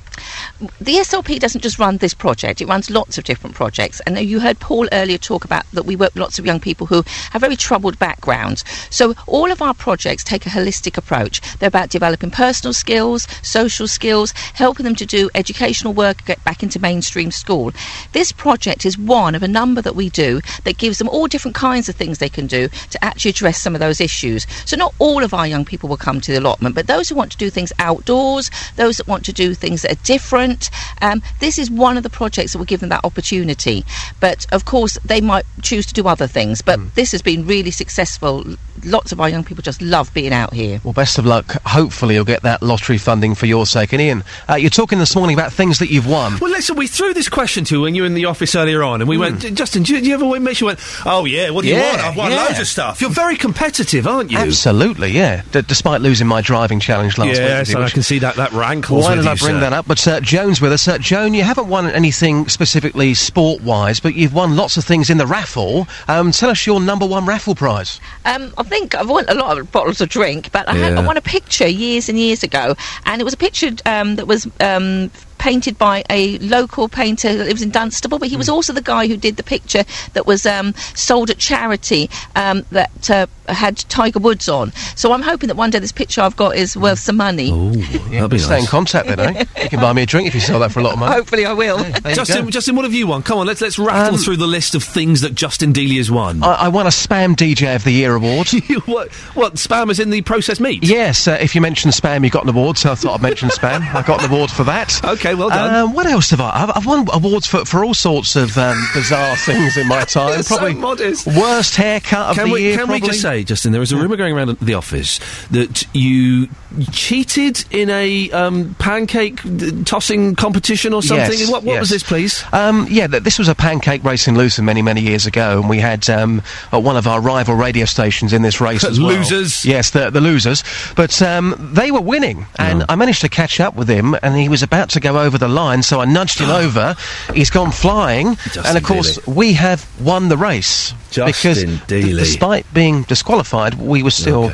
the 0.78 0.96
SLP 0.96 1.38
doesn't 1.38 1.62
just 1.62 1.78
run 1.78 1.96
this 1.96 2.12
project, 2.12 2.60
it 2.60 2.68
runs 2.68 2.90
lots 2.90 3.16
of 3.16 3.24
different 3.24 3.56
projects. 3.56 4.00
And 4.00 4.18
you 4.18 4.40
heard 4.40 4.60
Paul 4.60 4.90
earlier 4.92 5.16
talk 5.16 5.46
about 5.46 5.64
that 5.72 5.86
we 5.86 5.96
work 5.96 6.12
with 6.12 6.20
lots 6.20 6.38
of 6.38 6.44
young 6.44 6.60
people 6.60 6.86
who 6.86 7.02
have 7.30 7.40
very 7.40 7.56
troubled 7.56 7.98
backgrounds. 7.98 8.62
So 8.90 9.14
all 9.26 9.50
of 9.50 9.62
our 9.62 9.72
projects 9.72 10.22
take 10.22 10.44
a 10.44 10.50
holistic 10.50 10.98
approach. 10.98 11.40
They're 11.56 11.68
about 11.68 11.88
developing 11.88 12.30
personal 12.30 12.74
skills, 12.74 13.26
social 13.40 13.88
skills, 13.88 14.17
helping 14.54 14.85
them 14.85 14.94
to 14.96 15.07
do 15.07 15.31
educational 15.35 15.92
work, 15.92 16.24
get 16.24 16.42
back 16.44 16.62
into 16.62 16.81
mainstream 16.81 17.31
school. 17.31 17.72
This 18.12 18.33
project 18.33 18.85
is 18.85 18.98
one 18.98 19.35
of 19.35 19.42
a 19.42 19.48
number 19.48 19.83
that 19.83 19.94
we 19.96 20.09
do 20.11 20.40
that 20.64 20.78
gives 20.78 20.98
them 20.98 21.09
all 21.09 21.26
different 21.26 21.54
kinds 21.54 21.88
of 21.88 21.96
things 21.96 22.18
they 22.18 22.28
can 22.28 22.46
do 22.46 22.68
to 22.90 23.04
actually 23.04 23.31
address 23.31 23.61
some 23.61 23.74
of 23.74 23.81
those 23.81 24.00
issues. 24.00 24.46
So 24.64 24.76
not 24.76 24.94
all 24.98 25.22
of 25.22 25.35
our 25.35 25.46
young 25.46 25.64
people 25.64 25.88
will 25.88 25.96
come 25.96 26.20
to 26.20 26.33
the 26.33 26.38
allotment, 26.38 26.74
but 26.74 26.87
those 26.87 27.09
who 27.09 27.14
want 27.14 27.33
to 27.33 27.38
do 27.38 27.50
things 27.50 27.72
outdoors, 27.78 28.50
those 28.76 28.96
that 28.98 29.09
want 29.09 29.24
to 29.26 29.33
do 29.33 29.54
things 29.54 29.83
that 29.83 29.92
are 29.92 30.02
different, 30.04 30.70
um, 31.02 31.22
this 31.40 31.59
is 31.59 31.70
one 31.70 31.96
of 31.96 32.02
the 32.02 32.11
projects 32.11 32.52
that 32.52 32.59
will 32.59 32.64
give 32.64 32.81
them 32.81 32.88
that 32.88 33.04
opportunity. 33.04 33.85
But 34.20 34.46
of 34.52 34.64
course, 34.64 34.98
they 35.04 35.20
might 35.20 35.44
choose 35.62 35.87
to 35.87 35.94
do 35.94 36.09
other 36.09 36.26
things. 36.26 36.62
But 36.62 36.94
this 36.94 37.12
has 37.12 37.22
been 37.22 37.46
really 37.46 37.70
successful. 37.70 38.44
Lots 38.85 39.12
of 39.12 39.20
our 39.20 39.28
young 39.28 39.44
people 39.44 39.62
just 39.62 39.83
love 39.83 40.12
being 40.14 40.33
out 40.33 40.52
here. 40.52 40.81
Well, 40.85 40.92
best 40.92 41.18
of 41.18 41.26
luck. 41.26 41.61
Hopefully, 41.64 42.14
you'll 42.14 42.24
get 42.24 42.42
that 42.42 42.62
lottery 42.62 42.98
funding 42.98 43.35
for 43.35 43.46
your 43.46 43.66
sake. 43.66 43.92
And 43.92 44.00
Iain, 44.09 44.25
uh, 44.49 44.55
you're 44.55 44.71
talking 44.71 44.99
this 44.99 45.14
morning 45.14 45.35
about 45.38 45.53
things 45.53 45.79
that 45.79 45.90
you've 45.90 46.07
won. 46.07 46.38
Well, 46.40 46.51
listen, 46.51 46.77
we 46.77 46.87
threw 46.87 47.12
this 47.14 47.29
question 47.29 47.64
to 47.64 47.77
you 47.77 47.81
when 47.83 47.94
you 47.94 48.03
were 48.03 48.07
in 48.07 48.14
the 48.14 48.25
office 48.25 48.55
earlier 48.55 48.83
on, 48.83 49.01
and 49.01 49.09
we 49.09 49.18
went, 49.18 49.40
Justin, 49.55 49.83
do 49.83 49.94
you, 49.94 50.01
do 50.01 50.09
you 50.09 50.14
ever 50.14 50.40
make 50.40 50.57
sure 50.57 50.66
went, 50.66 50.81
oh, 51.07 51.25
yeah, 51.25 51.51
what 51.51 51.62
do 51.62 51.68
you 51.68 51.75
Hmm. 51.77 51.83
Want? 51.83 51.99
I've 52.01 52.16
won 52.16 52.31
yeah. 52.33 52.44
loads 52.44 52.59
of 52.61 52.66
stuff. 52.66 53.01
You're 53.01 53.11
very 53.11 53.37
competitive, 53.37 54.07
aren't 54.07 54.31
you? 54.31 54.38
Absolutely, 54.38 55.11
yeah. 55.12 55.42
D- 55.53 55.62
despite 55.62 56.01
losing 56.01 56.27
my 56.27 56.40
driving 56.40 56.81
challenge 56.81 57.18
last 57.18 57.29
week. 57.29 57.37
Yes, 57.38 57.75
and 57.75 57.85
I 57.85 57.88
can 57.90 58.03
see 58.03 58.18
that, 58.21 58.37
that 58.37 58.53
rankles 58.53 59.05
Why 59.05 59.14
with 59.16 59.25
did 59.25 59.31
I 59.31 59.35
bring 59.35 59.57
sir. 59.57 59.61
that 59.61 59.73
up? 59.73 59.87
But 59.87 60.07
uh, 60.09 60.21
Joan's 60.21 60.61
with 60.61 60.73
us. 60.73 60.88
Uh, 60.88 60.99
Joan, 60.99 61.35
you 61.35 61.42
haven't 61.42 61.68
won 61.68 61.88
anything 61.90 62.49
specifically 62.49 63.14
sport-wise, 63.14 64.01
but 64.01 64.14
you've 64.14 64.35
won 64.35 64.57
lots 64.57 64.77
of 64.77 64.85
things 64.85 65.11
in 65.11 65.18
the 65.18 65.27
raffle. 65.27 65.87
Um, 66.09 66.33
tell 66.33 66.51
us 66.51 66.66
your 66.66 66.81
number 66.81 67.07
one 67.07 67.27
raffle 67.27 67.55
prize. 67.55 68.01
Um, 68.25 68.53
I 68.59 68.62
think 68.62 68.94
I've 68.94 69.09
won 69.09 69.25
a 69.29 69.35
lot 69.35 69.59
of 69.59 69.71
bottles 69.71 70.01
of 70.01 70.09
drink, 70.09 70.51
but 70.53 70.68
I, 70.68 70.75
had, 70.75 70.94
I 70.99 71.07
won 71.07 71.16
a 71.16 71.21
picture 71.21 71.68
years 71.68 72.09
and 72.09 72.18
years 72.18 72.42
ago, 72.42 72.75
and 73.07 73.21
it 73.21 73.25
was 73.25 73.35
a 73.35 73.38
picture 73.38 73.71
um, 74.00 74.16
that 74.16 74.26
was. 74.26 74.46
Um, 74.61 75.11
Painted 75.38 75.79
by 75.79 76.05
a 76.11 76.37
local 76.38 76.88
painter 76.88 77.37
that 77.37 77.46
lives 77.46 77.62
in 77.62 77.70
Dunstable, 77.70 78.18
but 78.18 78.29
he 78.29 78.35
Hmm. 78.35 78.38
was 78.38 78.48
also 78.48 78.72
the 78.72 78.83
guy 78.83 79.07
who 79.07 79.16
did 79.16 79.37
the 79.37 79.42
picture 79.42 79.85
that 80.14 80.27
was 80.27 80.44
um, 80.46 80.74
sold 80.94 81.31
at 81.31 81.38
charity 81.38 82.11
um, 82.37 82.64
that 82.72 83.11
uh, 83.11 83.27
had 83.48 83.77
Tiger 83.88 84.18
Woods 84.18 84.48
on. 84.48 84.72
So 84.96 85.12
I'm 85.12 85.22
hoping 85.22 85.46
that 85.48 85.57
one 85.57 85.70
day 85.70 85.79
this 85.79 85.92
picture 85.92 86.20
I've 86.20 86.37
got 86.37 86.57
is 86.57 86.77
worth 86.77 86.98
some 86.98 87.16
money. 87.16 87.51
Yeah, 87.51 87.98
that'd 88.11 88.31
be 88.31 88.38
stay 88.38 88.59
in 88.61 88.66
contact 88.66 89.09
then, 89.09 89.20
eh? 89.20 89.44
You 89.62 89.68
can 89.70 89.81
buy 89.81 89.92
me 89.92 90.03
a 90.03 90.07
drink 90.07 90.27
if 90.29 90.35
you 90.35 90.40
sell 90.40 90.59
that 90.61 90.72
for 90.72 90.81
a 90.81 90.83
lot 90.83 90.94
of 90.94 90.98
money. 90.98 91.14
Hopefully, 91.14 91.46
I 91.46 91.53
will. 91.53 91.79
there 91.79 92.11
you 92.11 92.14
Justin. 92.16 92.51
Justin, 92.51 92.77
what 92.77 92.85
have 92.85 92.94
you 92.94 93.07
won? 93.07 93.22
Come 93.22 93.38
on, 93.38 93.46
let's 93.46 93.61
let's 93.61 93.79
rattle 93.79 94.14
Um, 94.14 94.20
through 94.20 94.37
the 94.38 94.46
list 94.46 94.74
of 94.74 94.83
things 94.83 95.20
that 95.22 95.35
Justin 95.35 95.72
Dealey 95.72 95.96
has 95.98 96.11
won. 96.11 96.42
I, 96.42 96.53
I 96.55 96.68
won 96.68 96.87
a 96.87 96.90
Spam 96.90 97.35
DJ 97.37 97.74
of 97.77 97.85
the 97.85 97.90
Year 97.92 98.14
award. 98.14 98.48
what? 98.87 99.12
What? 99.35 99.55
Spam 99.55 99.90
is 99.90 100.01
in 100.01 100.11
the 100.11 100.22
processed 100.22 100.61
meat? 100.61 100.83
Yes, 100.85 101.27
uh, 101.29 101.38
if 101.40 101.55
you 101.55 101.61
mention 101.61 101.90
spam, 101.90 102.24
you 102.24 102.31
got 102.31 102.42
an 102.44 102.48
award, 102.51 102.77
so 102.79 102.92
I 102.92 102.94
thought 102.94 103.14
I'd 103.14 103.22
mention 103.22 103.48
spam. 103.51 103.83
I 103.94 104.03
got 104.03 104.24
an 104.24 104.31
award 104.33 104.51
for 104.51 104.64
that. 104.64 105.03
Okay, 105.05 105.27
well 105.34 105.48
done. 105.50 105.74
Um, 105.74 105.94
what 105.94 106.06
else 106.06 106.30
have 106.30 106.40
I? 106.40 106.50
I've, 106.62 106.70
I've 106.76 106.86
won 106.86 107.06
awards 107.12 107.46
for, 107.46 107.64
for 107.64 107.84
all 107.84 107.94
sorts 107.94 108.36
of 108.36 108.56
um, 108.58 108.76
bizarre 108.94 109.36
things 109.36 109.76
in 109.76 109.86
my 109.88 110.00
time. 110.04 110.34
You're 110.34 110.42
so 110.42 110.56
probably 110.56 110.74
modest. 110.74 111.26
worst 111.26 111.76
haircut 111.76 112.30
of 112.30 112.36
Can 112.36 112.46
the 112.48 112.52
we 112.54 112.62
year. 112.62 112.76
can 112.78 112.88
we 112.88 113.00
just 113.00 113.22
say, 113.22 113.44
Justin, 113.44 113.72
there 113.72 113.80
was 113.80 113.92
a 113.92 113.96
rumour 113.96 114.16
going 114.16 114.34
around 114.34 114.50
the 114.60 114.74
office 114.74 115.18
that 115.48 115.84
you 115.94 116.48
cheated 116.92 117.64
in 117.70 117.90
a 117.90 118.31
um, 118.31 118.74
pancake 118.78 119.42
d- 119.42 119.83
tossing 119.85 120.35
competition 120.37 120.92
or 120.92 121.02
something. 121.02 121.38
Yes, 121.38 121.50
what 121.50 121.64
what 121.64 121.81
was 121.81 121.90
this, 121.90 122.02
please? 122.02 122.44
Um, 122.52 122.87
yeah, 122.90 123.07
th- 123.07 123.22
this 123.22 123.38
was 123.38 123.48
a 123.48 123.54
pancake 123.54 124.04
race 124.04 124.28
in 124.28 124.37
Luton 124.37 124.64
many, 124.64 124.83
many 124.83 125.00
years 125.00 125.26
ago, 125.26 125.61
and 125.61 125.68
we 125.68 125.78
had 125.78 126.09
um, 126.11 126.42
uh, 126.72 126.78
one 126.81 126.96
of 126.96 127.07
our 127.07 127.20
rival 127.20 127.54
radio 127.54 127.85
stations 127.85 128.33
in 128.33 128.42
this 128.42 128.61
race 128.68 128.85
as 128.85 129.00
well. 129.00 129.09
Losers. 129.16 129.64
Yes, 129.64 129.90
the, 129.90 130.11
the 130.11 130.20
losers. 130.20 130.62
But 130.94 131.20
um, 131.22 131.54
they 131.74 131.90
were 131.90 132.00
winning, 132.00 132.46
and 132.59 132.85
I 132.88 132.94
managed 132.96 133.20
to 133.22 133.28
catch 133.28 133.61
up 133.61 133.74
with 133.74 133.88
him, 133.88 134.14
and 134.22 134.37
he 134.37 134.48
was 134.48 134.62
about 134.62 134.90
to 134.90 135.00
go 135.00 135.18
over 135.20 135.38
the 135.38 135.48
line, 135.48 135.83
so 135.83 136.00
I 136.00 136.04
nudged 136.04 136.38
him 136.38 136.50
over. 136.64 136.96
He's 137.35 137.50
gone 137.50 137.70
flying, 137.72 138.37
and 138.64 138.76
of 138.76 138.83
course, 138.83 139.24
we 139.26 139.54
have 139.54 139.87
won 140.00 140.28
the 140.28 140.37
race. 140.37 140.92
because 141.11 141.42
Justin 141.42 141.81
d- 141.87 142.12
despite 142.12 142.72
being 142.74 143.02
disqualified, 143.04 143.74
we 143.74 144.02
were 144.02 144.11
still 144.11 144.52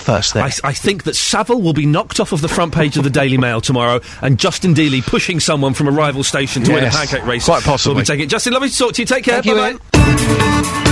first 0.00 0.34
there. 0.34 0.42
I, 0.44 0.50
I 0.64 0.72
think 0.72 1.04
that 1.04 1.14
Savile 1.14 1.60
will 1.60 1.72
be 1.72 1.86
knocked 1.86 2.20
off 2.20 2.32
of 2.32 2.40
the 2.40 2.48
front 2.48 2.74
page 2.74 2.96
of 2.96 3.04
the 3.04 3.10
Daily 3.10 3.38
Mail 3.38 3.60
tomorrow, 3.60 4.00
and 4.22 4.38
Justin 4.38 4.74
Dealey 4.74 5.02
pushing 5.02 5.40
someone 5.40 5.74
from 5.74 5.88
a 5.88 5.92
rival 5.92 6.24
station 6.24 6.62
to 6.64 6.72
win 6.74 6.84
a 6.84 6.90
pancake 6.90 7.26
race. 7.26 7.44
quite 7.44 7.62
possibly. 7.62 7.94
Will 7.94 8.02
be 8.02 8.06
taking 8.06 8.24
it. 8.24 8.30
Justin, 8.30 8.52
lovely 8.52 8.68
to 8.68 8.76
talk 8.78 8.92
to 8.94 9.02
you. 9.02 9.06
Take 9.06 9.24
care. 9.24 9.40
You, 9.44 9.54
Bye-bye. 9.54 10.90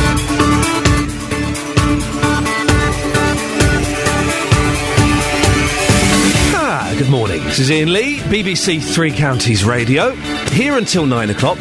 Ah, 6.61 6.95
good 6.99 7.11
morning. 7.11 7.43
This 7.45 7.59
is 7.59 7.71
Iain 7.71 7.93
Lee, 7.93 8.19
BBC 8.19 8.83
Three 8.83 9.13
Counties 9.13 9.65
Radio, 9.65 10.11
here 10.51 10.77
until 10.77 11.07
nine 11.07 11.31
o'clock. 11.31 11.59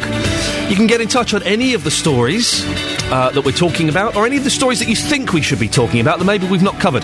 You 0.68 0.76
can 0.76 0.86
get 0.86 1.00
in 1.00 1.08
touch 1.08 1.34
on 1.34 1.42
any 1.44 1.74
of 1.74 1.84
the 1.84 1.90
stories 1.90 2.64
uh, 3.10 3.30
that 3.30 3.44
we're 3.44 3.52
talking 3.52 3.88
about, 3.88 4.16
or 4.16 4.26
any 4.26 4.36
of 4.36 4.44
the 4.44 4.50
stories 4.50 4.78
that 4.80 4.88
you 4.88 4.96
think 4.96 5.32
we 5.32 5.42
should 5.42 5.58
be 5.58 5.68
talking 5.68 6.00
about 6.00 6.18
that 6.18 6.24
maybe 6.24 6.46
we've 6.46 6.62
not 6.62 6.78
covered. 6.80 7.02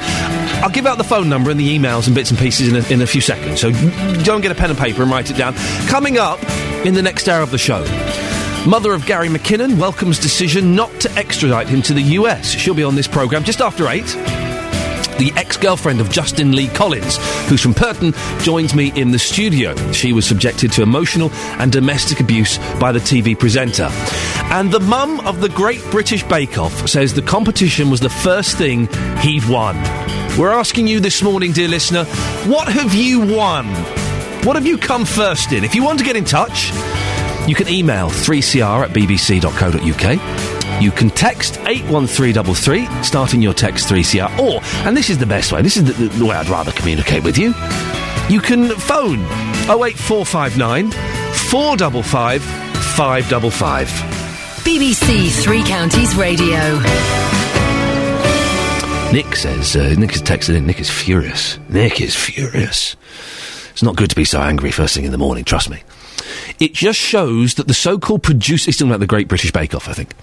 I'll 0.62 0.70
give 0.70 0.86
out 0.86 0.98
the 0.98 1.04
phone 1.04 1.28
number 1.28 1.50
and 1.50 1.58
the 1.58 1.78
emails 1.78 2.06
and 2.06 2.14
bits 2.14 2.30
and 2.30 2.38
pieces 2.38 2.68
in 2.68 2.76
a, 2.76 2.92
in 2.92 3.02
a 3.02 3.06
few 3.06 3.20
seconds, 3.20 3.60
so 3.60 3.70
don't 4.22 4.40
get 4.40 4.52
a 4.52 4.54
pen 4.54 4.70
and 4.70 4.78
paper 4.78 5.02
and 5.02 5.10
write 5.10 5.30
it 5.30 5.36
down. 5.36 5.54
Coming 5.88 6.18
up 6.18 6.42
in 6.84 6.94
the 6.94 7.02
next 7.02 7.28
hour 7.28 7.42
of 7.42 7.50
the 7.50 7.58
show. 7.58 7.82
Mother 8.66 8.94
of 8.94 9.04
Gary 9.04 9.28
McKinnon 9.28 9.78
welcomes 9.78 10.18
decision 10.18 10.74
not 10.74 10.90
to 11.00 11.10
extradite 11.16 11.68
him 11.68 11.82
to 11.82 11.92
the 11.92 12.02
US. 12.02 12.50
She'll 12.50 12.74
be 12.74 12.84
on 12.84 12.94
this 12.94 13.06
programme 13.06 13.44
just 13.44 13.60
after 13.60 13.88
eight 13.88 14.16
the 15.18 15.32
ex 15.36 15.56
girlfriend 15.56 16.00
of 16.00 16.10
Justin 16.10 16.52
Lee 16.52 16.68
Collins, 16.68 17.18
who's 17.48 17.60
from 17.60 17.74
Purton, 17.74 18.12
joins 18.40 18.74
me 18.74 18.92
in 18.94 19.10
the 19.10 19.18
studio. 19.18 19.74
She 19.92 20.12
was 20.12 20.26
subjected 20.26 20.72
to 20.72 20.82
emotional 20.82 21.30
and 21.58 21.70
domestic 21.70 22.20
abuse 22.20 22.58
by 22.78 22.92
the 22.92 22.98
TV 22.98 23.38
presenter. 23.38 23.88
And 24.50 24.70
the 24.70 24.80
mum 24.80 25.20
of 25.20 25.40
the 25.40 25.48
Great 25.48 25.82
British 25.90 26.22
Bake 26.24 26.58
Off 26.58 26.88
says 26.88 27.14
the 27.14 27.22
competition 27.22 27.90
was 27.90 28.00
the 28.00 28.10
first 28.10 28.56
thing 28.56 28.88
he'd 29.18 29.48
won. 29.48 29.76
We're 30.38 30.52
asking 30.52 30.88
you 30.88 31.00
this 31.00 31.22
morning, 31.22 31.52
dear 31.52 31.68
listener, 31.68 32.04
what 32.46 32.68
have 32.68 32.94
you 32.94 33.20
won? 33.20 33.66
What 34.44 34.56
have 34.56 34.66
you 34.66 34.78
come 34.78 35.04
first 35.04 35.52
in? 35.52 35.64
If 35.64 35.74
you 35.74 35.84
want 35.84 35.98
to 36.00 36.04
get 36.04 36.16
in 36.16 36.24
touch, 36.24 36.72
you 37.48 37.54
can 37.54 37.68
email 37.68 38.08
3cr 38.08 38.84
at 38.84 38.90
bbc.co.uk. 38.90 40.53
You 40.80 40.90
can 40.90 41.10
text 41.10 41.58
81333, 41.60 43.02
starting 43.02 43.40
your 43.40 43.54
text 43.54 43.88
3CR. 43.88 44.38
Or, 44.38 44.60
and 44.86 44.96
this 44.96 45.08
is 45.08 45.18
the 45.18 45.26
best 45.26 45.52
way, 45.52 45.62
this 45.62 45.76
is 45.76 45.84
the, 45.84 46.08
the, 46.08 46.26
way 46.26 46.36
I'd 46.36 46.48
rather 46.48 46.72
communicate 46.72 47.24
with 47.24 47.38
you, 47.38 47.54
you 48.28 48.40
can 48.40 48.68
phone 48.76 49.20
08459 49.70 50.90
455 50.90 52.42
555. 52.42 53.88
BBC 54.64 55.42
Three 55.42 55.62
Counties 55.62 56.14
Radio. 56.16 56.78
Nick 59.12 59.36
says, 59.36 59.76
uh, 59.76 59.94
Nick 59.96 60.10
has 60.10 60.22
texted 60.22 60.56
in, 60.56 60.66
Nick 60.66 60.80
is 60.80 60.90
furious. 60.90 61.58
Nick 61.68 62.00
is 62.00 62.16
furious. 62.16 62.96
It's 63.70 63.82
not 63.82 63.94
good 63.96 64.10
to 64.10 64.16
be 64.16 64.24
so 64.24 64.40
angry 64.40 64.70
first 64.70 64.94
thing 64.94 65.04
in 65.04 65.12
the 65.12 65.18
morning, 65.18 65.44
trust 65.44 65.70
me. 65.70 65.82
It 66.64 66.72
just 66.72 66.98
shows 66.98 67.56
that 67.56 67.68
the 67.68 67.74
so-called 67.74 68.22
producers, 68.22 68.64
he's 68.64 68.78
talking 68.78 68.90
about 68.90 69.00
the 69.00 69.06
Great 69.06 69.28
British 69.28 69.52
Bake 69.52 69.74
Off, 69.74 69.86
I 69.86 69.92
think. 69.92 70.14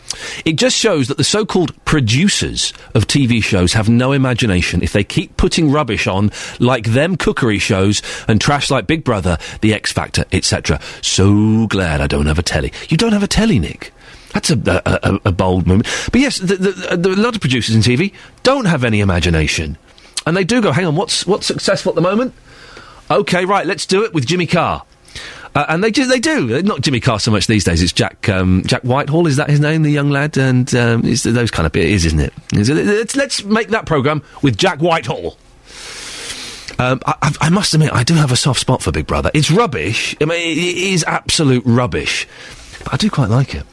It 0.43 0.53
just 0.53 0.75
shows 0.75 1.07
that 1.07 1.17
the 1.17 1.23
so-called 1.23 1.71
producers 1.85 2.73
of 2.95 3.05
TV 3.05 3.43
shows 3.43 3.73
have 3.73 3.89
no 3.89 4.11
imagination 4.11 4.81
if 4.81 4.91
they 4.91 5.03
keep 5.03 5.37
putting 5.37 5.69
rubbish 5.71 6.07
on 6.07 6.31
like 6.57 6.85
them 6.85 7.15
cookery 7.15 7.59
shows 7.59 8.01
and 8.27 8.41
trash 8.41 8.71
like 8.71 8.87
Big 8.87 9.03
Brother, 9.03 9.37
The 9.61 9.75
X 9.75 9.91
Factor, 9.91 10.25
etc. 10.31 10.79
So 11.03 11.67
glad 11.67 12.01
I 12.01 12.07
don't 12.07 12.25
have 12.25 12.39
a 12.39 12.43
telly. 12.43 12.73
You 12.89 12.97
don't 12.97 13.13
have 13.13 13.21
a 13.21 13.27
telly, 13.27 13.59
Nick. 13.59 13.93
That's 14.33 14.49
a, 14.49 14.55
a, 14.67 15.11
a, 15.11 15.19
a 15.25 15.31
bold 15.31 15.67
movement. 15.67 16.09
But 16.11 16.21
yes, 16.21 16.39
the, 16.39 16.55
the, 16.55 16.97
the, 16.97 17.09
a 17.09 17.21
lot 17.21 17.35
of 17.35 17.41
producers 17.41 17.75
in 17.75 17.83
TV 17.83 18.15
don't 18.41 18.65
have 18.65 18.83
any 18.83 18.99
imagination. 18.99 19.77
And 20.25 20.35
they 20.35 20.43
do 20.43 20.59
go, 20.59 20.71
hang 20.71 20.87
on, 20.87 20.95
what's, 20.95 21.27
what's 21.27 21.45
successful 21.45 21.91
at 21.91 21.95
the 21.95 22.01
moment? 22.01 22.33
Okay, 23.11 23.45
right, 23.45 23.67
let's 23.67 23.85
do 23.85 24.03
it 24.05 24.11
with 24.15 24.25
Jimmy 24.25 24.47
Carr. 24.47 24.85
Uh, 25.53 25.65
and 25.67 25.83
they 25.83 25.91
do, 25.91 26.05
they 26.05 26.19
do. 26.19 26.61
Not 26.63 26.79
Jimmy 26.81 27.01
Carr 27.01 27.19
so 27.19 27.29
much 27.29 27.45
these 27.47 27.65
days. 27.65 27.81
It's 27.81 27.91
Jack 27.91 28.29
um, 28.29 28.63
Jack 28.65 28.83
Whitehall. 28.83 29.27
Is 29.27 29.35
that 29.35 29.49
his 29.49 29.59
name? 29.59 29.81
The 29.83 29.91
young 29.91 30.09
lad, 30.09 30.37
and 30.37 30.73
um, 30.75 31.01
it's 31.05 31.23
those 31.23 31.51
kind 31.51 31.65
of 31.67 31.75
it 31.75 31.85
is, 31.89 32.05
isn't 32.05 32.19
it? 32.21 32.33
Let's, 32.53 33.15
let's 33.17 33.43
make 33.43 33.67
that 33.69 33.85
program 33.85 34.23
with 34.41 34.57
Jack 34.57 34.79
Whitehall. 34.79 35.37
Um, 36.79 37.01
I, 37.05 37.35
I- 37.41 37.49
must 37.49 37.73
admit, 37.73 37.91
I 37.91 38.03
do 38.03 38.13
have 38.15 38.31
a 38.31 38.37
soft 38.37 38.59
spot 38.61 38.81
for 38.81 38.91
Big 38.93 39.05
Brother. 39.07 39.29
It's 39.33 39.51
rubbish. 39.51 40.15
I 40.21 40.25
mean, 40.25 40.57
it 40.57 40.77
is 40.77 41.03
absolute 41.03 41.63
rubbish, 41.65 42.27
but 42.85 42.93
I 42.93 42.97
do 42.97 43.09
quite 43.09 43.29
like 43.29 43.53
it. 43.53 43.65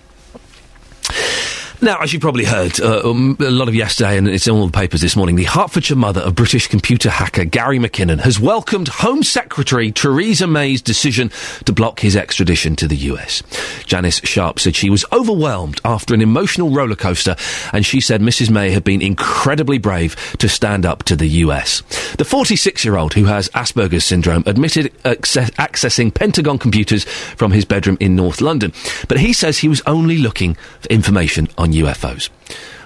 Now, 1.81 1.99
as 1.99 2.13
you 2.13 2.19
probably 2.19 2.45
heard, 2.45 2.81
uh, 2.81 3.09
um, 3.09 3.37
a 3.39 3.51
lot 3.51 3.69
of 3.69 3.75
yesterday, 3.75 4.19
and 4.19 4.27
it's 4.27 4.49
in 4.49 4.55
all 4.55 4.67
the 4.67 4.73
papers 4.73 5.01
this 5.01 5.15
morning, 5.15 5.37
the 5.37 5.45
Hertfordshire 5.45 5.97
mother 5.97 6.21
of 6.23 6.35
British 6.35 6.67
computer 6.67 7.09
hacker 7.09 7.45
Gary 7.45 7.79
McKinnon 7.79 8.19
has 8.19 8.41
welcomed 8.41 8.89
Home 8.89 9.23
Secretary 9.23 9.93
Theresa 9.93 10.49
May's 10.49 10.83
decision 10.83 11.31
to 11.67 11.73
block 11.73 12.01
his 12.01 12.17
extradition 12.17 12.75
to 12.77 12.89
the 12.89 12.97
US. 12.97 13.45
Janis 13.85 14.17
Sharp 14.25 14.59
said 14.59 14.75
she 14.75 14.91
was 14.91 15.05
overwhelmed 15.13 15.81
after 15.85 16.15
an 16.15 16.21
emotional 16.21 16.71
roller 16.71 16.97
coaster, 16.97 17.37
and 17.73 17.87
she 17.87 18.01
said 18.01 18.23
Mrs. 18.23 18.51
May 18.51 18.73
had 18.73 18.83
been 18.83 19.01
incredibly 19.01 19.79
brave 19.79 20.17
to 20.39 20.49
stand 20.49 20.85
up 20.85 21.05
to 21.05 21.15
the 21.15 21.29
US. 21.29 21.83
The 22.19 22.25
46 22.25 22.85
year 22.85 22.97
old 22.97 23.15
who 23.15 23.27
has 23.27 23.51
Asperger's 23.51 24.05
syndrome 24.05 24.43
admitted 24.47 24.93
acce- 25.05 25.53
accessing 25.53 26.13
Pentagon 26.13 26.59
computers 26.59 27.05
from 27.05 27.53
his 27.53 27.65
bedroom 27.65 27.99
in 28.01 28.17
North 28.17 28.41
London, 28.41 28.73
but 29.07 29.21
he 29.21 29.33
says 29.33 29.59
he 29.59 29.69
was 29.69 29.83
only 29.87 30.19
looking 30.19 30.55
for 30.81 30.89
information 30.89 31.47
on 31.57 31.68
UFOs. 31.73 32.31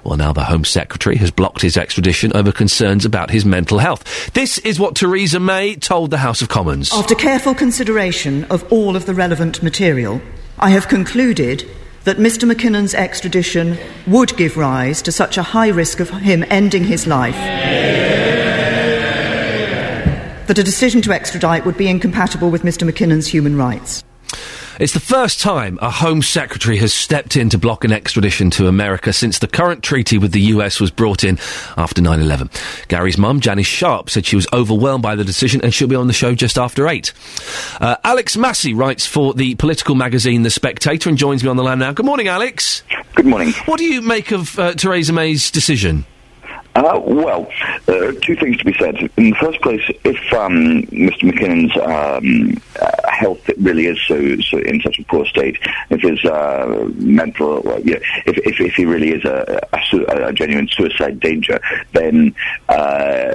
Well, 0.04 0.16
now 0.16 0.32
the 0.32 0.44
Home 0.44 0.64
Secretary 0.64 1.16
has 1.16 1.30
blocked 1.30 1.62
his 1.62 1.76
extradition 1.76 2.32
over 2.34 2.50
concerns 2.50 3.04
about 3.04 3.30
his 3.30 3.44
mental 3.44 3.78
health. 3.78 4.32
This 4.32 4.58
is 4.58 4.80
what 4.80 4.96
Theresa 4.96 5.38
May 5.38 5.76
told 5.76 6.10
the 6.10 6.18
House 6.18 6.42
of 6.42 6.48
Commons. 6.48 6.92
After 6.92 7.14
careful 7.14 7.54
consideration 7.54 8.44
of 8.44 8.70
all 8.72 8.96
of 8.96 9.06
the 9.06 9.14
relevant 9.14 9.62
material, 9.62 10.20
I 10.58 10.70
have 10.70 10.88
concluded 10.88 11.68
that 12.04 12.16
Mr. 12.16 12.50
McKinnon's 12.50 12.94
extradition 12.94 13.78
would 14.08 14.36
give 14.36 14.56
rise 14.56 15.02
to 15.02 15.12
such 15.12 15.38
a 15.38 15.42
high 15.42 15.68
risk 15.68 16.00
of 16.00 16.10
him 16.10 16.44
ending 16.50 16.84
his 16.84 17.06
life 17.06 17.36
that 20.46 20.58
a 20.58 20.64
decision 20.64 21.00
to 21.02 21.12
extradite 21.12 21.64
would 21.64 21.76
be 21.78 21.88
incompatible 21.88 22.50
with 22.50 22.62
Mr. 22.62 22.88
McKinnon's 22.88 23.28
human 23.28 23.56
rights. 23.56 24.04
It's 24.80 24.94
the 24.94 25.00
first 25.00 25.40
time 25.40 25.78
a 25.82 25.90
Home 25.90 26.22
Secretary 26.22 26.78
has 26.78 26.94
stepped 26.94 27.36
in 27.36 27.50
to 27.50 27.58
block 27.58 27.84
an 27.84 27.92
extradition 27.92 28.50
to 28.52 28.68
America 28.68 29.12
since 29.12 29.38
the 29.38 29.46
current 29.46 29.82
treaty 29.82 30.16
with 30.16 30.32
the 30.32 30.40
US 30.40 30.80
was 30.80 30.90
brought 30.90 31.24
in 31.24 31.38
after 31.76 32.00
9 32.00 32.20
11. 32.20 32.48
Gary's 32.88 33.18
mum, 33.18 33.40
Janis 33.40 33.66
Sharp, 33.66 34.08
said 34.08 34.24
she 34.24 34.36
was 34.36 34.46
overwhelmed 34.52 35.02
by 35.02 35.14
the 35.14 35.24
decision 35.24 35.60
and 35.62 35.74
she'll 35.74 35.88
be 35.88 35.96
on 35.96 36.06
the 36.06 36.12
show 36.12 36.34
just 36.34 36.56
after 36.56 36.88
8. 36.88 37.12
Uh, 37.80 37.96
Alex 38.02 38.36
Massie 38.36 38.72
writes 38.72 39.04
for 39.06 39.34
the 39.34 39.54
political 39.56 39.94
magazine 39.94 40.42
The 40.42 40.50
Spectator 40.50 41.08
and 41.10 41.18
joins 41.18 41.44
me 41.44 41.50
on 41.50 41.56
the 41.56 41.62
line 41.64 41.78
now. 41.78 41.92
Good 41.92 42.06
morning, 42.06 42.28
Alex. 42.28 42.82
Good 43.14 43.26
morning. 43.26 43.52
What 43.66 43.78
do 43.78 43.84
you 43.84 44.00
make 44.00 44.32
of 44.32 44.58
uh, 44.58 44.72
Theresa 44.72 45.12
May's 45.12 45.50
decision? 45.50 46.06
Uh, 46.74 47.00
well, 47.04 47.46
uh, 47.88 48.12
two 48.22 48.34
things 48.36 48.56
to 48.56 48.64
be 48.64 48.72
said. 48.74 48.96
In 49.18 49.30
the 49.30 49.36
first 49.38 49.60
place, 49.60 49.82
if 50.04 50.32
um, 50.32 50.82
Mr. 50.84 51.30
McKinnon's 51.30 51.76
um, 51.76 52.60
uh, 52.80 53.10
health 53.10 53.46
really 53.58 53.86
is 53.86 54.00
so, 54.08 54.40
so 54.40 54.56
in 54.58 54.80
such 54.80 54.98
a 54.98 55.04
poor 55.04 55.26
state, 55.26 55.58
if 55.90 56.00
his 56.00 56.24
uh, 56.24 56.88
mental, 56.94 57.60
well, 57.62 57.78
yeah, 57.80 57.98
if, 58.24 58.38
if, 58.38 58.60
if 58.60 58.74
he 58.74 58.86
really 58.86 59.10
is 59.10 59.24
a, 59.24 59.60
a, 59.72 60.28
a 60.28 60.32
genuine 60.32 60.66
suicide 60.68 61.20
danger, 61.20 61.60
then 61.92 62.34
uh, 62.70 63.32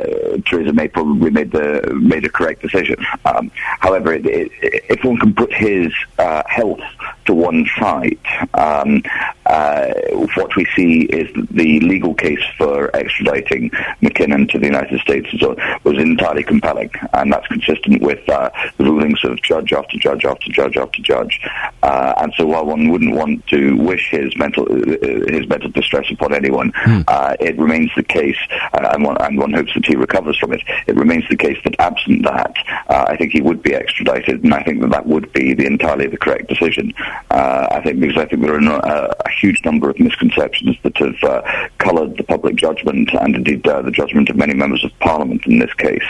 Theresa 0.48 0.74
May 0.74 0.88
probably 0.88 1.30
made 1.30 1.52
the 1.52 1.94
made 1.94 2.26
a 2.26 2.30
correct 2.30 2.64
decision. 2.64 2.98
Um, 3.26 3.52
however, 3.80 4.14
it, 4.14 4.26
it, 4.26 4.52
if 4.62 5.04
one 5.04 5.18
can 5.18 5.36
put 5.36 5.54
his 5.54 5.94
uh, 6.18 6.42
health 6.48 6.82
to 7.28 7.34
one 7.34 7.66
side, 7.78 8.18
um, 8.54 9.04
uh, 9.46 9.94
what 10.36 10.56
we 10.56 10.66
see 10.76 11.04
is 11.04 11.30
the 11.52 11.80
legal 11.82 12.14
case 12.14 12.44
for 12.58 12.90
extraditing 12.90 13.70
McKinnon 14.02 14.50
to 14.50 14.60
the 14.60 14.66
United 14.66 15.00
States 15.02 15.32
was, 15.34 15.58
was 15.84 15.98
entirely 15.98 16.44
compelling, 16.44 16.90
and 17.14 17.32
that's 17.32 17.48
consistent 17.48 18.02
with 18.02 18.28
uh, 18.30 18.50
the 18.78 18.84
rulings 18.84 19.24
of 19.24 19.42
judge 19.42 19.72
after 19.72 19.98
judge 19.98 20.26
after 20.26 20.52
judge 20.52 20.76
after 20.78 21.02
judge. 21.02 21.40
Uh, 21.84 22.14
and 22.18 22.34
so, 22.36 22.46
while 22.46 22.66
one 22.66 22.90
wouldn't 22.90 23.16
want 23.16 23.46
to 23.48 23.78
wish 23.78 24.10
his 24.10 24.36
mental 24.38 24.64
uh, 24.64 25.32
his 25.32 25.48
mental 25.48 25.70
distress 25.70 26.06
upon 26.12 26.34
anyone, 26.34 26.72
uh, 27.08 27.36
it 27.40 27.58
remains 27.58 27.92
the 27.96 28.04
case, 28.04 28.38
uh, 28.74 28.90
and, 28.94 29.04
one, 29.04 29.18
and 29.22 29.38
one 29.38 29.54
hopes 29.54 29.74
that 29.74 29.86
he 29.86 29.96
recovers 29.96 30.38
from 30.38 30.54
it. 30.54 30.62
It 30.88 30.96
remains 30.96 31.24
the 31.30 31.38
case 31.38 31.58
that 31.64 31.76
absent 31.80 32.24
that, 32.24 32.56
uh, 32.90 33.06
I 33.08 33.18
think 33.18 33.32
he 33.32 33.42
would 33.42 33.62
be 33.62 33.74
extradited, 33.74 34.44
and 34.44 34.54
I 34.54 34.64
think 34.64 34.82
that 34.82 34.92
that 34.92 35.06
would 35.06 35.32
be 35.34 35.54
the 35.54 35.66
entirely 35.66 36.08
the 36.08 36.18
correct 36.18 36.48
decision. 36.48 36.94
Uh, 37.32 37.68
I 37.72 37.82
think 37.82 38.00
because 38.00 38.18
I 38.18 38.26
think 38.26 38.42
there 38.42 38.56
are 38.56 38.62
no, 38.62 38.76
uh, 38.76 39.14
a 39.26 39.30
huge 39.30 39.64
number 39.66 39.90
of 39.90 40.00
misconceptions 40.00 40.78
that 40.84 40.98
have 40.98 41.24
uh, 41.24 41.42
coloured 41.78 42.18
the 42.18 42.24
public 42.24 42.56
judgment 42.56 43.10
and 43.20 43.36
indeed 43.36 43.68
uh, 43.68 43.82
the 43.82 43.92
judgment 43.92 44.30
of 44.30 44.36
many 44.36 44.54
members 44.54 44.84
of 44.84 44.98
Parliament 45.00 45.42
in 45.46 45.60
this 45.60 45.74
case, 45.74 46.04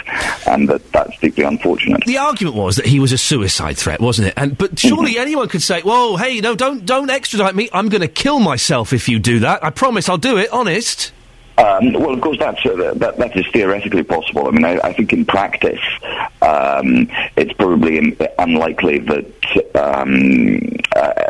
and 0.46 0.70
that 0.70 0.92
that's 0.92 1.18
deeply 1.20 1.44
unfortunate. 1.44 2.04
The 2.06 2.18
argument 2.18 2.56
was 2.56 2.76
that 2.76 2.86
he 2.86 3.00
was 3.00 3.12
a 3.12 3.18
suicide 3.18 3.78
threat, 3.78 4.00
wasn't 4.00 4.30
it? 4.30 4.34
And 4.38 4.58
but 4.58 4.78
surely 4.78 5.18
anyone 5.18 5.48
could 5.48 5.64
say, 5.64 5.82
"Whoa, 5.82 6.18
hey, 6.18 6.40
no, 6.40 6.56
don't 6.56 6.86
don't 6.86 7.10
extradite 7.10 7.56
me. 7.56 7.70
I'm 7.74 7.90
going 7.90 8.02
to 8.02 8.08
kill 8.08 8.40
myself 8.40 8.94
if 8.94 9.10
you 9.10 9.20
do 9.20 9.40
that. 9.40 9.64
I 9.64 9.70
promise, 9.70 10.10
I'll 10.10 10.18
do 10.18 10.38
it. 10.38 10.52
Honest." 10.52 11.12
Um, 11.58 11.94
well, 11.94 12.14
of 12.14 12.22
course, 12.22 12.38
that's, 12.38 12.64
uh, 12.66 12.94
that, 12.98 13.18
that 13.18 13.36
is 13.36 13.46
theoretically 13.52 14.04
possible. 14.04 14.48
I 14.48 14.52
mean, 14.52 14.66
I, 14.66 14.80
I 14.84 14.94
think 14.94 15.12
in 15.12 15.26
practice, 15.26 15.82
um, 16.42 17.10
it's 17.36 17.54
probably 17.54 17.98
in, 17.98 18.18
unlikely 18.38 19.00
that 19.00 19.76
um, 19.76 20.62
uh, 20.96 21.24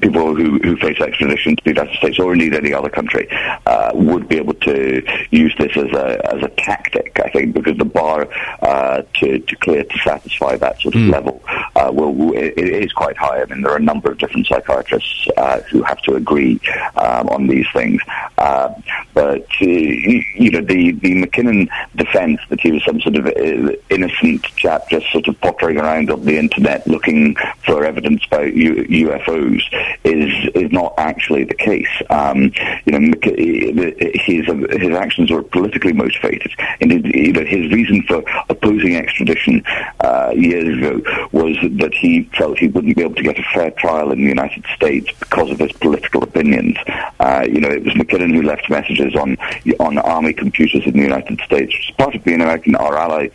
people 0.00 0.34
who, 0.34 0.58
who 0.58 0.76
face 0.76 1.00
extradition 1.00 1.56
to 1.56 1.64
the 1.64 1.70
United 1.70 1.96
States 1.96 2.18
or 2.18 2.32
indeed 2.32 2.54
any 2.54 2.72
other 2.72 2.90
country 2.90 3.28
uh, 3.66 3.90
would 3.94 4.28
be 4.28 4.36
able 4.36 4.54
to 4.54 5.02
use 5.30 5.54
this 5.58 5.76
as 5.76 5.90
a, 5.92 6.34
as 6.34 6.42
a 6.42 6.48
tactic, 6.58 7.18
I 7.22 7.28
think, 7.30 7.54
because 7.54 7.76
the 7.78 7.84
bar 7.84 8.28
uh, 8.60 9.02
to, 9.14 9.38
to 9.38 9.56
clear 9.56 9.84
to 9.84 9.98
satisfy 9.98 10.56
that 10.56 10.80
sort 10.80 10.94
of 10.94 11.02
level 11.02 11.42
uh, 11.76 11.90
will, 11.92 12.32
it, 12.32 12.54
it 12.56 12.84
is 12.84 12.92
quite 12.92 13.16
high. 13.16 13.42
I 13.42 13.44
mean, 13.46 13.62
there 13.62 13.72
are 13.72 13.76
a 13.76 13.80
number 13.80 14.10
of 14.10 14.18
different 14.18 14.46
psychiatrists 14.46 15.28
uh, 15.36 15.60
who 15.70 15.82
have 15.82 16.00
to 16.02 16.14
agree 16.16 16.60
um, 16.96 17.28
on 17.28 17.46
these 17.46 17.66
things. 17.72 18.00
Uh, 18.38 18.74
but, 19.14 19.46
uh, 19.62 19.66
you, 19.66 20.50
know, 20.50 20.60
the, 20.60 20.92
the 20.92 21.22
McKinnon 21.22 21.68
defense 21.94 22.40
that 22.48 22.60
he 22.60 22.72
was 22.72 22.84
some 22.84 23.00
sort 23.00 23.16
of 23.16 23.26
innocent 23.90 24.42
chap 24.56 24.88
just 24.88 25.10
sort 25.12 25.28
of 25.28 25.40
pottering 25.40 25.78
around 25.78 26.10
on 26.10 26.24
the 26.24 26.38
internet 26.38 26.86
looking 26.86 27.36
for 27.64 27.84
evidence 27.84 28.24
about 28.26 28.52
U- 28.52 28.84
UFOs 29.08 29.62
is 30.04 30.32
is 30.54 30.72
not 30.72 30.94
actually 30.98 31.44
the 31.44 31.54
case. 31.54 31.88
Um, 32.10 32.52
you 32.84 32.98
know, 32.98 33.14
his 33.22 34.46
his 34.80 34.96
actions 34.96 35.30
were 35.30 35.42
politically 35.42 35.92
motivated. 35.92 36.52
Indeed, 36.80 37.06
you 37.14 37.32
know, 37.32 37.44
his 37.44 37.72
reason 37.72 38.02
for 38.02 38.22
opposing 38.48 38.96
extradition 38.96 39.62
uh, 40.00 40.32
years 40.34 40.76
ago 40.78 41.28
was 41.32 41.56
that 41.78 41.94
he 41.94 42.24
felt 42.36 42.58
he 42.58 42.68
wouldn't 42.68 42.96
be 42.96 43.02
able 43.02 43.14
to 43.14 43.22
get 43.22 43.38
a 43.38 43.44
fair 43.54 43.70
trial 43.72 44.12
in 44.12 44.18
the 44.18 44.28
United 44.28 44.64
States 44.74 45.10
because 45.18 45.50
of 45.50 45.58
his 45.58 45.72
political 45.72 46.22
opinions. 46.22 46.76
Uh, 47.20 47.44
you 47.48 47.60
know, 47.60 47.70
it 47.70 47.84
was 47.84 47.94
McKinnon 47.94 48.34
who 48.34 48.42
left 48.42 48.68
messages 48.70 49.14
on 49.14 49.36
on 49.80 49.98
army 49.98 50.32
computers 50.32 50.84
in 50.86 50.92
the 50.92 51.02
United 51.02 51.40
States, 51.40 51.72
which 51.74 51.90
is 51.90 51.94
part 51.96 52.14
of 52.14 52.24
being 52.24 52.40
American, 52.40 52.76
our 52.76 52.96
ally 52.96 53.28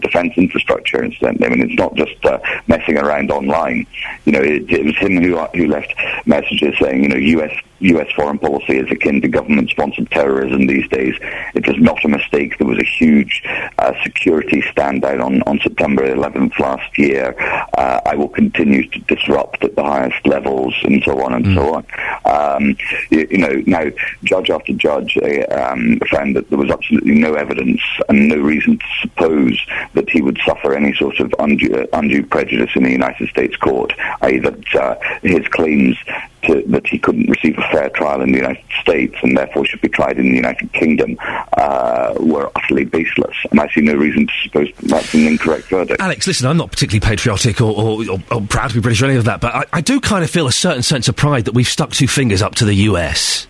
defense 0.00 0.32
infrastructure. 0.36 1.02
Incidentally, 1.02 1.46
I 1.46 1.50
mean, 1.50 1.60
it's 1.60 1.78
not 1.78 1.94
just 1.94 2.24
uh, 2.24 2.38
messing 2.66 2.98
around 2.98 3.30
online. 3.30 3.86
You 4.24 4.32
know, 4.32 4.40
it, 4.40 4.70
it 4.70 4.84
was 4.84 4.96
him 4.96 5.22
who 5.22 5.38
who 5.54 5.68
left 5.68 5.94
messages 6.26 6.74
saying, 6.80 7.02
you 7.02 7.08
know, 7.08 7.16
U.S. 7.16 7.52
U.S. 7.84 8.10
foreign 8.16 8.38
policy 8.38 8.78
is 8.78 8.90
akin 8.90 9.20
to 9.20 9.28
government-sponsored 9.28 10.10
terrorism 10.10 10.66
these 10.66 10.88
days. 10.88 11.14
It 11.54 11.66
was 11.66 11.76
not 11.78 12.04
a 12.04 12.08
mistake. 12.08 12.56
There 12.58 12.66
was 12.66 12.78
a 12.78 12.84
huge 12.84 13.42
uh, 13.78 13.92
security 14.02 14.62
standout 14.62 15.22
on, 15.22 15.42
on 15.42 15.60
September 15.60 16.02
11th 16.02 16.58
last 16.58 16.96
year. 16.96 17.34
Uh, 17.76 18.00
I 18.06 18.14
will 18.14 18.28
continue 18.28 18.88
to 18.88 18.98
disrupt 19.00 19.64
at 19.64 19.76
the 19.76 19.84
highest 19.84 20.26
levels 20.26 20.74
and 20.84 21.02
so 21.04 21.22
on 21.22 21.34
and 21.34 21.54
so 21.54 21.74
on. 21.74 21.86
Um, 22.24 22.76
you, 23.10 23.26
you 23.30 23.38
know, 23.38 23.62
now, 23.66 23.90
judge 24.24 24.50
after 24.50 24.72
judge 24.72 25.18
uh, 25.18 25.44
um, 25.54 26.00
found 26.10 26.36
that 26.36 26.48
there 26.48 26.58
was 26.58 26.70
absolutely 26.70 27.18
no 27.18 27.34
evidence 27.34 27.80
and 28.08 28.28
no 28.28 28.36
reason 28.36 28.78
to 28.78 28.86
suppose 29.02 29.60
that 29.92 30.08
he 30.08 30.22
would 30.22 30.38
suffer 30.46 30.74
any 30.74 30.94
sort 30.94 31.20
of 31.20 31.34
undue, 31.38 31.86
undue 31.92 32.24
prejudice 32.24 32.70
in 32.74 32.84
the 32.84 32.90
United 32.90 33.28
States 33.28 33.56
court, 33.56 33.92
i.e. 34.22 34.38
that 34.38 34.74
uh, 34.74 34.94
his 35.22 35.46
claims 35.48 35.96
to, 36.44 36.62
that 36.68 36.86
he 36.86 36.98
couldn't 36.98 37.28
receive 37.28 37.56
a 37.58 37.62
fair 37.70 37.88
trial 37.90 38.20
in 38.20 38.32
the 38.32 38.38
United 38.38 38.64
States 38.80 39.14
and 39.22 39.36
therefore 39.36 39.64
should 39.66 39.80
be 39.80 39.88
tried 39.88 40.18
in 40.18 40.30
the 40.30 40.36
United 40.36 40.72
Kingdom 40.72 41.16
uh, 41.56 42.14
were 42.18 42.50
utterly 42.56 42.84
baseless. 42.84 43.36
And 43.50 43.60
I 43.60 43.68
see 43.68 43.80
no 43.80 43.94
reason 43.94 44.26
to 44.26 44.32
suppose 44.42 44.68
that 44.76 44.88
that's 44.88 45.14
an 45.14 45.26
incorrect 45.26 45.68
verdict. 45.68 46.00
Alex, 46.00 46.26
listen, 46.26 46.46
I'm 46.46 46.56
not 46.56 46.70
particularly 46.70 47.00
patriotic 47.00 47.60
or, 47.60 47.72
or, 47.72 48.10
or, 48.10 48.18
or 48.30 48.40
proud 48.42 48.68
to 48.68 48.74
be 48.74 48.80
British 48.80 49.02
or 49.02 49.06
any 49.06 49.16
of 49.16 49.24
that, 49.24 49.40
but 49.40 49.54
I, 49.54 49.64
I 49.74 49.80
do 49.80 50.00
kind 50.00 50.24
of 50.24 50.30
feel 50.30 50.46
a 50.46 50.52
certain 50.52 50.82
sense 50.82 51.08
of 51.08 51.16
pride 51.16 51.46
that 51.46 51.54
we've 51.54 51.68
stuck 51.68 51.90
two 51.90 52.08
fingers 52.08 52.42
up 52.42 52.54
to 52.56 52.64
the 52.64 52.74
US. 52.74 53.46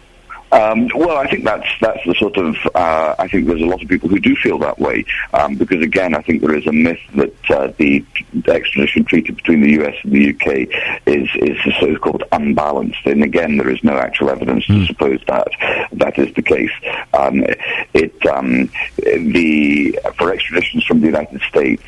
Um, 0.55 0.89
well, 0.95 1.17
I 1.17 1.29
think 1.29 1.45
that's 1.45 1.67
that's 1.81 1.99
the 2.07 2.15
sort 2.15 2.37
of. 2.37 2.55
Uh, 2.77 3.17
I 3.19 3.27
think 3.27 3.49
there's 3.49 3.61
a 3.61 3.67
lot 3.67 3.83
of 3.83 3.89
people 3.89 4.09
who 4.09 4.21
do 4.21 4.37
feel 4.37 4.57
that 4.59 4.79
way 4.79 5.05
um, 5.33 5.57
because, 5.57 5.83
again, 5.83 6.15
I 6.15 6.23
think 6.23 6.43
there 6.43 6.55
is 6.55 6.65
a 6.69 6.73
myth 6.73 7.01
that 7.17 7.51
uh, 7.51 7.73
the 7.77 8.05
extradition 8.47 9.05
treaty 9.05 9.33
between 9.33 9.63
the 9.63 9.83
US 9.83 9.97
and 10.05 10.13
the 10.13 10.31
UK 10.31 10.69
is 11.07 11.29
is 11.35 11.59
so-called 11.81 12.23
unbalanced, 12.31 13.05
and 13.05 13.25
again, 13.25 13.57
there 13.57 13.69
is 13.69 13.83
no 13.83 13.99
actual 13.99 14.31
evidence 14.31 14.65
to 14.67 14.87
suppose 14.87 15.21
that 15.27 15.49
that 15.93 16.17
is 16.21 16.33
the 16.35 16.43
case. 16.43 16.71
Um, 17.15 17.45
it 17.93 18.27
um, 18.27 18.71
the 18.97 19.99
for 20.17 20.33
extraditions 20.33 20.87
from 20.87 21.01
the 21.01 21.07
United 21.07 21.41
States. 21.43 21.83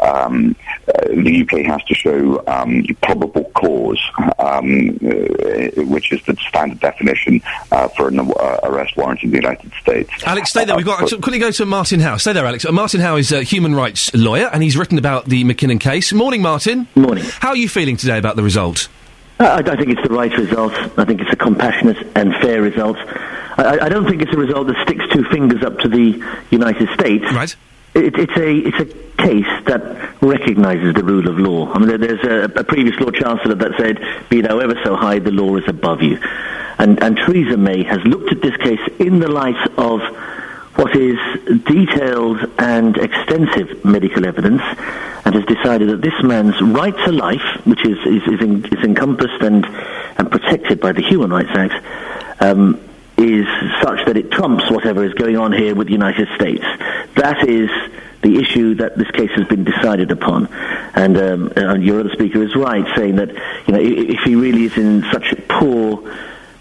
Um, 0.00 0.54
uh, 0.88 1.08
the 1.08 1.42
UK 1.42 1.64
has 1.64 1.82
to 1.84 1.94
show 1.94 2.44
um, 2.46 2.84
probable 3.02 3.44
cause, 3.54 4.00
um, 4.38 4.98
uh, 5.02 5.82
which 5.84 6.12
is 6.12 6.22
the 6.26 6.36
standard 6.48 6.80
definition 6.80 7.40
uh, 7.72 7.88
for 7.88 8.03
an 8.08 8.20
uh, 8.20 8.58
arrest 8.64 8.96
warrant 8.96 9.22
in 9.22 9.30
the 9.30 9.36
United 9.36 9.72
States. 9.80 10.10
Alex, 10.24 10.50
stay 10.50 10.64
there. 10.64 10.76
We've 10.76 10.86
got 10.86 11.08
so 11.08 11.18
quickly 11.18 11.38
go 11.38 11.50
to 11.50 11.66
Martin 11.66 12.00
Howe. 12.00 12.16
Stay 12.16 12.32
there, 12.32 12.46
Alex. 12.46 12.64
Uh, 12.64 12.72
Martin 12.72 13.00
Howe 13.00 13.16
is 13.16 13.32
a 13.32 13.42
human 13.42 13.74
rights 13.74 14.14
lawyer, 14.14 14.48
and 14.52 14.62
he's 14.62 14.76
written 14.76 14.98
about 14.98 15.26
the 15.26 15.44
McKinnon 15.44 15.80
case. 15.80 16.12
Morning, 16.12 16.42
Martin. 16.42 16.86
Morning. 16.94 17.24
How 17.24 17.50
are 17.50 17.56
you 17.56 17.68
feeling 17.68 17.96
today 17.96 18.18
about 18.18 18.36
the 18.36 18.42
result? 18.42 18.88
Uh, 19.40 19.44
I, 19.44 19.72
I 19.72 19.76
think 19.76 19.88
it's 19.90 20.02
the 20.06 20.14
right 20.14 20.36
result. 20.36 20.72
I 20.98 21.04
think 21.04 21.20
it's 21.20 21.32
a 21.32 21.36
compassionate 21.36 21.98
and 22.14 22.32
fair 22.36 22.62
result. 22.62 22.96
I, 23.56 23.78
I 23.82 23.88
don't 23.88 24.08
think 24.08 24.22
it's 24.22 24.32
a 24.32 24.38
result 24.38 24.68
that 24.68 24.76
sticks 24.86 25.04
two 25.12 25.24
fingers 25.24 25.62
up 25.62 25.78
to 25.80 25.88
the 25.88 26.40
United 26.50 26.88
States. 26.90 27.24
Right. 27.32 27.54
It, 27.94 28.18
it's 28.18 28.36
a 28.36 28.50
it's 28.68 28.80
a 28.80 28.86
case 29.22 29.64
that 29.66 29.82
recognises 30.20 30.94
the 30.94 31.04
rule 31.04 31.28
of 31.28 31.38
law. 31.38 31.72
I 31.72 31.78
mean, 31.78 31.88
there- 31.88 31.98
there's 31.98 32.24
a, 32.24 32.60
a 32.60 32.64
previous 32.64 32.98
Lord 33.00 33.14
Chancellor 33.14 33.54
that 33.54 33.72
said, 33.78 34.00
"Be 34.28 34.40
thou 34.40 34.58
ever 34.58 34.78
so 34.84 34.96
high, 34.96 35.18
the 35.20 35.30
law 35.30 35.56
is 35.56 35.64
above 35.68 36.02
you." 36.02 36.18
And 36.78 37.00
and 37.02 37.16
Theresa 37.16 37.56
May 37.56 37.84
has 37.84 38.02
looked 38.04 38.32
at 38.32 38.42
this 38.42 38.56
case 38.56 38.80
in 38.98 39.20
the 39.20 39.28
light 39.28 39.56
of 39.78 40.00
what 40.76 40.96
is 40.96 41.16
detailed 41.64 42.40
and 42.58 42.96
extensive 42.98 43.84
medical 43.84 44.26
evidence, 44.26 44.60
and 45.24 45.34
has 45.36 45.44
decided 45.44 45.88
that 45.90 46.02
this 46.02 46.20
man's 46.24 46.60
right 46.60 46.96
to 47.06 47.12
life, 47.12 47.64
which 47.64 47.84
is 47.86 47.96
is, 48.06 48.22
is, 48.26 48.40
is 48.72 48.84
encompassed 48.84 49.40
and 49.40 49.64
and 50.18 50.30
protected 50.32 50.80
by 50.80 50.90
the 50.92 51.02
Human 51.02 51.30
Rights 51.30 51.50
Act. 51.54 51.74
Um, 52.42 52.80
is 53.16 53.46
such 53.82 54.04
that 54.06 54.16
it 54.16 54.30
trumps 54.30 54.70
whatever 54.70 55.04
is 55.04 55.14
going 55.14 55.36
on 55.36 55.52
here 55.52 55.74
with 55.74 55.86
the 55.86 55.92
United 55.92 56.28
States. 56.34 56.64
That 57.16 57.48
is 57.48 57.70
the 58.22 58.38
issue 58.38 58.74
that 58.76 58.96
this 58.96 59.10
case 59.10 59.30
has 59.36 59.46
been 59.46 59.64
decided 59.64 60.10
upon. 60.10 60.48
And, 60.94 61.16
um, 61.16 61.52
and 61.56 61.84
your 61.84 62.00
other 62.00 62.10
speaker 62.10 62.42
is 62.42 62.56
right, 62.56 62.86
saying 62.96 63.16
that 63.16 63.28
you 63.66 63.74
know 63.74 63.80
if 63.80 64.20
he 64.24 64.34
really 64.34 64.64
is 64.64 64.76
in 64.76 65.04
such 65.12 65.34
poor 65.48 66.10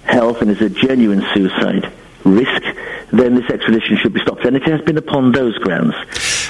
health 0.03 0.41
and 0.41 0.51
is 0.51 0.61
a 0.61 0.69
genuine 0.69 1.25
suicide 1.33 1.91
risk, 2.25 2.61
then 3.11 3.35
this 3.35 3.49
extradition 3.49 3.97
should 3.97 4.13
be 4.13 4.21
stopped. 4.21 4.45
And 4.45 4.55
it 4.55 4.63
has 4.63 4.81
been 4.81 4.97
upon 4.97 5.31
those 5.31 5.57
grounds. 5.59 5.93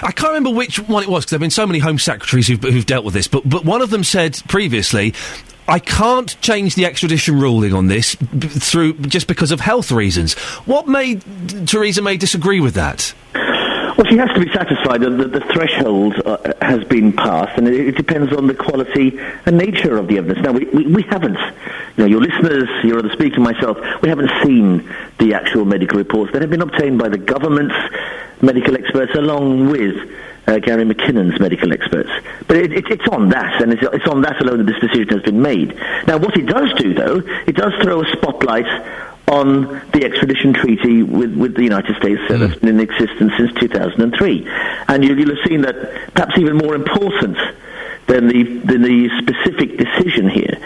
I 0.01 0.11
can't 0.11 0.29
remember 0.29 0.49
which 0.49 0.77
one 0.79 1.03
it 1.03 1.09
was 1.09 1.23
because 1.23 1.31
there 1.31 1.37
have 1.37 1.41
been 1.41 1.49
so 1.51 1.67
many 1.67 1.79
Home 1.79 1.99
Secretaries 1.99 2.47
who've, 2.47 2.61
who've 2.61 2.85
dealt 2.85 3.05
with 3.05 3.13
this, 3.13 3.27
but, 3.27 3.47
but 3.47 3.63
one 3.65 3.81
of 3.81 3.89
them 3.89 4.03
said 4.03 4.41
previously, 4.47 5.13
I 5.67 5.79
can't 5.79 6.39
change 6.41 6.75
the 6.75 6.85
extradition 6.85 7.39
ruling 7.39 7.73
on 7.73 7.87
this 7.87 8.15
b- 8.15 8.47
through 8.47 8.93
just 8.93 9.27
because 9.27 9.51
of 9.51 9.61
health 9.61 9.91
reasons. 9.91 10.33
What 10.65 10.87
made 10.87 11.23
Theresa 11.67 12.01
May 12.01 12.17
disagree 12.17 12.59
with 12.59 12.73
that? 12.73 13.13
Well, 13.33 14.07
she 14.07 14.17
has 14.17 14.29
to 14.29 14.39
be 14.39 14.51
satisfied 14.51 15.01
that 15.01 15.31
the, 15.31 15.39
threshold 15.53 16.15
uh, 16.25 16.37
has 16.61 16.83
been 16.83 17.13
passed, 17.13 17.57
and 17.57 17.67
it, 17.67 17.89
it 17.89 17.95
depends 17.95 18.33
on 18.33 18.47
the 18.47 18.55
quality 18.55 19.19
and 19.45 19.57
nature 19.57 19.97
of 19.97 20.07
the 20.07 20.17
evidence. 20.17 20.43
Now, 20.43 20.51
we, 20.51 20.65
we, 20.65 20.87
we 20.87 21.03
haven't, 21.03 21.37
you 21.37 22.03
know, 22.03 22.05
your 22.05 22.19
listeners, 22.19 22.67
your 22.83 22.99
other 22.99 23.11
speaker, 23.11 23.39
myself, 23.39 23.77
we 24.01 24.09
haven't 24.09 24.31
seen 24.43 24.91
the 25.19 25.35
actual 25.35 25.65
medical 25.65 25.97
reports 25.99 26.33
that 26.33 26.41
have 26.41 26.49
been 26.49 26.63
obtained 26.63 26.97
by 26.97 27.07
the 27.07 27.19
government's 27.19 27.75
medical 28.41 28.75
experts 28.75 29.13
along 29.13 29.69
with 29.69 29.95
uh, 30.47 30.59
Gary 30.59 30.85
McKinnon's 30.85 31.39
medical 31.39 31.71
experts. 31.71 32.09
But 32.47 32.57
it, 32.57 32.73
it, 32.73 32.85
it's 32.89 33.07
on 33.07 33.29
that, 33.29 33.61
and 33.61 33.73
it's, 33.73 33.83
it's 33.83 34.07
on 34.07 34.21
that 34.21 34.41
alone 34.41 34.59
that 34.59 34.71
this 34.71 34.79
decision 34.79 35.09
has 35.09 35.21
been 35.21 35.41
made. 35.41 35.75
Now, 36.07 36.17
what 36.17 36.35
it 36.37 36.45
does 36.45 36.73
do, 36.77 36.93
though, 36.93 37.21
it 37.47 37.55
does 37.55 37.73
throw 37.81 38.01
a 38.01 38.11
spotlight 38.11 38.67
on 39.27 39.81
the 39.91 40.03
extradition 40.03 40.53
treaty 40.53 41.01
with, 41.01 41.33
with 41.35 41.55
the 41.55 41.63
United 41.63 41.95
States 41.95 42.21
uh, 42.29 42.37
that's 42.37 42.59
been 42.59 42.69
in 42.69 42.79
existence 42.81 43.31
since 43.37 43.53
2003. 43.59 44.47
And 44.89 45.03
you, 45.03 45.15
you'll 45.15 45.35
have 45.35 45.47
seen 45.47 45.61
that 45.61 46.13
perhaps 46.13 46.37
even 46.37 46.57
more 46.57 46.75
important 46.75 47.37
than 48.07 48.27
the, 48.27 48.43
than 48.43 48.81
the 48.81 49.09
specific 49.21 49.77
decision 49.77 50.29
here, 50.29 50.57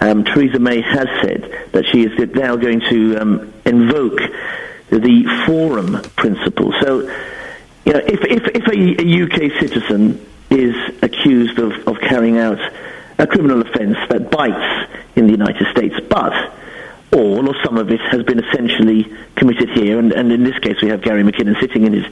um, 0.00 0.24
Theresa 0.24 0.58
May 0.58 0.80
has 0.80 1.06
said 1.22 1.68
that 1.72 1.86
she 1.86 2.02
is 2.02 2.18
now 2.34 2.56
going 2.56 2.80
to 2.90 3.16
um, 3.18 3.52
invoke 3.64 4.18
the 4.88 5.44
forum 5.46 6.02
principle. 6.16 6.72
So, 6.80 7.08
you 7.84 7.92
know, 7.92 8.00
if, 8.00 8.20
if, 8.24 8.46
if 8.54 8.66
a, 8.66 9.02
a 9.02 9.24
UK 9.24 9.60
citizen 9.60 10.26
is 10.50 10.74
accused 11.02 11.58
of, 11.58 11.72
of 11.86 12.00
carrying 12.00 12.38
out 12.38 12.58
a 13.18 13.26
criminal 13.26 13.60
offence 13.60 13.96
that 14.08 14.30
bites 14.30 14.90
in 15.16 15.26
the 15.26 15.32
United 15.32 15.66
States, 15.70 15.94
but 16.08 16.32
all 17.12 17.48
or 17.48 17.54
some 17.64 17.76
of 17.76 17.90
it 17.90 18.00
has 18.00 18.22
been 18.22 18.42
essentially 18.42 19.12
committed 19.34 19.68
here, 19.70 19.98
and, 19.98 20.12
and 20.12 20.30
in 20.32 20.44
this 20.44 20.58
case 20.58 20.80
we 20.80 20.88
have 20.88 21.02
Gary 21.02 21.22
McKinnon 21.22 21.58
sitting 21.60 21.84
in 21.84 21.92
his 21.92 22.06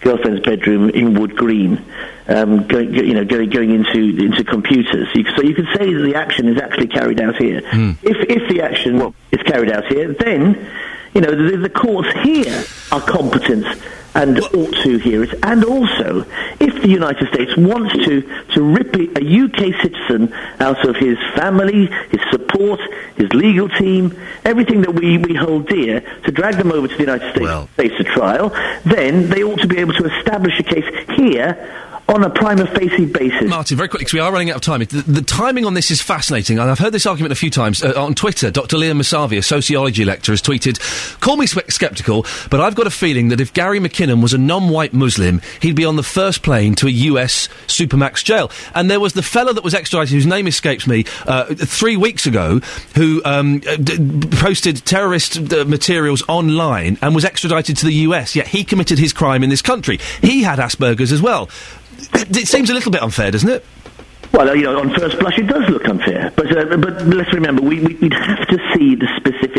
girlfriend's 0.00 0.42
bedroom 0.42 0.90
in 0.90 1.14
Wood 1.14 1.36
Green, 1.36 1.82
um, 2.28 2.66
going, 2.66 2.92
you 2.94 3.14
know, 3.14 3.24
going, 3.24 3.48
going 3.50 3.70
into 3.70 4.22
into 4.22 4.44
computers. 4.44 5.08
You, 5.14 5.24
so 5.36 5.42
you 5.42 5.54
can 5.54 5.66
say 5.76 5.92
that 5.92 6.02
the 6.02 6.14
action 6.16 6.48
is 6.48 6.60
actually 6.60 6.88
carried 6.88 7.20
out 7.20 7.36
here. 7.36 7.62
If 8.02 8.16
if 8.28 8.48
the 8.48 8.62
action 8.62 9.14
is 9.30 9.42
carried 9.42 9.70
out 9.70 9.86
here, 9.86 10.12
then 10.12 10.70
you 11.14 11.20
know 11.20 11.30
the, 11.30 11.56
the 11.56 11.70
courts 11.70 12.08
here 12.22 12.64
are 12.90 13.00
competent 13.00 13.66
and 14.14 14.40
ought 14.40 14.74
to 14.82 14.98
hear 14.98 15.22
it. 15.22 15.34
And 15.42 15.64
also, 15.64 16.26
if 16.60 16.82
the 16.82 16.88
United 16.88 17.28
States 17.28 17.56
wants 17.56 17.92
to 18.04 18.22
to 18.54 18.62
rip 18.62 18.94
a 18.94 19.22
UK 19.22 19.80
citizen 19.82 20.32
out 20.60 20.86
of 20.86 20.96
his 20.96 21.18
family, 21.34 21.86
his 22.10 22.20
support, 22.30 22.80
his 23.16 23.32
legal 23.32 23.68
team, 23.68 24.16
everything 24.44 24.82
that 24.82 24.94
we, 24.94 25.18
we 25.18 25.34
hold 25.34 25.68
dear, 25.68 26.00
to 26.24 26.32
drag 26.32 26.56
them 26.56 26.72
over 26.72 26.88
to 26.88 26.94
the 26.94 27.00
United 27.00 27.30
States 27.30 27.50
to 27.50 27.66
face 27.76 27.92
a 27.98 28.04
trial, 28.04 28.50
then 28.84 29.28
they 29.30 29.42
ought 29.42 29.60
to 29.60 29.66
be 29.66 29.78
able 29.78 29.94
to 29.94 30.04
establish 30.18 30.58
a 30.60 30.62
case 30.62 30.84
here 31.16 31.56
on 32.08 32.24
a 32.24 32.30
prima 32.30 32.66
facie 32.66 33.06
basis. 33.06 33.48
Martin, 33.48 33.76
very 33.76 33.88
quickly, 33.88 34.04
because 34.04 34.12
we 34.12 34.20
are 34.20 34.32
running 34.32 34.50
out 34.50 34.56
of 34.56 34.62
time. 34.62 34.80
The, 34.80 35.02
the 35.02 35.22
timing 35.22 35.64
on 35.64 35.74
this 35.74 35.90
is 35.90 36.02
fascinating, 36.02 36.58
and 36.58 36.70
I've 36.70 36.78
heard 36.78 36.92
this 36.92 37.06
argument 37.06 37.32
a 37.32 37.36
few 37.36 37.50
times. 37.50 37.82
Uh, 37.82 37.92
on 37.96 38.14
Twitter, 38.14 38.50
Dr. 38.50 38.76
Leon 38.76 38.98
Moosavi, 38.98 39.38
a 39.38 39.42
sociology 39.42 40.04
lecturer, 40.04 40.32
has 40.32 40.42
tweeted, 40.42 40.78
Call 41.20 41.36
me 41.36 41.46
sceptical, 41.46 42.26
but 42.50 42.60
I've 42.60 42.74
got 42.74 42.86
a 42.86 42.90
feeling 42.90 43.28
that 43.28 43.40
if 43.40 43.52
Gary 43.52 43.80
McKinnon 44.02 44.22
was 44.22 44.32
a 44.32 44.38
non 44.38 44.68
white 44.68 44.92
Muslim, 44.92 45.40
he'd 45.60 45.76
be 45.76 45.84
on 45.84 45.96
the 45.96 46.02
first 46.02 46.42
plane 46.42 46.74
to 46.76 46.86
a 46.86 46.90
US 46.90 47.48
Supermax 47.66 48.24
jail. 48.24 48.50
And 48.74 48.90
there 48.90 49.00
was 49.00 49.12
the 49.12 49.22
fellow 49.22 49.52
that 49.52 49.64
was 49.64 49.74
extradited, 49.74 50.14
whose 50.14 50.26
name 50.26 50.46
escapes 50.46 50.86
me, 50.86 51.04
uh, 51.26 51.54
three 51.54 51.96
weeks 51.96 52.26
ago, 52.26 52.60
who 52.96 53.22
um, 53.24 53.62
uh, 53.68 53.76
d- 53.76 54.26
posted 54.32 54.84
terrorist 54.84 55.52
uh, 55.52 55.64
materials 55.64 56.22
online 56.28 56.98
and 57.00 57.14
was 57.14 57.24
extradited 57.24 57.76
to 57.78 57.86
the 57.86 57.94
US, 57.94 58.34
yet 58.34 58.48
he 58.48 58.64
committed 58.64 58.98
his 58.98 59.12
crime 59.12 59.42
in 59.42 59.50
this 59.50 59.62
country. 59.62 59.98
He 60.20 60.42
had 60.42 60.58
Asperger's 60.58 61.12
as 61.12 61.22
well. 61.22 61.48
It, 62.14 62.48
seems 62.48 62.68
a 62.68 62.74
little 62.74 62.90
bit 62.90 63.02
unfair, 63.02 63.30
doesn't 63.30 63.48
it? 63.48 63.64
Well, 64.32 64.56
you 64.56 64.64
know, 64.64 64.80
on 64.80 64.94
first 64.94 65.18
blush, 65.18 65.38
it 65.38 65.46
does 65.46 65.68
look 65.68 65.86
unfair. 65.86 66.32
But 66.34 66.56
uh, 66.56 66.76
but 66.78 67.06
let's 67.06 67.32
remember, 67.34 67.62
we, 67.62 67.80
we 67.80 67.94
we'd 67.96 68.14
have 68.14 68.48
to 68.48 68.58
see 68.74 68.94
the 68.94 69.06
specific 69.16 69.51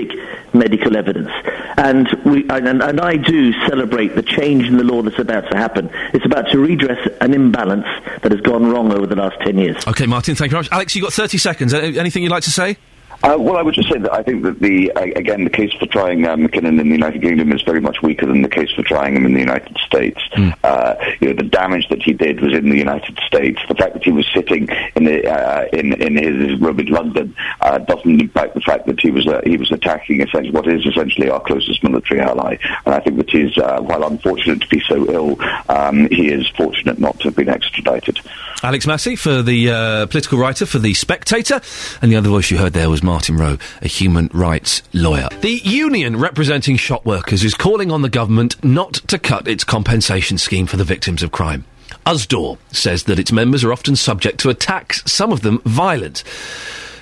medical 0.54 0.96
evidence, 0.96 1.30
and 1.78 2.08
we 2.26 2.48
and, 2.50 2.82
and 2.82 3.02
I 3.02 3.18
do 3.18 3.54
celebrate 3.68 4.16
the 4.16 4.24
change 4.24 4.66
in 4.68 4.78
the 4.78 4.84
law 4.84 5.02
that's 5.02 5.20
about 5.20 5.50
to 5.52 5.58
happen. 5.58 5.90
It's 6.14 6.26
about 6.26 6.50
to 6.52 6.60
redress 6.60 7.08
an 7.22 7.34
imbalance 7.34 7.88
that 8.22 8.32
has 8.32 8.42
gone 8.42 8.68
wrong 8.68 8.92
over 8.92 9.06
the 9.06 9.16
last 9.16 9.38
ten 9.42 9.58
years. 9.58 9.86
Okay, 9.88 10.06
Martin, 10.06 10.36
thank 10.36 10.52
you 10.52 10.56
very 10.56 10.64
much. 10.64 10.72
Alex, 10.72 10.96
you've 10.96 11.04
got 11.04 11.14
30 11.14 11.38
seconds. 11.38 11.74
Anything 11.74 12.24
you'd 12.24 12.32
like 12.32 12.44
to 12.44 12.52
say? 12.52 12.78
Uh, 13.24 13.38
well, 13.40 13.56
I 13.56 13.62
would 13.62 13.74
just 13.74 13.90
say 13.90 13.98
that 14.00 14.14
I 14.14 14.22
think 14.22 14.44
that 14.44 14.60
the 14.60 14.90
again 14.98 15.46
the 15.46 15.50
case 15.50 15.72
for 15.80 15.86
trying 15.86 16.26
uh, 16.26 16.36
McKinnon 16.36 16.78
in 16.82 16.90
the 16.90 16.96
United 16.96 17.22
Kingdom 17.22 17.54
is 17.54 17.62
very 17.62 17.80
much 17.80 18.02
weaker 18.02 18.26
than 18.26 18.42
the 18.42 18.50
case 18.50 18.70
for 18.72 18.84
trying 18.84 19.16
him 19.16 19.26
in 19.26 19.34
the 19.34 19.40
United 19.40 19.78
States. 19.78 20.20
Uh, 20.62 20.96
you 21.22 21.30
know, 21.30 21.34
the 21.34 21.50
damage 21.50 21.88
that 21.88 22.04
he 22.04 22.12
did 22.12 22.42
was 22.42 22.54
in 22.54 22.70
the 22.70 22.78
United 22.78 23.18
States. 23.26 23.62
The 23.70 23.76
fact 23.76 23.94
that 23.94 24.04
he 24.04 24.12
was 24.12 24.30
sitting 24.34 24.68
in 24.98 25.06
the 25.06 25.26
uh, 25.26 25.68
in 25.72 25.94
in 26.02 26.18
his 26.18 26.60
room 26.60 26.78
in 26.82 26.88
London 26.88 27.34
uh, 27.62 27.78
doesn't 27.78 28.20
impact 28.20 28.56
the 28.56 28.62
fact 28.62 28.88
that 28.88 29.00
he 29.00 29.10
was 29.10 29.26
uh, 29.26 29.40
he 29.46 29.56
was 29.56 29.72
attacking 29.72 30.20
essentially 30.20 30.52
what 30.52 30.68
is 30.68 30.86
essentially 30.86 31.30
our 31.30 31.40
closest 31.40 31.82
military 31.82 32.20
ally. 32.20 32.58
And 32.86 32.94
I 32.94 33.00
think 33.00 33.16
that 33.18 33.30
he's 33.30 33.58
uh, 33.58 33.80
while 33.80 34.04
unfortunate 34.04 34.60
to 34.62 34.68
be 34.68 34.82
so 34.82 35.10
ill, 35.10 35.38
um, 35.70 36.10
he 36.10 36.30
is 36.30 36.46
fortunate 36.50 37.00
not 37.00 37.18
to 37.20 37.30
have 37.30 37.38
been 37.38 37.48
extradited. 37.48 38.20
Alex 38.64 38.88
Massie 38.88 39.18
for 39.18 39.42
the 39.42 39.70
uh, 39.70 40.06
political 40.06 40.38
writer 40.38 40.66
for 40.66 40.80
The 40.80 40.94
Spectator, 40.94 41.60
and 42.02 42.10
the 42.10 42.16
other 42.16 42.30
voice 42.30 42.50
you 42.50 42.58
heard 42.58 42.72
there 42.72 42.90
was 42.90 43.04
Martin 43.04 43.36
Rowe, 43.36 43.58
a 43.82 43.90
human 43.90 44.30
rights 44.34 44.82
lawyer. 44.94 45.28
The 45.42 45.60
union 45.66 46.18
representing 46.18 46.78
shop 46.78 47.06
workers 47.06 47.44
is 47.44 47.56
calling 47.56 47.92
on 47.92 48.04
the 48.04 48.10
government 48.10 48.64
not 48.64 48.94
to 49.10 49.20
cut 49.20 49.50
its 49.50 49.66
compensation 49.66 50.38
scheme 50.38 50.66
for 50.66 50.78
the 50.78 50.86
victims 50.86 51.22
of 51.24 51.34
crime. 51.34 51.66
USDAW 52.06 52.58
says 52.72 53.04
that 53.04 53.20
its 53.20 53.34
members 53.34 53.66
are 53.66 53.74
often 53.74 53.98
subject 53.98 54.40
to 54.40 54.50
attacks, 54.50 55.04
some 55.12 55.34
of 55.34 55.42
them 55.42 55.62
violent. 55.66 56.24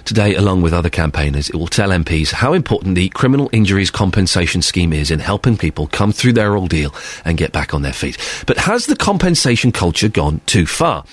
Today, 0.05 0.35
along 0.35 0.61
with 0.61 0.73
other 0.73 0.89
campaigners, 0.89 1.49
it 1.49 1.55
will 1.55 1.67
tell 1.67 1.89
MPs 1.89 2.31
how 2.31 2.53
important 2.53 2.95
the 2.95 3.09
Criminal 3.09 3.49
Injuries 3.51 3.91
Compensation 3.91 4.61
Scheme 4.61 4.93
is 4.93 5.11
in 5.11 5.19
helping 5.19 5.57
people 5.57 5.87
come 5.87 6.11
through 6.11 6.33
their 6.33 6.57
ordeal 6.57 6.93
and 7.23 7.37
get 7.37 7.51
back 7.51 7.73
on 7.73 7.81
their 7.81 7.93
feet. 7.93 8.17
But 8.47 8.57
has 8.57 8.87
the 8.87 8.95
compensation 8.95 9.71
culture 9.71 10.09
gone 10.09 10.41
too 10.45 10.65
far? 10.65 11.05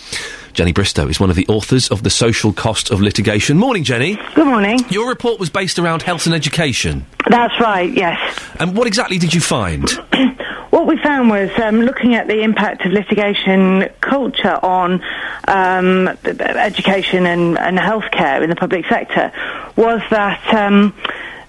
Jennie 0.55 0.73
Bristow 0.73 1.07
is 1.07 1.21
one 1.21 1.31
of 1.31 1.37
the 1.37 1.47
authors 1.47 1.89
of 1.89 2.03
The 2.03 2.11
Social 2.11 2.53
Cost 2.53 2.91
of 2.91 3.01
Litigation. 3.01 3.59
Morning, 3.59 3.85
Jenny. 3.85 4.19
Good 4.35 4.47
morning. 4.47 4.81
Your 4.91 5.09
report 5.09 5.39
was 5.39 5.51
based 5.51 5.79
around 5.79 6.03
health 6.03 6.27
and 6.27 6.35
education. 6.35 7.07
That's 7.29 7.61
right, 7.61 7.93
yes. 7.93 8.19
And 8.59 8.77
what 8.77 8.87
exactly 8.87 9.19
did 9.19 9.35
you 9.35 9.41
find? 9.41 9.85
What 10.79 10.87
we 10.87 10.97
found 10.97 11.29
was 11.29 11.51
um, 11.59 11.81
looking 11.81 12.15
at 12.15 12.29
the 12.29 12.43
impact 12.43 12.87
of 12.87 12.93
litigation 12.93 13.89
culture 14.01 14.65
on 14.65 15.03
um, 15.49 16.07
education 16.07 17.27
and, 17.27 17.59
and 17.59 17.77
healthcare 17.77 18.45
in 18.45 18.49
the 18.49 18.55
public 18.55 18.87
sector 18.87 19.33
was 19.75 20.01
that 20.11 20.55
um, 20.55 20.95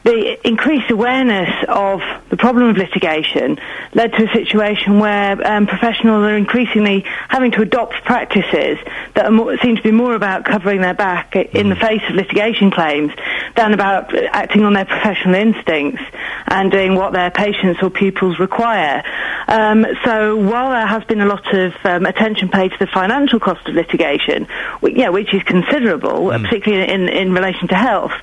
the 0.04 0.48
increased 0.48 0.90
awareness 0.90 1.50
of 1.68 2.02
the 2.30 2.38
problem 2.38 2.70
of 2.70 2.78
litigation 2.78 3.60
led 3.94 4.14
to 4.14 4.30
a 4.30 4.34
situation 4.34 5.00
where 5.00 5.46
um, 5.46 5.68
professionals 5.68 6.24
are 6.24 6.38
increasingly 6.38 7.04
having 7.28 7.52
to 7.52 7.62
adopt 7.62 7.96
practices 8.06 8.78
that 9.16 9.26
are 9.26 9.32
more, 9.32 9.58
seem 9.58 9.76
to 9.76 9.84
be 9.84 9.92
more 9.92 10.16
about 10.16 10.46
covering 10.46 10.82
their 10.82 10.94
back 10.94 11.36
in 11.36 11.70
the 11.70 11.76
face 11.76 12.02
of 12.08 12.16
litigation 12.16 12.72
claims 12.72 13.12
than 13.56 13.74
about 13.74 14.16
acting 14.34 14.64
on 14.64 14.74
their 14.74 14.86
professional 14.86 15.36
instincts 15.36 16.02
and 16.48 16.72
doing 16.72 16.96
what 16.96 17.14
their 17.14 17.30
patients 17.30 17.82
or 17.82 17.90
pupils 17.90 18.40
require. 18.40 19.04
Um, 19.48 19.86
so 20.06 20.36
while 20.38 20.70
there 20.70 20.88
has 20.88 21.04
been 21.06 21.22
a 21.22 21.26
lot 21.26 21.54
of 21.54 21.74
um, 21.84 22.06
attention 22.06 22.50
paid 22.50 22.72
to 22.72 22.78
the 22.80 22.88
financial 22.88 23.40
cost 23.40 23.68
of 23.68 23.76
litigation, 23.76 24.46
wh- 24.82 24.94
yeah, 24.94 25.10
which 25.10 25.34
is 25.34 25.44
considerable, 25.44 26.32
uh, 26.32 26.40
particularly 26.40 26.92
in, 26.92 27.10
in 27.10 27.34
relation 27.34 27.68
to 27.68 27.76
health, 27.76 28.14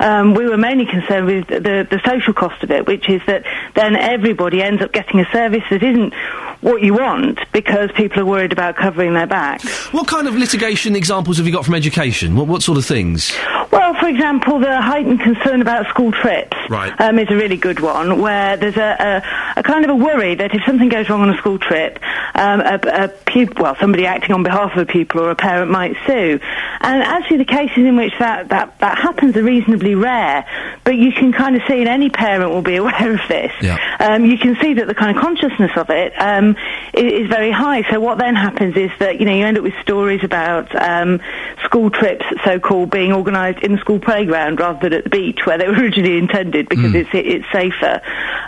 um, 0.00 0.34
we 0.34 0.46
were 0.46 0.56
mainly 0.56 0.86
concerned 0.86 1.25
with 1.26 1.46
the, 1.48 1.86
the 1.90 2.00
social 2.04 2.32
cost 2.32 2.62
of 2.62 2.70
it, 2.70 2.86
which 2.86 3.08
is 3.08 3.20
that 3.26 3.44
then 3.74 3.96
everybody 3.96 4.62
ends 4.62 4.80
up 4.82 4.92
getting 4.92 5.20
a 5.20 5.30
service 5.32 5.62
that 5.70 5.82
isn't 5.82 6.14
what 6.62 6.82
you 6.82 6.94
want 6.94 7.38
because 7.52 7.90
people 7.92 8.20
are 8.20 8.24
worried 8.24 8.52
about 8.52 8.76
covering 8.76 9.12
their 9.14 9.26
back. 9.26 9.60
What 9.92 10.08
kind 10.08 10.26
of 10.28 10.34
litigation 10.36 10.94
examples 10.96 11.36
have 11.38 11.46
you 11.46 11.52
got 11.52 11.64
from 11.64 11.74
education? 11.74 12.34
What, 12.36 12.48
what 12.48 12.62
sort 12.62 12.76
of 12.76 12.84
things? 12.84 13.32
Well, 13.70 13.94
for 13.94 14.08
example, 14.08 14.58
the 14.58 14.80
heightened 14.80 15.20
concern 15.20 15.60
about 15.62 15.86
school 15.88 16.12
trips 16.12 16.56
Right. 16.68 16.98
um, 17.00 17.18
is 17.18 17.28
a 17.30 17.36
really 17.36 17.56
good 17.56 17.80
one, 17.80 18.20
where 18.20 18.56
there's 18.56 18.76
a, 18.76 19.22
a, 19.56 19.60
a 19.60 19.62
kind 19.62 19.84
of 19.84 19.90
a 19.90 19.94
worry 19.94 20.34
that 20.34 20.54
if 20.54 20.62
something 20.64 20.88
goes 20.88 21.08
wrong 21.08 21.22
on 21.22 21.30
a 21.30 21.36
school 21.38 21.58
trip, 21.58 21.98
um, 22.34 22.60
a, 22.60 22.80
a 23.04 23.08
pupil, 23.08 23.62
well, 23.64 23.76
somebody 23.80 24.06
acting 24.06 24.32
on 24.34 24.42
behalf 24.42 24.72
of 24.72 24.78
a 24.78 24.86
pupil 24.86 25.20
or 25.22 25.30
a 25.30 25.36
parent 25.36 25.70
might 25.70 25.96
sue. 26.06 26.38
And 26.80 27.02
actually, 27.02 27.38
the 27.38 27.44
cases 27.44 27.78
in 27.78 27.96
which 27.96 28.12
that, 28.18 28.48
that, 28.48 28.78
that 28.80 28.98
happens 28.98 29.36
are 29.36 29.42
reasonably 29.42 29.94
rare, 29.94 30.44
but 30.84 30.96
you 30.96 31.12
can 31.16 31.32
kind 31.32 31.56
of 31.56 31.62
see, 31.66 31.80
and 31.80 31.88
any 31.88 32.10
parent 32.10 32.50
will 32.50 32.62
be 32.62 32.76
aware 32.84 33.12
of 33.12 33.20
this. 33.28 33.52
Um, 33.98 34.24
you 34.24 34.38
can 34.38 34.56
see 34.60 34.74
that 34.74 34.86
the 34.86 34.94
kind 34.94 35.16
of 35.16 35.20
consciousness 35.22 35.72
of 35.76 35.90
it 35.90 36.12
um, 36.20 36.54
i- 36.94 36.98
is, 37.00 37.26
very 37.28 37.50
high. 37.50 37.82
So 37.90 37.98
what 37.98 38.18
then 38.18 38.36
happens 38.36 38.76
is 38.76 38.90
that 39.00 39.18
you 39.18 39.26
know 39.26 39.32
you 39.34 39.44
end 39.44 39.56
up 39.58 39.64
with 39.64 39.74
stories 39.82 40.22
about 40.22 40.72
um, 40.80 41.20
school 41.66 41.90
trips, 41.90 42.24
so-called, 42.44 42.90
being 42.90 43.12
organised 43.12 43.62
in 43.62 43.72
the 43.72 43.78
school 43.78 43.98
playground 43.98 44.58
rather 44.58 44.78
than 44.80 44.92
at 44.98 45.04
the 45.04 45.10
beach 45.10 45.40
where 45.44 45.58
they 45.58 45.66
were 45.66 45.74
originally 45.82 46.16
intended 46.16 46.68
because 46.68 46.94
it's 46.94 47.10
it's 47.12 47.44
safer, 47.52 48.00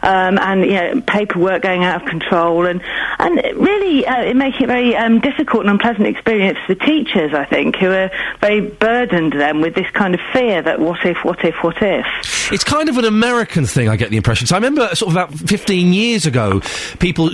um, 0.02 0.38
and 0.38 0.64
you 0.64 0.74
know 0.74 1.02
paperwork 1.02 1.62
going 1.62 1.84
out 1.84 2.02
of 2.02 2.08
control, 2.08 2.66
and 2.66 2.80
and 3.18 3.36
really 3.56 4.06
uh, 4.06 4.22
it 4.22 4.36
making 4.36 4.62
it 4.62 4.64
a 4.64 4.66
very 4.68 4.96
um, 4.96 5.20
difficult 5.20 5.62
and 5.62 5.70
unpleasant 5.70 6.06
experience 6.06 6.58
for 6.66 6.74
teachers. 6.74 7.34
I 7.34 7.44
think 7.44 7.76
who 7.76 7.90
are 7.90 8.10
very 8.40 8.60
burdened 8.60 9.34
then 9.34 9.60
with 9.60 9.74
this 9.74 9.90
kind 9.90 10.14
of 10.14 10.20
fear 10.32 10.62
that 10.62 10.80
what 10.80 11.04
if, 11.04 11.24
what 11.24 11.44
if, 11.44 11.56
what 11.62 11.76
if. 11.82 12.06
It's 12.50 12.64
kind 12.64 12.88
of 12.88 12.96
an 12.96 13.04
American 13.04 13.66
thing, 13.66 13.88
I 13.88 13.96
get 13.96 14.10
the 14.10 14.16
impression. 14.16 14.46
So 14.46 14.54
I 14.54 14.58
remember 14.58 14.94
sort 14.94 15.10
of 15.10 15.16
about 15.16 15.34
15 15.34 15.92
years 15.92 16.24
ago, 16.24 16.60
people 16.98 17.28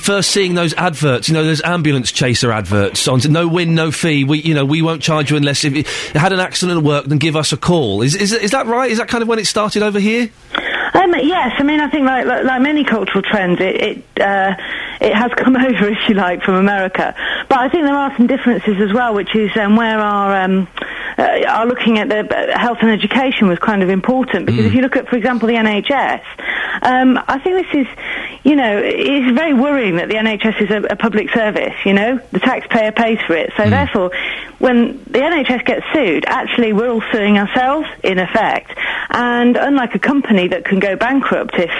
first 0.00 0.30
seeing 0.30 0.54
those 0.54 0.74
adverts, 0.74 1.28
you 1.28 1.34
know, 1.34 1.44
those 1.44 1.62
ambulance 1.62 2.10
chaser 2.10 2.50
adverts 2.50 3.06
on 3.06 3.20
no 3.28 3.46
win, 3.46 3.74
no 3.74 3.90
fee. 3.90 4.24
We, 4.24 4.40
you 4.40 4.54
know, 4.54 4.64
we 4.64 4.82
won't 4.82 5.02
charge 5.10 5.30
you 5.32 5.36
unless 5.36 5.64
if 5.64 5.74
you 5.74 5.84
had 6.14 6.32
an 6.32 6.38
accident 6.38 6.78
at 6.78 6.84
work, 6.84 7.06
then 7.06 7.18
give 7.18 7.34
us 7.34 7.52
a 7.52 7.56
call. 7.56 8.02
Is, 8.02 8.14
is, 8.14 8.32
is 8.32 8.52
that 8.52 8.66
right? 8.66 8.88
Is 8.90 8.98
that 8.98 9.08
kind 9.08 9.22
of 9.22 9.28
when 9.28 9.40
it 9.40 9.46
started 9.46 9.82
over 9.82 9.98
here? 9.98 10.30
Um, 10.92 11.14
yes, 11.14 11.52
I 11.58 11.62
mean, 11.64 11.80
I 11.80 11.88
think 11.90 12.04
like 12.04 12.26
like, 12.26 12.44
like 12.44 12.62
many 12.62 12.84
cultural 12.84 13.22
trends, 13.22 13.60
it 13.60 13.76
it, 13.76 14.20
uh, 14.20 14.54
it 15.00 15.12
has 15.12 15.32
come 15.36 15.56
over, 15.56 15.88
if 15.88 16.08
you 16.08 16.14
like, 16.14 16.42
from 16.42 16.54
America. 16.54 17.14
But 17.48 17.58
I 17.58 17.68
think 17.68 17.84
there 17.84 17.94
are 17.94 18.16
some 18.16 18.28
differences 18.28 18.80
as 18.80 18.92
well, 18.92 19.14
which 19.14 19.34
is 19.34 19.50
um, 19.56 19.74
where 19.76 19.98
our 19.98 20.44
um, 20.44 20.68
uh, 21.20 21.44
our 21.46 21.66
looking 21.66 21.98
at 21.98 22.08
the 22.08 22.54
health 22.56 22.78
and 22.80 22.90
education 22.90 23.48
was 23.48 23.58
kind 23.58 23.82
of 23.82 23.90
important 23.90 24.46
because 24.46 24.64
if 24.64 24.74
you 24.74 24.80
look 24.80 24.96
at, 24.96 25.08
for 25.08 25.16
example, 25.16 25.48
the 25.48 25.54
NHS, 25.54 26.22
um, 26.82 27.18
I 27.28 27.38
think 27.38 27.66
this 27.66 27.82
is, 27.82 27.86
you 28.42 28.56
know, 28.56 28.80
it's 28.82 29.36
very 29.36 29.52
worrying 29.52 29.96
that 29.96 30.08
the 30.08 30.14
NHS 30.14 30.62
is 30.62 30.70
a, 30.70 30.94
a 30.94 30.96
public 30.96 31.30
service. 31.30 31.74
You 31.84 31.92
know, 31.92 32.20
the 32.32 32.40
taxpayer 32.40 32.92
pays 32.92 33.18
for 33.26 33.34
it, 33.34 33.52
so 33.56 33.68
therefore, 33.68 34.12
when 34.58 34.98
the 35.04 35.18
NHS 35.20 35.64
gets 35.64 35.86
sued, 35.92 36.24
actually 36.26 36.72
we're 36.72 36.90
all 36.90 37.02
suing 37.12 37.38
ourselves 37.38 37.88
in 38.02 38.18
effect. 38.18 38.72
And 39.10 39.56
unlike 39.56 39.94
a 39.94 39.98
company 39.98 40.48
that 40.48 40.64
can 40.64 40.78
go 40.78 40.96
bankrupt 40.96 41.54
if 41.58 41.70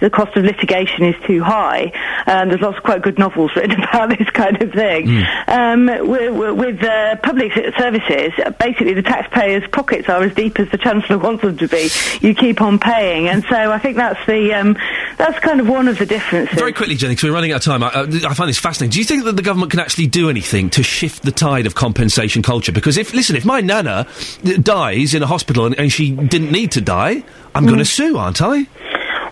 the 0.00 0.08
cost 0.08 0.36
of 0.36 0.44
litigation 0.44 1.04
is 1.04 1.14
too 1.26 1.42
high, 1.42 1.92
um, 2.26 2.48
there's 2.48 2.60
lots 2.60 2.78
of 2.78 2.82
quite 2.82 3.02
good 3.02 3.18
novels 3.18 3.50
written 3.56 3.82
about 3.82 4.16
this 4.16 4.30
kind 4.30 4.60
of 4.62 4.72
thing. 4.72 5.24
Um, 5.46 5.86
with 5.86 6.56
with 6.56 6.82
uh, 6.82 7.16
public 7.16 7.52
services, 7.76 8.32
basically 8.58 8.87
the 8.94 9.02
taxpayers' 9.02 9.64
pockets 9.70 10.08
are 10.08 10.22
as 10.22 10.34
deep 10.34 10.58
as 10.58 10.70
the 10.70 10.78
Chancellor 10.78 11.18
wants 11.28 11.42
them 11.42 11.56
to 11.56 11.68
be. 11.68 11.88
You 12.20 12.34
keep 12.34 12.60
on 12.60 12.78
paying, 12.78 13.28
and 13.28 13.44
so 13.44 13.72
I 13.72 13.78
think 13.78 13.96
that's 13.96 14.24
the 14.26 14.54
um, 14.54 14.76
that's 15.16 15.38
kind 15.40 15.60
of 15.60 15.68
one 15.68 15.88
of 15.88 15.98
the 15.98 16.06
differences. 16.06 16.58
Very 16.58 16.72
quickly, 16.72 16.94
Jenny, 16.94 17.14
because 17.14 17.28
we're 17.28 17.34
running 17.34 17.52
out 17.52 17.56
of 17.56 17.64
time. 17.64 17.82
I, 17.82 17.88
I, 17.88 18.30
I 18.30 18.34
find 18.34 18.48
this 18.48 18.58
fascinating. 18.58 18.92
Do 18.92 18.98
you 18.98 19.04
think 19.04 19.24
that 19.24 19.36
the 19.36 19.42
government 19.42 19.70
can 19.70 19.80
actually 19.80 20.06
do 20.06 20.30
anything 20.30 20.70
to 20.70 20.82
shift 20.82 21.22
the 21.22 21.32
tide 21.32 21.66
of 21.66 21.74
compensation 21.74 22.42
culture? 22.42 22.72
Because 22.72 22.96
if, 22.96 23.12
listen, 23.14 23.36
if 23.36 23.44
my 23.44 23.60
nana 23.60 24.06
uh, 24.44 24.56
dies 24.60 25.14
in 25.14 25.22
a 25.22 25.26
hospital 25.26 25.66
and, 25.66 25.78
and 25.78 25.92
she 25.92 26.10
didn't 26.12 26.52
need 26.52 26.72
to 26.72 26.80
die, 26.80 27.22
I'm 27.54 27.66
going 27.66 27.78
to 27.78 27.84
sue, 27.84 28.16
aren't 28.16 28.40
I? 28.40 28.66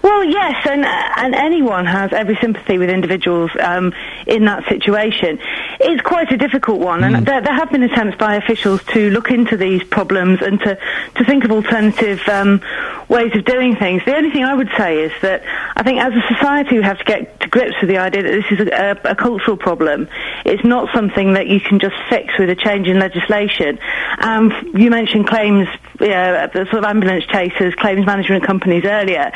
Well, 0.07 0.23
yes, 0.23 0.65
and 0.69 0.85
and 0.85 1.35
anyone 1.35 1.85
has 1.85 2.13
every 2.13 2.37
sympathy 2.37 2.79
with 2.79 2.91
individuals 2.91 3.51
um, 3.61 3.93
in 4.29 4.45
that 4.45 4.65
situation. 4.69 5.41
It's 5.81 6.01
quite 6.01 6.31
a 6.31 6.37
difficult 6.37 6.79
one, 6.79 7.03
and 7.03 7.27
there, 7.27 7.41
there 7.41 7.53
have 7.53 7.73
been 7.73 7.83
attempts 7.83 8.17
by 8.17 8.37
officials 8.37 8.85
to 8.93 9.11
look 9.11 9.33
into 9.33 9.57
these 9.57 9.83
problems 9.83 10.43
and 10.43 10.61
to, 10.61 10.79
to 11.17 11.25
think 11.25 11.43
of 11.45 11.51
alternative 11.51 12.21
um, 12.29 12.63
ways 13.09 13.35
of 13.35 13.45
doing 13.47 13.75
things. 13.75 14.05
The 14.05 14.15
only 14.17 14.31
thing 14.31 14.45
I 14.45 14.55
would 14.55 14.71
say 14.77 15.03
is 15.03 15.13
that 15.23 15.43
I 15.75 15.83
think 15.83 16.01
as 16.01 16.13
a 16.13 16.23
society 16.33 16.79
we 16.79 16.85
have 16.85 16.99
to 16.99 17.05
get 17.05 17.41
to 17.41 17.49
grips 17.49 17.75
with 17.81 17.91
the 17.91 17.99
idea 17.99 18.23
that 18.23 18.31
this 18.31 18.61
is 18.61 18.69
a, 18.69 18.99
a, 19.05 19.11
a 19.11 19.15
cultural 19.17 19.57
problem. 19.57 20.09
It's 20.45 20.65
not 20.65 20.89
something 20.95 21.33
that 21.33 21.49
you 21.49 21.61
can 21.61 21.81
just 21.81 21.97
fix 22.09 22.39
with 22.39 22.49
a 22.49 22.55
change 22.55 22.87
in 22.87 23.01
legislation. 23.01 23.81
Um, 24.19 24.53
you 24.75 24.89
mentioned 24.91 25.27
claims, 25.27 25.67
you 26.01 26.09
know, 26.09 26.47
the 26.53 26.65
sort 26.67 26.79
of 26.79 26.85
ambulance 26.85 27.27
chasers, 27.27 27.75
claims 27.75 28.07
management 28.07 28.45
companies 28.45 28.85
earlier. 28.85 29.33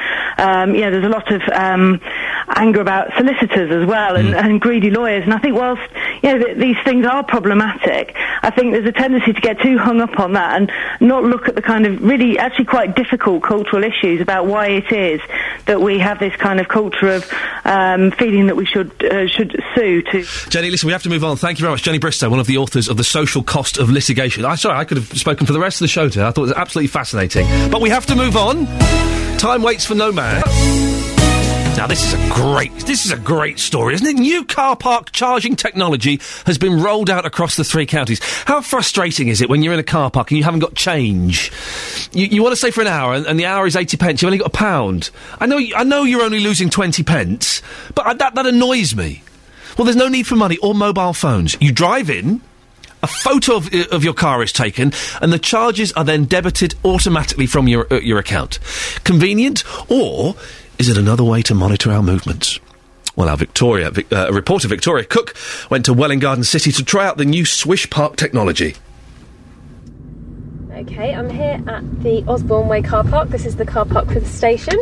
Um, 0.60 0.74
you 0.74 0.82
know, 0.82 0.90
there's 0.90 1.04
a 1.04 1.08
lot 1.08 1.30
of 1.32 1.42
um, 1.52 2.00
anger 2.48 2.80
about 2.80 3.12
solicitors 3.16 3.70
as 3.70 3.86
well 3.86 4.16
and, 4.16 4.34
and 4.34 4.60
greedy 4.60 4.90
lawyers. 4.90 5.24
And 5.24 5.32
I 5.32 5.38
think 5.38 5.56
whilst 5.56 5.82
you 6.22 6.32
know 6.32 6.44
th- 6.44 6.58
these 6.58 6.76
things 6.84 7.06
are 7.06 7.22
problematic, 7.22 8.14
I 8.42 8.50
think 8.50 8.72
there's 8.72 8.86
a 8.86 8.92
tendency 8.92 9.32
to 9.32 9.40
get 9.40 9.60
too 9.60 9.78
hung 9.78 10.00
up 10.00 10.18
on 10.18 10.32
that 10.34 10.56
and 10.60 10.72
not 11.00 11.24
look 11.24 11.48
at 11.48 11.54
the 11.54 11.62
kind 11.62 11.86
of 11.86 12.02
really 12.02 12.38
actually 12.38 12.66
quite 12.66 12.96
difficult 12.96 13.42
cultural 13.42 13.84
issues 13.84 14.20
about 14.20 14.46
why 14.46 14.68
it 14.68 14.92
is 14.92 15.20
that 15.66 15.80
we 15.80 15.98
have 15.98 16.18
this 16.18 16.34
kind 16.36 16.60
of 16.60 16.68
culture 16.68 17.08
of 17.08 17.32
um, 17.64 18.10
feeling 18.12 18.46
that 18.46 18.56
we 18.56 18.66
should 18.66 18.90
uh, 19.04 19.26
should 19.28 19.62
sue 19.74 20.02
to. 20.02 20.24
Jenny, 20.50 20.70
listen, 20.70 20.86
we 20.86 20.92
have 20.92 21.02
to 21.02 21.10
move 21.10 21.24
on. 21.24 21.36
Thank 21.36 21.58
you 21.58 21.62
very 21.62 21.72
much. 21.72 21.82
Jennie 21.82 21.98
Bristow, 21.98 22.28
one 22.28 22.40
of 22.40 22.46
the 22.46 22.58
authors 22.58 22.88
of 22.88 22.96
The 22.96 23.04
Social 23.04 23.42
Cost 23.42 23.78
of 23.78 23.90
Litigation. 23.90 24.44
I 24.44 24.54
sorry, 24.56 24.78
I 24.78 24.84
could 24.84 24.98
have 24.98 25.18
spoken 25.18 25.46
for 25.46 25.52
the 25.52 25.60
rest 25.60 25.76
of 25.76 25.84
the 25.84 25.88
show 25.88 26.08
today. 26.08 26.26
I 26.26 26.30
thought 26.30 26.42
it 26.42 26.48
was 26.48 26.52
absolutely 26.52 26.88
fascinating. 26.88 27.46
But 27.70 27.80
we 27.80 27.90
have 27.90 28.06
to 28.06 28.16
move 28.16 28.36
on. 28.36 28.66
Time 29.38 29.62
waits 29.62 29.86
for 29.86 29.94
no 29.94 30.12
man. 30.12 30.42
Now 31.76 31.86
this 31.86 32.04
is 32.04 32.12
a 32.12 32.34
great 32.34 32.74
this 32.80 33.06
is 33.06 33.12
a 33.12 33.16
great 33.16 33.58
story, 33.58 33.94
isn't 33.94 34.06
it? 34.06 34.16
New 34.16 34.44
car 34.44 34.76
park 34.76 35.12
charging 35.12 35.56
technology 35.56 36.20
has 36.44 36.58
been 36.58 36.82
rolled 36.82 37.08
out 37.08 37.24
across 37.24 37.56
the 37.56 37.64
three 37.64 37.86
counties. 37.86 38.20
How 38.44 38.60
frustrating 38.60 39.28
is 39.28 39.40
it 39.40 39.48
when 39.48 39.62
you're 39.62 39.72
in 39.72 39.78
a 39.78 39.82
car 39.84 40.10
park 40.10 40.30
and 40.30 40.36
you 40.36 40.44
haven't 40.44 40.60
got 40.60 40.74
change? 40.74 41.50
You, 42.12 42.26
you 42.26 42.42
want 42.42 42.52
to 42.52 42.56
stay 42.56 42.70
for 42.70 42.82
an 42.82 42.86
hour 42.86 43.14
and, 43.14 43.26
and 43.26 43.40
the 43.40 43.46
hour 43.46 43.66
is 43.66 43.76
eighty 43.76 43.96
pence. 43.96 44.20
You've 44.20 44.26
only 44.26 44.36
got 44.38 44.48
a 44.48 44.50
pound. 44.50 45.08
I 45.38 45.46
know 45.46 45.58
I 45.74 45.84
know 45.84 46.02
you're 46.02 46.22
only 46.22 46.40
losing 46.40 46.68
twenty 46.68 47.02
pence, 47.02 47.62
but 47.94 48.06
I, 48.06 48.12
that 48.12 48.34
that 48.34 48.44
annoys 48.44 48.94
me. 48.94 49.22
Well, 49.78 49.86
there's 49.86 49.96
no 49.96 50.08
need 50.08 50.26
for 50.26 50.36
money 50.36 50.58
or 50.58 50.74
mobile 50.74 51.14
phones. 51.14 51.56
You 51.62 51.72
drive 51.72 52.10
in. 52.10 52.42
A 53.02 53.06
photo 53.06 53.56
of, 53.56 53.72
of 53.92 54.04
your 54.04 54.12
car 54.12 54.42
is 54.42 54.52
taken, 54.52 54.92
and 55.22 55.32
the 55.32 55.38
charges 55.38 55.92
are 55.92 56.04
then 56.04 56.26
debited 56.26 56.74
automatically 56.84 57.46
from 57.46 57.66
your 57.66 57.86
uh, 57.90 58.00
your 58.00 58.18
account. 58.18 58.58
Convenient, 59.04 59.64
or 59.90 60.34
is 60.78 60.88
it 60.88 60.98
another 60.98 61.24
way 61.24 61.40
to 61.42 61.54
monitor 61.54 61.90
our 61.90 62.02
movements? 62.02 62.60
Well, 63.16 63.28
our 63.28 63.36
Victoria 63.36 63.90
Vic, 63.90 64.12
uh, 64.12 64.30
reporter 64.32 64.68
Victoria 64.68 65.04
Cook 65.04 65.34
went 65.70 65.84
to 65.86 65.94
Welwyn 65.94 66.20
Garden 66.20 66.44
City 66.44 66.72
to 66.72 66.84
try 66.84 67.06
out 67.06 67.16
the 67.16 67.24
new 67.24 67.44
Swish 67.44 67.88
Park 67.90 68.16
technology. 68.16 68.76
Okay, 70.70 71.14
I'm 71.14 71.28
here 71.28 71.62
at 71.66 72.02
the 72.02 72.24
Osborne 72.26 72.68
Way 72.68 72.82
car 72.82 73.04
park. 73.04 73.30
This 73.30 73.44
is 73.44 73.56
the 73.56 73.66
car 73.66 73.84
park 73.84 74.08
for 74.08 74.20
the 74.20 74.26
station. 74.26 74.78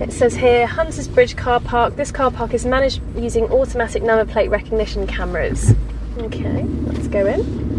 It 0.00 0.12
says 0.12 0.34
here 0.34 0.66
Hunters 0.66 1.08
Bridge 1.08 1.36
car 1.36 1.60
park. 1.60 1.96
This 1.96 2.10
car 2.10 2.30
park 2.30 2.52
is 2.52 2.66
managed 2.66 3.00
using 3.16 3.44
automatic 3.44 4.02
number 4.02 4.30
plate 4.30 4.50
recognition 4.50 5.06
cameras. 5.06 5.72
Okay, 6.16 6.62
let's 6.86 7.08
go 7.08 7.26
in. 7.26 7.74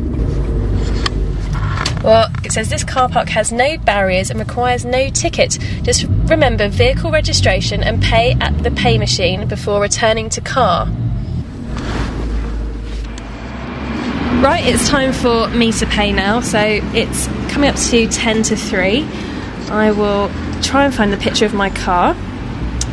Well, 2.04 2.30
it 2.44 2.52
says 2.52 2.70
this 2.70 2.84
car 2.84 3.08
park 3.08 3.30
has 3.30 3.52
no 3.52 3.78
barriers 3.78 4.30
and 4.30 4.40
requires 4.40 4.84
no 4.86 5.10
ticket. 5.10 5.58
Just 5.84 6.04
remember 6.04 6.68
vehicle 6.68 7.12
registration 7.12 7.82
and 7.82 8.04
pay 8.04 8.34
at 8.34 8.62
the 8.62 8.72
pay 8.72 8.98
machine 8.98 9.48
before 9.48 9.82
returning 9.82 10.30
to 10.30 10.42
car. 10.42 10.88
Right, 14.44 14.64
it's 14.66 14.88
time 14.88 15.14
for 15.14 15.48
me 15.48 15.72
to 15.72 15.86
pay 15.88 16.12
now. 16.12 16.42
So 16.42 16.60
it's 16.60 17.28
coming 17.52 17.70
up 17.70 17.78
to 17.78 18.08
10 18.08 18.44
to 18.44 18.56
3. 18.56 19.04
I 19.70 19.92
will 19.92 20.30
try 20.62 20.86
and 20.86 20.94
find 20.94 21.12
the 21.12 21.18
picture 21.18 21.46
of 21.46 21.54
my 21.54 21.70
car. 21.70 22.16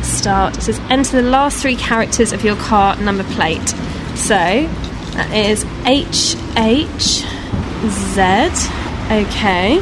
Start. 0.01 0.57
It 0.57 0.61
says 0.61 0.79
enter 0.89 1.21
the 1.21 1.29
last 1.29 1.61
three 1.61 1.75
characters 1.75 2.31
of 2.31 2.43
your 2.43 2.55
car 2.55 2.95
number 2.95 3.25
plate. 3.25 3.75
So 4.15 4.69
that 5.13 5.31
is 5.33 5.63
HHZ. 5.85 6.35
Okay. 9.11 9.79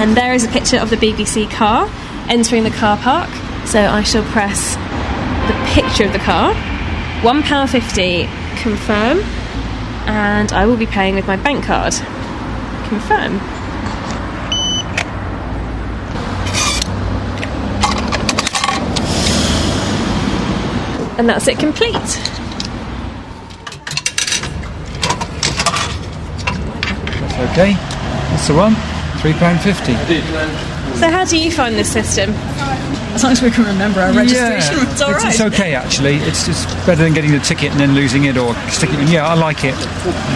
And 0.00 0.16
there 0.16 0.34
is 0.34 0.44
a 0.44 0.48
picture 0.48 0.78
of 0.78 0.90
the 0.90 0.96
BBC 0.96 1.50
car 1.50 1.88
entering 2.28 2.64
the 2.64 2.70
car 2.70 2.96
park. 2.98 3.30
So 3.66 3.80
I 3.80 4.02
shall 4.02 4.24
press 4.24 4.76
the 5.46 5.54
picture 5.72 6.04
of 6.04 6.12
the 6.12 6.18
car. 6.18 6.54
£1.50 7.22 8.28
confirm. 8.60 9.20
And 10.06 10.52
I 10.52 10.66
will 10.66 10.76
be 10.76 10.86
paying 10.86 11.14
with 11.14 11.26
my 11.26 11.36
bank 11.36 11.64
card. 11.64 11.94
Confirm. 12.88 13.40
And 21.18 21.26
that's 21.28 21.48
it 21.48 21.58
complete. 21.58 22.35
Okay. 27.50 27.74
That's 27.74 28.48
the 28.48 28.54
one. 28.54 28.74
Three 29.20 29.32
pound 29.34 29.60
fifty. 29.60 29.94
So, 30.98 31.10
how 31.10 31.24
do 31.24 31.38
you 31.38 31.50
find 31.50 31.74
this 31.74 31.92
system? 31.92 32.30
As 33.12 33.22
long 33.22 33.32
as 33.32 33.42
we 33.42 33.50
can 33.50 33.64
remember 33.64 34.00
our 34.00 34.12
registration, 34.12 34.76
it's 34.88 35.00
all 35.00 35.10
it's, 35.10 35.24
right. 35.24 35.32
it's 35.32 35.40
okay 35.40 35.74
actually. 35.74 36.16
It's 36.16 36.46
just 36.46 36.68
better 36.86 37.02
than 37.02 37.14
getting 37.14 37.32
the 37.32 37.38
ticket 37.38 37.70
and 37.70 37.80
then 37.80 37.94
losing 37.94 38.24
it 38.24 38.36
or 38.36 38.54
sticking 38.68 39.00
it. 39.00 39.08
Yeah, 39.08 39.26
I 39.26 39.34
like 39.34 39.64
it. 39.64 39.74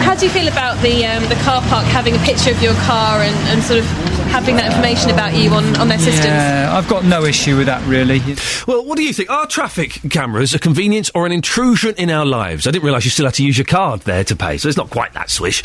How 0.01 0.15
do 0.15 0.25
you 0.25 0.31
feel 0.31 0.47
about 0.47 0.81
the 0.81 1.05
um, 1.05 1.23
the 1.29 1.35
car 1.43 1.61
park 1.63 1.85
having 1.85 2.15
a 2.15 2.19
picture 2.19 2.51
of 2.51 2.61
your 2.61 2.73
car 2.85 3.21
and, 3.21 3.35
and 3.49 3.61
sort 3.63 3.79
of 3.79 4.20
having 4.31 4.55
that 4.55 4.71
information 4.71 5.11
about 5.11 5.35
you 5.35 5.49
on, 5.51 5.75
on 5.75 5.89
their 5.89 5.99
systems? 5.99 6.25
Yeah, 6.25 6.69
I've 6.73 6.87
got 6.87 7.03
no 7.03 7.25
issue 7.25 7.57
with 7.57 7.65
that 7.67 7.85
really. 7.85 8.21
Well, 8.65 8.85
what 8.85 8.97
do 8.97 9.03
you 9.03 9.13
think? 9.13 9.29
Are 9.29 9.45
traffic 9.45 9.99
cameras 10.09 10.53
a 10.53 10.59
convenience 10.59 11.11
or 11.13 11.25
an 11.25 11.33
intrusion 11.33 11.93
in 11.97 12.09
our 12.09 12.25
lives? 12.25 12.65
I 12.65 12.71
didn't 12.71 12.85
realise 12.85 13.03
you 13.03 13.11
still 13.11 13.25
had 13.25 13.33
to 13.35 13.43
use 13.43 13.57
your 13.57 13.65
card 13.65 14.01
there 14.01 14.23
to 14.23 14.35
pay, 14.35 14.57
so 14.57 14.69
it's 14.69 14.77
not 14.77 14.89
quite 14.89 15.13
that 15.13 15.29
swish. 15.29 15.63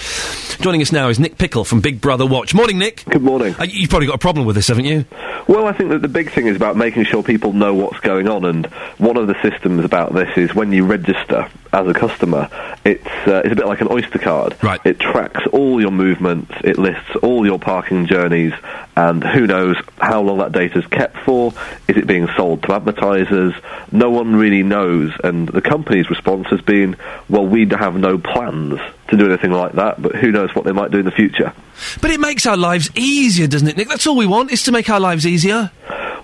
Joining 0.59 0.83
us 0.83 0.91
now 0.91 1.09
is 1.09 1.21
Nick 1.21 1.39
Pickle 1.39 1.65
from 1.65 1.81
Big 1.81 2.01
Brother 2.01 2.27
Watch. 2.27 2.55
Morning, 2.55 2.79
Nick. 2.79 3.05
Good 3.05 3.23
morning. 3.23 3.55
Uh, 3.59 3.65
you've 3.65 3.89
probably 3.89 4.09
got 4.09 4.17
a 4.17 4.19
problem 4.19 4.47
with 4.47 4.57
this, 4.57 4.67
haven't 4.67 4.87
you? 4.87 5.05
Well, 5.47 5.67
I 5.67 5.73
think 5.73 5.91
that 5.91 6.03
the 6.03 6.09
big 6.09 6.33
thing 6.33 6.49
is 6.49 6.57
about 6.57 6.77
making 6.77 7.05
sure 7.05 7.23
people 7.23 7.53
know 7.53 7.73
what's 7.73 8.01
going 8.01 8.27
on, 8.29 8.45
and 8.45 8.67
one 8.99 9.17
of 9.17 9.29
the 9.29 9.41
systems 9.43 9.85
about 9.85 10.13
this 10.13 10.37
is 10.37 10.55
when 10.55 10.73
you 10.73 10.85
register 10.85 11.49
as 11.73 11.87
a 11.87 11.95
customer, 11.95 12.49
it's 12.85 13.07
uh, 13.27 13.43
it's 13.45 13.53
a 13.53 13.57
bit 13.57 13.67
like 13.67 13.81
an 13.81 13.89
Oyster 13.91 14.19
card. 14.19 14.57
Right. 14.63 14.81
It 14.85 14.99
tracks 14.99 15.41
all 15.53 15.81
your 15.81 15.91
movements, 15.91 16.53
it 16.65 16.79
lists 16.79 17.17
all 17.23 17.47
your 17.47 17.59
parking 17.59 18.07
journeys, 18.07 18.53
and 18.97 19.23
who 19.23 19.47
knows 19.47 19.77
how 19.99 20.23
long 20.23 20.39
that 20.39 20.53
data 20.53 20.79
is 20.79 20.87
kept 20.87 21.17
for? 21.19 21.53
Is 21.89 21.97
it 21.97 22.07
being 22.07 22.29
sold 22.37 22.63
to 22.65 22.73
advertisers? 22.73 23.55
No 23.93 24.11
one 24.11 24.37
really 24.37 24.63
knows, 24.63 25.13
and 25.23 25.49
the 25.49 25.63
company's 25.63 26.09
response 26.11 26.47
has 26.49 26.61
been, 26.61 26.97
"Well, 27.29 27.47
we 27.47 27.67
have 27.71 27.97
no 27.97 28.19
plans 28.19 28.81
to 29.09 29.17
do 29.17 29.27
anything 29.27 29.53
like 29.53 29.73
that, 29.73 30.01
but 30.01 30.17
who 30.17 30.33
knows 30.33 30.55
what 30.55 30.65
they 30.65 30.73
might 30.73 30.91
do 30.91 30.99
in 30.99 31.05
the 31.05 31.11
future." 31.11 31.53
But 32.01 32.11
it 32.11 32.21
makes 32.21 32.47
our 32.47 32.57
lives 32.57 32.91
easier, 32.95 33.47
doesn't 33.47 33.69
it, 33.69 33.77
Nick? 33.77 33.89
That's 33.89 34.07
all 34.07 34.17
we 34.17 34.27
want, 34.27 34.51
is 34.51 34.63
to 34.65 34.73
make 34.73 34.89
our 34.89 35.01
lives 35.01 35.27
easier. 35.27 35.71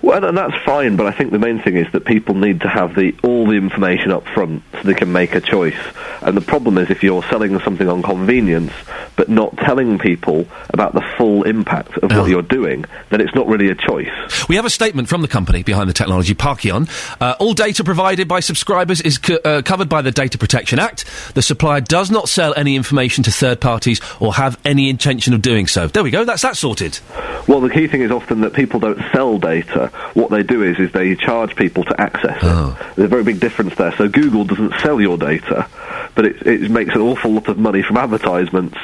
Well, 0.03 0.25
and 0.25 0.37
that's 0.37 0.55
fine, 0.65 0.97
but 0.97 1.07
I 1.07 1.11
think 1.11 1.31
the 1.31 1.39
main 1.39 1.61
thing 1.61 1.77
is 1.77 1.89
that 1.93 2.03
people 2.03 2.35
need 2.35 2.59
to 2.61 2.67
have 2.67 2.93
the 2.93 3.15
all 3.23 3.47
the 3.47 3.53
information 3.53 4.11
up 4.11 4.27
front 4.27 4.61
so 4.73 4.81
they 4.83 4.93
can 4.93 5.13
make 5.13 5.33
a 5.33 5.39
choice. 5.39 5.79
And 6.21 6.35
the 6.35 6.41
problem 6.41 6.77
is 6.77 6.89
if 6.89 7.03
you're 7.03 7.23
selling 7.23 7.57
something 7.61 7.87
on 7.87 8.03
convenience 8.03 8.73
but 9.15 9.29
not 9.29 9.55
telling 9.57 9.99
people 9.99 10.45
about 10.71 10.93
the 10.93 11.01
full 11.17 11.43
impact 11.43 11.97
of 11.99 12.11
what 12.11 12.29
you're 12.29 12.41
doing, 12.41 12.83
then 13.11 13.21
it's 13.21 13.33
not 13.33 13.47
really 13.47 13.69
a 13.69 13.75
choice. 13.75 14.09
We 14.49 14.57
have 14.57 14.65
a 14.65 14.69
statement 14.69 15.07
from 15.07 15.21
the 15.21 15.27
company 15.27 15.63
behind 15.63 15.87
the 15.87 15.93
technology, 15.93 16.35
Parkeon. 16.35 16.89
Uh, 17.21 17.35
all 17.39 17.53
data 17.53 17.83
provided 17.83 18.27
by 18.27 18.41
subscribers 18.41 18.99
is 18.99 19.17
co- 19.17 19.39
uh, 19.45 19.61
covered 19.61 19.87
by 19.87 20.01
the 20.01 20.11
Data 20.11 20.37
Protection 20.37 20.79
Act. 20.79 21.05
The 21.33 21.41
supplier 21.41 21.79
does 21.79 22.11
not 22.11 22.27
sell 22.27 22.53
any 22.57 22.75
information 22.75 23.23
to 23.23 23.31
third 23.31 23.61
parties 23.61 24.01
or 24.19 24.33
have 24.33 24.59
any 24.65 24.89
intention 24.89 25.33
of 25.33 25.41
doing 25.41 25.67
so. 25.67 25.87
There 25.87 26.03
we 26.03 26.11
go. 26.11 26.25
That's 26.25 26.41
that 26.41 26.57
sorted. 26.57 26.99
Well, 27.47 27.61
the 27.61 27.69
key 27.69 27.87
thing 27.87 28.01
is 28.01 28.11
often 28.11 28.41
that 28.41 28.53
people 28.53 28.79
don't 28.79 28.99
sell 29.13 29.37
data. 29.37 29.91
What 30.13 30.29
they 30.31 30.43
do 30.43 30.63
is, 30.63 30.79
is 30.79 30.91
they 30.91 31.15
charge 31.15 31.55
people 31.55 31.83
to 31.85 32.01
access 32.01 32.37
it. 32.37 32.95
There's 32.95 33.05
a 33.05 33.07
very 33.07 33.23
big 33.23 33.39
difference 33.39 33.75
there. 33.75 33.95
So 33.95 34.07
Google 34.07 34.45
doesn't 34.45 34.73
sell 34.79 35.01
your 35.01 35.17
data, 35.17 35.67
but 36.15 36.25
it, 36.25 36.45
it 36.45 36.71
makes 36.71 36.93
an 36.95 37.01
awful 37.01 37.31
lot 37.31 37.47
of 37.47 37.57
money 37.57 37.81
from 37.81 37.97
advertisements 37.97 38.77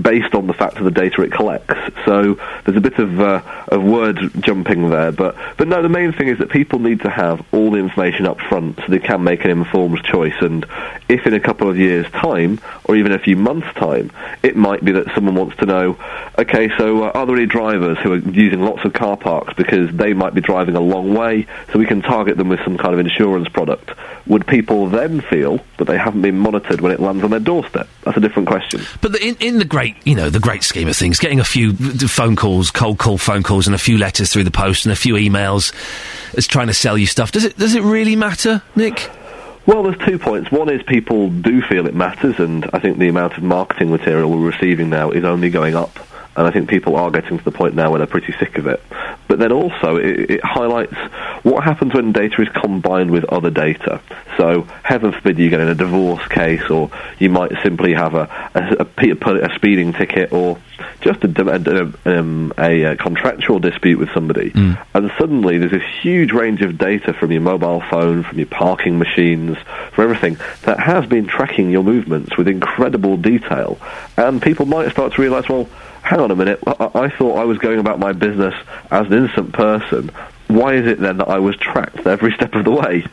based 0.00 0.34
on 0.34 0.46
the 0.46 0.52
fact 0.52 0.76
of 0.78 0.84
the 0.84 0.90
data 0.90 1.22
it 1.22 1.32
collects. 1.32 1.74
So 2.04 2.34
there's 2.64 2.76
a 2.76 2.80
bit 2.80 2.98
of, 2.98 3.20
uh, 3.20 3.42
of 3.68 3.82
word 3.82 4.18
jumping 4.40 4.90
there. 4.90 5.12
But, 5.12 5.36
but 5.56 5.68
no, 5.68 5.82
the 5.82 5.88
main 5.88 6.12
thing 6.12 6.28
is 6.28 6.38
that 6.38 6.50
people 6.50 6.78
need 6.78 7.00
to 7.00 7.10
have 7.10 7.44
all 7.52 7.70
the 7.70 7.78
information 7.78 8.26
up 8.26 8.40
front 8.40 8.76
so 8.76 8.84
they 8.88 8.98
can 8.98 9.24
make 9.24 9.44
an 9.44 9.50
informed 9.50 10.02
choice. 10.04 10.34
And 10.40 10.66
if 11.08 11.26
in 11.26 11.34
a 11.34 11.40
couple 11.40 11.68
of 11.68 11.78
years' 11.78 12.10
time, 12.10 12.60
or 12.84 12.96
even 12.96 13.12
a 13.12 13.18
few 13.18 13.36
months' 13.36 13.72
time, 13.74 14.10
it 14.42 14.56
might 14.56 14.84
be 14.84 14.92
that 14.92 15.14
someone 15.14 15.34
wants 15.34 15.56
to 15.56 15.66
know, 15.66 15.98
okay, 16.38 16.70
so 16.76 17.04
uh, 17.04 17.12
are 17.14 17.26
there 17.26 17.36
any 17.36 17.46
drivers 17.46 17.98
who 17.98 18.12
are 18.12 18.18
using 18.18 18.60
lots 18.60 18.84
of 18.84 18.92
car 18.92 19.16
parks 19.16 19.54
because 19.54 19.90
they 19.92 20.12
might 20.12 20.34
be 20.34 20.40
driving 20.40 20.55
a 20.76 20.80
long 20.80 21.14
way, 21.14 21.46
so 21.72 21.78
we 21.78 21.86
can 21.86 22.02
target 22.02 22.36
them 22.36 22.48
with 22.48 22.60
some 22.64 22.76
kind 22.78 22.94
of 22.94 23.00
insurance 23.00 23.48
product? 23.48 23.90
Would 24.26 24.46
people 24.46 24.88
then 24.88 25.20
feel 25.20 25.60
that 25.78 25.84
they 25.84 25.98
haven't 25.98 26.22
been 26.22 26.38
monitored 26.38 26.80
when 26.80 26.92
it 26.92 27.00
lands 27.00 27.22
on 27.22 27.30
their 27.30 27.40
doorstep? 27.40 27.88
That's 28.02 28.16
a 28.16 28.20
different 28.20 28.48
question. 28.48 28.80
But 29.00 29.12
the, 29.12 29.24
in, 29.24 29.36
in 29.40 29.58
the 29.58 29.64
great, 29.64 29.96
you 30.04 30.14
know, 30.14 30.30
the 30.30 30.40
great 30.40 30.64
scheme 30.64 30.88
of 30.88 30.96
things, 30.96 31.18
getting 31.18 31.40
a 31.40 31.44
few 31.44 31.74
phone 31.74 32.36
calls, 32.36 32.70
cold 32.70 32.98
call 32.98 33.18
phone 33.18 33.42
calls, 33.42 33.66
and 33.66 33.74
a 33.74 33.78
few 33.78 33.98
letters 33.98 34.32
through 34.32 34.44
the 34.44 34.50
post, 34.50 34.86
and 34.86 34.92
a 34.92 34.96
few 34.96 35.14
emails, 35.14 35.72
is 36.34 36.46
trying 36.46 36.66
to 36.68 36.74
sell 36.74 36.98
you 36.98 37.06
stuff. 37.06 37.32
Does 37.32 37.44
it? 37.44 37.56
Does 37.56 37.74
it 37.74 37.82
really 37.82 38.16
matter, 38.16 38.62
Nick? 38.74 39.10
Well, 39.66 39.82
there's 39.82 39.98
two 40.06 40.18
points. 40.18 40.52
One 40.52 40.68
is 40.68 40.80
people 40.84 41.28
do 41.28 41.60
feel 41.60 41.86
it 41.86 41.94
matters, 41.94 42.38
and 42.38 42.64
I 42.72 42.78
think 42.78 42.98
the 42.98 43.08
amount 43.08 43.36
of 43.36 43.42
marketing 43.42 43.90
material 43.90 44.30
we're 44.30 44.50
receiving 44.50 44.90
now 44.90 45.10
is 45.10 45.24
only 45.24 45.50
going 45.50 45.74
up. 45.74 45.98
And 46.36 46.46
I 46.46 46.50
think 46.50 46.68
people 46.68 46.96
are 46.96 47.10
getting 47.10 47.38
to 47.38 47.44
the 47.44 47.50
point 47.50 47.74
now 47.74 47.90
where 47.90 47.98
they're 47.98 48.06
pretty 48.06 48.34
sick 48.38 48.58
of 48.58 48.66
it. 48.66 48.82
But 49.26 49.38
then 49.38 49.52
also, 49.52 49.96
it, 49.96 50.30
it 50.30 50.44
highlights 50.44 50.94
What 51.46 51.62
happens 51.62 51.94
when 51.94 52.10
data 52.10 52.42
is 52.42 52.48
combined 52.48 53.12
with 53.12 53.24
other 53.26 53.50
data? 53.50 54.00
So, 54.36 54.62
heaven 54.82 55.12
forbid 55.12 55.38
you 55.38 55.48
get 55.48 55.60
in 55.60 55.68
a 55.68 55.76
divorce 55.76 56.26
case, 56.26 56.68
or 56.68 56.90
you 57.20 57.30
might 57.30 57.52
simply 57.62 57.94
have 57.94 58.14
a, 58.14 58.28
a, 58.52 58.86
a, 58.98 59.50
a 59.50 59.54
speeding 59.54 59.92
ticket, 59.92 60.32
or 60.32 60.58
just 61.02 61.22
a, 61.22 61.92
a, 62.04 62.18
um, 62.18 62.52
a, 62.58 62.96
contractual 62.96 63.60
dispute 63.60 63.98
with 63.98 64.12
somebody, 64.12 64.50
Mm. 64.50 64.76
and 64.94 65.12
suddenly 65.18 65.58
there's 65.58 65.70
this 65.70 65.82
huge 66.02 66.32
range 66.32 66.62
of 66.62 66.78
data 66.78 67.12
from 67.12 67.30
your 67.30 67.42
mobile 67.42 67.80
phone, 67.90 68.24
from 68.24 68.38
your 68.38 68.48
parking 68.48 68.98
machines, 68.98 69.56
from 69.92 70.04
everything 70.04 70.36
that 70.62 70.80
has 70.80 71.06
been 71.06 71.26
tracking 71.26 71.70
your 71.70 71.84
movements 71.84 72.36
with 72.36 72.48
incredible 72.48 73.16
detail, 73.16 73.78
and 74.16 74.42
people 74.42 74.66
might 74.66 74.90
start 74.90 75.14
to 75.14 75.22
realise, 75.22 75.48
well, 75.48 75.68
hang 76.06 76.20
on 76.20 76.30
a 76.30 76.36
minute, 76.36 76.60
I, 76.66 76.90
I 76.94 77.08
thought 77.10 77.36
I 77.38 77.44
was 77.44 77.58
going 77.58 77.80
about 77.80 77.98
my 77.98 78.12
business 78.12 78.54
as 78.90 79.06
an 79.08 79.12
innocent 79.12 79.52
person. 79.52 80.10
Why 80.48 80.74
is 80.74 80.86
it 80.86 81.00
then 81.00 81.18
that 81.18 81.28
I 81.28 81.38
was 81.38 81.56
tracked 81.56 82.06
every 82.06 82.32
step 82.32 82.54
of 82.54 82.64
the 82.64 82.70
way? 82.70 83.04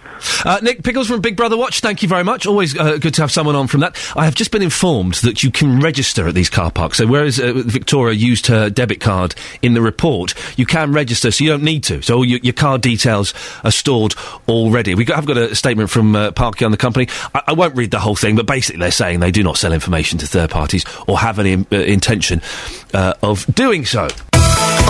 Uh, 0.45 0.59
Nick 0.61 0.83
Pickles 0.83 1.07
from 1.07 1.19
Big 1.19 1.35
Brother 1.35 1.57
Watch, 1.57 1.79
thank 1.79 2.03
you 2.03 2.07
very 2.07 2.23
much. 2.23 2.45
Always 2.45 2.77
uh, 2.77 2.97
good 2.97 3.15
to 3.15 3.21
have 3.21 3.31
someone 3.31 3.55
on 3.55 3.67
from 3.67 3.79
that. 3.81 3.97
I 4.15 4.25
have 4.25 4.35
just 4.35 4.51
been 4.51 4.61
informed 4.61 5.15
that 5.15 5.43
you 5.43 5.51
can 5.51 5.79
register 5.79 6.27
at 6.27 6.35
these 6.35 6.49
car 6.49 6.71
parks. 6.71 6.99
So 6.99 7.07
whereas 7.07 7.39
uh, 7.39 7.53
Victoria 7.55 8.13
used 8.13 8.47
her 8.47 8.69
debit 8.69 8.99
card 8.99 9.33
in 9.61 9.73
the 9.73 9.81
report, 9.81 10.35
you 10.57 10.65
can 10.65 10.93
register, 10.93 11.31
so 11.31 11.43
you 11.43 11.49
don't 11.49 11.63
need 11.63 11.83
to. 11.85 12.01
So 12.01 12.17
all 12.17 12.25
your, 12.25 12.39
your 12.39 12.53
card 12.53 12.81
details 12.81 13.33
are 13.63 13.71
stored 13.71 14.13
already. 14.47 14.93
We 14.93 15.05
have 15.05 15.25
got 15.25 15.37
a 15.37 15.55
statement 15.55 15.89
from 15.89 16.15
uh, 16.15 16.31
Parkeon 16.31 16.71
the 16.71 16.77
company. 16.77 17.07
I, 17.33 17.41
I 17.47 17.53
won't 17.53 17.75
read 17.75 17.91
the 17.91 17.99
whole 17.99 18.15
thing, 18.15 18.35
but 18.35 18.45
basically 18.45 18.79
they're 18.79 18.91
saying 18.91 19.21
they 19.21 19.31
do 19.31 19.43
not 19.43 19.57
sell 19.57 19.73
information 19.73 20.19
to 20.19 20.27
third 20.27 20.51
parties 20.51 20.85
or 21.07 21.17
have 21.17 21.39
any 21.39 21.55
uh, 21.55 21.75
intention 21.77 22.41
uh, 22.93 23.15
of 23.23 23.45
doing 23.55 23.85
so. 23.85 24.07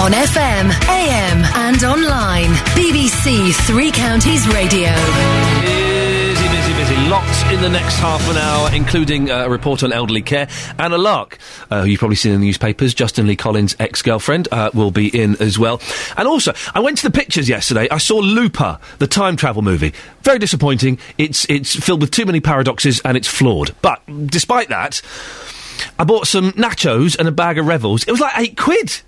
On 0.03 0.11
FM, 0.11 0.89
AM, 0.89 1.45
and 1.55 1.81
online. 1.85 2.49
BBC 2.75 3.53
Three 3.65 3.89
Counties 3.89 4.45
Radio. 4.49 4.91
Busy, 5.61 6.47
busy, 6.49 6.73
busy. 6.73 7.09
Lots 7.09 7.43
in 7.53 7.61
the 7.61 7.69
next 7.69 7.99
half 7.99 8.29
an 8.29 8.35
hour, 8.35 8.69
including 8.75 9.31
uh, 9.31 9.45
a 9.45 9.49
report 9.49 9.81
on 9.81 9.93
elderly 9.93 10.21
care. 10.21 10.49
Anna 10.77 10.97
Larke, 10.97 11.37
uh, 11.71 11.83
who 11.83 11.87
you've 11.87 11.99
probably 11.99 12.17
seen 12.17 12.33
in 12.33 12.41
the 12.41 12.47
newspapers, 12.47 12.93
Justin 12.93 13.27
Lee 13.27 13.37
Collins' 13.37 13.77
ex 13.79 14.01
girlfriend, 14.01 14.49
uh, 14.51 14.71
will 14.73 14.91
be 14.91 15.07
in 15.07 15.41
as 15.41 15.57
well. 15.57 15.79
And 16.17 16.27
also, 16.27 16.53
I 16.75 16.81
went 16.81 16.97
to 16.97 17.09
the 17.09 17.17
pictures 17.17 17.47
yesterday. 17.47 17.87
I 17.89 17.97
saw 17.97 18.17
Looper, 18.17 18.79
the 18.99 19.07
time 19.07 19.37
travel 19.37 19.61
movie. 19.61 19.93
Very 20.23 20.37
disappointing. 20.37 20.99
It's, 21.17 21.45
it's 21.49 21.77
filled 21.77 22.01
with 22.01 22.11
too 22.11 22.25
many 22.25 22.41
paradoxes 22.41 22.99
and 23.05 23.15
it's 23.15 23.29
flawed. 23.29 23.73
But 23.81 24.01
despite 24.25 24.67
that, 24.67 25.01
I 25.97 26.03
bought 26.03 26.27
some 26.27 26.51
nachos 26.51 27.17
and 27.17 27.25
a 27.25 27.31
bag 27.31 27.57
of 27.57 27.67
Revels. 27.67 28.05
It 28.05 28.11
was 28.11 28.19
like 28.19 28.37
eight 28.37 28.57
quid. 28.57 29.01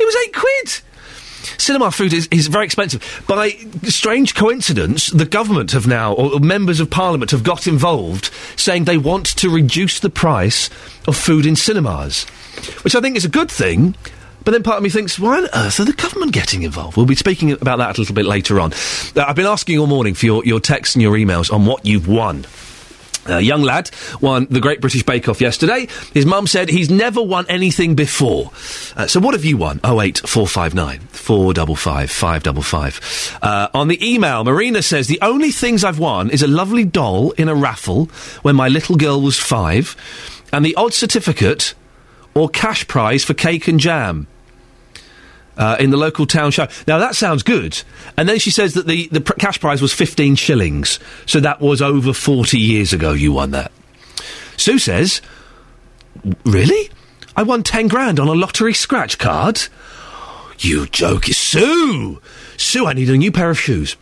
It 0.00 0.04
was 0.04 0.16
eight 0.24 0.34
quid. 0.34 0.82
Cinema 1.58 1.90
food 1.90 2.12
is, 2.12 2.26
is 2.30 2.48
very 2.48 2.64
expensive. 2.64 3.24
By 3.26 3.50
strange 3.84 4.34
coincidence, 4.34 5.08
the 5.08 5.24
government 5.24 5.72
have 5.72 5.86
now, 5.86 6.14
or 6.14 6.40
members 6.40 6.80
of 6.80 6.90
parliament 6.90 7.30
have 7.30 7.42
got 7.42 7.66
involved, 7.66 8.30
saying 8.56 8.84
they 8.84 8.98
want 8.98 9.26
to 9.36 9.50
reduce 9.50 10.00
the 10.00 10.10
price 10.10 10.68
of 11.06 11.16
food 11.16 11.46
in 11.46 11.56
cinemas, 11.56 12.24
which 12.82 12.94
I 12.94 13.00
think 13.00 13.16
is 13.16 13.24
a 13.24 13.30
good 13.30 13.50
thing. 13.50 13.94
But 14.44 14.52
then 14.52 14.62
part 14.62 14.78
of 14.78 14.82
me 14.82 14.88
thinks, 14.88 15.18
why 15.18 15.38
on 15.38 15.48
earth 15.54 15.80
are 15.80 15.84
the 15.84 15.92
government 15.92 16.32
getting 16.32 16.62
involved? 16.62 16.96
We'll 16.96 17.06
be 17.06 17.14
speaking 17.14 17.52
about 17.52 17.76
that 17.76 17.98
a 17.98 18.00
little 18.00 18.14
bit 18.14 18.24
later 18.24 18.58
on. 18.58 18.72
Uh, 19.14 19.24
I've 19.26 19.36
been 19.36 19.46
asking 19.46 19.78
all 19.78 19.86
morning 19.86 20.14
for 20.14 20.24
your, 20.24 20.44
your 20.44 20.60
texts 20.60 20.94
and 20.94 21.02
your 21.02 21.12
emails 21.12 21.52
on 21.52 21.66
what 21.66 21.84
you've 21.84 22.08
won. 22.08 22.46
A 23.30 23.40
young 23.40 23.62
lad 23.62 23.90
won 24.20 24.46
the 24.50 24.60
Great 24.60 24.80
British 24.80 25.02
Bake 25.02 25.28
Off 25.28 25.40
yesterday. 25.40 25.88
His 26.12 26.26
mum 26.26 26.46
said 26.46 26.68
he's 26.68 26.90
never 26.90 27.22
won 27.22 27.46
anything 27.48 27.94
before. 27.94 28.50
Uh, 28.96 29.06
so 29.06 29.20
what 29.20 29.34
have 29.34 29.44
you 29.44 29.56
won? 29.56 29.78
08459 29.84 31.00
455 31.00 32.10
555. 32.10 33.38
Uh, 33.42 33.68
on 33.74 33.88
the 33.88 34.12
email, 34.14 34.44
Marina 34.44 34.82
says 34.82 35.06
the 35.06 35.20
only 35.22 35.50
things 35.50 35.84
I've 35.84 35.98
won 35.98 36.30
is 36.30 36.42
a 36.42 36.48
lovely 36.48 36.84
doll 36.84 37.30
in 37.32 37.48
a 37.48 37.54
raffle 37.54 38.06
when 38.42 38.56
my 38.56 38.68
little 38.68 38.96
girl 38.96 39.20
was 39.20 39.38
five, 39.38 39.96
and 40.52 40.64
the 40.64 40.74
odd 40.74 40.92
certificate 40.92 41.74
or 42.34 42.48
cash 42.48 42.86
prize 42.86 43.24
for 43.24 43.34
cake 43.34 43.68
and 43.68 43.80
jam 43.80 44.26
uh, 45.60 45.76
in 45.78 45.90
the 45.90 45.96
local 45.98 46.26
town 46.26 46.50
show. 46.50 46.66
Now 46.88 46.98
that 46.98 47.14
sounds 47.14 47.42
good. 47.42 47.80
And 48.16 48.28
then 48.28 48.38
she 48.38 48.50
says 48.50 48.74
that 48.74 48.86
the, 48.86 49.08
the 49.08 49.20
pr- 49.20 49.34
cash 49.34 49.60
prize 49.60 49.82
was 49.82 49.92
15 49.92 50.34
shillings. 50.34 50.98
So 51.26 51.38
that 51.40 51.60
was 51.60 51.82
over 51.82 52.14
40 52.14 52.58
years 52.58 52.92
ago 52.94 53.12
you 53.12 53.32
won 53.32 53.50
that. 53.50 53.70
Sue 54.56 54.78
says, 54.78 55.20
Really? 56.44 56.90
I 57.36 57.42
won 57.42 57.62
10 57.62 57.88
grand 57.88 58.18
on 58.18 58.26
a 58.26 58.32
lottery 58.32 58.74
scratch 58.74 59.18
card? 59.18 59.62
You 60.58 60.86
joke. 60.86 61.24
Sue! 61.24 62.20
Sue, 62.56 62.86
I 62.86 62.94
need 62.94 63.10
a 63.10 63.16
new 63.16 63.30
pair 63.30 63.50
of 63.50 63.58
shoes. 63.58 63.96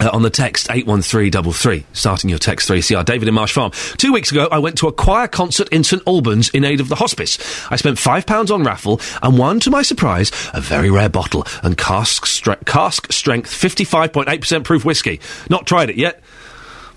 Uh, 0.00 0.08
on 0.12 0.22
the 0.22 0.30
text 0.30 0.70
81333, 0.70 1.84
starting 1.92 2.30
your 2.30 2.38
text 2.38 2.68
3CR. 2.68 3.04
David 3.04 3.26
in 3.26 3.34
Marsh 3.34 3.52
Farm. 3.52 3.72
Two 3.96 4.12
weeks 4.12 4.30
ago, 4.30 4.46
I 4.52 4.60
went 4.60 4.78
to 4.78 4.86
a 4.86 4.92
choir 4.92 5.26
concert 5.26 5.68
in 5.70 5.82
St 5.82 6.02
Albans 6.06 6.50
in 6.50 6.64
aid 6.64 6.78
of 6.78 6.88
the 6.88 6.94
hospice. 6.94 7.36
I 7.68 7.74
spent 7.74 7.98
£5 7.98 8.54
on 8.54 8.62
raffle 8.62 9.00
and 9.22 9.36
won, 9.36 9.58
to 9.60 9.70
my 9.70 9.82
surprise, 9.82 10.30
a 10.54 10.60
very 10.60 10.88
rare 10.88 11.08
bottle 11.08 11.44
and 11.64 11.76
cask, 11.76 12.26
stre- 12.26 12.64
cask 12.64 13.12
strength 13.12 13.50
55.8% 13.50 14.62
proof 14.62 14.84
whiskey. 14.84 15.20
Not 15.50 15.66
tried 15.66 15.90
it 15.90 15.96
yet. 15.96 16.22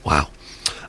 Wow. 0.04 0.30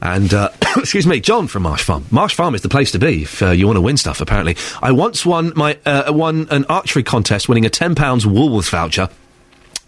And, 0.03 0.35
uh, 0.35 0.51
excuse 0.77 1.07
me, 1.07 1.21
John 1.21 1.47
from 1.47 1.63
Marsh 1.63 1.83
Farm. 1.83 2.05
Marsh 2.11 2.35
Farm 2.35 2.55
is 2.55 2.61
the 2.61 2.69
place 2.69 2.91
to 2.91 2.99
be 2.99 3.23
if 3.23 3.41
uh, 3.41 3.51
you 3.51 3.67
want 3.67 3.77
to 3.77 3.83
win 3.83 3.97
stuff, 3.97 4.21
apparently. 4.21 4.57
I 4.83 4.93
once 4.93 5.25
won 5.25 5.53
my, 5.57 5.79
uh, 5.87 6.13
won 6.13 6.49
an 6.51 6.67
archery 6.67 7.05
contest 7.05 7.49
winning 7.49 7.65
a 7.65 7.71
£10 7.71 7.95
Woolworths 7.95 8.69
voucher. 8.69 9.09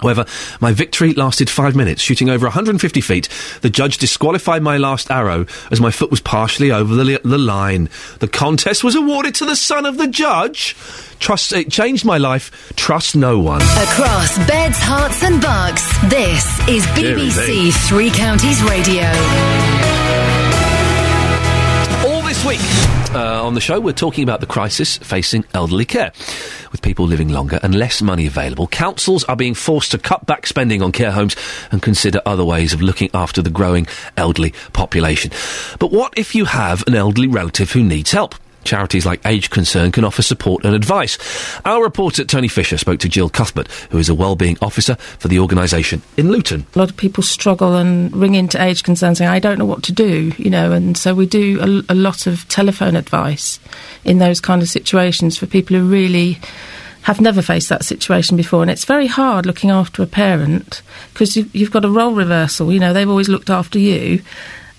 However, 0.01 0.27
my 0.61 0.73
victory 0.73 1.15
lasted 1.15 1.49
five 1.49 1.77
minutes, 1.77 2.03
shooting 2.03 2.29
over 2.29 2.47
150 2.47 3.01
feet. 3.01 3.29
The 3.63 3.71
judge 3.71 3.99
disqualified 3.99 4.63
my 4.63 4.77
last 4.77 5.11
arrow 5.11 5.47
as 5.71 5.81
my 5.81 5.91
foot 5.91 6.11
was 6.11 6.21
partially 6.21 6.73
over 6.73 6.95
the, 6.95 7.05
li- 7.05 7.19
the 7.25 7.39
line. 7.39 7.89
The 8.19 8.29
contest 8.29 8.83
was 8.85 8.95
awarded 8.97 9.35
to 9.37 9.45
the 9.45 9.57
son 9.57 9.87
of 9.87 9.97
the 9.97 10.09
judge. 10.09 10.77
Trust 11.21 11.53
it 11.53 11.71
changed 11.71 12.05
my 12.05 12.19
life. 12.19 12.73
Trust 12.77 13.15
no 13.17 13.39
one. 13.39 13.63
Across 13.63 14.39
beds, 14.47 14.79
Herts, 14.79 15.23
and 15.23 15.41
bucks, 15.41 15.87
this 16.09 16.45
is 16.69 16.85
BBC 16.87 17.49
me. 17.49 17.71
Three 17.71 18.11
Counties 18.11 18.63
Radio. 18.65 19.05
All 22.07 22.21
this 22.23 22.45
week 22.45 22.61
uh, 23.15 23.45
on 23.45 23.55
the 23.55 23.61
show, 23.61 23.81
we're 23.81 23.93
talking 23.93 24.25
about 24.25 24.41
the 24.41 24.47
crisis 24.47 24.97
facing 24.99 25.45
elderly 25.55 25.85
care. 25.85 26.13
With 26.73 26.83
people 26.83 27.07
living 27.07 27.29
longer 27.29 27.61
and 27.63 27.75
less 27.75 28.03
money 28.03 28.27
available, 28.27 28.67
councils 28.67 29.25
are 29.25 29.37
being 29.37 29.55
forced 29.55 29.93
to 29.93 29.99
cut 29.99 30.27
back 30.27 30.47
spending 30.47 30.83
on 30.83 30.93
care 30.93 31.13
homes 31.13 31.37
and 31.71 31.81
consider 31.81 32.21
other 32.27 32.45
ways 32.45 32.73
of 32.73 32.83
looking 32.83 33.11
after 33.15 33.43
the 33.43 33.51
growing 33.51 33.87
elderly 34.17 34.53
population. 34.73 35.31
But 35.79 35.93
what 35.93 36.15
if 36.19 36.35
you 36.35 36.45
have 36.45 36.85
an 36.87 36.95
elderly 36.95 37.29
relative 37.29 37.73
who 37.73 37.83
needs 37.83 38.13
help? 38.13 38.35
Charities 38.65 39.07
like 39.07 39.25
Age 39.27 39.51
Concern 39.51 39.93
can 39.93 40.05
offer 40.05 40.23
support 40.23 40.65
and 40.65 40.75
advice. 40.75 41.19
Our 41.65 41.83
reporter 41.83 42.25
Tony 42.25 42.49
Fisher 42.49 42.79
spoke 42.79 43.01
to 43.01 43.09
Jill 43.09 43.29
Cuthbert, 43.29 43.69
who 43.91 43.99
is 43.99 44.09
a 44.09 44.15
wellbeing 44.15 44.59
officer 44.61 44.95
for 44.95 45.29
the 45.29 45.39
organisation 45.39 46.03
in 46.17 46.31
Luton. 46.31 46.67
A 46.75 46.79
lot 46.79 46.91
of 46.91 46.97
people 46.97 47.23
struggle 47.23 47.75
and 47.77 48.15
ring 48.15 48.35
into 48.35 48.63
age 48.63 48.83
concern 48.83 49.15
saying, 49.15 49.31
I 49.31 49.39
don't 49.39 49.59
know 49.59 49.65
what 49.65 49.83
to 49.85 49.93
do, 49.93 50.33
you 50.39 50.51
know, 50.51 50.73
and 50.73 50.97
so 50.97 51.15
we 51.15 51.27
do 51.27 51.85
a, 51.89 51.93
a 51.93 51.95
lot 51.95 52.27
of 52.27 52.47
telephone 52.49 52.97
advice 52.97 53.59
in 54.05 54.19
those 54.19 54.41
kind 54.41 54.63
of 54.63 54.69
situations 54.69 55.37
for 55.37 55.47
people 55.47 55.77
who 55.77 55.89
really 55.89 56.39
have 57.03 57.21
never 57.21 57.43
faced 57.43 57.69
that 57.69 57.85
situation 57.85 58.37
before. 58.37 58.63
And 58.63 58.71
it's 58.71 58.87
very 58.87 59.07
hard 59.07 59.45
looking 59.45 59.71
after 59.71 60.03
a 60.03 60.07
parent 60.07 60.81
because 61.13 61.37
you, 61.37 61.49
you've 61.53 61.71
got 61.71 61.85
a 61.85 61.91
role 61.91 62.15
reversal, 62.15 62.73
you 62.73 62.81
know, 62.81 62.93
they've 62.93 63.09
always 63.09 63.29
looked 63.29 63.51
after 63.51 63.79
you. 63.79 64.23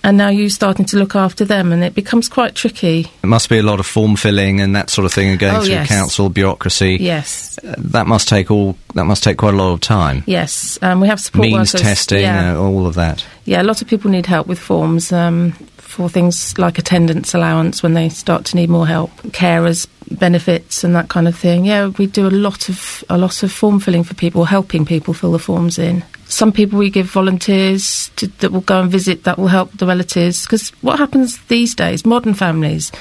And 0.08 0.18
now 0.18 0.30
you're 0.30 0.50
starting 0.52 0.86
to 0.86 0.98
look 0.98 1.16
after 1.16 1.46
them, 1.46 1.72
and 1.72 1.84
it 1.84 1.96
becomes 1.96 2.30
quite 2.30 2.54
tricky. 2.54 3.08
It 3.24 3.28
must 3.28 3.50
be 3.50 3.58
a 3.58 3.64
lot 3.64 3.80
of 3.80 3.88
form 3.88 4.16
filling 4.16 4.62
and 4.62 4.76
that 4.76 4.92
sort 4.92 5.06
of 5.06 5.12
thing, 5.12 5.30
and 5.32 5.40
going 5.40 5.56
Oh, 5.56 5.62
through 5.62 5.74
yes. 5.74 5.88
council 5.88 6.30
bureaucracy. 6.30 6.98
Yes, 7.02 7.58
Uh, 7.68 7.74
that 7.78 8.06
must 8.06 8.28
take 8.28 8.52
all. 8.52 8.78
That 8.94 9.06
must 9.06 9.24
take 9.24 9.38
quite 9.38 9.56
a 9.56 9.58
lot 9.58 9.74
of 9.74 9.80
time. 9.82 10.22
yes. 10.28 10.78
Um, 10.84 11.02
we 11.02 11.08
have 11.08 11.20
support 11.20 11.48
Means 11.48 11.74
workers. 11.74 11.82
testing, 11.82 12.22
Yeah. 12.22 12.54
uh, 12.56 12.60
all 12.62 12.86
of 12.86 12.94
that. 12.96 13.26
Yeah, 13.46 13.62
a 13.62 13.64
lot 13.64 13.82
of 13.82 13.88
people 13.88 14.12
need 14.12 14.26
help 14.26 14.48
with 14.48 14.60
forms 14.60 15.12
um, 15.12 15.52
for 15.78 16.10
things 16.10 16.58
like 16.58 16.78
attendance 16.78 17.34
allowance 17.34 17.84
when 17.84 17.94
they 17.94 18.10
start 18.10 18.44
to 18.46 18.56
need 18.56 18.70
more 18.70 18.88
help, 18.88 19.12
carers 19.32 19.88
benefits 20.12 20.84
and 20.84 20.96
that 20.96 21.10
kind 21.10 21.28
of 21.28 21.36
thing. 21.36 21.66
Yeah, 21.66 21.88
we 21.88 22.08
do 22.08 22.28
a 22.28 22.30
lot 22.30 22.70
of 22.70 23.04
a 23.10 23.18
lot 23.18 23.44
of 23.44 23.52
form 23.52 23.80
filling 23.80 24.04
for 24.04 24.14
people, 24.16 24.46
helping 24.46 24.86
people 24.86 25.14
fill 25.14 25.32
the 25.32 25.40
forms 25.40 25.78
in. 25.80 26.04
Some 26.28 26.52
people 26.52 26.80
we 26.80 26.90
give 26.90 27.06
volunteers 27.06 28.10
to, 28.16 28.28
that 28.40 28.52
will 28.52 28.62
go 28.62 28.82
and 28.82 28.92
visit 28.92 29.24
that 29.24 29.38
will 29.38 29.48
help 29.48 29.72
the 29.74 29.86
relatives 29.86 30.44
because 30.46 30.70
what 30.82 30.98
happens 30.98 31.38
these 31.46 31.76
days, 31.76 32.06
modern 32.06 32.34
families, 32.34 32.92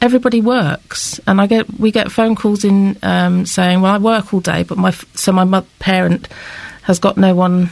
everybody 0.00 0.40
works, 0.40 1.20
and 1.26 1.40
I 1.40 1.46
get 1.46 1.68
we 1.78 1.90
get 1.90 2.12
phone 2.12 2.36
calls 2.36 2.64
in 2.64 2.96
um, 3.02 3.46
saying, 3.46 3.80
"Well, 3.80 3.94
I 3.94 3.98
work 3.98 4.32
all 4.32 4.40
day, 4.40 4.62
but 4.62 4.78
my 4.78 4.92
so 5.14 5.32
my 5.32 5.44
mo- 5.44 5.66
parent 5.80 6.28
has 6.82 6.98
got 6.98 7.16
no 7.16 7.34
one, 7.34 7.70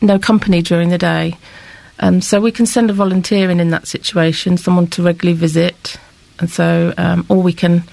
no 0.00 0.18
company 0.18 0.62
during 0.62 0.90
the 0.90 0.98
day." 0.98 1.36
Um, 2.00 2.22
so 2.22 2.40
we 2.40 2.50
can 2.50 2.66
send 2.66 2.90
a 2.90 2.94
volunteer 2.94 3.50
in 3.50 3.60
in 3.60 3.70
that 3.70 3.86
situation, 3.86 4.56
someone 4.56 4.86
to 4.88 5.02
regularly 5.02 5.38
visit, 5.38 5.98
and 6.38 6.50
so 6.50 6.94
um, 6.96 7.26
or 7.28 7.42
we 7.42 7.52
can 7.52 7.84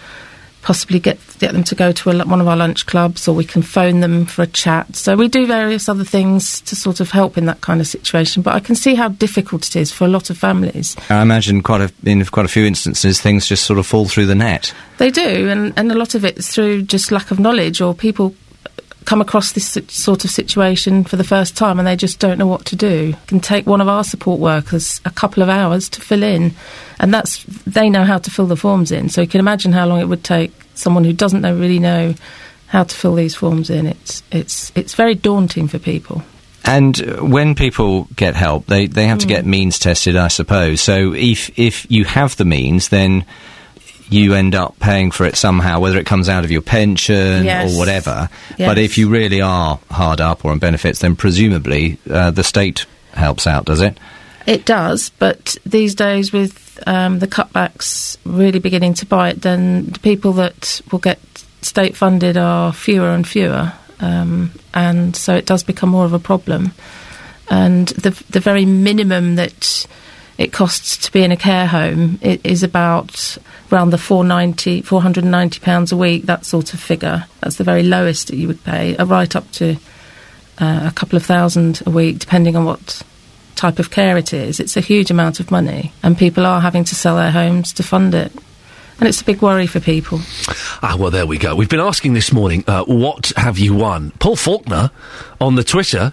possibly 0.68 0.99
get 0.99 1.18
get 1.39 1.53
them 1.53 1.64
to 1.64 1.76
go 1.76 1.93
to 1.93 2.10
a, 2.10 2.26
one 2.26 2.41
of 2.41 2.47
our 2.47 2.58
lunch 2.58 2.86
clubs, 2.86 3.28
or 3.28 3.36
we 3.36 3.45
can 3.45 3.62
phone 3.62 4.01
them 4.01 4.26
for 4.26 4.41
a 4.41 4.47
chat. 4.47 4.95
So 4.95 5.16
we 5.16 5.28
do 5.30 5.45
various 5.45 5.88
other 5.88 6.03
things 6.03 6.60
to 6.62 6.76
sort 6.76 6.99
of 6.99 7.12
help 7.12 7.38
in 7.38 7.45
that 7.45 7.62
kind 7.62 7.80
of 7.80 7.88
situation. 7.88 8.43
But 8.43 8.55
I 8.55 8.60
can 8.60 8.76
see 8.76 8.95
how 8.95 9.10
difficult 9.10 9.68
it 9.68 9.76
is 9.76 9.91
for 9.91 10.05
a 10.05 10.10
lot 10.10 10.30
of 10.30 10.38
families. 10.38 10.95
I 11.10 11.22
imagine 11.22 11.62
quite 11.62 11.82
a, 11.82 11.91
in 12.03 12.24
quite 12.26 12.45
a 12.45 12.49
few 12.49 12.66
instances 12.66 13.22
things 13.22 13.47
just 13.47 13.66
sort 13.66 13.80
of 13.80 13.88
fall 13.88 14.08
through 14.08 14.26
the 14.26 14.36
net. 14.36 14.74
They 14.97 15.12
do, 15.12 15.49
and, 15.49 15.74
and 15.78 15.91
a 15.91 15.97
lot 15.97 16.16
of 16.16 16.26
it 16.26 16.38
is 16.38 16.49
through 16.49 16.84
just 16.84 17.12
lack 17.12 17.32
of 17.32 17.39
knowledge, 17.39 17.82
or 17.82 17.93
people 17.93 18.36
come 19.08 19.22
across 19.22 19.53
this 19.53 19.78
sort 19.88 20.26
of 20.26 20.30
situation 20.30 21.05
for 21.05 21.16
the 21.16 21.24
first 21.24 21.55
time 21.55 21.80
and 21.80 21.88
they 21.88 21.95
just 21.95 22.20
don't 22.20 22.38
know 22.38 22.45
what 22.45 22.66
to 22.66 22.76
do. 22.76 23.14
It 23.16 23.28
can 23.28 23.39
take 23.39 23.66
one 23.66 23.80
of 23.80 23.88
our 23.88 24.03
support 24.03 24.38
workers 24.41 24.99
a 25.05 25.10
couple 25.10 25.41
of 25.41 25.47
hours 25.49 25.88
to 25.89 26.01
fill 26.01 26.24
in, 26.24 26.53
and 26.99 27.14
that's 27.14 27.43
they 27.66 27.89
know 27.89 28.03
how 28.03 28.18
to 28.20 28.30
fill 28.30 28.47
the 28.47 28.58
forms 28.58 28.91
in. 28.91 29.08
So 29.10 29.22
you 29.22 29.28
can 29.28 29.39
imagine 29.39 29.72
how 29.72 29.88
long 29.88 30.01
it 30.01 30.10
would 30.10 30.26
take 30.26 30.51
someone 30.76 31.05
who 31.05 31.14
doesn't 31.14 31.39
know, 31.41 31.55
really 31.55 31.80
know 31.80 32.16
how 32.68 32.84
to 32.84 32.93
fill 32.95 33.16
these 33.16 33.34
forms 33.34 33.70
in. 33.70 33.88
It's 33.88 34.24
it's 34.30 34.74
it's 34.76 34.93
very 34.93 35.16
daunting 35.16 35.70
for 35.70 35.80
people. 35.80 36.22
And 36.66 36.97
when 37.32 37.55
people 37.55 38.10
get 38.18 38.36
help, 38.36 38.66
they, 38.66 38.88
they 38.88 39.08
have 39.08 39.20
to 39.20 39.26
Mm. 39.26 39.30
get 39.30 39.45
means 39.45 39.80
tested, 39.80 40.18
I 40.18 40.28
suppose. 40.28 40.82
So 40.82 41.14
if 41.14 41.49
if 41.58 41.86
you 41.89 42.03
have 42.03 42.36
the 42.36 42.43
means, 42.43 42.89
then 42.89 43.24
you 44.10 44.34
end 44.34 44.55
up 44.55 44.80
paying 44.80 45.12
for 45.12 45.26
it 45.26 45.36
somehow, 45.36 45.80
whether 45.80 45.97
it 45.97 46.05
comes 46.05 46.30
out 46.30 46.43
of 46.43 46.51
your 46.51 46.62
pension 46.62 47.43
Yes. 47.43 47.74
or 47.74 47.78
whatever. 47.78 48.30
Yes. 48.58 48.70
But 48.70 48.78
if 48.78 48.97
you 48.97 49.10
really 49.10 49.41
are 49.41 49.80
hard 49.91 50.22
up 50.22 50.45
or 50.45 50.51
on 50.51 50.60
benefits, 50.60 50.99
then 50.99 51.16
presumably 51.16 51.97
uh, 52.10 52.32
the 52.32 52.43
state 52.43 52.86
helps 53.14 53.47
out, 53.47 53.66
does 53.66 53.82
it? 53.82 53.97
It 54.45 54.66
does, 54.66 55.10
but 55.20 55.58
these 55.66 55.93
days 55.93 56.32
with 56.32 56.82
um, 56.88 57.20
the 57.20 57.28
cutbacks 57.28 58.18
really 58.24 58.60
beginning 58.60 58.93
to 58.95 59.05
bite, 59.05 59.41
then 59.41 59.88
the 59.88 59.99
people 59.99 60.32
that 60.34 60.80
will 60.91 60.99
get 60.99 61.20
state 61.62 61.97
funded 61.97 62.38
are 62.38 62.72
fewer 62.72 63.10
and 63.10 63.28
fewer, 63.28 63.74
um, 63.99 64.51
and 64.74 65.16
so 65.16 65.36
it 65.36 65.45
does 65.45 65.64
become 65.64 65.89
more 65.89 66.05
of 66.05 66.14
a 66.14 66.20
problem. 66.20 66.72
And 67.49 67.88
the 67.89 68.12
the 68.30 68.39
very 68.39 68.64
minimum 68.66 69.36
that 69.36 69.86
it 70.38 70.54
costs 70.54 70.98
to 70.98 71.12
be 71.12 71.24
in 71.24 71.32
a 71.32 71.38
care 71.38 71.68
home 71.68 72.20
it 72.22 72.46
is 72.46 72.64
about 72.64 73.38
around 73.72 73.90
the 73.90 73.98
490, 73.98 74.82
490 74.82 75.60
pounds 75.60 75.92
a 75.92 75.98
week, 75.98 76.24
that 76.24 76.46
sort 76.46 76.74
of 76.74 76.80
figure. 76.80 77.26
That's 77.42 77.58
the 77.58 77.64
very 77.64 77.84
lowest 77.84 78.28
that 78.28 78.38
you 78.38 78.48
would 78.48 78.64
pay, 78.64 78.96
uh, 78.96 79.06
right 79.06 79.36
up 79.36 79.50
to 79.54 79.76
uh, 80.60 80.88
a 80.88 80.92
couple 80.96 81.18
of 81.18 81.26
thousand 81.26 81.82
a 81.86 81.90
week, 81.90 82.20
depending 82.20 82.56
on 82.56 82.66
what 82.66 83.02
type 83.56 83.80
of 83.80 83.92
care 83.92 84.18
it 84.18 84.34
is. 84.34 84.60
It's 84.60 84.78
a 84.78 84.82
huge 84.82 85.12
amount 85.12 85.40
of 85.40 85.52
money, 85.52 85.92
and 86.04 86.18
people 86.18 86.46
are 86.46 86.62
having 86.62 86.84
to 86.86 86.96
sell 86.96 87.18
their 87.18 87.32
homes 87.32 87.74
to 87.74 87.84
fund 87.84 88.14
it. 88.14 88.32
And 89.00 89.08
it's 89.08 89.22
a 89.22 89.26
big 89.26 89.42
worry 89.42 89.68
for 89.68 89.80
people. 89.80 90.22
Ah, 90.82 90.96
well, 90.98 91.12
there 91.12 91.28
we 91.28 91.38
go. 91.38 91.56
We've 91.56 91.70
been 91.70 91.80
asking 91.80 92.14
this 92.14 92.34
morning, 92.34 92.64
uh, 92.68 92.84
what 92.86 93.32
have 93.38 93.60
you 93.60 93.76
won? 93.76 94.12
Paul 94.20 94.36
Faulkner 94.36 94.90
on 95.40 95.54
the 95.54 95.64
Twitter 95.64 96.12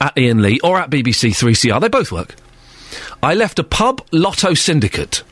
at 0.00 0.18
Iain 0.18 0.42
Lee 0.42 0.58
or 0.64 0.76
at 0.78 0.90
BBC 0.90 1.30
3CR. 1.30 1.80
They 1.80 1.88
both 1.88 2.10
work. 2.10 2.34
I 3.22 3.34
left 3.34 3.58
a 3.58 3.64
pub 3.64 4.06
lotto 4.12 4.54
syndicate. 4.54 5.22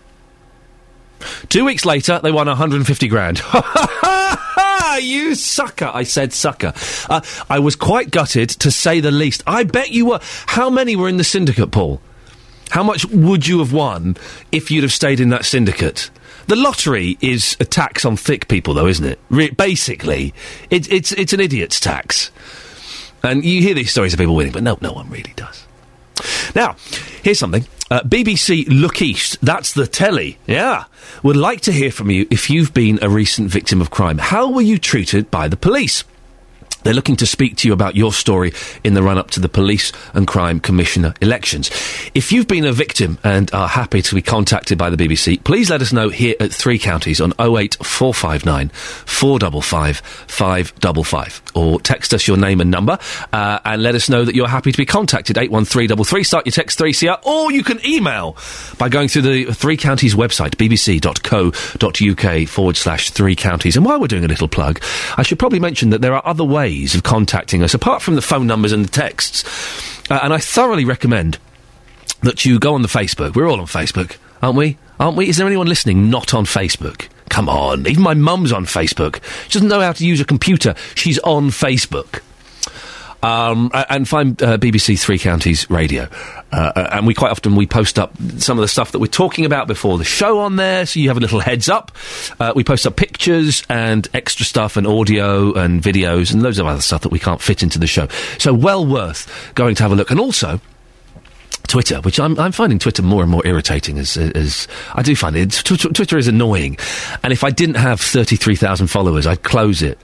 Two 1.48 1.64
weeks 1.64 1.84
later, 1.84 2.20
they 2.22 2.32
won 2.32 2.46
150 2.46 3.08
grand. 3.08 3.42
you 5.00 5.34
sucker! 5.34 5.90
I 5.92 6.02
said 6.02 6.32
sucker. 6.32 6.72
Uh, 7.08 7.20
I 7.48 7.58
was 7.58 7.76
quite 7.76 8.10
gutted, 8.10 8.50
to 8.50 8.70
say 8.70 9.00
the 9.00 9.10
least. 9.10 9.42
I 9.46 9.64
bet 9.64 9.90
you 9.90 10.06
were. 10.06 10.20
How 10.46 10.70
many 10.70 10.96
were 10.96 11.08
in 11.08 11.16
the 11.16 11.24
syndicate, 11.24 11.70
Paul? 11.70 12.00
How 12.70 12.82
much 12.82 13.06
would 13.06 13.46
you 13.46 13.58
have 13.58 13.72
won 13.72 14.16
if 14.50 14.70
you'd 14.70 14.82
have 14.82 14.92
stayed 14.92 15.20
in 15.20 15.28
that 15.30 15.44
syndicate? 15.44 16.10
The 16.46 16.56
lottery 16.56 17.16
is 17.20 17.56
a 17.60 17.64
tax 17.64 18.04
on 18.04 18.16
thick 18.16 18.48
people, 18.48 18.74
though, 18.74 18.86
isn't 18.86 19.04
it? 19.04 19.18
Re- 19.30 19.50
basically, 19.50 20.34
it, 20.70 20.90
it's 20.92 21.12
it's 21.12 21.32
an 21.32 21.40
idiot's 21.40 21.80
tax. 21.80 22.30
And 23.22 23.44
you 23.44 23.62
hear 23.62 23.74
these 23.74 23.90
stories 23.90 24.12
of 24.12 24.18
people 24.18 24.34
winning, 24.34 24.52
but 24.52 24.62
no, 24.62 24.76
no 24.82 24.92
one 24.92 25.08
really 25.08 25.32
does. 25.34 25.66
Now, 26.54 26.76
here's 27.22 27.38
something. 27.38 27.64
Uh, 27.90 28.00
BBC 28.00 28.66
Look 28.68 29.02
East, 29.02 29.36
that's 29.42 29.74
the 29.74 29.86
telly, 29.86 30.38
yeah, 30.46 30.84
would 31.22 31.36
like 31.36 31.60
to 31.62 31.72
hear 31.72 31.90
from 31.90 32.10
you 32.10 32.26
if 32.30 32.48
you've 32.48 32.72
been 32.72 32.98
a 33.02 33.10
recent 33.10 33.50
victim 33.50 33.82
of 33.82 33.90
crime. 33.90 34.16
How 34.16 34.50
were 34.50 34.62
you 34.62 34.78
treated 34.78 35.30
by 35.30 35.48
the 35.48 35.56
police? 35.56 36.02
They're 36.84 36.92
looking 36.92 37.16
to 37.16 37.26
speak 37.26 37.56
to 37.56 37.68
you 37.68 37.72
about 37.72 37.96
your 37.96 38.12
story 38.12 38.52
in 38.84 38.92
the 38.92 39.02
run 39.02 39.16
up 39.16 39.30
to 39.32 39.40
the 39.40 39.48
Police 39.48 39.90
and 40.12 40.26
Crime 40.26 40.60
Commissioner 40.60 41.14
elections. 41.22 41.70
If 42.14 42.30
you've 42.30 42.46
been 42.46 42.66
a 42.66 42.72
victim 42.72 43.18
and 43.24 43.52
are 43.54 43.68
happy 43.68 44.02
to 44.02 44.14
be 44.14 44.20
contacted 44.20 44.76
by 44.76 44.90
the 44.90 44.96
BBC, 44.98 45.42
please 45.44 45.70
let 45.70 45.80
us 45.80 45.94
know 45.94 46.10
here 46.10 46.34
at 46.40 46.52
Three 46.52 46.78
Counties 46.78 47.22
on 47.22 47.32
08459 47.38 48.68
455 48.68 49.96
555 49.96 51.42
or 51.54 51.80
text 51.80 52.12
us 52.12 52.28
your 52.28 52.36
name 52.36 52.60
and 52.60 52.70
number 52.70 52.98
uh, 53.32 53.60
and 53.64 53.82
let 53.82 53.94
us 53.94 54.10
know 54.10 54.22
that 54.22 54.34
you're 54.34 54.46
happy 54.46 54.70
to 54.70 54.78
be 54.78 54.84
contacted. 54.84 55.38
81333 55.38 56.22
start 56.22 56.46
your 56.46 56.52
text 56.52 56.78
3CR 56.78 57.24
or 57.24 57.50
you 57.50 57.64
can 57.64 57.84
email 57.86 58.36
by 58.76 58.90
going 58.90 59.08
through 59.08 59.22
the 59.22 59.44
Three 59.54 59.78
Counties 59.78 60.14
website 60.14 60.56
bbc.co.uk 60.56 62.48
forward 62.48 62.76
slash 62.76 63.10
Three 63.10 63.36
Counties. 63.36 63.74
And 63.78 63.86
while 63.86 63.98
we're 63.98 64.06
doing 64.06 64.24
a 64.26 64.28
little 64.28 64.48
plug 64.48 64.82
I 65.16 65.22
should 65.22 65.38
probably 65.38 65.60
mention 65.60 65.88
that 65.90 66.02
there 66.02 66.14
are 66.14 66.22
other 66.26 66.44
ways 66.44 66.73
of 66.94 67.02
contacting 67.02 67.62
us 67.62 67.74
apart 67.74 68.02
from 68.02 68.14
the 68.14 68.22
phone 68.22 68.46
numbers 68.46 68.72
and 68.72 68.84
the 68.84 68.90
texts 68.90 69.44
uh, 70.10 70.20
and 70.22 70.32
I 70.32 70.38
thoroughly 70.38 70.84
recommend 70.84 71.38
that 72.22 72.44
you 72.44 72.58
go 72.58 72.74
on 72.74 72.82
the 72.82 72.88
Facebook. 72.88 73.34
We're 73.34 73.48
all 73.48 73.60
on 73.60 73.66
Facebook, 73.66 74.16
aren't 74.42 74.56
we? 74.56 74.76
Aren't 74.98 75.16
we? 75.16 75.28
Is 75.28 75.36
there 75.36 75.46
anyone 75.46 75.66
listening 75.66 76.10
not 76.10 76.34
on 76.34 76.44
Facebook? 76.44 77.08
Come 77.28 77.48
on. 77.48 77.86
Even 77.86 78.02
my 78.02 78.14
mum's 78.14 78.52
on 78.52 78.64
Facebook. 78.64 79.22
She 79.44 79.54
doesn't 79.54 79.68
know 79.68 79.80
how 79.80 79.92
to 79.92 80.06
use 80.06 80.20
a 80.20 80.24
computer. 80.24 80.74
She's 80.94 81.18
on 81.20 81.50
Facebook. 81.50 82.20
Um, 83.24 83.70
and 83.72 84.06
find 84.06 84.40
uh, 84.42 84.58
BBC 84.58 85.00
Three 85.00 85.18
Counties 85.18 85.70
Radio, 85.70 86.08
uh, 86.52 86.72
uh, 86.76 86.88
and 86.92 87.06
we 87.06 87.14
quite 87.14 87.30
often 87.30 87.56
we 87.56 87.66
post 87.66 87.98
up 87.98 88.12
some 88.36 88.58
of 88.58 88.62
the 88.62 88.68
stuff 88.68 88.92
that 88.92 88.98
we're 88.98 89.06
talking 89.06 89.46
about 89.46 89.66
before 89.66 89.96
the 89.96 90.04
show 90.04 90.40
on 90.40 90.56
there, 90.56 90.84
so 90.84 91.00
you 91.00 91.08
have 91.08 91.16
a 91.16 91.20
little 91.20 91.40
heads 91.40 91.70
up. 91.70 91.90
Uh, 92.38 92.52
we 92.54 92.62
post 92.62 92.86
up 92.86 92.96
pictures 92.96 93.62
and 93.70 94.06
extra 94.12 94.44
stuff 94.44 94.76
and 94.76 94.86
audio 94.86 95.54
and 95.54 95.82
videos 95.82 96.34
and 96.34 96.42
loads 96.42 96.58
of 96.58 96.66
other 96.66 96.82
stuff 96.82 97.00
that 97.00 97.12
we 97.12 97.18
can't 97.18 97.40
fit 97.40 97.62
into 97.62 97.78
the 97.78 97.86
show. 97.86 98.08
So 98.36 98.52
well 98.52 98.86
worth 98.86 99.52
going 99.54 99.74
to 99.76 99.82
have 99.84 99.92
a 99.92 99.96
look, 99.96 100.10
and 100.10 100.20
also. 100.20 100.60
Twitter, 101.66 102.02
which 102.02 102.20
I'm, 102.20 102.38
I'm 102.38 102.52
finding 102.52 102.78
Twitter 102.78 103.02
more 103.02 103.22
and 103.22 103.30
more 103.30 103.44
irritating 103.46 103.98
as, 103.98 104.18
as 104.18 104.68
I 104.92 105.00
do 105.02 105.16
find 105.16 105.34
it. 105.34 105.50
Tw- 105.50 105.80
tw- 105.80 105.94
Twitter 105.94 106.18
is 106.18 106.28
annoying. 106.28 106.76
And 107.22 107.32
if 107.32 107.42
I 107.42 107.48
didn't 107.48 107.76
have 107.76 108.02
33,000 108.02 108.86
followers, 108.88 109.26
I'd 109.26 109.42
close 109.42 109.80
it. 109.80 109.98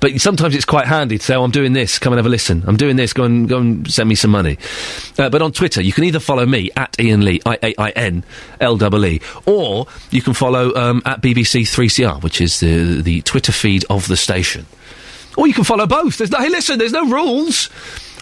But 0.00 0.20
sometimes 0.20 0.54
it's 0.54 0.64
quite 0.64 0.86
handy 0.86 1.18
to 1.18 1.24
say, 1.24 1.34
oh, 1.34 1.44
I'm 1.44 1.50
doing 1.50 1.72
this, 1.72 1.98
come 1.98 2.12
and 2.12 2.18
have 2.18 2.26
a 2.26 2.30
listen. 2.30 2.64
I'm 2.66 2.76
doing 2.76 2.96
this, 2.96 3.12
go 3.12 3.24
and, 3.24 3.48
go 3.48 3.58
and 3.58 3.90
send 3.90 4.08
me 4.08 4.14
some 4.14 4.30
money. 4.30 4.58
Uh, 5.18 5.30
but 5.30 5.42
on 5.42 5.52
Twitter, 5.52 5.82
you 5.82 5.92
can 5.92 6.04
either 6.04 6.20
follow 6.20 6.46
me 6.46 6.70
at 6.76 6.96
Iain 7.00 7.24
Lee, 7.24 7.40
I-A-I-N, 7.44 8.24
L-E-E, 8.60 9.20
or 9.46 9.86
you 10.10 10.22
can 10.22 10.34
follow 10.34 10.74
um, 10.74 11.02
at 11.04 11.20
BBC 11.20 11.62
3CR, 11.62 12.22
which 12.22 12.40
is 12.40 12.60
the, 12.60 13.02
the 13.02 13.22
Twitter 13.22 13.52
feed 13.52 13.84
of 13.90 14.08
the 14.08 14.16
station. 14.16 14.66
Or 15.36 15.46
you 15.46 15.54
can 15.54 15.64
follow 15.64 15.86
both. 15.86 16.18
There's 16.18 16.30
no, 16.30 16.38
hey, 16.38 16.48
listen, 16.48 16.78
there's 16.78 16.92
no 16.92 17.08
rules. 17.08 17.70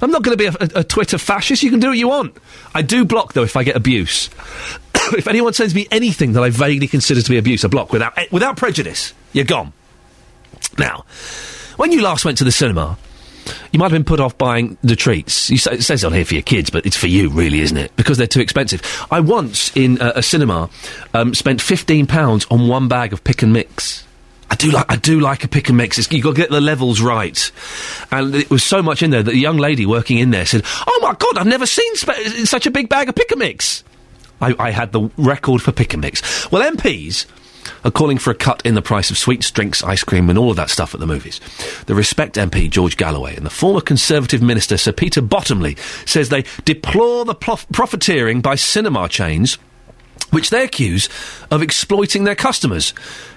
I'm 0.02 0.10
not 0.10 0.22
going 0.22 0.36
to 0.36 0.50
be 0.50 0.54
a, 0.54 0.78
a, 0.78 0.80
a 0.80 0.84
Twitter 0.84 1.18
fascist. 1.18 1.62
You 1.62 1.70
can 1.70 1.80
do 1.80 1.88
what 1.88 1.98
you 1.98 2.08
want. 2.08 2.36
I 2.74 2.82
do 2.82 3.04
block, 3.04 3.32
though, 3.32 3.42
if 3.42 3.56
I 3.56 3.64
get 3.64 3.76
abuse. 3.76 4.28
if 5.12 5.26
anyone 5.26 5.52
sends 5.52 5.74
me 5.74 5.86
anything 5.90 6.32
that 6.34 6.42
I 6.42 6.50
vaguely 6.50 6.88
consider 6.88 7.22
to 7.22 7.30
be 7.30 7.38
abuse, 7.38 7.64
I 7.64 7.68
block 7.68 7.92
without, 7.92 8.16
eh, 8.18 8.26
without 8.30 8.56
prejudice. 8.56 9.14
You're 9.32 9.44
gone. 9.44 9.72
Now, 10.78 11.04
when 11.76 11.92
you 11.92 12.02
last 12.02 12.24
went 12.24 12.38
to 12.38 12.44
the 12.44 12.52
cinema, 12.52 12.98
you 13.72 13.78
might 13.78 13.86
have 13.86 13.92
been 13.92 14.04
put 14.04 14.20
off 14.20 14.36
buying 14.38 14.76
the 14.82 14.96
treats. 14.96 15.50
You 15.50 15.58
say, 15.58 15.74
it 15.74 15.82
says 15.82 16.04
on 16.04 16.12
here 16.12 16.24
for 16.24 16.34
your 16.34 16.42
kids, 16.42 16.70
but 16.70 16.86
it's 16.86 16.96
for 16.96 17.06
you, 17.06 17.30
really, 17.30 17.60
isn't 17.60 17.76
it? 17.76 17.94
Because 17.96 18.18
they're 18.18 18.26
too 18.26 18.40
expensive. 18.40 18.82
I 19.10 19.20
once, 19.20 19.74
in 19.76 20.00
a, 20.00 20.14
a 20.16 20.22
cinema, 20.22 20.68
um, 21.14 21.34
spent 21.34 21.60
£15 21.60 22.46
on 22.50 22.68
one 22.68 22.88
bag 22.88 23.12
of 23.12 23.22
pick 23.22 23.42
and 23.42 23.52
mix. 23.52 24.04
I 24.48 24.54
do 24.54 24.70
like 24.70 24.86
I 24.88 24.94
do 24.96 25.18
like 25.18 25.42
a 25.42 25.48
pick 25.48 25.68
and 25.68 25.76
mix. 25.76 25.98
It's, 25.98 26.10
you 26.12 26.22
got 26.22 26.36
to 26.36 26.40
get 26.40 26.50
the 26.50 26.60
levels 26.60 27.00
right, 27.00 27.50
and 28.12 28.32
it 28.32 28.48
was 28.48 28.62
so 28.62 28.80
much 28.80 29.02
in 29.02 29.10
there 29.10 29.24
that 29.24 29.32
the 29.32 29.36
young 29.36 29.56
lady 29.56 29.86
working 29.86 30.18
in 30.18 30.30
there 30.30 30.46
said, 30.46 30.62
"Oh 30.86 31.00
my 31.02 31.14
god, 31.18 31.36
I've 31.36 31.48
never 31.48 31.66
seen 31.66 31.96
spe- 31.96 32.44
such 32.44 32.64
a 32.64 32.70
big 32.70 32.88
bag 32.88 33.08
of 33.08 33.16
pick 33.16 33.32
and 33.32 33.40
mix." 33.40 33.82
I, 34.40 34.54
I 34.56 34.70
had 34.70 34.92
the 34.92 35.10
record 35.16 35.62
for 35.62 35.72
pick 35.72 35.94
and 35.94 36.00
mix. 36.00 36.50
Well, 36.52 36.62
MPs 36.70 37.26
are 37.86 37.90
calling 37.92 38.18
for 38.18 38.32
a 38.32 38.34
cut 38.34 38.60
in 38.66 38.74
the 38.74 38.82
price 38.82 39.10
of 39.10 39.16
sweets, 39.16 39.48
drinks, 39.52 39.84
ice 39.84 40.02
cream, 40.02 40.28
and 40.28 40.36
all 40.36 40.50
of 40.50 40.56
that 40.56 40.70
stuff 40.70 40.92
at 40.92 40.98
the 40.98 41.06
movies. 41.06 41.40
The 41.86 41.94
Respect 41.94 42.34
MP 42.34 42.68
George 42.68 42.96
Galloway 42.96 43.36
and 43.36 43.46
the 43.46 43.50
former 43.50 43.80
Conservative 43.80 44.42
Minister 44.42 44.76
Sir 44.76 44.90
Peter 44.90 45.22
Bottomley 45.22 45.76
says 46.04 46.28
they 46.28 46.44
deplore 46.64 47.24
the 47.24 47.34
prof- 47.34 47.66
profiteering 47.72 48.40
by 48.40 48.56
cinema 48.56 49.08
chains 49.08 49.56
which 50.30 50.50
they 50.50 50.64
accuse 50.64 51.08
of 51.52 51.62
exploiting 51.62 52.24
their 52.24 52.34
customers. 52.34 52.92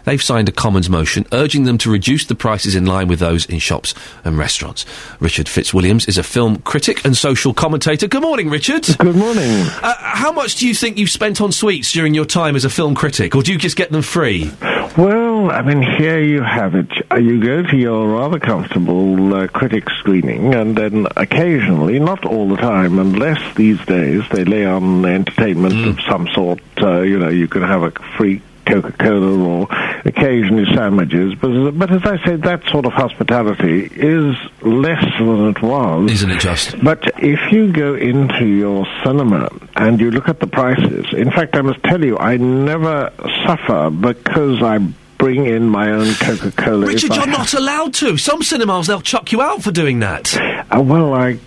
They've 0.10 0.20
signed 0.20 0.50
a 0.50 0.52
Commons 0.52 0.90
motion 0.90 1.28
urging 1.32 1.66
them 1.66 1.78
to 1.78 1.92
reduce 1.92 2.26
the 2.26 2.34
prices 2.34 2.74
in 2.74 2.88
line 2.88 3.08
with 3.10 3.20
those 3.20 3.46
in 3.46 3.60
shops 3.60 3.94
and 4.24 4.40
restaurants. 4.40 4.84
Richard 5.20 5.46
Fitzwilliams 5.46 6.10
is 6.10 6.18
a 6.18 6.24
film 6.24 6.62
critic 6.62 7.06
and 7.06 7.16
social 7.16 7.54
commentator. 7.54 8.08
Good 8.08 8.24
morning, 8.24 8.50
Richard. 8.50 8.88
Good 8.98 9.16
morning. 9.16 9.68
Uh, 9.84 9.94
how 10.00 10.32
much 10.32 10.56
do 10.56 10.68
you 10.68 10.74
think 10.74 10.98
you've 10.98 11.12
spent 11.12 11.42
on 11.42 11.52
sweets 11.52 11.92
during 11.92 12.16
your 12.16 12.26
time 12.26 12.56
as 12.56 12.66
a 12.66 12.72
film 12.72 12.96
critic, 12.96 13.36
or 13.36 13.44
do 13.44 13.52
you 13.54 13.60
just 13.60 13.76
get 13.76 13.92
them 13.92 14.02
free? 14.02 14.50
Well, 14.98 15.52
I 15.52 15.62
mean, 15.62 15.84
here 15.84 16.20
you 16.20 16.42
have 16.42 16.74
it. 16.74 16.90
You 17.16 17.40
go 17.40 17.62
to 17.62 17.78
your 17.78 18.08
rather 18.08 18.40
comfortable 18.40 19.36
uh, 19.36 19.48
critic 19.48 19.92
screening, 20.00 20.56
and 20.56 20.76
then 20.76 21.06
occasionally, 21.18 22.00
not 22.00 22.26
all 22.26 22.50
the 22.50 22.58
time, 22.58 22.98
unless 22.98 23.40
these 23.56 23.80
days 23.86 24.24
they 24.32 24.44
lay 24.44 24.66
on 24.66 25.06
entertainment 25.06 25.76
Hmm. 25.76 25.90
of 25.90 26.00
some 26.10 26.28
sort, 26.34 26.62
uh, 26.82 27.02
you 27.02 27.20
know, 27.20 27.30
you 27.30 27.48
can 27.48 27.62
have 27.62 27.84
a 27.84 27.92
free 28.18 28.42
Coca-Cola 28.70 29.38
or 29.44 29.68
occasionally 30.06 30.66
sandwiches. 30.76 31.36
But, 31.36 31.72
but 31.72 31.92
as 31.92 32.04
I 32.04 32.24
say, 32.26 32.36
that 32.38 32.64
sort 32.70 32.86
of 32.86 32.94
hospitality 32.94 33.90
is 33.92 34.36
less 34.62 35.04
than 35.20 35.48
it 35.50 35.62
was. 35.62 36.12
Isn't 36.12 36.32
it 36.32 36.40
just? 36.40 36.82
But 36.84 37.04
if 37.22 37.52
you 37.52 37.72
go 37.72 37.96
into 37.96 38.46
your 38.46 38.86
cinema 39.04 39.50
and 39.76 40.00
you 40.00 40.12
look 40.12 40.30
at 40.30 40.40
the 40.40 40.48
prices, 40.48 41.06
in 41.14 41.32
fact, 41.32 41.56
I 41.56 41.62
must 41.62 41.84
tell 41.84 42.04
you, 42.04 42.18
I 42.18 42.38
never 42.38 43.12
suffer 43.46 43.90
because 43.90 44.62
I 44.62 44.80
bring 45.18 45.46
in 45.46 45.68
my 45.68 45.92
own 45.92 46.14
Coca-Cola. 46.14 46.88
Richard, 46.88 47.14
you're 47.14 47.28
not 47.28 47.54
allowed 47.54 47.94
to. 47.96 48.18
Some 48.18 48.42
cinemas, 48.42 48.88
they'll 48.88 49.02
chuck 49.02 49.32
you 49.34 49.42
out 49.42 49.62
for 49.62 49.72
doing 49.72 50.00
that. 50.00 50.34
Uh, 50.36 50.82
well, 50.82 51.14
I 51.14 51.40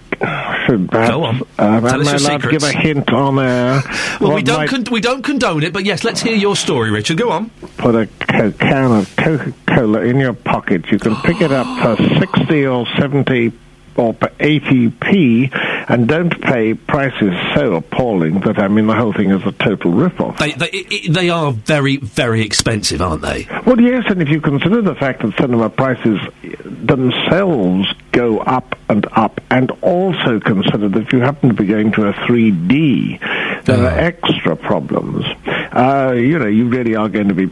should 0.66 0.90
perhaps. 0.90 1.10
Go 1.10 1.24
on. 1.24 1.42
Uh, 1.58 1.80
Tell 1.80 1.94
am 1.94 2.00
us 2.00 2.08
I 2.08 2.10
your 2.12 2.20
allowed 2.20 2.42
to 2.42 2.50
give 2.50 2.62
a 2.62 2.72
hint 2.72 3.10
on 3.12 3.38
air? 3.38 3.82
Well, 4.20 4.34
we 4.34 4.42
don't 4.42 4.68
con- 4.68 4.84
we 4.90 5.00
don't 5.00 5.22
condone 5.22 5.62
it, 5.62 5.72
but 5.72 5.84
yes, 5.84 6.04
let's 6.04 6.20
hear 6.20 6.36
your 6.36 6.56
story, 6.56 6.90
Richard. 6.90 7.18
Go 7.18 7.30
on. 7.30 7.50
put 7.78 7.94
a 7.94 8.06
co- 8.06 8.52
can 8.52 8.92
of 8.92 9.16
Coca-Cola 9.16 10.02
in 10.02 10.18
your 10.20 10.32
pocket. 10.32 10.90
You 10.90 10.98
can 10.98 11.16
pick 11.16 11.40
it 11.40 11.50
up 11.52 11.66
for 11.98 12.18
60 12.18 12.66
or 12.66 12.86
70 12.98 13.52
or 13.96 14.14
80p 14.14 15.50
and 15.88 16.08
don't 16.08 16.40
pay 16.40 16.74
prices 16.74 17.34
so 17.54 17.74
appalling 17.74 18.40
that, 18.40 18.58
I 18.58 18.68
mean, 18.68 18.86
the 18.86 18.94
whole 18.94 19.12
thing 19.12 19.30
is 19.30 19.44
a 19.46 19.52
total 19.52 19.92
rip-off. 19.92 20.38
They 20.38 20.52
they, 20.52 20.84
they 21.08 21.30
are 21.30 21.52
very 21.52 21.96
very 21.96 22.42
expensive, 22.42 23.02
aren't 23.02 23.22
they? 23.22 23.46
Well, 23.66 23.80
yes, 23.80 24.04
and 24.08 24.22
if 24.22 24.28
you 24.28 24.40
consider 24.40 24.82
the 24.82 24.94
fact 24.94 25.22
that 25.22 25.36
cinema 25.36 25.70
prices 25.70 26.20
themselves 26.64 27.92
go 28.12 28.38
up 28.38 28.76
and 28.88 29.06
up, 29.12 29.40
and 29.50 29.70
also 29.82 30.40
consider 30.40 30.88
that 30.88 31.02
if 31.02 31.12
you 31.12 31.20
happen 31.20 31.50
to 31.50 31.54
be 31.54 31.66
going 31.66 31.92
to 31.92 32.08
a 32.08 32.12
3D, 32.12 33.64
there 33.64 33.84
are 33.84 33.98
extra 33.98 34.56
problems. 34.56 35.24
Uh, 35.46 36.12
you 36.16 36.38
know, 36.38 36.46
you 36.46 36.68
really 36.68 36.94
are 36.94 37.08
going 37.08 37.28
to 37.28 37.34
be 37.34 37.50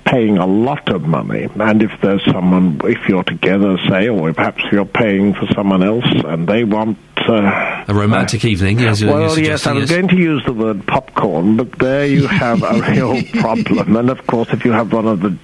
paying 0.00 0.38
a 0.38 0.46
lot 0.46 0.88
of 0.88 1.02
money, 1.02 1.48
and 1.54 1.82
if 1.82 1.92
there's 2.00 2.24
someone, 2.24 2.80
if 2.84 3.08
you're 3.08 3.24
together, 3.24 3.78
say, 3.88 4.08
or 4.08 4.32
perhaps 4.32 4.62
you're 4.70 4.84
paying 4.84 5.34
for 5.34 5.46
someone 5.54 5.82
else, 5.82 6.06
and 6.06 6.46
they 6.48 6.64
want 6.64 6.98
uh, 7.16 7.84
A 7.88 7.94
romantic 7.94 8.44
evening. 8.44 8.80
Yes, 8.80 9.02
well, 9.02 9.38
yes, 9.38 9.66
I 9.66 9.74
suggesting, 9.74 9.76
was 9.76 9.90
going 9.90 10.08
to 10.08 10.16
use 10.16 10.44
the 10.44 10.52
word 10.52 10.86
popcorn, 10.86 11.56
but 11.56 11.72
there 11.78 12.06
you 12.06 12.26
have 12.26 12.62
a 12.62 12.80
real 12.90 13.22
problem. 13.40 13.96
And 13.96 14.10
of 14.10 14.26
course, 14.26 14.48
if 14.50 14.64
you 14.64 14.72
have 14.72 14.92
one 14.92 15.06
of 15.06 15.20
the 15.20 15.36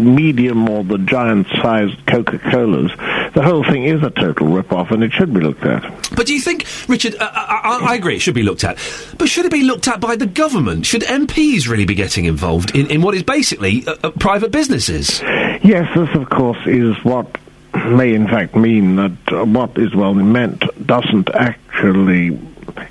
medium 0.00 0.68
or 0.68 0.84
the 0.84 0.98
giant-sized 0.98 2.06
Coca-Colas, 2.06 2.92
the 3.34 3.42
whole 3.42 3.64
thing 3.64 3.84
is 3.84 4.02
a 4.02 4.10
total 4.10 4.48
rip-off, 4.48 4.90
and 4.90 5.04
it 5.04 5.12
should 5.12 5.32
be 5.32 5.40
looked 5.40 5.64
at. 5.64 5.82
But 6.14 6.26
do 6.26 6.34
you 6.34 6.40
think, 6.40 6.66
Richard? 6.88 7.14
Uh, 7.16 7.30
I, 7.32 7.78
I, 7.82 7.92
I 7.92 7.94
agree. 7.94 8.16
It 8.16 8.20
should 8.20 8.34
be 8.34 8.42
looked 8.42 8.64
at, 8.64 8.78
but 9.18 9.28
should 9.28 9.46
it 9.46 9.52
be 9.52 9.62
looked 9.62 9.88
at 9.88 10.00
by 10.00 10.16
the 10.16 10.26
government? 10.26 10.86
Should 10.86 11.02
MPs 11.02 11.68
really 11.68 11.84
be 11.84 11.94
getting 11.94 12.24
involved 12.24 12.74
in, 12.74 12.90
in 12.90 13.02
what 13.02 13.14
is 13.14 13.22
basically 13.22 13.86
uh, 13.86 13.96
uh, 14.02 14.10
private 14.10 14.50
businesses? 14.50 15.20
Yes, 15.62 15.88
this, 15.94 16.14
of 16.14 16.28
course, 16.30 16.58
is 16.66 16.96
what 17.04 17.36
may 17.74 18.14
in 18.14 18.26
fact 18.26 18.56
mean 18.56 18.96
that 18.96 19.12
uh, 19.28 19.44
what 19.44 19.78
is 19.78 19.94
well 19.94 20.14
meant 20.14 20.64
doesn't 20.86 21.30
actually 21.30 22.38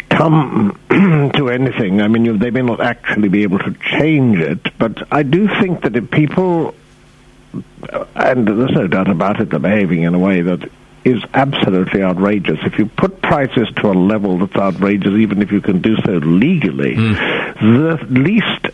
come 0.10 0.78
to 1.36 1.50
anything. 1.50 2.02
I 2.02 2.08
mean, 2.08 2.26
you, 2.26 2.38
they 2.38 2.52
may 2.52 2.62
not 2.62 2.82
actually 2.82 3.30
be 3.30 3.44
able 3.44 3.60
to 3.60 3.74
change 3.74 4.38
it, 4.38 4.78
but 4.78 5.08
I 5.12 5.24
do 5.24 5.48
think 5.60 5.82
that 5.82 5.96
if 5.96 6.10
people, 6.12 6.70
uh, 6.70 6.72
and 8.16 8.48
there's 8.48 8.72
no 8.72 8.88
doubt 8.88 9.10
about 9.10 9.42
it, 9.42 9.50
they're 9.50 9.60
behaving 9.60 10.04
in 10.04 10.14
a 10.14 10.20
way 10.20 10.42
that 10.42 10.70
is 11.06 11.24
absolutely 11.34 12.04
outrageous. 12.04 12.60
If 12.64 12.78
you 12.78 12.86
put 12.86 13.22
prices 13.22 13.68
to 13.78 13.92
a 13.92 13.94
level 13.94 14.38
that's 14.40 14.56
outrageous, 14.56 15.14
even 15.14 15.42
if 15.42 15.52
you 15.52 15.62
can 15.62 15.82
do 15.82 15.96
so 16.06 16.14
legally, 16.14 16.96
hmm. 16.96 17.14
the 17.14 18.06
least 18.10 18.68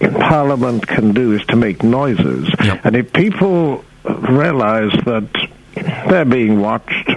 Parliament 0.00 0.86
can 0.86 1.12
do 1.12 1.34
is 1.34 1.44
to 1.46 1.56
make 1.56 1.82
noises. 1.82 2.48
And 2.84 2.96
if 2.96 3.12
people 3.12 3.84
realize 4.04 4.92
that 5.04 5.28
they're 6.08 6.24
being 6.24 6.60
watched, 6.60 7.10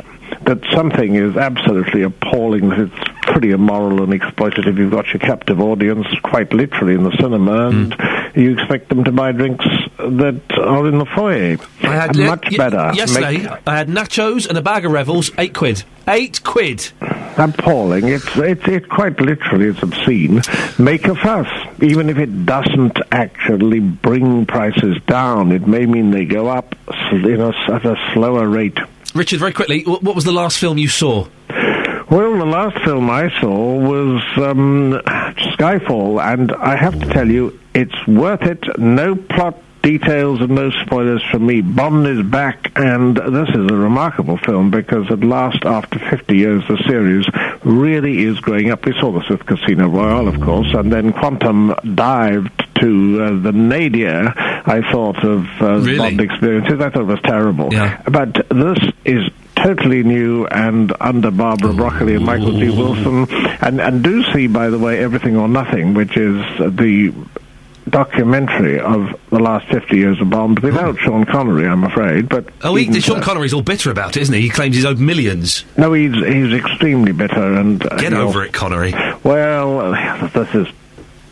that 0.43 0.59
something 0.73 1.15
is 1.15 1.37
absolutely 1.37 2.01
appalling, 2.01 2.69
that 2.69 2.79
it's 2.79 3.11
pretty 3.21 3.51
immoral 3.51 4.03
and 4.03 4.19
exploitative, 4.19 4.77
you've 4.77 4.91
got 4.91 5.07
your 5.07 5.19
captive 5.19 5.61
audience 5.61 6.07
quite 6.23 6.51
literally 6.53 6.95
in 6.95 7.03
the 7.03 7.15
cinema, 7.17 7.69
and 7.69 7.93
hmm. 7.93 8.39
you 8.39 8.53
expect 8.53 8.89
them 8.89 9.03
to 9.03 9.11
buy 9.11 9.31
drinks 9.31 9.65
that 10.09 10.41
are 10.57 10.87
in 10.87 10.97
the 10.97 11.05
foyer. 11.05 11.57
I 11.83 11.95
had 11.95 12.17
much 12.17 12.51
ye- 12.51 12.57
better. 12.57 12.91
yesterday. 12.93 13.37
Make- 13.39 13.67
I 13.67 13.77
had 13.77 13.87
nachos 13.87 14.47
and 14.47 14.57
a 14.57 14.61
bag 14.61 14.85
of 14.85 14.91
Revels, 14.91 15.31
eight 15.37 15.53
quid. 15.53 15.83
Eight 16.07 16.43
quid. 16.43 16.91
appalling. 17.37 18.07
It's 18.07 18.25
it's 18.35 18.67
it 18.67 18.89
quite 18.89 19.19
literally 19.21 19.67
it's 19.67 19.81
obscene. 19.83 20.41
Make 20.79 21.07
a 21.07 21.15
fuss, 21.15 21.47
even 21.81 22.09
if 22.09 22.17
it 22.17 22.45
doesn't 22.45 22.97
actually 23.11 23.79
bring 23.79 24.45
prices 24.45 24.97
down. 25.07 25.51
It 25.51 25.67
may 25.67 25.85
mean 25.85 26.11
they 26.11 26.25
go 26.25 26.47
up 26.47 26.75
in 27.11 27.39
a, 27.39 27.49
at 27.71 27.85
a 27.85 27.95
slower 28.13 28.47
rate. 28.47 28.77
Richard, 29.13 29.39
very 29.39 29.53
quickly, 29.53 29.83
what 29.83 30.15
was 30.15 30.23
the 30.23 30.31
last 30.31 30.57
film 30.57 30.77
you 30.77 30.87
saw? 30.87 31.27
Well, 32.09 32.37
the 32.37 32.45
last 32.45 32.77
film 32.83 33.09
I 33.09 33.29
saw 33.39 33.77
was 33.77 34.21
um, 34.37 35.01
Skyfall, 35.55 36.21
and 36.21 36.51
I 36.51 36.75
have 36.75 36.99
to 36.99 37.05
tell 37.07 37.29
you, 37.29 37.57
it's 37.73 37.95
worth 38.07 38.41
it. 38.41 38.63
No 38.77 39.15
plot 39.15 39.57
details 39.81 40.41
and 40.41 40.51
no 40.51 40.71
spoilers 40.85 41.23
from 41.31 41.45
me. 41.45 41.61
Bond 41.61 42.07
is 42.07 42.25
back, 42.25 42.71
and 42.75 43.15
this 43.15 43.49
is 43.49 43.71
a 43.71 43.75
remarkable 43.75 44.37
film 44.37 44.71
because 44.71 45.09
at 45.11 45.21
last, 45.21 45.65
after 45.65 45.99
50 45.99 46.35
years, 46.35 46.63
the 46.67 46.77
series 46.87 47.25
really 47.63 48.23
is 48.23 48.39
growing 48.39 48.71
up. 48.71 48.85
We 48.85 48.93
saw 48.99 49.11
this 49.11 49.27
with 49.29 49.45
Casino 49.45 49.87
Royale, 49.89 50.27
of 50.27 50.41
course, 50.41 50.73
and 50.73 50.91
then 50.91 51.13
Quantum 51.13 51.73
dived 51.95 52.51
to 52.81 53.23
uh, 53.23 53.41
the 53.41 53.51
nadir, 53.51 54.33
I 54.35 54.81
thought, 54.91 55.23
of 55.23 55.45
uh, 55.61 55.79
Really? 55.79 55.97
Bond 55.97 56.21
experiences. 56.21 56.79
I 56.79 56.89
thought 56.89 57.01
it 57.01 57.05
was 57.05 57.21
terrible. 57.21 57.69
But 58.05 58.47
this 58.49 58.79
is 59.05 59.29
totally 59.55 60.03
new 60.03 60.45
and 60.47 60.91
under 60.99 61.29
Barbara 61.29 61.73
Broccoli 61.73 62.15
and 62.15 62.25
Michael 62.25 62.53
G. 62.53 62.69
Wilson. 62.69 63.27
And, 63.61 63.79
and 63.79 64.03
do 64.03 64.23
see, 64.33 64.47
by 64.47 64.69
the 64.69 64.79
way, 64.79 65.03
Everything 65.03 65.37
or 65.37 65.47
Nothing, 65.47 65.93
which 65.93 66.17
is 66.17 66.41
the 66.57 67.13
documentary 67.89 68.79
of 68.79 69.19
the 69.29 69.39
last 69.39 69.67
50 69.67 69.95
years 69.97 70.19
of 70.21 70.29
Bond 70.29 70.59
without 70.59 70.97
Sean 70.99 71.25
Connery, 71.25 71.67
I'm 71.67 71.83
afraid. 71.83 72.29
But 72.29 72.45
Oh, 72.63 72.75
he, 72.75 72.85
Sean 73.01 73.17
so- 73.17 73.21
Connery's 73.21 73.53
all 73.53 73.61
bitter 73.61 73.91
about 73.91 74.15
it, 74.15 74.21
isn't 74.21 74.33
he? 74.33 74.41
He 74.41 74.49
claims 74.49 74.75
he's 74.75 74.85
owed 74.85 74.99
millions. 74.99 75.65
No, 75.77 75.93
he's, 75.93 76.13
he's 76.13 76.53
extremely 76.53 77.11
bitter. 77.11 77.53
and 77.55 77.85
uh, 77.85 77.97
Get 77.97 78.13
over 78.13 78.43
it, 78.43 78.53
Connery. 78.53 78.93
Well, 79.23 79.91
this 80.33 80.53
is 80.55 80.67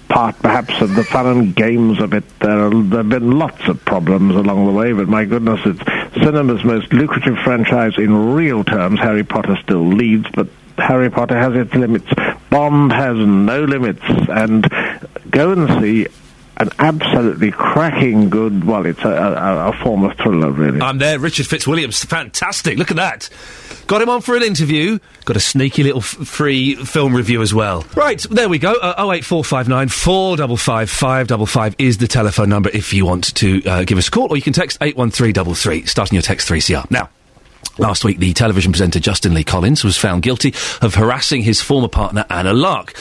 part 0.10 0.36
perhaps 0.40 0.82
of 0.82 0.96
the 0.96 1.04
fun 1.04 1.28
and 1.28 1.56
games 1.56 2.00
of 2.02 2.14
it. 2.14 2.24
There, 2.40 2.66
are, 2.66 2.70
there 2.84 3.00
have 3.00 3.10
been 3.10 3.38
lots 3.38 3.68
of 3.68 3.84
problems 3.86 4.36
along 4.36 4.66
the 4.66 4.72
way, 4.72 4.92
but 4.92 5.08
my 5.08 5.24
goodness, 5.26 5.60
it's 5.66 6.24
cinema's 6.24 6.64
most 6.64 6.92
lucrative 6.92 7.38
franchise 7.44 7.94
in 7.98 8.34
real 8.34 8.64
terms. 8.64 9.00
Harry 9.00 9.24
Potter 9.24 9.56
still 9.62 9.86
leads, 9.86 10.26
but 10.34 10.48
Harry 10.80 11.12
Potter 11.12 11.38
has 11.38 11.54
its 11.56 11.74
limits. 11.76 12.08
Bond 12.50 12.92
has 12.92 13.18
no 13.18 13.64
limits, 13.66 14.02
and 14.08 14.68
go 15.30 15.52
and 15.52 15.80
see 15.80 16.08
an 16.60 16.70
absolutely 16.80 17.52
cracking 17.52 18.30
good. 18.30 18.66
Well, 18.66 18.86
it's 18.86 19.04
a, 19.04 19.10
a, 19.10 19.70
a 19.70 19.74
form 19.84 20.04
of 20.04 20.18
thriller, 20.18 20.52
really. 20.52 20.82
I'm 20.82 20.98
there, 20.98 21.18
Richard 21.20 21.46
Fitzwilliams. 21.46 22.06
Fantastic. 22.06 22.78
Look 22.78 22.92
at 22.92 22.98
that. 22.98 23.30
Got 23.88 24.02
him 24.02 24.10
on 24.10 24.22
for 24.22 24.36
an 24.36 24.44
interview. 24.44 25.00
Got 25.26 25.38
a 25.38 25.40
sneaky 25.40 25.84
little 25.84 26.02
f- 26.02 26.06
free 26.28 26.76
film 26.76 27.16
review 27.16 27.42
as 27.42 27.54
well. 27.54 27.86
Right, 27.96 28.20
there 28.30 28.50
we 28.50 28.60
go. 28.60 28.74
Uh, 28.74 28.94
08459 28.98 29.88
455 29.88 30.90
555 30.90 31.76
is 31.80 31.98
the 31.98 32.08
telephone 32.08 32.50
number 32.50 32.70
if 32.72 32.94
you 32.94 33.06
want 33.06 33.34
to 33.36 33.64
uh, 33.66 33.84
give 33.86 33.98
us 33.98 34.08
a 34.10 34.12
call, 34.12 34.28
or 34.30 34.36
you 34.36 34.44
can 34.44 34.54
text 34.54 34.78
81333, 34.82 35.86
starting 35.86 36.16
your 36.16 36.22
text 36.22 36.48
3CR. 36.50 36.92
Now, 36.92 37.10
Last 37.80 38.04
week, 38.04 38.20
the 38.20 38.34
television 38.34 38.74
presenter 38.74 39.00
Justin 39.00 39.34
Lee 39.34 39.46
Collins 39.46 39.86
was 39.86 39.96
found 39.96 40.22
guilty 40.22 40.54
of 40.82 40.96
harassing 40.96 41.44
his 41.44 41.62
former 41.62 41.88
partner 41.88 42.26
Anna 42.30 42.52
Larke. 42.52 42.94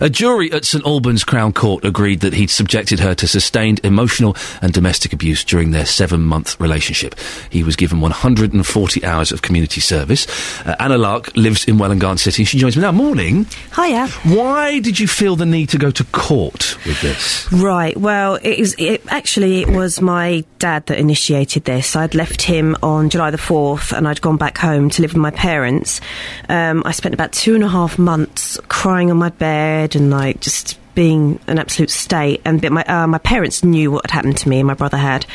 A 0.00 0.10
jury 0.10 0.50
at 0.50 0.64
St 0.64 0.84
Albans 0.84 1.22
Crown 1.22 1.52
Court 1.52 1.84
agreed 1.84 2.18
that 2.20 2.34
he'd 2.34 2.50
subjected 2.50 2.98
her 2.98 3.14
to 3.14 3.28
sustained 3.28 3.80
emotional 3.84 4.36
and 4.60 4.72
domestic 4.72 5.12
abuse 5.12 5.44
during 5.44 5.70
their 5.70 5.86
seven-month 5.86 6.60
relationship. 6.60 7.14
He 7.48 7.62
was 7.62 7.76
given 7.76 8.00
140 8.00 9.04
hours 9.04 9.30
of 9.30 9.42
community 9.42 9.80
service. 9.80 10.26
Uh, 10.66 10.74
Anna 10.80 10.98
Larke 10.98 11.36
lives 11.36 11.64
in 11.66 11.78
Welwyn 11.78 12.00
Garden 12.00 12.18
City. 12.18 12.42
She 12.42 12.58
joins 12.58 12.76
me 12.76 12.82
now. 12.82 12.90
Morning. 12.90 13.46
Hiya. 13.76 14.08
Why 14.24 14.80
did 14.80 14.98
you 14.98 15.06
feel 15.06 15.36
the 15.36 15.46
need 15.46 15.68
to 15.68 15.78
go 15.78 15.92
to 15.92 16.02
court 16.06 16.76
with 16.84 17.00
this? 17.02 17.52
Right. 17.52 17.96
Well, 17.96 18.34
it 18.42 18.58
is 18.58 18.74
it, 18.78 19.04
actually 19.08 19.60
it 19.60 19.68
was 19.68 20.00
my 20.00 20.44
dad 20.58 20.86
that 20.86 20.98
initiated 20.98 21.64
this. 21.64 21.94
I'd 21.94 22.16
left 22.16 22.42
him 22.42 22.76
on 22.82 23.10
July 23.10 23.30
the 23.30 23.38
fourth, 23.38 23.92
and 23.92 24.03
I'd 24.06 24.20
gone 24.20 24.36
back 24.36 24.58
home 24.58 24.90
to 24.90 25.02
live 25.02 25.12
with 25.12 25.20
my 25.20 25.30
parents. 25.30 26.00
Um, 26.48 26.82
I 26.84 26.92
spent 26.92 27.14
about 27.14 27.32
two 27.32 27.54
and 27.54 27.64
a 27.64 27.68
half 27.68 27.98
months 27.98 28.58
crying 28.68 29.10
on 29.10 29.16
my 29.16 29.30
bed 29.30 29.96
and 29.96 30.10
like 30.10 30.40
just 30.40 30.78
being 30.94 31.40
an 31.46 31.58
absolute 31.58 31.90
state. 31.90 32.40
And 32.44 32.60
but 32.60 32.72
my 32.72 32.84
uh, 32.84 33.06
my 33.06 33.18
parents 33.18 33.64
knew 33.64 33.90
what 33.90 34.08
had 34.08 34.14
happened 34.14 34.38
to 34.38 34.48
me, 34.48 34.58
and 34.60 34.66
my 34.66 34.74
brother 34.74 34.96
had. 34.96 35.26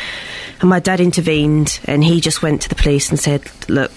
And 0.61 0.69
my 0.69 0.79
dad 0.79 0.99
intervened, 0.99 1.79
and 1.85 2.03
he 2.03 2.21
just 2.21 2.41
went 2.41 2.61
to 2.63 2.69
the 2.69 2.75
police 2.75 3.09
and 3.09 3.19
said, 3.19 3.43
"Look." 3.67 3.91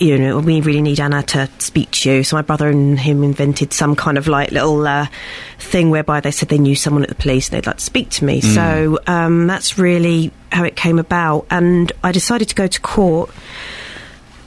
You 0.00 0.16
know, 0.16 0.38
we 0.38 0.60
really 0.60 0.80
need 0.80 1.00
Anna 1.00 1.24
to 1.24 1.50
speak 1.58 1.90
to 1.90 2.10
you. 2.12 2.22
So 2.22 2.36
my 2.36 2.42
brother 2.42 2.68
and 2.68 2.96
him 2.96 3.24
invented 3.24 3.72
some 3.72 3.96
kind 3.96 4.16
of 4.16 4.28
like 4.28 4.52
little 4.52 4.86
uh, 4.86 5.08
thing 5.58 5.90
whereby 5.90 6.20
they 6.20 6.30
said 6.30 6.50
they 6.50 6.58
knew 6.58 6.76
someone 6.76 7.02
at 7.02 7.08
the 7.08 7.16
police 7.16 7.48
and 7.48 7.56
they'd 7.56 7.66
like 7.66 7.78
to 7.78 7.84
speak 7.84 8.08
to 8.10 8.24
me. 8.24 8.40
Mm. 8.40 8.54
So 8.54 8.98
um, 9.08 9.48
that's 9.48 9.76
really 9.76 10.30
how 10.52 10.62
it 10.62 10.76
came 10.76 11.00
about. 11.00 11.46
And 11.50 11.90
I 12.04 12.12
decided 12.12 12.48
to 12.50 12.54
go 12.54 12.68
to 12.68 12.80
court. 12.80 13.30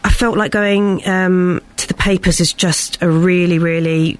I 0.03 0.09
felt 0.09 0.37
like 0.37 0.51
going 0.51 1.07
um, 1.07 1.61
to 1.77 1.87
the 1.87 1.93
papers 1.93 2.39
is 2.39 2.53
just 2.53 3.01
a 3.01 3.09
really, 3.09 3.59
really 3.59 4.19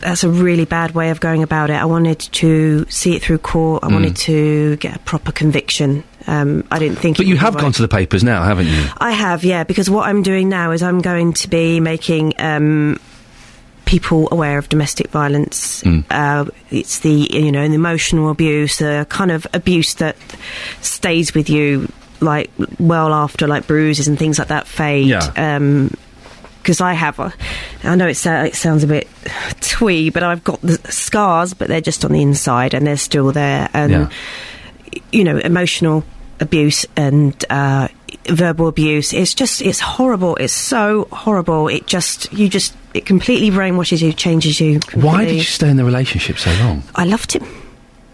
that's 0.00 0.24
a 0.24 0.28
really 0.28 0.66
bad 0.66 0.90
way 0.94 1.08
of 1.10 1.20
going 1.20 1.42
about 1.42 1.70
it. 1.70 1.74
I 1.74 1.86
wanted 1.86 2.18
to 2.20 2.84
see 2.90 3.16
it 3.16 3.22
through 3.22 3.38
court. 3.38 3.82
I 3.82 3.88
Mm. 3.88 3.92
wanted 3.94 4.16
to 4.16 4.76
get 4.76 4.94
a 4.96 4.98
proper 5.00 5.32
conviction. 5.32 6.04
Um, 6.26 6.64
I 6.70 6.78
didn't 6.78 6.98
think. 6.98 7.16
But 7.16 7.26
you 7.26 7.36
have 7.38 7.56
gone 7.56 7.72
to 7.72 7.82
the 7.82 7.88
papers 7.88 8.22
now, 8.22 8.42
haven't 8.44 8.66
you? 8.66 8.84
I 8.98 9.12
have, 9.12 9.42
yeah, 9.42 9.64
because 9.64 9.88
what 9.88 10.06
I'm 10.06 10.22
doing 10.22 10.50
now 10.50 10.72
is 10.72 10.82
I'm 10.82 11.00
going 11.00 11.32
to 11.34 11.48
be 11.48 11.80
making 11.80 12.34
um, 12.38 13.00
people 13.86 14.28
aware 14.30 14.58
of 14.58 14.68
domestic 14.68 15.08
violence. 15.08 15.82
Mm. 15.84 16.04
Uh, 16.10 16.50
it's 16.70 16.98
the 16.98 17.28
you 17.32 17.50
know 17.50 17.66
the 17.66 17.74
emotional 17.74 18.28
abuse, 18.30 18.76
the 18.78 19.06
kind 19.08 19.30
of 19.30 19.46
abuse 19.54 19.94
that 19.94 20.16
stays 20.82 21.32
with 21.34 21.48
you 21.48 21.90
like 22.20 22.50
well 22.78 23.12
after 23.12 23.46
like 23.46 23.66
bruises 23.66 24.08
and 24.08 24.18
things 24.18 24.38
like 24.38 24.48
that 24.48 24.66
fade. 24.66 25.08
Yeah. 25.08 25.32
Um, 25.36 25.90
because 26.62 26.80
I 26.80 26.94
have, 26.94 27.20
a, 27.20 27.32
I 27.84 27.94
know 27.94 28.08
it, 28.08 28.26
it 28.26 28.54
sounds 28.56 28.82
a 28.82 28.88
bit 28.88 29.06
twee, 29.60 30.10
but 30.10 30.24
I've 30.24 30.42
got 30.42 30.60
the 30.62 30.78
scars, 30.90 31.54
but 31.54 31.68
they're 31.68 31.80
just 31.80 32.04
on 32.04 32.10
the 32.10 32.20
inside 32.20 32.74
and 32.74 32.84
they're 32.84 32.96
still 32.96 33.30
there. 33.30 33.70
And 33.72 33.92
Yeah. 33.92 34.10
you 35.12 35.22
know, 35.22 35.38
emotional 35.38 36.02
abuse 36.40 36.84
and 36.96 37.44
uh, 37.50 37.86
verbal 38.28 38.66
abuse. 38.66 39.12
It's 39.12 39.32
just, 39.32 39.62
it's 39.62 39.78
horrible. 39.78 40.34
It's 40.34 40.52
so 40.52 41.06
horrible. 41.12 41.68
It 41.68 41.86
just, 41.86 42.32
you 42.32 42.48
just, 42.48 42.74
it 42.94 43.06
completely 43.06 43.50
brainwashes 43.56 44.02
you, 44.02 44.12
changes 44.12 44.60
you. 44.60 44.80
Why 44.94 45.24
did 45.24 45.36
you 45.36 45.42
stay 45.42 45.70
in 45.70 45.76
the 45.76 45.84
relationship 45.84 46.36
so 46.36 46.50
long? 46.54 46.82
I 46.96 47.04
loved 47.04 47.30
him. 47.30 47.46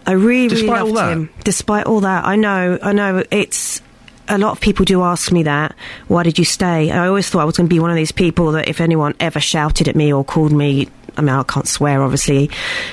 I 0.05 0.11
really, 0.11 0.49
Despite 0.49 0.67
really 0.69 0.89
all 0.89 0.93
loved 0.95 1.11
him. 1.13 1.29
Despite 1.43 1.85
all 1.87 2.01
that, 2.01 2.25
I 2.25 2.35
know, 2.35 2.77
I 2.83 2.93
know. 2.93 3.23
It's 3.31 3.81
a 4.27 4.37
lot 4.37 4.51
of 4.51 4.61
people 4.61 4.85
do 4.85 5.03
ask 5.03 5.31
me 5.31 5.43
that. 5.43 5.75
Why 6.07 6.23
did 6.23 6.37
you 6.39 6.45
stay? 6.45 6.89
And 6.89 6.99
I 6.99 7.07
always 7.07 7.29
thought 7.29 7.41
I 7.41 7.45
was 7.45 7.57
going 7.57 7.67
to 7.67 7.73
be 7.73 7.79
one 7.79 7.89
of 7.89 7.95
these 7.95 8.11
people 8.11 8.53
that 8.53 8.67
if 8.67 8.79
anyone 8.81 9.15
ever 9.19 9.39
shouted 9.39 9.87
at 9.87 9.95
me 9.95 10.13
or 10.13 10.23
called 10.23 10.51
me. 10.51 10.87
I 11.15 11.21
mean, 11.21 11.29
I 11.29 11.43
can't 11.43 11.67
swear, 11.67 12.01
obviously, 12.01 12.49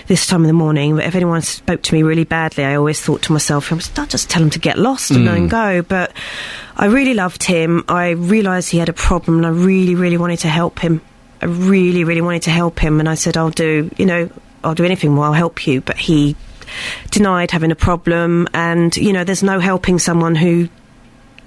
this 0.06 0.26
time 0.26 0.42
in 0.42 0.46
the 0.46 0.52
morning, 0.52 0.96
but 0.96 1.06
if 1.06 1.14
anyone 1.14 1.40
spoke 1.40 1.80
to 1.84 1.94
me 1.94 2.02
really 2.02 2.24
badly, 2.24 2.64
I 2.64 2.74
always 2.74 3.00
thought 3.00 3.22
to 3.22 3.32
myself, 3.32 3.72
I'll 3.72 4.06
just 4.06 4.28
tell 4.28 4.42
him 4.42 4.50
to 4.50 4.58
get 4.58 4.76
lost 4.78 5.10
and 5.10 5.20
Mm. 5.20 5.32
then 5.32 5.48
go. 5.48 5.80
But 5.80 6.12
I 6.76 6.86
really 6.86 7.14
loved 7.14 7.42
him. 7.44 7.82
I 7.88 8.10
realised 8.10 8.68
he 8.70 8.76
had 8.78 8.90
a 8.90 8.92
problem 8.92 9.38
and 9.38 9.46
I 9.46 9.50
really, 9.50 9.94
really 9.94 10.18
wanted 10.18 10.40
to 10.40 10.48
help 10.48 10.80
him. 10.80 11.00
I 11.40 11.46
really, 11.46 12.04
really 12.04 12.20
wanted 12.20 12.42
to 12.42 12.50
help 12.50 12.78
him. 12.78 13.00
And 13.00 13.08
I 13.08 13.14
said, 13.14 13.38
I'll 13.38 13.48
do, 13.48 13.90
you 13.96 14.04
know, 14.04 14.28
I'll 14.62 14.74
do 14.74 14.84
anything 14.84 15.12
more, 15.14 15.24
I'll 15.24 15.32
help 15.32 15.66
you. 15.66 15.80
But 15.80 15.96
he 15.96 16.36
denied 17.10 17.52
having 17.52 17.70
a 17.70 17.74
problem. 17.76 18.48
And, 18.52 18.94
you 18.98 19.14
know, 19.14 19.24
there's 19.24 19.42
no 19.42 19.60
helping 19.60 19.98
someone 19.98 20.34
who 20.34 20.68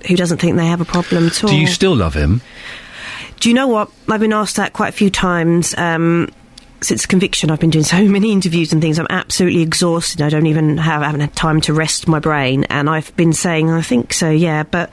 who 0.08 0.16
doesn't 0.16 0.40
think 0.40 0.58
they 0.58 0.68
have 0.68 0.82
a 0.82 0.86
problem 0.86 1.28
at 1.28 1.44
all. 1.44 1.50
Do 1.50 1.58
you 1.58 1.68
still 1.68 1.96
love 1.96 2.14
him? 2.14 2.42
Do 3.40 3.50
you 3.50 3.56
know 3.56 3.68
what? 3.68 3.92
I've 4.08 4.20
been 4.20 4.34
asked 4.34 4.56
that 4.56 4.74
quite 4.74 4.90
a 4.90 4.94
few 4.94 5.10
times. 5.10 5.76
Um, 5.78 6.30
since 6.82 7.06
conviction, 7.06 7.50
I've 7.50 7.60
been 7.60 7.70
doing 7.70 7.86
so 7.86 8.04
many 8.08 8.32
interviews 8.32 8.74
and 8.74 8.82
things. 8.82 9.00
I'm 9.00 9.08
absolutely 9.10 9.62
exhausted. 9.62 10.22
I 10.22 10.30
don't 10.30 10.46
even 10.46 10.78
have, 10.78 11.02
I 11.02 11.06
haven't 11.06 11.22
had 11.22 11.36
time 11.36 11.62
to 11.62 11.74
rest 11.74 12.08
my 12.08 12.20
brain. 12.20 12.66
And 12.66 12.90
I've 12.90 13.16
been 13.16 13.34
saying, 13.34 13.70
I 13.70 13.82
think 13.82 14.14
so, 14.14 14.30
yeah. 14.30 14.64
But 14.64 14.92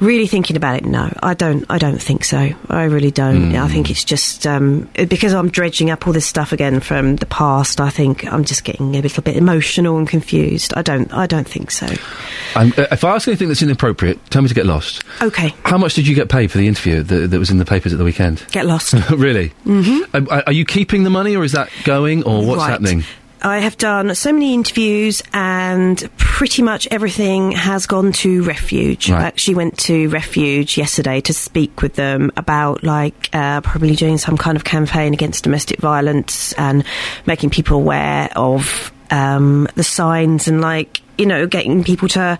really 0.00 0.26
thinking 0.26 0.56
about 0.56 0.76
it, 0.76 0.84
no, 0.84 1.12
I 1.22 1.34
don't. 1.34 1.64
I 1.68 1.78
don't 1.78 2.00
think 2.00 2.24
so. 2.24 2.50
I 2.68 2.84
really 2.84 3.10
don't. 3.10 3.54
I 3.56 3.68
think 3.68 3.90
it's 3.90 4.04
just 4.04 4.46
um, 4.46 4.88
because 4.94 5.32
I'm 5.34 5.48
dredging 5.50 5.90
up 5.90 6.06
all 6.06 6.12
this 6.12 6.26
stuff 6.26 6.52
again 6.52 6.80
from 6.80 7.16
the 7.16 7.26
past. 7.26 7.80
I 7.80 7.90
think 7.90 8.24
I'm 8.32 8.44
just 8.44 8.64
getting 8.64 8.94
a 8.94 9.00
little 9.00 9.22
bit 9.22 9.36
emotional 9.36 9.98
and 9.98 10.08
confused. 10.08 10.72
I 10.76 10.82
don't. 10.82 11.12
I 11.12 11.26
don't 11.26 11.48
think 11.48 11.70
so. 11.70 11.86
Um, 12.54 12.72
if 12.76 13.04
I 13.04 13.14
ask 13.14 13.28
anything 13.28 13.48
that's 13.48 13.62
inappropriate, 13.62 14.18
tell 14.30 14.42
me 14.42 14.48
to 14.48 14.54
get 14.54 14.66
lost. 14.66 15.02
Okay, 15.22 15.54
How 15.64 15.78
much 15.78 15.94
did 15.94 16.06
you 16.06 16.14
get 16.14 16.28
paid 16.28 16.50
for 16.50 16.58
the 16.58 16.66
interview 16.68 17.02
that, 17.02 17.30
that 17.30 17.38
was 17.38 17.50
in 17.50 17.58
the 17.58 17.64
papers 17.64 17.92
at 17.92 17.98
the 17.98 18.04
weekend? 18.04 18.44
get 18.52 18.66
lost. 18.66 18.92
really? 19.10 19.48
hmm 19.64 20.00
Um, 20.14 20.28
are 20.30 20.42
are 20.46 20.52
you 20.52 20.64
keeping 20.64 21.02
the 21.04 21.10
money, 21.10 21.36
or 21.36 21.44
is 21.44 21.52
that 21.52 21.70
going, 21.84 22.22
or 22.24 22.44
what's 22.46 22.58
Right. 22.60 22.70
happening? 22.70 23.04
I 23.42 23.58
have 23.58 23.76
done 23.76 24.14
so 24.14 24.32
many 24.32 24.54
interviews, 24.54 25.22
and 25.32 26.08
pretty 26.16 26.62
much 26.62 26.88
everything 26.90 27.52
has 27.52 27.86
gone 27.86 28.12
to 28.12 28.42
Refuge. 28.42 29.10
Right. 29.10 29.22
I 29.22 29.26
actually 29.26 29.56
went 29.56 29.78
to 29.80 30.08
Refuge 30.08 30.76
yesterday 30.76 31.20
to 31.22 31.32
speak 31.32 31.82
with 31.82 31.94
them 31.94 32.30
about, 32.36 32.82
like, 32.82 33.28
uh, 33.32 33.60
probably 33.60 33.96
doing 33.96 34.18
some 34.18 34.36
kind 34.36 34.56
of 34.56 34.64
campaign 34.64 35.12
against 35.14 35.44
domestic 35.44 35.80
violence 35.80 36.52
and 36.54 36.84
making 37.26 37.50
people 37.50 37.76
aware 37.76 38.30
of 38.34 38.92
um, 39.10 39.68
the 39.74 39.84
signs 39.84 40.48
and, 40.48 40.60
like, 40.60 41.00
you 41.18 41.26
know, 41.26 41.46
getting 41.46 41.84
people 41.84 42.08
to 42.08 42.38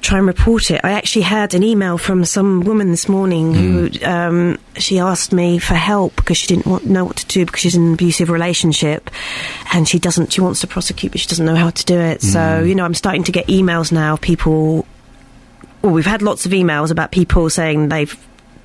try 0.00 0.18
and 0.18 0.26
report 0.26 0.70
it. 0.70 0.80
I 0.82 0.92
actually 0.92 1.22
had 1.22 1.54
an 1.54 1.62
email 1.62 1.98
from 1.98 2.24
some 2.24 2.62
woman 2.62 2.90
this 2.90 3.08
morning 3.08 3.54
who 3.54 3.90
um, 4.04 4.58
she 4.76 4.98
asked 4.98 5.32
me 5.32 5.58
for 5.58 5.74
help 5.74 6.16
because 6.16 6.36
she 6.36 6.46
didn't 6.46 6.66
want, 6.66 6.86
know 6.86 7.04
what 7.04 7.16
to 7.18 7.26
do 7.26 7.44
because 7.44 7.60
she's 7.60 7.76
in 7.76 7.86
an 7.88 7.94
abusive 7.94 8.30
relationship 8.30 9.10
and 9.72 9.88
she 9.88 9.98
doesn't. 9.98 10.32
She 10.32 10.40
wants 10.40 10.60
to 10.60 10.66
prosecute, 10.66 11.12
but 11.12 11.20
she 11.20 11.28
doesn't 11.28 11.46
know 11.46 11.56
how 11.56 11.70
to 11.70 11.84
do 11.84 11.98
it. 11.98 12.22
So 12.22 12.62
you 12.62 12.74
know, 12.74 12.84
I'm 12.84 12.94
starting 12.94 13.24
to 13.24 13.32
get 13.32 13.46
emails 13.46 13.92
now. 13.92 14.14
of 14.14 14.20
People. 14.20 14.86
Well, 15.82 15.92
we've 15.92 16.06
had 16.06 16.20
lots 16.20 16.44
of 16.44 16.52
emails 16.52 16.90
about 16.90 17.10
people 17.10 17.48
saying 17.50 17.88
they've. 17.88 18.18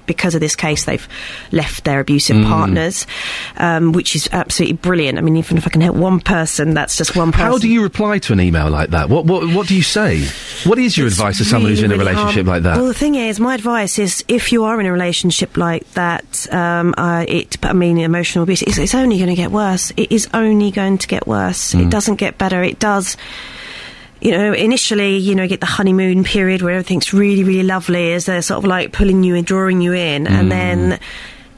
Because 0.06 0.36
of 0.36 0.42
this 0.42 0.56
case, 0.56 0.86
they've 0.86 1.08
left 1.52 1.84
their 1.84 2.00
abusive 2.00 2.38
Mm. 2.38 2.48
partners, 2.50 3.08
um, 3.58 3.92
which 3.92 4.16
is 4.16 4.28
absolutely 4.32 4.78
brilliant. 4.78 5.18
I 5.18 5.22
mean, 5.22 5.38
even 5.38 5.58
if 5.58 5.66
I 5.66 5.70
can 5.70 5.82
help 5.82 5.96
one 5.96 6.20
person, 6.20 6.74
that's 6.74 6.98
just 6.98 7.16
one 7.16 7.32
person. 7.32 7.46
How 7.48 7.58
do 7.58 7.68
you 7.70 7.82
reply 7.84 8.20
to 8.20 8.34
an 8.34 8.40
email 8.40 8.70
like 8.70 8.90
that? 8.92 9.10
What 9.10 9.26
what 9.26 9.48
what 9.54 9.68
do 9.68 9.76
you 9.76 9.82
say? 9.84 10.26
What 10.66 10.80
is 10.80 10.98
your 10.98 11.08
advice 11.08 11.38
to 11.38 11.46
someone 11.46 11.72
who's 11.72 11.82
in 11.84 11.92
a 11.92 11.98
really 11.98 12.06
relationship 12.12 12.46
hard. 12.46 12.64
like 12.64 12.64
that? 12.64 12.78
Well, 12.78 12.88
the 12.88 12.94
thing 12.94 13.16
is, 13.16 13.40
my 13.40 13.56
advice 13.56 14.00
is 14.00 14.24
if 14.28 14.52
you 14.52 14.64
are 14.64 14.80
in 14.80 14.86
a 14.86 14.92
relationship 14.92 15.58
like 15.58 15.90
that, 15.94 16.48
um, 16.54 16.94
uh, 16.98 17.26
it, 17.28 17.58
I 17.64 17.74
mean, 17.74 17.98
emotional 17.98 18.44
abuse, 18.44 18.62
it's, 18.62 18.78
it's 18.78 18.96
only 18.96 19.18
going 19.18 19.30
to 19.30 19.36
get 19.36 19.52
worse. 19.52 19.92
It 19.98 20.12
is 20.12 20.28
only 20.34 20.72
going 20.72 20.98
to 21.00 21.08
get 21.08 21.28
worse. 21.28 21.74
Mm. 21.74 21.86
It 21.86 21.90
doesn't 21.90 22.16
get 22.16 22.38
better. 22.38 22.64
It 22.64 22.80
does. 22.80 23.18
You 24.26 24.32
know, 24.32 24.54
initially, 24.54 25.18
you 25.18 25.36
know, 25.36 25.44
you 25.44 25.50
get 25.50 25.60
the 25.60 25.68
honeymoon 25.68 26.24
period 26.24 26.64
where 26.64 26.74
everything's 26.74 27.14
really, 27.14 27.44
really 27.44 27.62
lovely 27.62 28.14
as 28.14 28.26
they're 28.26 28.42
sort 28.42 28.58
of 28.58 28.66
like 28.66 28.92
pulling 28.92 29.24
you 29.24 29.36
in, 29.36 29.44
drawing 29.46 29.82
you 29.82 29.94
in, 29.94 30.26
and 30.26 30.48
Mm. 30.48 30.50
then 30.50 31.00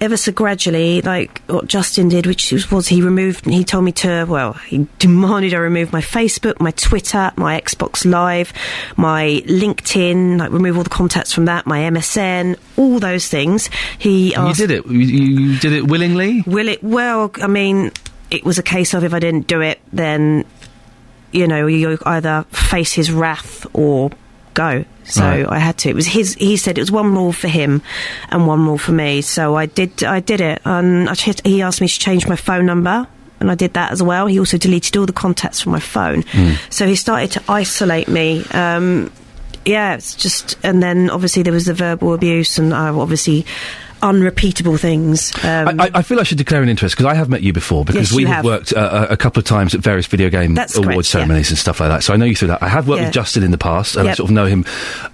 ever 0.01 0.17
so 0.17 0.33
gradually, 0.33 1.01
like 1.01 1.41
what 1.47 1.65
Justin 1.67 2.09
did, 2.09 2.27
which 2.27 2.51
was, 2.51 2.69
was 2.69 2.87
he 2.89 3.01
removed, 3.01 3.45
he 3.45 3.63
told 3.63 3.85
me 3.85 3.91
to, 3.93 4.25
well, 4.27 4.51
he 4.53 4.85
demanded 4.99 5.53
I 5.53 5.59
remove 5.59 5.93
my 5.93 6.01
Facebook, 6.01 6.59
my 6.59 6.71
Twitter, 6.71 7.31
my 7.37 7.59
Xbox 7.59 8.05
Live, 8.05 8.51
my 8.97 9.41
LinkedIn, 9.47 10.37
like 10.37 10.51
remove 10.51 10.75
all 10.77 10.83
the 10.83 10.89
contacts 10.89 11.31
from 11.31 11.45
that, 11.45 11.65
my 11.65 11.79
MSN, 11.79 12.57
all 12.75 12.99
those 12.99 13.29
things. 13.29 13.69
He 13.97 14.33
And 14.33 14.49
you 14.49 14.53
did 14.53 14.71
it. 14.71 14.85
You, 14.85 14.99
you 14.99 15.59
did 15.59 15.71
it 15.71 15.87
willingly. 15.87 16.43
Will 16.45 16.67
it? 16.67 16.83
Well, 16.83 17.31
I 17.41 17.47
mean, 17.47 17.91
it 18.29 18.43
was 18.43 18.59
a 18.59 18.63
case 18.63 18.93
of 18.93 19.03
if 19.05 19.13
I 19.13 19.19
didn't 19.19 19.47
do 19.47 19.61
it, 19.61 19.79
then 19.93 20.43
you 21.37 21.47
know 21.47 21.67
you 21.67 21.97
either 22.05 22.45
face 22.51 22.93
his 22.93 23.11
wrath 23.11 23.65
or 23.73 24.11
go. 24.53 24.83
So 25.05 25.21
Right. 25.23 25.47
I 25.47 25.59
had 25.59 25.77
to. 25.79 25.89
It 25.89 25.95
was 25.95 26.07
his. 26.07 26.33
He 26.33 26.57
said 26.57 26.77
it 26.77 26.81
was 26.81 26.91
one 26.91 27.13
rule 27.15 27.31
for 27.31 27.47
him 27.47 27.81
and 28.29 28.45
one 28.47 28.65
rule 28.65 28.77
for 28.77 28.91
me. 28.91 29.21
So 29.21 29.55
I 29.55 29.65
did. 29.67 30.03
I 30.03 30.19
did 30.19 30.41
it. 30.41 30.61
And 30.65 31.07
I 31.09 31.13
ch- 31.13 31.41
he 31.45 31.61
asked 31.61 31.79
me 31.79 31.87
to 31.87 31.99
change 31.99 32.27
my 32.27 32.35
phone 32.35 32.65
number. 32.65 33.07
And 33.39 33.51
I 33.51 33.55
did 33.55 33.73
that 33.75 33.91
as 33.91 34.01
well. 34.01 34.25
He 34.27 34.39
also 34.39 34.57
deleted 34.57 34.97
all 34.97 35.05
the 35.05 35.13
contacts 35.13 35.61
from 35.61 35.71
my 35.71 35.79
phone. 35.79 36.23
So 36.71 36.87
he 36.87 36.95
started 36.95 37.31
to 37.33 37.43
isolate 37.47 38.07
me. 38.07 38.43
Um, 38.51 39.11
yeah, 39.63 39.93
it's 39.93 40.15
just, 40.15 40.57
and 40.63 40.81
then 40.81 41.09
obviously 41.11 41.43
there 41.43 41.53
was 41.53 41.65
the 41.65 41.73
verbal 41.75 42.13
abuse, 42.15 42.57
and 42.57 42.73
uh, 42.73 42.97
obviously 42.99 43.45
unrepeatable 44.01 44.77
things. 44.77 45.33
Um, 45.43 45.79
I, 45.79 45.91
I- 45.95 46.01
feel 46.01 46.19
I 46.19 46.23
should 46.23 46.37
declare 46.37 46.63
an 46.63 46.69
interest 46.69 46.95
because 46.95 47.05
I 47.05 47.15
have 47.15 47.29
met 47.29 47.41
you 47.43 47.51
before 47.53 47.83
because 47.83 48.11
Yes, 48.11 48.15
we 48.15 48.23
have, 48.23 48.35
have. 48.37 48.45
worked 48.45 48.73
uh, 48.73 49.07
a 49.09 49.13
a 49.13 49.17
couple 49.17 49.39
of 49.39 49.45
times 49.45 49.73
at 49.75 49.81
various 49.81 50.05
video 50.05 50.29
game 50.29 50.53
That's 50.53 50.75
award 50.75 50.87
correct, 50.93 51.07
yeah. 51.07 51.11
ceremonies 51.11 51.49
and 51.49 51.57
stuff 51.57 51.79
like 51.79 51.89
that. 51.89 52.03
So 52.03 52.13
I 52.13 52.17
know 52.17 52.25
you 52.25 52.35
through 52.35 52.49
that. 52.49 52.61
I 52.63 52.67
have 52.69 52.87
worked 52.87 52.99
Yeah. 53.01 53.07
with 53.07 53.13
Justin 53.13 53.43
in 53.43 53.51
the 53.51 53.57
past 53.57 53.95
and 53.95 54.07
I 54.07 54.13
sort 54.13 54.29
of 54.29 54.33
know 54.33 54.45
him 54.45 54.63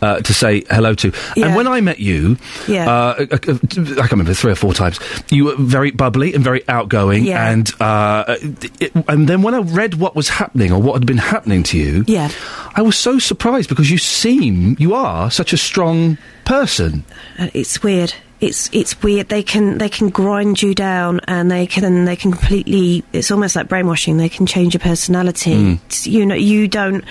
uh, 0.02 0.20
to 0.20 0.34
say 0.34 0.64
hello 0.70 0.94
to. 0.96 1.12
And 1.38 1.56
when 1.56 1.68
I 1.68 1.82
met 1.82 2.00
you, 2.00 2.38
Yeah. 2.68 2.90
uh, 2.92 3.16
I 3.20 3.26
can't 3.38 4.12
remember 4.12 4.34
three 4.34 4.52
or 4.52 4.56
four 4.56 4.74
times. 4.74 5.00
You 5.30 5.46
were 5.46 5.56
very 5.58 5.92
bubbly 5.92 6.34
and 6.34 6.44
very 6.44 6.68
outgoing, 6.68 7.24
Yeah. 7.26 7.50
and 7.50 7.72
uh, 7.82 8.36
it, 8.80 8.92
and 9.08 9.28
then 9.28 9.42
when 9.42 9.54
I 9.56 9.60
read 9.60 9.96
what 9.96 10.16
was 10.16 10.30
happening 10.30 10.72
or 10.72 10.82
what 10.82 10.94
had 10.94 11.06
been 11.06 11.18
happening 11.18 11.64
to 11.64 11.78
you, 11.78 12.04
Yeah. 12.08 12.30
I 12.76 12.82
was 12.82 12.96
so 12.98 13.20
surprised 13.20 13.70
because 13.70 13.90
you 13.90 13.98
seem 13.98 14.76
you 14.80 14.94
are 14.94 15.32
such 15.32 15.54
a 15.54 15.58
strong 15.58 16.18
person. 16.46 17.04
Uh, 17.40 17.48
It's 17.54 17.82
weird. 17.84 18.14
it's 18.42 18.70
it's 18.74 19.02
weird. 19.02 19.30
They 19.30 19.44
can 19.44 19.78
they 19.78 19.90
can 19.90 20.10
grind 20.10 20.62
you 20.62 20.76
down, 20.76 21.22
and 21.28 21.50
they 21.50 21.66
can 21.68 22.06
they 22.06 22.16
can 22.16 22.32
completely. 22.32 23.04
It's 23.14 23.32
almost 23.32 23.56
like 23.56 23.68
brainwashing. 23.70 24.18
They 24.18 24.30
can 24.30 24.46
change 24.46 24.74
your 24.74 24.82
personality. 24.82 25.56
Mm. 25.56 26.06
You 26.06 26.26
know, 26.26 26.36
you 26.36 26.68
don't. 26.68 27.04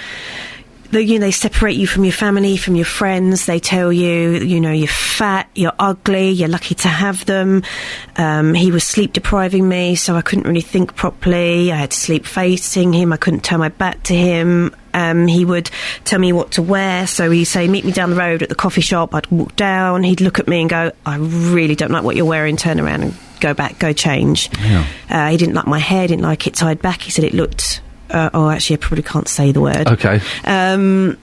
They, 0.92 1.00
you 1.00 1.18
know, 1.18 1.24
they 1.26 1.30
separate 1.30 1.76
you 1.76 1.86
from 1.86 2.04
your 2.04 2.12
family, 2.12 2.58
from 2.58 2.76
your 2.76 2.84
friends. 2.84 3.46
They 3.46 3.58
tell 3.58 3.90
you, 3.92 4.32
you 4.32 4.60
know, 4.60 4.72
you're 4.72 4.88
fat, 4.88 5.48
you're 5.54 5.72
ugly, 5.78 6.30
you're 6.30 6.50
lucky 6.50 6.74
to 6.76 6.88
have 6.88 7.24
them. 7.24 7.62
Um, 8.16 8.52
he 8.52 8.70
was 8.70 8.84
sleep 8.84 9.14
depriving 9.14 9.66
me, 9.66 9.94
so 9.94 10.16
I 10.16 10.22
couldn't 10.22 10.46
really 10.46 10.60
think 10.60 10.94
properly. 10.94 11.72
I 11.72 11.76
had 11.76 11.92
to 11.92 11.96
sleep 11.96 12.26
facing 12.26 12.92
him. 12.92 13.10
I 13.10 13.16
couldn't 13.16 13.42
turn 13.42 13.60
my 13.60 13.70
back 13.70 14.02
to 14.04 14.14
him. 14.14 14.76
Um, 14.92 15.26
he 15.26 15.46
would 15.46 15.70
tell 16.04 16.18
me 16.18 16.34
what 16.34 16.52
to 16.52 16.62
wear. 16.62 17.06
So 17.06 17.30
he'd 17.30 17.46
say, 17.46 17.68
meet 17.68 17.86
me 17.86 17.92
down 17.92 18.10
the 18.10 18.16
road 18.16 18.42
at 18.42 18.50
the 18.50 18.54
coffee 18.54 18.82
shop. 18.82 19.14
I'd 19.14 19.26
walk 19.28 19.56
down. 19.56 20.02
He'd 20.02 20.20
look 20.20 20.38
at 20.38 20.46
me 20.46 20.60
and 20.60 20.68
go, 20.68 20.92
I 21.06 21.16
really 21.16 21.74
don't 21.74 21.90
like 21.90 22.04
what 22.04 22.16
you're 22.16 22.26
wearing. 22.26 22.58
Turn 22.58 22.78
around 22.78 23.02
and 23.02 23.14
go 23.40 23.54
back, 23.54 23.78
go 23.78 23.94
change. 23.94 24.50
Yeah. 24.60 24.86
Uh, 25.08 25.30
he 25.30 25.38
didn't 25.38 25.54
like 25.54 25.66
my 25.66 25.78
hair, 25.78 26.06
didn't 26.06 26.22
like 26.22 26.46
it 26.46 26.54
tied 26.54 26.82
back. 26.82 27.00
He 27.00 27.10
said 27.10 27.24
it 27.24 27.32
looked. 27.32 27.80
Uh, 28.12 28.30
oh, 28.34 28.50
actually, 28.50 28.76
I 28.76 28.78
probably 28.78 29.02
can't 29.02 29.28
say 29.28 29.52
the 29.52 29.60
word. 29.60 29.88
Okay. 29.88 30.20
Um, 30.44 31.16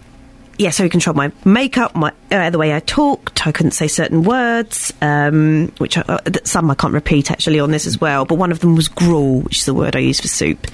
yeah, 0.58 0.72
so 0.72 0.84
he 0.84 0.90
controlled 0.90 1.16
my 1.16 1.32
makeup, 1.46 1.96
my 1.96 2.12
uh, 2.32 2.50
the 2.50 2.58
way 2.58 2.76
I 2.76 2.82
talked. 2.82 3.48
I 3.48 3.54
couldn't 3.54 3.72
say 3.72 3.88
certain 3.88 4.24
words, 4.24 4.92
um, 5.02 5.72
which 5.78 5.98
I, 5.98 6.02
uh, 6.02 6.20
some 6.44 6.70
I 6.70 6.76
can't 6.76 6.94
repeat 6.94 7.32
actually 7.32 7.62
on 7.62 7.72
this 7.72 7.88
as 7.88 8.02
well. 8.02 8.26
But 8.26 8.36
one 8.36 8.52
of 8.52 8.60
them 8.60 8.76
was 8.76 8.90
gruel, 8.90 9.40
which 9.40 9.60
is 9.60 9.66
the 9.66 9.74
word 9.74 9.96
I 9.96 10.00
use 10.00 10.20
for 10.20 10.28
soup. 10.28 10.68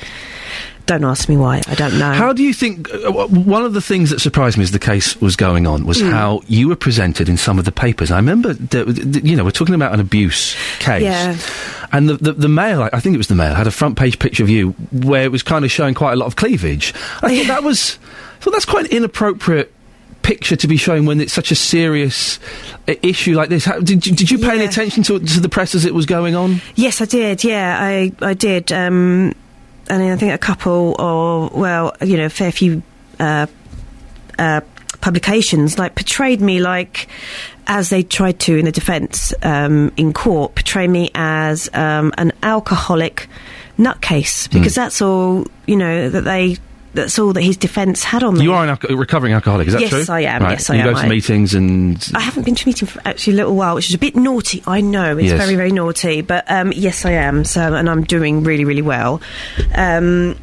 Don't 0.85 1.03
ask 1.03 1.27
me 1.27 1.35
why. 1.37 1.61
I 1.67 1.73
don't 1.75 1.97
know. 1.97 2.13
How 2.13 2.31
do 2.31 2.43
you 2.43 2.53
think? 2.53 2.93
Uh, 2.93 3.11
one 3.27 3.63
of 3.63 3.73
the 3.73 3.81
things 3.81 4.11
that 4.11 4.19
surprised 4.21 4.57
me 4.57 4.63
as 4.63 4.71
the 4.71 4.79
case 4.79 5.19
was 5.19 5.35
going 5.35 5.65
on 5.65 5.85
was 5.85 5.97
Mm. 6.01 6.11
how 6.11 6.41
you 6.47 6.67
were 6.67 6.75
presented 6.75 7.27
in 7.27 7.37
some 7.37 7.57
of 7.57 7.65
the 7.65 7.71
papers. 7.71 8.11
I 8.11 8.17
remember, 8.17 8.53
that, 8.53 8.85
th- 8.95 9.23
you 9.25 9.35
know, 9.35 9.43
we're 9.43 9.51
talking 9.51 9.73
about 9.75 9.93
an 9.93 9.99
abuse 9.99 10.55
case. 10.79 11.01
Yeah. 11.03 11.37
And 11.91 12.07
the, 12.09 12.15
the, 12.17 12.33
the 12.33 12.47
Mail, 12.49 12.87
I 12.93 12.99
think 12.99 13.15
it 13.15 13.17
was 13.17 13.27
the 13.27 13.35
Mail, 13.35 13.55
had 13.55 13.67
a 13.67 13.71
front 13.71 13.97
page 13.97 14.19
picture 14.19 14.43
of 14.43 14.49
you 14.49 14.71
where 14.91 15.23
it 15.23 15.31
was 15.31 15.41
kind 15.43 15.65
of 15.65 15.71
showing 15.71 15.93
quite 15.95 16.13
a 16.13 16.17
lot 16.17 16.25
of 16.27 16.35
cleavage. 16.35 16.93
I 17.23 17.35
thought 17.37 17.47
that 17.47 17.63
was, 17.63 17.97
I 18.39 18.43
thought 18.43 18.51
that's 18.51 18.65
quite 18.65 18.85
an 18.85 18.91
inappropriate 18.97 19.71
picture 20.21 20.55
to 20.55 20.67
be 20.67 20.75
showing 20.77 21.05
when 21.05 21.21
it's 21.21 21.33
such 21.33 21.51
a 21.51 21.55
serious 21.55 22.39
uh, 22.87 22.93
issue 23.01 23.35
like 23.35 23.49
this. 23.49 23.63
How, 23.65 23.79
did, 23.79 24.05
you- 24.05 24.13
did 24.15 24.29
you 24.31 24.37
pay 24.39 24.55
any 24.55 24.65
attention 24.65 25.03
to, 25.03 25.19
to 25.19 25.39
the 25.39 25.49
press 25.49 25.73
as 25.75 25.85
it 25.85 25.93
was 25.93 26.05
going 26.05 26.35
on? 26.35 26.61
Yes, 26.75 26.99
I 27.01 27.05
did. 27.05 27.43
Yeah, 27.43 27.77
I 27.79 28.11
I 28.21 28.33
did. 28.33 28.71
Um, 28.71 29.33
and 29.89 30.03
I 30.03 30.15
think 30.15 30.33
a 30.33 30.37
couple 30.37 30.95
or 30.99 31.49
well, 31.53 31.95
you 32.01 32.17
know, 32.17 32.25
a 32.25 32.29
fair 32.29 32.51
few 32.51 32.81
uh, 33.19 33.47
uh, 34.39 34.61
publications 35.01 35.77
like 35.77 35.95
portrayed 35.95 36.41
me 36.41 36.59
like 36.59 37.07
as 37.67 37.89
they 37.89 38.03
tried 38.03 38.39
to 38.39 38.55
in 38.57 38.65
the 38.65 38.71
defence 38.71 39.33
um, 39.43 39.91
in 39.97 40.13
court 40.13 40.55
portray 40.55 40.87
me 40.87 41.09
as 41.15 41.69
um, 41.73 42.13
an 42.17 42.31
alcoholic 42.43 43.27
nutcase 43.77 44.49
because 44.51 44.75
Hmm. 44.75 44.81
that's 44.81 45.01
all 45.01 45.45
you 45.67 45.75
know 45.75 46.09
that 46.09 46.23
they 46.23 46.57
that's 46.95 47.19
all 47.19 47.33
that 47.33 47.41
his 47.41 47.57
defence 47.57 48.03
had 48.03 48.23
on 48.23 48.37
me. 48.37 48.43
You 48.43 48.53
are 48.53 48.65
an 48.65 48.75
alco- 48.75 48.97
recovering 48.97 49.33
alcoholic, 49.33 49.67
is 49.67 49.73
that 49.73 49.81
Yes, 49.81 49.89
true? 49.89 49.99
Yes, 49.99 50.09
I 50.09 50.21
am. 50.21 50.41
Right. 50.43 50.51
Yes, 50.51 50.69
I 50.69 50.75
you 50.75 50.81
am. 50.81 50.87
You 50.87 50.93
go 50.93 50.99
to 51.01 51.05
I- 51.05 51.09
meetings 51.09 51.53
and 51.53 52.11
I 52.15 52.21
haven't 52.21 52.43
been 52.43 52.55
to 52.55 52.63
a 52.63 52.67
meeting 52.67 52.87
for 52.87 53.01
actually 53.05 53.33
a 53.33 53.35
little 53.37 53.55
while, 53.55 53.75
which 53.75 53.89
is 53.89 53.95
a 53.95 53.99
bit 53.99 54.15
naughty. 54.15 54.63
I 54.65 54.81
know 54.81 55.17
it's 55.17 55.29
Yes. 55.29 55.37
very, 55.39 55.55
very 55.55 55.71
naughty, 55.71 56.21
but 56.21 56.49
um, 56.49 56.71
yes, 56.73 57.05
I 57.05 57.11
am. 57.11 57.43
So, 57.45 57.73
and 57.73 57.89
I'm 57.89 58.03
doing 58.03 58.43
really, 58.43 58.65
really 58.65 58.81
well. 58.81 59.21
Um, 59.75 60.35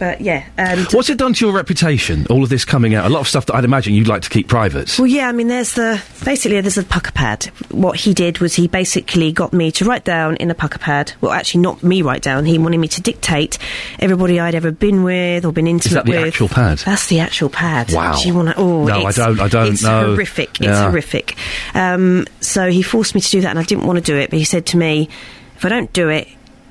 but 0.00 0.20
yeah, 0.20 0.44
and 0.56 0.80
What's 0.92 1.08
it 1.10 1.18
done 1.18 1.34
to 1.34 1.44
your 1.46 1.54
reputation? 1.54 2.26
All 2.28 2.42
of 2.42 2.48
this 2.48 2.64
coming 2.64 2.94
out, 2.96 3.04
a 3.06 3.08
lot 3.10 3.20
of 3.20 3.28
stuff 3.28 3.46
that 3.46 3.54
I'd 3.54 3.64
imagine 3.64 3.94
you'd 3.94 4.08
like 4.08 4.22
to 4.22 4.30
keep 4.30 4.48
private. 4.48 4.98
well, 4.98 5.06
yeah. 5.06 5.28
I 5.28 5.32
mean, 5.32 5.46
there's 5.46 5.74
the 5.74 6.02
basically 6.24 6.60
there's 6.60 6.78
a 6.78 6.82
Pukka 6.82 7.14
Pad. 7.14 7.44
What 7.70 7.96
he 8.00 8.14
did 8.14 8.38
was 8.38 8.54
he 8.54 8.66
basically 8.66 9.30
got 9.30 9.52
me 9.52 9.70
to 9.72 9.84
write 9.84 10.04
down 10.04 10.34
in 10.36 10.50
a 10.50 10.54
Pukka 10.54 10.80
Pad. 10.80 11.12
Well, 11.20 11.30
actually, 11.30 11.60
not 11.60 11.82
me 11.84 12.02
write 12.02 12.22
down. 12.22 12.46
He 12.46 12.58
wanted 12.58 12.78
me 12.78 12.88
to 12.88 13.00
dictate 13.00 13.58
everybody 14.00 14.40
I'd 14.40 14.54
ever 14.56 14.72
been 14.72 15.04
with 15.04 15.44
or 15.44 15.52
been 15.52 15.66
intimate 15.68 15.94
that 15.94 16.04
the 16.06 16.12
with. 16.18 16.28
actual 16.28 16.48
pad? 16.48 16.78
That's 16.78 17.06
the 17.06 17.20
actual 17.20 17.50
pad. 17.50 17.92
Wow. 17.92 18.18
Do 18.20 18.26
you 18.26 18.34
want 18.34 18.48
to? 18.48 18.56
Oh, 18.56 18.86
No, 18.86 19.04
I 19.04 19.12
don't- 19.12 19.38
I 19.40 19.48
don't 19.48 19.72
It's 19.74 19.82
know. 19.82 20.06
horrific. 20.14 20.48
It's 20.56 20.60
Yeah. 20.66 20.88
horrific. 20.88 21.36
Um, 21.74 22.26
so 22.40 22.70
he 22.70 22.82
forced 22.82 23.14
me 23.14 23.20
to 23.20 23.30
do 23.30 23.42
that, 23.42 23.50
and 23.50 23.58
I 23.58 23.62
didn't 23.64 23.84
want 23.86 23.98
to 23.98 24.02
do 24.04 24.16
it. 24.16 24.30
But 24.30 24.38
he 24.38 24.44
said 24.44 24.64
to 24.66 24.76
me, 24.78 25.08
"If 25.56 25.64
I 25.64 25.68
don't 25.68 25.92
do 25.92 26.08
it, 26.08 26.26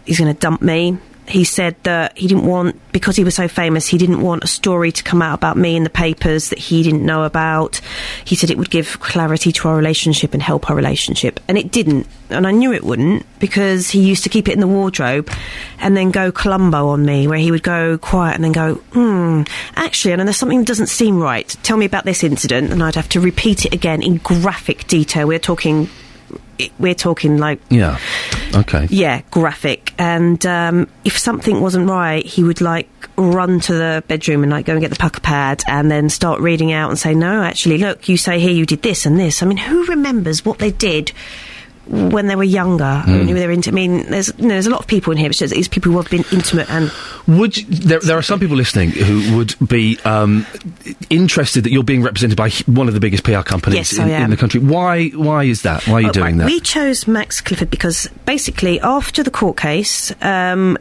he's 0.06 0.18
going 0.20 0.34
to 0.34 0.40
dump 0.40 0.62
me." 0.62 0.98
He 1.30 1.44
said 1.44 1.76
that 1.84 2.18
he 2.18 2.28
didn't 2.28 2.48
want, 2.48 2.76
because 2.92 3.16
he 3.16 3.24
was 3.24 3.36
so 3.36 3.48
famous, 3.48 3.88
he 3.88 4.00
didn't 4.00 4.22
want 4.22 4.44
a 4.44 4.48
story 4.48 4.92
to 4.92 5.04
come 5.04 5.22
out 5.22 5.36
about 5.36 5.58
me 5.58 5.76
in 5.76 5.84
the 5.84 5.90
papers 5.90 6.50
that 6.50 6.58
he 6.58 6.82
didn't 6.82 7.06
know 7.06 7.24
about. 7.24 7.80
He 8.26 8.36
said 8.36 8.50
it 8.50 8.58
would 8.58 8.72
give 8.72 9.00
clarity 9.00 9.52
to 9.52 9.68
our 9.68 9.78
relationship 9.78 10.34
and 10.34 10.42
help 10.42 10.72
our 10.72 10.76
relationship. 10.76 11.40
And 11.48 11.56
it 11.56 11.72
didn't. 11.72 12.08
And 12.32 12.48
I 12.48 12.52
knew 12.52 12.74
it 12.74 12.84
wouldn't 12.84 13.28
because 13.40 13.92
he 13.92 14.02
used 14.02 14.24
to 14.24 14.30
keep 14.30 14.48
it 14.48 14.54
in 14.54 14.60
the 14.60 14.68
wardrobe 14.68 15.30
and 15.80 15.96
then 15.96 16.10
go 16.10 16.32
Columbo 16.32 16.88
on 16.88 17.06
me, 17.06 17.28
where 17.28 17.38
he 17.38 17.52
would 17.52 17.64
go 17.64 18.00
quiet 18.00 18.34
and 18.34 18.44
then 18.44 18.52
go, 18.52 18.76
hmm, 18.76 19.44
actually, 19.76 20.14
and 20.14 20.22
there's 20.22 20.38
something 20.38 20.60
that 20.60 20.68
doesn't 20.68 20.88
seem 20.88 21.20
right. 21.20 21.48
Tell 21.62 21.78
me 21.78 21.86
about 21.86 22.06
this 22.06 22.24
incident. 22.24 22.72
And 22.72 22.82
I'd 22.82 22.96
have 22.96 23.10
to 23.10 23.20
repeat 23.20 23.66
it 23.66 23.74
again 23.74 24.02
in 24.02 24.18
graphic 24.18 24.88
detail. 24.88 25.28
We're 25.28 25.38
talking. 25.38 25.90
We're 26.80 26.96
talking 26.96 27.38
like 27.38 27.60
Yeah. 27.70 27.98
Okay. 28.56 28.88
yeah, 28.90 29.22
graphic. 29.32 29.94
And 29.98 30.44
um, 30.46 30.88
if 31.06 31.18
something 31.18 31.62
wasn't 31.62 31.90
right, 31.90 32.26
he 32.26 32.44
would 32.44 32.62
like 32.62 32.90
run 33.16 33.60
to 33.62 33.74
the 33.74 34.04
bedroom 34.08 34.44
and 34.44 34.52
like 34.52 34.66
go 34.66 34.74
and 34.74 34.82
get 34.82 34.90
the 34.90 34.98
Pukka 34.98 35.22
Pad 35.22 35.62
and 35.68 35.90
then 35.92 36.10
start 36.10 36.40
reading 36.40 36.72
out 36.72 36.90
and 36.90 36.98
say, 36.98 37.14
"No, 37.14 37.44
actually, 37.44 37.78
look, 37.78 38.10
you 38.10 38.18
say 38.18 38.40
here 38.40 38.52
you 38.52 38.66
did 38.66 38.82
this 38.82 39.06
and 39.06 39.20
this." 39.20 39.44
I 39.44 39.46
mean, 39.46 39.58
who 39.58 39.86
remembers 39.86 40.46
what 40.46 40.60
they 40.60 40.72
did? 40.72 41.12
When 41.90 42.28
they 42.28 42.36
were 42.36 42.44
younger, 42.44 43.02
Mm. 43.06 43.26
when 43.26 43.36
they 43.36 43.48
were 43.48 43.52
into, 43.52 43.72
I 43.72 43.74
mean, 43.74 44.06
there's 44.12 44.32
you 44.38 44.44
know, 44.44 44.50
there's 44.50 44.68
a 44.68 44.70
lot 44.70 44.80
of 44.82 44.86
people 44.88 45.12
in 45.12 45.18
here, 45.18 45.28
but 45.30 45.42
it's 45.42 45.68
people 45.68 45.92
who 45.92 45.98
have 45.98 46.10
been 46.10 46.24
intimate 46.32 46.70
and 46.70 46.92
Would 47.28 47.58
you, 47.58 47.66
there, 47.66 48.00
there 48.00 48.16
are 48.18 48.22
some 48.22 48.40
people 48.40 48.56
listening 48.58 48.92
who 48.92 49.36
would 49.38 49.56
be 49.68 49.98
um, 50.06 50.46
interested 51.10 51.64
that 51.64 51.72
you're 51.72 51.84
being 51.84 52.04
represented 52.04 52.38
by 52.38 52.52
one 52.68 52.88
of 52.88 52.94
the 52.94 53.00
biggest 53.00 53.24
PR 53.24 53.42
companies 53.42 53.92
Yes, 53.94 53.98
in, 53.98 54.08
in 54.08 54.30
the 54.30 54.38
country. 54.38 54.60
Why? 54.60 55.08
Why 55.10 55.46
is 55.46 55.64
that? 55.64 55.88
Why 55.88 55.94
are 55.96 56.02
you 56.02 56.10
Oh, 56.10 56.12
doing 56.12 56.38
right. 56.38 56.46
that? 56.46 56.54
We 56.54 56.60
chose 56.60 57.08
Max 57.08 57.42
Clifford 57.42 57.72
because 57.72 58.08
basically 58.26 58.80
after 58.82 59.24
the 59.24 59.32
court 59.32 59.58
case, 59.58 60.14
um, 60.22 60.78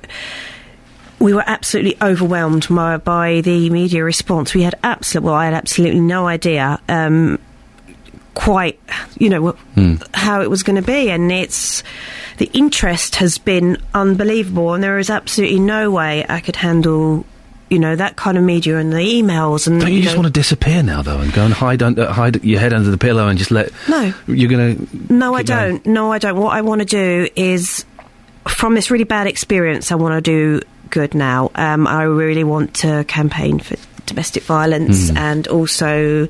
we 1.21 1.33
were 1.33 1.45
absolutely 1.47 1.97
overwhelmed 2.03 2.67
by, 2.69 2.97
by 2.99 3.41
the 3.41 3.71
media 3.71 4.05
response. 4.05 4.55
We 4.55 4.63
had 4.63 4.75
absolute, 4.85 5.25
well, 5.25 5.35
I 5.35 5.47
had 5.47 5.55
absolutely 5.55 6.01
no 6.01 6.27
idea. 6.29 6.79
Um, 6.89 7.39
quite, 8.39 8.79
you 9.19 9.29
know, 9.29 9.51
Hmm. 9.75 9.95
how 10.15 10.41
it 10.43 10.49
was 10.49 10.63
going 10.63 10.77
to 10.77 10.87
be, 10.87 11.11
and 11.11 11.33
it's 11.33 11.83
the 12.37 12.49
interest 12.53 13.17
has 13.17 13.37
been 13.37 13.77
unbelievable, 13.95 14.75
and 14.75 14.83
there 14.85 14.99
is 15.01 15.11
absolutely 15.11 15.59
no 15.59 15.91
way 15.91 16.25
I 16.29 16.39
could 16.39 16.55
handle, 16.55 17.25
you 17.69 17.81
know, 17.81 17.97
that 17.97 18.15
kind 18.15 18.39
of 18.39 18.45
media 18.45 18.79
and 18.79 18.93
the 18.93 18.99
emails 18.99 19.67
and. 19.67 19.81
Don't 19.81 19.93
you, 19.93 20.03
just 20.03 20.15
know, 20.15 20.23
want 20.23 20.33
to 20.33 20.41
disappear 20.41 20.85
now, 20.85 21.03
though, 21.03 21.19
and 21.19 21.33
go 21.33 21.45
and 21.45 21.53
hide 21.53 21.83
under, 21.83 22.07
hide 22.07 22.45
your 22.45 22.61
head 22.61 22.73
under 22.73 22.93
the 22.93 22.97
pillow 22.97 23.27
and 23.27 23.37
just 23.41 23.51
let? 23.51 23.73
No. 23.89 24.15
You're 24.29 24.49
going 24.49 24.87
to. 24.87 25.13
No, 25.13 25.35
I 25.35 25.43
don't. 25.43 25.85
No, 25.85 26.13
I 26.13 26.19
don't. 26.19 26.37
What 26.37 26.55
I 26.55 26.61
want 26.63 26.79
to 26.81 26.85
do 26.87 27.29
is, 27.35 27.85
from 28.47 28.77
this 28.77 28.89
really 28.89 29.03
bad 29.05 29.27
experience, 29.27 29.91
I 29.91 29.97
want 29.97 30.15
to 30.15 30.21
do 30.21 30.65
good 30.91 31.13
now. 31.13 31.51
Um, 31.57 31.89
I 31.89 32.05
really 32.05 32.45
want 32.45 32.73
to 32.77 33.03
campaign 33.09 33.59
for 33.59 33.75
domestic 34.07 34.45
violence 34.45 35.11
Mm. 35.11 35.17
and 35.19 35.49
also, 35.49 36.29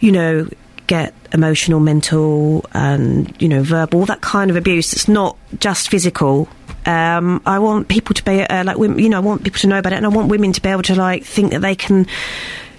you 0.00 0.12
know, 0.12 0.46
get 0.90 1.14
emotional, 1.32 1.80
mental, 1.80 2.64
and 2.74 3.32
you 3.40 3.48
know, 3.48 3.62
verbal, 3.62 4.04
that 4.06 4.20
kind 4.20 4.50
of 4.50 4.56
abuse. 4.56 4.92
It's 4.92 5.08
not 5.08 5.36
just 5.58 5.88
physical. 5.90 6.48
Um, 6.86 7.40
I 7.46 7.58
want 7.60 7.88
people 7.88 8.14
to 8.14 8.24
be 8.24 8.40
uh, 8.42 8.64
like, 8.64 8.76
women, 8.76 8.98
you 8.98 9.08
know, 9.08 9.18
I 9.18 9.20
want 9.20 9.44
people 9.44 9.60
to 9.60 9.66
know 9.68 9.78
about 9.78 9.92
it, 9.92 9.96
and 9.96 10.06
I 10.06 10.08
want 10.08 10.28
women 10.28 10.52
to 10.52 10.60
be 10.60 10.68
able 10.68 10.82
to 10.84 10.94
like 10.94 11.24
think 11.24 11.52
that 11.52 11.60
they 11.60 11.74
can, 11.76 12.06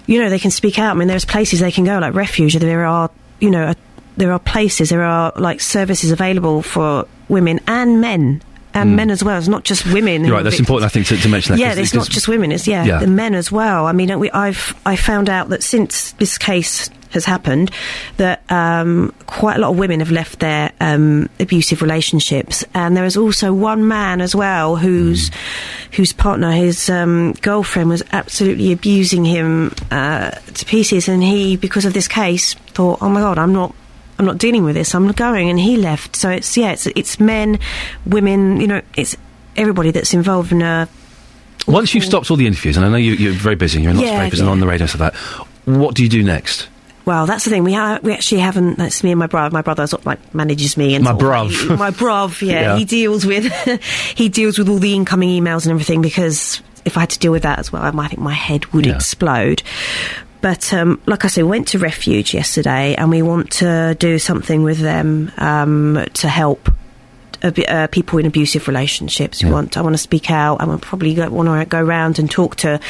you 0.06 0.20
know, 0.20 0.28
they 0.30 0.38
can 0.38 0.50
speak 0.50 0.78
out. 0.78 0.94
I 0.94 0.98
mean, 0.98 1.08
there's 1.08 1.24
places 1.24 1.60
they 1.60 1.72
can 1.72 1.84
go, 1.84 1.98
like 1.98 2.14
refuge. 2.14 2.54
There 2.54 2.84
are, 2.84 3.10
you 3.40 3.50
know, 3.50 3.64
uh, 3.64 3.74
there 4.16 4.32
are 4.32 4.38
places, 4.38 4.90
there 4.90 5.02
are 5.04 5.32
like 5.36 5.60
services 5.60 6.10
available 6.10 6.62
for 6.62 7.06
women 7.28 7.60
and 7.66 8.00
men. 8.00 8.42
And 8.74 8.92
Mm. 8.92 8.94
men 8.94 9.10
as 9.10 9.22
well. 9.22 9.36
It's 9.38 9.48
not 9.48 9.64
just 9.64 9.84
women. 9.92 10.24
You're 10.24 10.34
right. 10.34 10.42
That's 10.42 10.58
important, 10.58 10.86
I 10.86 10.92
think, 10.94 11.06
to, 11.08 11.16
to 11.18 11.28
mention 11.28 11.52
that. 11.54 11.60
Yeah, 11.60 11.74
it's 11.74 11.92
not 11.92 12.08
just 12.08 12.26
women. 12.26 12.52
It's 12.52 12.66
yeah, 12.66 12.84
Yeah. 12.86 13.00
the 13.00 13.06
men 13.06 13.34
as 13.34 13.52
well. 13.52 13.84
I 13.86 13.92
mean, 13.92 14.18
we, 14.18 14.30
I've 14.30 14.74
I 14.86 14.96
found 14.96 15.28
out 15.28 15.50
that 15.50 15.62
since 15.62 16.12
this 16.12 16.38
case 16.38 16.88
has 17.12 17.24
happened, 17.24 17.70
that 18.16 18.42
um, 18.50 19.12
quite 19.26 19.56
a 19.56 19.60
lot 19.60 19.70
of 19.70 19.78
women 19.78 20.00
have 20.00 20.10
left 20.10 20.40
their 20.40 20.72
um, 20.80 21.28
abusive 21.38 21.82
relationships, 21.82 22.64
and 22.74 22.96
there 22.96 23.04
is 23.04 23.16
also 23.16 23.52
one 23.52 23.86
man 23.86 24.20
as 24.20 24.34
well 24.34 24.76
whose 24.76 25.30
Mm. 25.30 25.96
whose 25.96 26.12
partner, 26.12 26.52
his 26.52 26.88
um, 26.88 27.32
girlfriend, 27.42 27.88
was 27.90 28.02
absolutely 28.12 28.72
abusing 28.72 29.24
him 29.24 29.72
uh, 29.90 30.30
to 30.30 30.64
pieces, 30.64 31.08
and 31.08 31.22
he, 31.22 31.56
because 31.56 31.84
of 31.84 31.92
this 31.92 32.08
case, 32.08 32.54
thought, 32.74 32.98
"Oh 33.00 33.08
my 33.08 33.20
God, 33.20 33.38
I'm 33.38 33.52
not." 33.52 33.74
I'm 34.18 34.26
not 34.26 34.38
dealing 34.38 34.62
with 34.62 34.76
this. 34.76 34.94
I'm 34.94 35.10
going, 35.12 35.50
and 35.50 35.58
he 35.58 35.76
left. 35.76 36.14
So 36.14 36.30
it's 36.30 36.56
yeah, 36.56 36.72
it's 36.72 36.86
it's 36.86 37.18
men, 37.18 37.58
women. 38.06 38.60
You 38.60 38.66
know, 38.68 38.80
it's 38.94 39.16
everybody 39.56 39.90
that's 39.90 40.14
involved 40.14 40.52
in 40.52 40.62
a 40.62 40.86
Once 41.66 41.92
you've 41.94 42.04
stopped 42.04 42.30
all 42.30 42.36
the 42.36 42.46
interviews, 42.46 42.76
and 42.76 42.86
I 42.86 42.88
know 42.88 42.96
you, 42.98 43.14
you're 43.14 43.32
very 43.32 43.56
busy, 43.56 43.80
you're 43.80 43.90
in 43.90 43.96
lots 43.96 44.08
Yeah, 44.08 44.18
of 44.18 44.24
papers 44.24 44.40
and 44.40 44.48
on 44.48 44.60
the 44.60 44.66
radio 44.66 44.86
so 44.86 44.98
that, 44.98 45.14
what 45.64 45.96
do 45.96 46.04
you 46.04 46.08
do 46.08 46.22
next? 46.22 46.68
Well, 47.04 47.26
that's 47.26 47.44
the 47.44 47.50
thing. 47.50 47.64
We 47.64 47.72
ha- 47.72 47.98
we 48.02 48.12
actually 48.12 48.40
haven't. 48.40 48.78
That's 48.78 49.02
me 49.02 49.10
and 49.12 49.18
my 49.18 49.26
brother. 49.26 49.52
My 49.52 49.62
brother 49.62 49.86
sort 49.86 50.02
of 50.02 50.06
like 50.06 50.34
manages 50.34 50.76
me 50.76 50.94
and 50.94 51.04
My 51.04 51.12
like, 51.12 51.20
bruv. 51.20 51.78
my 51.78 51.90
bruv. 51.90 52.40
Yeah, 52.46 52.52
Yeah. 52.60 52.76
he 52.78 52.84
deals 52.84 53.24
with 53.26 53.44
he 54.16 54.28
deals 54.28 54.58
with 54.58 54.68
all 54.68 54.78
the 54.78 54.94
incoming 54.94 55.28
emails 55.30 55.64
and 55.64 55.72
everything 55.72 56.02
because 56.02 56.60
if 56.84 56.96
I 56.96 57.00
had 57.00 57.10
to 57.10 57.18
deal 57.18 57.32
with 57.32 57.42
that 57.44 57.58
as 57.58 57.72
well, 57.72 57.82
I 57.82 57.90
might 57.92 58.08
think 58.10 58.20
my 58.20 58.32
head 58.34 58.66
would 58.66 58.86
explode. 58.86 59.62
But 60.40 60.72
um, 60.74 61.00
like 61.06 61.24
I 61.24 61.28
said, 61.28 61.44
we 61.44 61.50
went 61.50 61.68
to 61.68 61.78
Refuge 61.78 62.34
yesterday, 62.34 62.96
and 62.96 63.10
we 63.10 63.22
want 63.22 63.52
to 63.52 63.94
do 64.00 64.18
something 64.18 64.64
with 64.64 64.78
them 64.80 65.30
um, 65.38 66.04
to 66.14 66.28
help 66.28 66.68
ab- 67.42 67.68
uh, 67.68 67.86
people 67.88 68.18
in 68.18 68.26
abusive 68.26 68.68
relationships. 68.68 69.42
We 69.42 69.50
want. 69.50 69.76
I 69.76 69.82
want 69.82 69.94
to 69.94 69.98
speak 69.98 70.30
out. 70.30 70.60
I 70.60 70.64
want 70.64 70.82
probably 70.82 71.14
go, 71.14 71.28
want 71.30 71.48
to 71.48 71.66
go 71.66 71.82
around 71.82 72.18
and 72.18 72.30
talk 72.30 72.56
to 72.56 72.80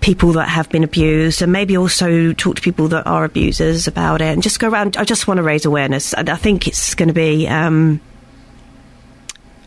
people 0.00 0.32
that 0.32 0.48
have 0.48 0.68
been 0.68 0.84
abused, 0.84 1.42
and 1.42 1.52
maybe 1.52 1.76
also 1.76 2.32
talk 2.32 2.56
to 2.56 2.62
people 2.62 2.88
that 2.88 3.06
are 3.06 3.24
abusers 3.24 3.86
about 3.86 4.20
it, 4.20 4.26
and 4.26 4.42
just 4.42 4.60
go 4.60 4.68
around. 4.68 4.96
I 4.96 5.04
just 5.04 5.26
want 5.26 5.38
to 5.38 5.42
raise 5.42 5.64
awareness, 5.64 6.12
and 6.14 6.28
I 6.28 6.36
think 6.36 6.66
it's 6.68 6.94
going 6.94 7.08
to 7.08 7.14
be. 7.14 7.48
Um, 7.48 8.00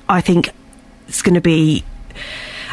I 0.07 0.21
think 0.21 0.49
it's 1.07 1.21
going 1.21 1.35
to 1.35 1.41
be. 1.41 1.83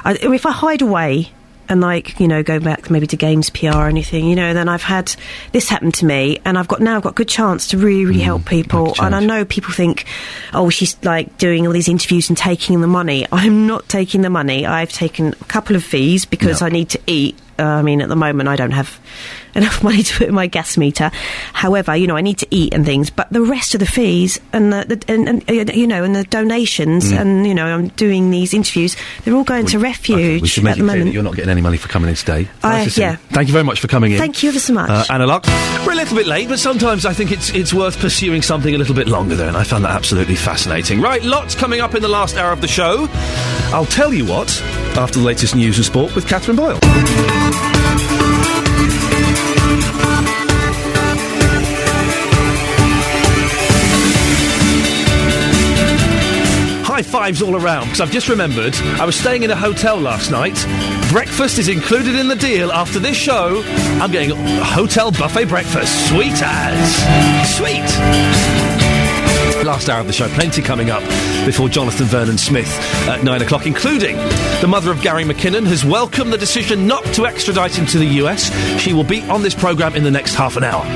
I, 0.04 0.14
if 0.14 0.46
I 0.46 0.52
hide 0.52 0.82
away 0.82 1.32
and 1.68 1.80
like 1.80 2.18
you 2.20 2.28
know 2.28 2.42
go 2.42 2.60
back 2.60 2.90
maybe 2.90 3.06
to 3.08 3.16
games 3.16 3.50
PR 3.50 3.68
or 3.68 3.88
anything, 3.88 4.26
you 4.26 4.36
know, 4.36 4.54
then 4.54 4.68
I've 4.68 4.82
had 4.82 5.14
this 5.52 5.68
happen 5.68 5.92
to 5.92 6.06
me, 6.06 6.40
and 6.44 6.58
I've 6.58 6.68
got 6.68 6.80
now 6.80 6.96
I've 6.96 7.02
got 7.02 7.14
good 7.14 7.28
chance 7.28 7.68
to 7.68 7.78
really 7.78 8.04
really 8.04 8.20
help 8.20 8.44
people. 8.44 8.94
And 9.00 9.14
I 9.14 9.20
know 9.20 9.44
people 9.44 9.72
think, 9.72 10.04
oh, 10.52 10.70
she's 10.70 10.96
like 11.04 11.38
doing 11.38 11.66
all 11.66 11.72
these 11.72 11.88
interviews 11.88 12.28
and 12.28 12.36
taking 12.36 12.80
the 12.80 12.86
money. 12.86 13.26
I'm 13.32 13.66
not 13.66 13.88
taking 13.88 14.22
the 14.22 14.30
money. 14.30 14.66
I've 14.66 14.92
taken 14.92 15.28
a 15.40 15.44
couple 15.44 15.76
of 15.76 15.84
fees 15.84 16.24
because 16.24 16.62
I 16.62 16.68
need 16.68 16.90
to 16.90 17.00
eat. 17.06 17.38
Uh, 17.58 17.62
I 17.62 17.82
mean, 17.82 18.02
at 18.02 18.08
the 18.08 18.16
moment, 18.16 18.48
I 18.50 18.56
don't 18.56 18.72
have 18.72 19.00
enough 19.56 19.82
money 19.82 20.02
to 20.02 20.18
put 20.18 20.28
in 20.28 20.34
my 20.34 20.46
gas 20.46 20.76
meter. 20.76 21.10
However, 21.52 21.96
you 21.96 22.06
know, 22.06 22.16
I 22.16 22.20
need 22.20 22.38
to 22.38 22.46
eat 22.50 22.72
and 22.74 22.84
things. 22.84 23.10
But 23.10 23.30
the 23.32 23.42
rest 23.42 23.74
of 23.74 23.80
the 23.80 23.86
fees 23.86 24.38
and 24.52 24.72
the, 24.72 24.84
the 24.96 25.12
and, 25.12 25.28
and 25.28 25.50
uh, 25.50 25.72
you 25.72 25.86
know 25.86 26.04
and 26.04 26.14
the 26.14 26.24
donations 26.24 27.06
Mm. 27.12 27.20
and 27.20 27.46
you 27.46 27.54
know 27.54 27.66
I'm 27.66 27.88
doing 27.88 28.30
these 28.30 28.52
interviews. 28.54 28.96
They're 29.24 29.34
all 29.34 29.44
going 29.44 29.66
to 29.66 29.78
refuge 29.78 30.42
We 30.42 30.48
should 30.48 30.64
make 30.64 30.72
at 30.72 30.78
it 30.78 30.80
the 30.82 30.84
clear 30.84 30.92
that 30.94 30.98
moment. 30.98 31.14
you're 31.14 31.22
not 31.22 31.34
getting 31.36 31.50
any 31.50 31.60
money 31.60 31.76
for 31.76 31.88
coming 31.88 32.08
in 32.10 32.16
today. 32.16 32.48
I- 32.62 32.84
Nice 32.84 32.94
to 32.96 33.00
yeah. 33.00 33.16
Thank 33.30 33.48
you 33.48 33.52
very 33.52 33.64
much 33.64 33.80
for 33.80 33.88
coming 33.88 34.12
in. 34.12 34.18
Thank 34.18 34.42
you 34.42 34.48
ever 34.50 34.58
so 34.58 34.72
much. 34.74 34.90
Uh, 34.90 35.04
Anna 35.10 35.26
Larke. 35.26 35.46
We're 35.86 35.92
a 35.92 35.96
little 35.96 36.16
bit 36.16 36.26
late, 36.26 36.48
but 36.48 36.58
sometimes 36.58 37.06
I 37.06 37.12
think 37.12 37.32
it's 37.32 37.50
it's 37.50 37.72
worth 37.72 37.98
pursuing 37.98 38.42
something 38.42 38.74
a 38.74 38.78
little 38.78 38.94
bit 38.94 39.08
longer 39.08 39.34
there, 39.36 39.48
and 39.48 39.56
I 39.56 39.64
found 39.64 39.84
that 39.84 39.92
absolutely 39.92 40.36
fascinating. 40.36 41.00
Right, 41.00 41.22
lots 41.22 41.54
coming 41.54 41.80
up 41.80 41.94
in 41.94 42.02
the 42.02 42.08
last 42.08 42.36
hour 42.36 42.52
of 42.52 42.60
the 42.60 42.68
show. 42.68 43.06
I'll 43.72 43.86
tell 43.86 44.12
you 44.12 44.24
what 44.26 44.48
after 44.96 45.18
the 45.18 45.24
latest 45.24 45.54
news 45.54 45.76
and 45.76 45.84
sport 45.84 46.14
with 46.14 46.26
Catherine 46.28 46.56
Boyle. 46.56 46.78
High 56.96 57.02
fives 57.02 57.42
all 57.42 57.54
around 57.54 57.84
because 57.84 58.00
I've 58.00 58.10
just 58.10 58.26
remembered 58.30 58.74
I 58.74 59.04
was 59.04 59.16
staying 59.16 59.42
in 59.42 59.50
a 59.50 59.54
hotel 59.54 60.00
last 60.00 60.30
night. 60.30 60.54
Breakfast 61.10 61.58
is 61.58 61.68
included 61.68 62.14
in 62.14 62.26
the 62.26 62.36
deal. 62.36 62.72
After 62.72 62.98
this 62.98 63.18
show, 63.18 63.62
I'm 64.00 64.10
getting 64.10 64.30
a 64.30 64.64
hotel 64.64 65.10
buffet 65.10 65.44
breakfast. 65.44 66.08
Sweet 66.08 66.32
as. 66.42 67.54
Sweet. 67.54 67.84
Last 69.62 69.90
hour 69.90 70.00
of 70.00 70.06
the 70.06 70.12
show, 70.14 70.26
plenty 70.28 70.62
coming 70.62 70.88
up 70.88 71.02
before 71.44 71.68
Jonathan 71.68 72.06
Vernon 72.06 72.38
Smith 72.38 72.74
at 73.06 73.22
nine 73.22 73.42
o'clock, 73.42 73.66
including 73.66 74.16
the 74.62 74.66
mother 74.66 74.90
of 74.90 75.02
Gary 75.02 75.24
McKinnon 75.24 75.66
has 75.66 75.84
welcomed 75.84 76.32
the 76.32 76.38
decision 76.38 76.86
not 76.86 77.04
to 77.12 77.26
extradite 77.26 77.76
him 77.76 77.84
to 77.88 77.98
the 77.98 78.06
US. 78.24 78.50
She 78.80 78.94
will 78.94 79.04
be 79.04 79.20
on 79.24 79.42
this 79.42 79.54
programme 79.54 79.94
in 79.96 80.02
the 80.02 80.10
next 80.10 80.34
half 80.34 80.56
an 80.56 80.64
hour. 80.64 80.86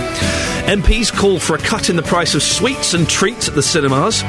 MPs 0.65 1.15
call 1.15 1.39
for 1.39 1.57
a 1.57 1.59
cut 1.59 1.91
in 1.91 1.97
the 1.97 2.03
price 2.03 2.35
of 2.35 2.43
sweets 2.43 2.95
and 2.95 3.07
treats 3.07 3.49
at 3.49 3.55
the 3.55 3.63
cinemas. 3.63 4.23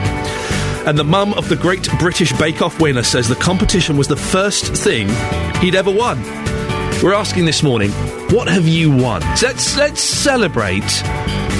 And 0.85 0.97
the 0.97 1.03
mum 1.03 1.33
of 1.33 1.47
the 1.47 1.55
Great 1.55 1.87
British 1.99 2.33
Bake 2.33 2.61
Off 2.61 2.79
winner 2.81 3.03
says 3.03 3.27
the 3.27 3.35
competition 3.35 3.97
was 3.97 4.07
the 4.07 4.15
first 4.15 4.75
thing 4.75 5.07
he'd 5.61 5.75
ever 5.75 5.91
won. 5.91 6.21
We're 7.03 7.13
asking 7.13 7.45
this 7.45 7.61
morning, 7.63 7.91
what 8.31 8.47
have 8.47 8.67
you 8.67 8.89
won? 8.89 9.21
Let's 9.41 9.77
let's 9.77 10.01
celebrate 10.01 10.91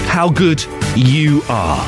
how 0.07 0.29
good 0.29 0.63
you 0.95 1.43
are. 1.49 1.83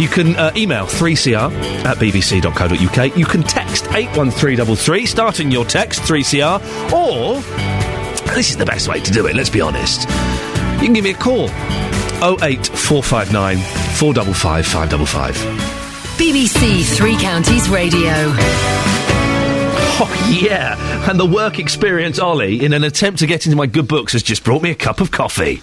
You 0.00 0.08
can 0.08 0.36
uh, 0.36 0.52
email 0.56 0.86
3cr 0.86 1.52
at 1.84 1.96
bbc.co.uk. 1.96 3.16
You 3.16 3.26
can 3.26 3.42
text 3.42 3.84
81333, 3.86 5.06
starting 5.06 5.50
your 5.50 5.64
text 5.64 6.00
3cr, 6.02 6.92
or 6.92 7.40
this 8.34 8.50
is 8.50 8.56
the 8.56 8.66
best 8.66 8.86
way 8.88 9.00
to 9.00 9.10
do 9.10 9.26
it, 9.26 9.34
let's 9.34 9.50
be 9.50 9.60
honest. 9.60 10.02
You 10.02 10.84
can 10.84 10.92
give 10.92 11.04
me 11.04 11.10
a 11.10 11.14
call 11.14 11.48
08459 12.20 13.56
455 13.58 14.66
555. 14.66 15.67
BBC 16.18 16.96
Three 16.96 17.16
Counties 17.16 17.68
Radio. 17.68 18.10
Oh, 20.00 20.38
yeah. 20.42 20.76
And 21.08 21.18
the 21.18 21.24
work 21.24 21.60
experience 21.60 22.18
Ollie, 22.18 22.64
in 22.64 22.72
an 22.72 22.82
attempt 22.82 23.20
to 23.20 23.26
get 23.26 23.46
into 23.46 23.56
my 23.56 23.66
good 23.66 23.86
books, 23.86 24.14
has 24.14 24.24
just 24.24 24.42
brought 24.42 24.60
me 24.60 24.70
a 24.72 24.74
cup 24.74 25.00
of 25.00 25.12
coffee. 25.12 25.60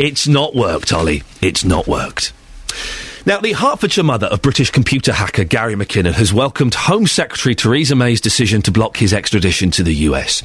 It's 0.00 0.28
not 0.28 0.54
worked, 0.54 0.92
Ollie. 0.92 1.24
It's 1.42 1.64
not 1.64 1.88
worked. 1.88 2.32
Now, 3.28 3.40
the 3.42 3.52
Hertfordshire 3.52 4.04
mother 4.04 4.26
of 4.28 4.40
British 4.40 4.70
computer 4.70 5.12
hacker 5.12 5.44
Gary 5.44 5.74
McKinnon 5.74 6.14
has 6.14 6.32
welcomed 6.32 6.72
Home 6.72 7.06
Secretary 7.06 7.54
Theresa 7.54 7.94
May's 7.94 8.22
decision 8.22 8.62
to 8.62 8.72
block 8.72 8.96
his 8.96 9.12
extradition 9.12 9.70
to 9.72 9.82
the 9.82 9.92
US. 9.96 10.42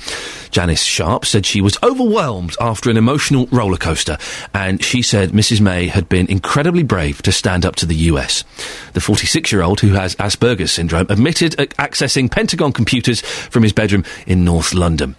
Janis 0.50 0.84
Sharp 0.84 1.26
said 1.26 1.46
she 1.46 1.62
was 1.62 1.78
overwhelmed 1.82 2.58
after 2.60 2.90
an 2.90 2.98
emotional 2.98 3.48
rollercoaster, 3.48 4.20
and 4.54 4.84
she 4.84 5.02
said 5.02 5.30
Mrs. 5.30 5.62
May 5.62 5.88
had 5.88 6.10
been 6.10 6.28
incredibly 6.28 6.84
brave 6.84 7.22
to 7.22 7.32
stand 7.32 7.66
up 7.66 7.78
to 7.78 7.86
the 7.86 7.96
US. 7.96 8.44
The 8.92 9.00
46 9.00 9.54
year 9.54 9.64
old, 9.64 9.80
who 9.80 9.94
has 9.94 10.16
Asperger's 10.18 10.74
syndrome, 10.74 11.08
admitted 11.10 11.54
accessing 11.54 12.30
Pentagon 12.30 12.74
computers 12.74 13.22
from 13.22 13.64
his 13.64 13.72
bedroom 13.72 14.04
in 14.28 14.44
North 14.44 14.74
London. 14.74 15.16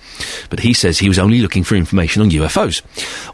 But 0.51 0.61
he 0.61 0.74
says 0.74 0.99
he 0.99 1.09
was 1.09 1.19
only 1.19 1.41
looking 1.41 1.65
for 1.65 1.77
information 1.77 2.20
on 2.20 2.31
UFOs. 2.31 2.82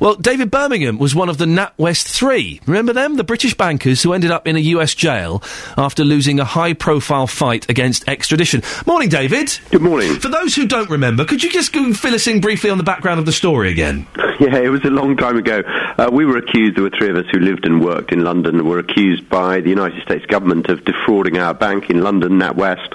Well, 0.01 0.15
David 0.15 0.53
Birmingham 0.53 0.99
was 0.99 1.17
one 1.17 1.29
of 1.29 1.39
the 1.39 1.47
NatWest 1.47 2.07
Three. 2.07 2.61
Remember 2.65 2.93
them? 2.93 3.17
The 3.17 3.25
British 3.25 3.55
bankers 3.55 4.05
who 4.05 4.13
ended 4.21 4.31
up 4.33 4.47
in 4.47 4.55
a 4.55 4.61
US 4.77 4.95
jail 4.95 5.43
after 5.79 6.05
losing 6.05 6.41
a 6.41 6.45
high 6.45 6.75
profile 6.75 7.27
fight 7.27 7.71
against 7.71 8.07
extradition. 8.07 8.63
Morning, 8.87 9.09
David. 9.09 9.59
Good 9.71 9.81
morning. 9.81 10.17
For 10.17 10.29
those 10.29 10.55
who 10.55 10.67
don't 10.67 10.91
remember, 10.91 11.25
could 11.25 11.43
you 11.43 11.51
just 11.51 11.73
go 11.73 11.95
fill 11.95 12.15
us 12.15 12.27
in 12.27 12.43
briefly 12.43 12.69
on 12.69 12.77
the 12.77 12.85
background 12.85 13.19
of 13.19 13.25
the 13.25 13.33
story 13.33 13.71
again? 13.71 14.07
Yeah, 14.41 14.57
it 14.57 14.71
was 14.71 14.83
a 14.87 14.91
long 14.91 15.19
time 15.19 15.37
ago. 15.37 15.63
Uh, 15.67 16.09
we 16.11 16.25
were 16.25 16.39
accused, 16.39 16.75
there 16.75 16.85
were 16.85 16.91
three 16.97 17.11
of 17.11 17.17
us 17.17 17.27
who 17.31 17.41
lived 17.41 17.67
and 17.67 17.85
worked 17.85 18.11
in 18.11 18.25
London, 18.25 18.65
were 18.65 18.79
accused 18.79 19.29
by 19.29 19.61
the 19.61 19.69
United 19.69 20.03
States 20.03 20.25
government 20.25 20.71
of 20.71 20.83
defrauding 20.87 21.37
our 21.37 21.53
bank 21.53 21.91
in 21.91 22.01
London, 22.01 22.39
NatWest, 22.39 22.95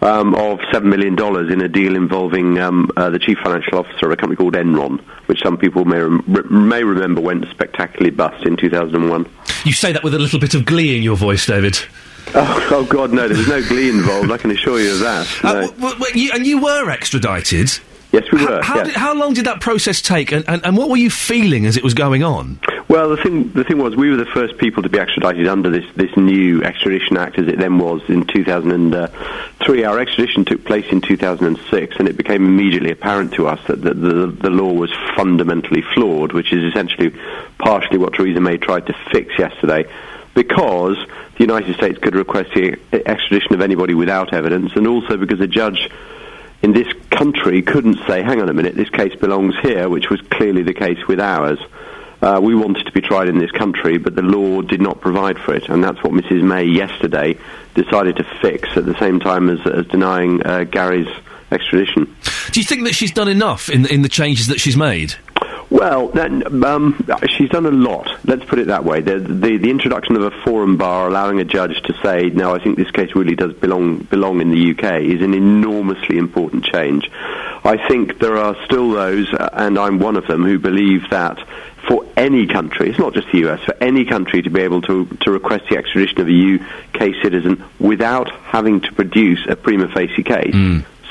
um, 0.00 0.34
of 0.34 0.60
$7 0.72 0.84
million 0.84 1.14
in 1.52 1.60
a 1.60 1.68
deal 1.68 1.94
involving 1.94 2.58
um, 2.58 2.90
uh, 2.96 3.10
the 3.10 3.18
chief 3.18 3.36
financial 3.44 3.78
officer 3.78 4.06
of 4.06 4.12
a 4.12 4.16
company 4.16 4.36
called 4.36 4.54
Enron, 4.54 5.00
which 5.26 5.42
some 5.42 5.58
people 5.58 5.84
may, 5.84 6.00
rem- 6.00 6.68
may 6.68 6.82
remember 6.82 7.20
went 7.20 7.44
spectacularly 7.50 8.10
bust 8.10 8.46
in 8.46 8.56
2001. 8.56 9.26
You 9.64 9.72
say 9.72 9.92
that 9.92 10.02
with 10.04 10.14
a 10.14 10.18
little 10.18 10.38
bit 10.38 10.54
of 10.54 10.64
glee 10.64 10.96
in 10.96 11.02
your 11.02 11.16
voice, 11.16 11.46
David. 11.46 11.78
Oh, 12.34 12.68
oh 12.70 12.84
God, 12.84 13.12
no, 13.12 13.26
there 13.26 13.36
was 13.36 13.48
no 13.48 13.62
glee 13.66 13.88
involved, 13.88 14.30
I 14.30 14.36
can 14.36 14.50
assure 14.50 14.80
you 14.80 14.92
of 14.92 15.00
that. 15.00 15.26
Uh, 15.44 15.66
w- 15.68 15.94
w- 15.94 16.20
you, 16.20 16.30
and 16.34 16.46
you 16.46 16.60
were 16.60 16.90
extradited. 16.90 17.70
Yes, 18.12 18.24
we 18.32 18.44
were. 18.44 18.62
How, 18.62 18.76
yes. 18.76 18.86
did, 18.88 18.96
how 18.96 19.14
long 19.14 19.34
did 19.34 19.46
that 19.46 19.60
process 19.60 20.02
take, 20.02 20.32
and, 20.32 20.44
and, 20.48 20.64
and 20.64 20.76
what 20.76 20.88
were 20.90 20.96
you 20.96 21.10
feeling 21.10 21.66
as 21.66 21.76
it 21.76 21.84
was 21.84 21.94
going 21.94 22.22
on? 22.22 22.58
Well, 22.88 23.10
the 23.10 23.18
thing 23.18 23.52
the 23.52 23.64
thing 23.64 23.76
was, 23.76 23.94
we 23.94 24.08
were 24.08 24.16
the 24.16 24.24
first 24.24 24.56
people 24.56 24.82
to 24.82 24.88
be 24.88 24.98
extradited 24.98 25.46
under 25.46 25.68
this, 25.68 25.84
this 25.94 26.16
new 26.16 26.62
extradition 26.62 27.18
act, 27.18 27.38
as 27.38 27.46
it 27.46 27.58
then 27.58 27.78
was 27.78 28.00
in 28.08 28.24
2003. 28.24 29.84
Our 29.84 29.98
extradition 29.98 30.46
took 30.46 30.64
place 30.64 30.86
in 30.90 31.02
2006, 31.02 31.96
and 31.98 32.08
it 32.08 32.16
became 32.16 32.46
immediately 32.46 32.90
apparent 32.90 33.34
to 33.34 33.46
us 33.46 33.60
that 33.66 33.82
the, 33.82 33.92
the, 33.92 34.26
the 34.28 34.48
law 34.48 34.72
was 34.72 34.90
fundamentally 35.14 35.82
flawed, 35.82 36.32
which 36.32 36.50
is 36.50 36.64
essentially 36.64 37.14
partially 37.58 37.98
what 37.98 38.14
Theresa 38.14 38.40
May 38.40 38.56
tried 38.56 38.86
to 38.86 38.94
fix 39.12 39.38
yesterday, 39.38 39.84
because 40.32 40.96
the 41.36 41.40
United 41.40 41.74
States 41.76 41.98
could 41.98 42.14
request 42.14 42.54
the 42.54 42.80
extradition 43.06 43.52
of 43.52 43.60
anybody 43.60 43.92
without 43.92 44.32
evidence, 44.32 44.72
and 44.76 44.86
also 44.86 45.18
because 45.18 45.40
a 45.40 45.46
judge 45.46 45.90
in 46.62 46.72
this 46.72 46.90
country 47.10 47.60
couldn't 47.60 47.98
say, 48.06 48.22
hang 48.22 48.40
on 48.40 48.48
a 48.48 48.54
minute, 48.54 48.76
this 48.76 48.88
case 48.88 49.14
belongs 49.16 49.54
here, 49.60 49.90
which 49.90 50.08
was 50.08 50.22
clearly 50.22 50.62
the 50.62 50.72
case 50.72 51.06
with 51.06 51.20
ours. 51.20 51.58
Uh, 52.20 52.40
we 52.42 52.54
wanted 52.54 52.84
to 52.84 52.92
be 52.92 53.00
tried 53.00 53.28
in 53.28 53.38
this 53.38 53.50
country, 53.52 53.96
but 53.96 54.16
the 54.16 54.22
law 54.22 54.60
did 54.60 54.80
not 54.80 55.00
provide 55.00 55.38
for 55.38 55.54
it, 55.54 55.68
and 55.68 55.84
that's 55.84 56.02
what 56.02 56.12
Mrs. 56.12 56.42
May 56.42 56.64
yesterday 56.64 57.38
decided 57.74 58.16
to 58.16 58.24
fix 58.40 58.68
at 58.76 58.86
the 58.86 58.98
same 58.98 59.20
time 59.20 59.48
as, 59.48 59.64
as 59.66 59.86
denying 59.86 60.44
uh, 60.44 60.64
Gary's 60.64 61.08
extradition. 61.52 62.16
Do 62.50 62.60
you 62.60 62.66
think 62.66 62.84
that 62.84 62.94
she's 62.94 63.12
done 63.12 63.28
enough 63.28 63.68
in, 63.68 63.86
in 63.86 64.02
the 64.02 64.08
changes 64.08 64.48
that 64.48 64.58
she's 64.58 64.76
made? 64.76 65.14
Well, 65.70 66.08
that, 66.08 66.30
um, 66.64 67.06
she's 67.28 67.50
done 67.50 67.66
a 67.66 67.70
lot. 67.70 68.10
Let's 68.24 68.44
put 68.44 68.58
it 68.58 68.68
that 68.68 68.84
way. 68.84 69.02
The, 69.02 69.18
the, 69.18 69.58
the 69.58 69.70
introduction 69.70 70.16
of 70.16 70.22
a 70.22 70.30
forum 70.42 70.78
bar 70.78 71.08
allowing 71.08 71.40
a 71.40 71.44
judge 71.44 71.82
to 71.82 71.94
say, 72.02 72.30
"No, 72.30 72.54
I 72.54 72.62
think 72.62 72.78
this 72.78 72.90
case 72.90 73.14
really 73.14 73.34
does 73.34 73.52
belong 73.52 73.98
belong 73.98 74.40
in 74.40 74.50
the 74.50 74.70
UK," 74.70 75.02
is 75.02 75.20
an 75.20 75.34
enormously 75.34 76.16
important 76.16 76.64
change. 76.64 77.10
I 77.64 77.76
think 77.88 78.18
there 78.18 78.38
are 78.38 78.56
still 78.64 78.92
those, 78.92 79.32
uh, 79.34 79.50
and 79.52 79.78
I'm 79.78 79.98
one 79.98 80.16
of 80.16 80.26
them, 80.26 80.42
who 80.42 80.58
believe 80.58 81.10
that 81.10 81.38
for 81.86 82.04
any 82.16 82.46
country, 82.46 82.88
it's 82.88 82.98
not 82.98 83.12
just 83.12 83.30
the 83.30 83.38
US, 83.48 83.60
for 83.64 83.74
any 83.80 84.04
country 84.06 84.42
to 84.42 84.50
be 84.50 84.60
able 84.60 84.80
to, 84.82 85.06
to 85.20 85.30
request 85.30 85.64
the 85.70 85.76
extradition 85.76 86.20
of 86.20 86.28
a 86.28 86.32
UK 86.32 87.14
citizen 87.22 87.62
without 87.78 88.30
having 88.30 88.80
to 88.80 88.92
produce 88.92 89.46
a 89.48 89.56
prima 89.56 89.88
facie 89.88 90.22
case, 90.22 90.54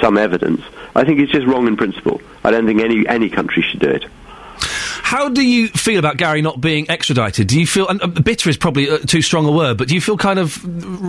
some 0.01 0.17
evidence, 0.17 0.61
I 0.95 1.03
think 1.03 1.19
it's 1.19 1.31
just 1.31 1.47
wrong 1.47 1.67
in 1.67 1.77
principle. 1.77 2.21
I 2.43 2.51
don't 2.51 2.65
think 2.65 2.81
any, 2.81 3.07
any 3.07 3.29
country 3.29 3.61
should 3.63 3.79
do 3.79 3.89
it. 3.89 4.05
How 5.07 5.29
do 5.29 5.41
you 5.41 5.69
feel 5.69 5.99
about 5.99 6.17
Gary 6.17 6.41
not 6.41 6.59
being 6.59 6.89
extradited? 6.89 7.47
Do 7.47 7.57
you 7.57 7.65
feel 7.65 7.87
and 7.87 8.03
uh, 8.03 8.07
bitter 8.07 8.49
is 8.49 8.57
probably 8.57 8.89
uh, 8.89 8.97
too 8.97 9.21
strong 9.21 9.45
a 9.45 9.51
word, 9.53 9.77
but 9.77 9.87
do 9.87 9.95
you 9.95 10.01
feel 10.01 10.17
kind 10.17 10.37
of 10.37 10.59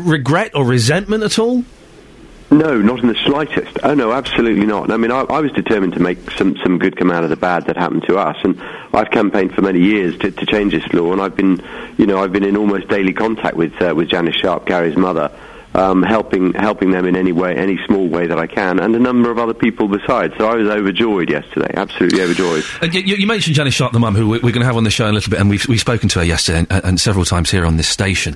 regret 0.07 0.55
or 0.55 0.65
resentment 0.65 1.25
at 1.25 1.37
all? 1.41 1.65
No, 2.53 2.81
not 2.81 3.01
in 3.01 3.09
the 3.09 3.17
slightest. 3.27 3.77
Oh 3.83 3.95
no, 3.95 4.13
absolutely 4.13 4.67
not. 4.67 4.93
I 4.93 4.99
mean, 4.99 5.11
I, 5.11 5.23
I 5.23 5.41
was 5.41 5.51
determined 5.51 5.95
to 5.95 5.99
make 5.99 6.31
some, 6.31 6.57
some 6.59 6.79
good 6.79 6.97
come 6.97 7.11
out 7.11 7.25
of 7.25 7.31
the 7.31 7.37
bad 7.37 7.67
that 7.67 7.77
happened 7.77 8.05
to 8.05 8.19
us, 8.19 8.37
and 8.45 8.63
I've 8.95 9.11
campaigned 9.11 9.53
for 9.53 9.63
many 9.63 9.81
years 9.81 10.17
to, 10.19 10.31
to 10.31 10.47
change 10.47 10.75
this 10.75 10.93
law, 10.93 11.11
and 11.11 11.21
I've 11.21 11.35
been, 11.35 11.61
you 11.97 12.07
know, 12.07 12.23
I've 12.23 12.33
been 12.33 12.45
in 12.45 12.57
almost 12.57 12.87
daily 12.87 13.13
contact 13.13 13.57
with 13.57 13.83
uh, 13.83 13.97
with 13.97 14.11
Janis 14.11 14.37
Sharp, 14.37 14.65
Gary's 14.65 14.97
mother, 14.97 15.33
um, 15.75 16.03
helping 16.03 16.53
helping 16.55 16.91
them 16.91 17.07
in 17.07 17.17
any 17.17 17.33
way, 17.33 17.55
any 17.57 17.79
small 17.87 18.09
way 18.09 18.27
that 18.27 18.39
I 18.39 18.47
can, 18.47 18.79
and 18.81 18.95
a 18.95 18.99
number 18.99 19.31
of 19.31 19.39
other 19.39 19.55
people 19.55 19.89
besides. 19.89 20.35
So 20.39 20.49
I 20.49 20.55
was 20.57 20.69
overjoyed 20.69 21.31
yesterday, 21.31 21.71
absolutely 21.75 22.23
overjoyed. 22.23 22.65
Uh, 22.83 22.87
you, 22.93 23.17
you 23.17 23.27
mentioned 23.27 23.55
Janis 23.57 23.75
Sharp, 23.75 23.93
the 23.93 23.99
mum, 24.01 24.15
who 24.15 24.29
we- 24.29 24.39
we're 24.39 24.53
going 24.53 24.61
to 24.61 24.67
have 24.67 24.77
on 24.77 24.85
the 24.85 24.91
show 24.91 25.05
in 25.05 25.11
a 25.11 25.15
little 25.15 25.31
bit, 25.31 25.41
and 25.41 25.51
we've, 25.51 25.67
we've 25.69 25.81
spoken 25.81 26.09
to 26.11 26.19
her 26.21 26.25
yesterday 26.25 26.67
and, 26.71 26.85
and 26.85 27.01
several 27.01 27.25
times 27.25 27.51
here 27.51 27.67
on 27.67 27.77
this 27.77 27.89
station. 27.89 28.35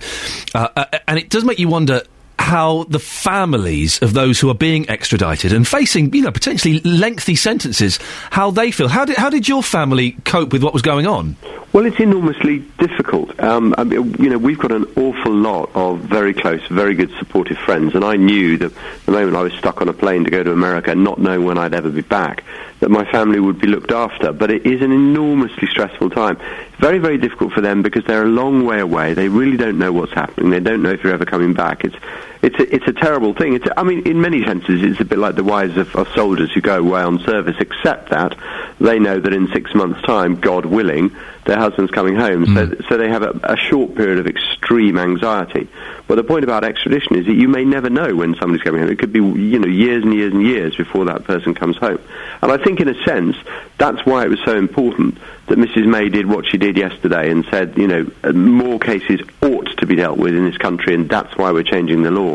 Uh, 0.54 0.68
uh, 0.76 0.84
and 1.08 1.18
it 1.18 1.28
does 1.30 1.44
make 1.44 1.58
you 1.58 1.68
wonder 1.68 2.02
how 2.38 2.84
the 2.84 2.98
families 2.98 4.00
of 4.02 4.14
those 4.14 4.40
who 4.40 4.50
are 4.50 4.54
being 4.54 4.88
extradited 4.88 5.52
and 5.52 5.66
facing, 5.66 6.12
you 6.14 6.22
know, 6.22 6.32
potentially 6.32 6.80
lengthy 6.80 7.36
sentences, 7.36 7.98
how 8.30 8.50
they 8.50 8.70
feel. 8.70 8.88
How 8.88 9.04
did, 9.04 9.16
how 9.16 9.30
did 9.30 9.48
your 9.48 9.62
family 9.62 10.16
cope 10.24 10.52
with 10.52 10.62
what 10.62 10.72
was 10.72 10.82
going 10.82 11.06
on? 11.06 11.36
Well, 11.72 11.86
it's 11.86 11.98
enormously 11.98 12.58
difficult. 12.78 13.38
Um, 13.40 13.74
I 13.78 13.84
mean, 13.84 14.14
you 14.18 14.28
know, 14.28 14.36
we've 14.36 14.58
got 14.58 14.72
an 14.72 14.84
awful 14.96 15.32
lot 15.32 15.70
of 15.74 16.00
very 16.00 16.34
close, 16.34 16.60
very 16.68 16.94
good, 16.94 17.10
supportive 17.18 17.56
friends, 17.58 17.94
and 17.94 18.04
I 18.04 18.16
knew 18.16 18.58
that 18.58 18.72
the 19.06 19.12
moment 19.12 19.36
I 19.36 19.42
was 19.42 19.54
stuck 19.54 19.80
on 19.80 19.88
a 19.88 19.94
plane 19.94 20.24
to 20.24 20.30
go 20.30 20.42
to 20.42 20.52
America, 20.52 20.94
not 20.94 21.18
knowing 21.18 21.44
when 21.44 21.56
I'd 21.56 21.72
ever 21.72 21.88
be 21.88 22.02
back, 22.02 22.44
that 22.82 22.90
my 22.90 23.04
family 23.12 23.38
would 23.38 23.60
be 23.60 23.68
looked 23.68 23.92
after. 23.92 24.32
But 24.32 24.50
it 24.50 24.66
is 24.66 24.82
an 24.82 24.90
enormously 24.90 25.68
stressful 25.68 26.10
time. 26.10 26.36
Very, 26.78 26.98
very 26.98 27.16
difficult 27.16 27.52
for 27.52 27.60
them 27.60 27.80
because 27.80 28.04
they're 28.04 28.24
a 28.24 28.28
long 28.28 28.66
way 28.66 28.80
away. 28.80 29.14
They 29.14 29.28
really 29.28 29.56
don't 29.56 29.78
know 29.78 29.92
what's 29.92 30.12
happening. 30.12 30.50
They 30.50 30.58
don't 30.58 30.82
know 30.82 30.90
if 30.90 31.04
you're 31.04 31.14
ever 31.14 31.24
coming 31.24 31.54
back. 31.54 31.84
It's 31.84 31.94
it's 32.42 32.58
a, 32.58 32.74
it's 32.74 32.88
a 32.88 32.92
terrible 32.92 33.34
thing. 33.34 33.54
It's, 33.54 33.66
I 33.76 33.84
mean, 33.84 34.06
in 34.06 34.20
many 34.20 34.44
senses, 34.44 34.82
it's 34.82 35.00
a 35.00 35.04
bit 35.04 35.18
like 35.18 35.36
the 35.36 35.44
wives 35.44 35.76
of, 35.76 35.94
of 35.94 36.08
soldiers 36.08 36.52
who 36.52 36.60
go 36.60 36.78
away 36.78 37.00
on 37.00 37.20
service, 37.20 37.56
except 37.60 38.10
that 38.10 38.36
they 38.80 38.98
know 38.98 39.20
that 39.20 39.32
in 39.32 39.46
six 39.52 39.74
months' 39.74 40.02
time, 40.02 40.40
God 40.40 40.66
willing, 40.66 41.14
their 41.44 41.58
husband's 41.58 41.92
coming 41.92 42.16
home. 42.16 42.46
So, 42.54 42.76
so 42.88 42.96
they 42.98 43.08
have 43.08 43.22
a, 43.22 43.38
a 43.44 43.56
short 43.56 43.94
period 43.94 44.18
of 44.18 44.26
extreme 44.26 44.98
anxiety. 44.98 45.68
But 46.08 46.16
the 46.16 46.24
point 46.24 46.44
about 46.44 46.64
extradition 46.64 47.16
is 47.16 47.26
that 47.26 47.34
you 47.34 47.48
may 47.48 47.64
never 47.64 47.88
know 47.88 48.14
when 48.14 48.34
somebody's 48.34 48.62
coming 48.62 48.80
home. 48.80 48.90
It 48.90 48.98
could 48.98 49.12
be, 49.12 49.20
you 49.20 49.58
know, 49.58 49.68
years 49.68 50.02
and 50.02 50.14
years 50.14 50.32
and 50.32 50.42
years 50.42 50.76
before 50.76 51.04
that 51.06 51.24
person 51.24 51.54
comes 51.54 51.76
home. 51.76 52.00
And 52.42 52.50
I 52.50 52.56
think, 52.56 52.80
in 52.80 52.88
a 52.88 53.04
sense, 53.04 53.36
that's 53.78 54.04
why 54.04 54.24
it 54.24 54.28
was 54.28 54.40
so 54.44 54.56
important 54.56 55.18
that 55.46 55.58
Mrs. 55.58 55.86
May 55.86 56.08
did 56.08 56.26
what 56.26 56.46
she 56.46 56.56
did 56.56 56.76
yesterday 56.76 57.30
and 57.30 57.44
said, 57.50 57.76
you 57.76 57.86
know, 57.86 58.10
uh, 58.24 58.32
more 58.32 58.78
cases 58.78 59.20
ought 59.42 59.76
to 59.78 59.86
be 59.86 59.96
dealt 59.96 60.18
with 60.18 60.34
in 60.34 60.44
this 60.44 60.56
country, 60.56 60.94
and 60.94 61.08
that's 61.08 61.36
why 61.36 61.50
we're 61.50 61.62
changing 61.62 62.02
the 62.02 62.10
law. 62.10 62.31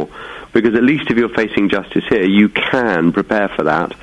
Because 0.54 0.76
at 0.76 0.84
least 0.84 1.10
if 1.10 1.18
you're 1.18 1.30
facing 1.30 1.70
justice 1.70 2.04
here, 2.10 2.24
you 2.24 2.50
can 2.50 3.12
prepare 3.12 3.50
for 3.50 3.64
that 3.64 3.94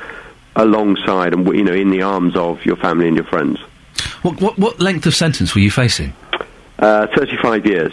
alongside 0.57 1.33
and, 1.33 1.47
you 1.49 1.65
know, 1.65 1.73
in 1.73 1.91
the 1.91 2.03
arms 2.03 2.37
of 2.37 2.65
your 2.65 2.77
family 2.77 3.09
and 3.09 3.17
your 3.17 3.27
friends. 3.27 3.59
What, 4.23 4.41
what, 4.41 4.59
what 4.59 4.81
length 4.81 5.07
of 5.07 5.15
sentence 5.15 5.55
were 5.55 5.61
you 5.61 5.71
facing? 5.71 6.13
Uh, 6.79 7.07
35 7.17 7.67
years. 7.67 7.93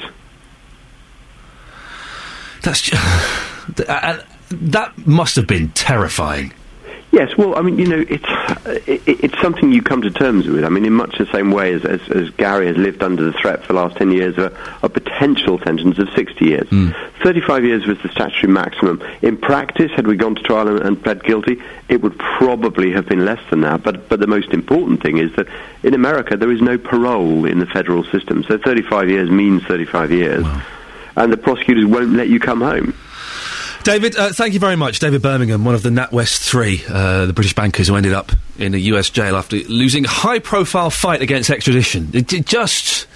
That's 2.64 2.82
ju- 2.82 2.98
th- 3.76 3.90
uh, 3.90 4.22
that 4.52 5.08
must 5.08 5.36
have 5.36 5.48
been 5.48 5.70
terrifying. 5.70 6.54
Yes, 7.12 7.36
well, 7.38 7.58
I 7.58 7.62
mean, 7.62 7.78
you 7.78 7.88
know, 7.88 8.06
it's 8.08 8.88
it, 8.88 9.02
it's 9.06 9.42
something 9.42 9.74
you 9.74 9.82
come 9.82 10.02
to 10.02 10.12
terms 10.12 10.48
with. 10.48 10.64
I 10.64 10.70
mean, 10.70 10.86
in 10.86 10.94
much 10.94 11.18
the 11.18 11.26
same 11.26 11.52
way 11.52 11.74
as, 11.74 11.84
as, 11.84 12.00
as 12.10 12.30
Gary 12.32 12.68
has 12.68 12.78
lived 12.78 13.04
under 13.04 13.24
the 13.24 13.34
threat 13.34 13.62
for 13.64 13.74
the 13.74 13.80
last 13.82 13.98
10 13.98 14.12
years 14.12 14.38
of 14.38 14.54
a, 14.54 14.78
a 14.84 14.90
potential 14.90 15.60
sentence 15.60 16.00
of 16.00 16.10
60 16.16 16.46
years. 16.46 16.70
Hmm. 16.70 16.92
35 17.22 17.66
years 17.66 17.86
was 17.86 17.98
the 18.02 18.08
statutory 18.10 18.54
maximum. 18.54 19.04
In 19.22 19.36
practice, 19.36 19.92
had 19.92 20.08
we 20.08 20.16
gone 20.16 20.36
to 20.36 20.42
trial 20.42 20.70
and, 20.70 20.80
and 20.80 21.04
pled 21.04 21.22
guilty, 21.24 21.62
it 21.90 22.02
would 22.02 22.18
probably 22.18 22.92
have 22.94 23.08
been 23.08 23.26
less 23.26 23.42
than 23.50 23.60
that. 23.62 23.84
But, 23.84 24.08
but 24.08 24.22
the 24.22 24.28
most 24.28 24.52
important 24.52 25.04
thing 25.04 25.18
is 25.18 25.36
that 25.36 25.48
in 25.84 25.94
America, 25.94 26.38
there 26.38 26.52
is 26.52 26.62
no 26.62 26.78
parole 26.78 27.44
in 27.44 27.60
the 27.60 27.66
federal 27.66 28.06
system. 28.06 28.46
So 28.46 28.58
35 28.58 29.10
years 29.10 29.30
means 29.30 29.64
35 29.64 30.12
years. 30.12 30.46
And 31.18 31.32
the 31.32 31.38
prosecutors 31.38 31.86
won't 31.86 32.14
let 32.14 32.30
you 32.30 32.40
come 32.40 32.62
home. 32.62 32.94
David, 33.84 34.16
uh, 34.16 34.32
thank 34.32 34.54
you 34.54 34.60
very 34.60 34.76
much. 34.76 35.00
David 35.00 35.22
Birmingham, 35.24 35.66
one 35.66 35.74
of 35.74 35.82
the 35.82 35.90
NatWest 35.90 36.48
three, 36.48 36.84
uh, 36.88 37.26
the 37.26 37.34
British 37.34 37.56
bankers 37.56 37.88
who 37.88 37.96
ended 37.96 38.14
up 38.14 38.32
in 38.60 38.76
a 38.76 38.78
US 38.78 39.10
jail 39.10 39.36
after 39.36 39.58
losing 39.58 40.04
high 40.04 40.40
profile 40.40 40.92
fight 40.92 41.22
against 41.22 41.50
extradition. 41.50 42.10
It, 42.14 42.32
it 42.32 42.46
just. 42.46 43.08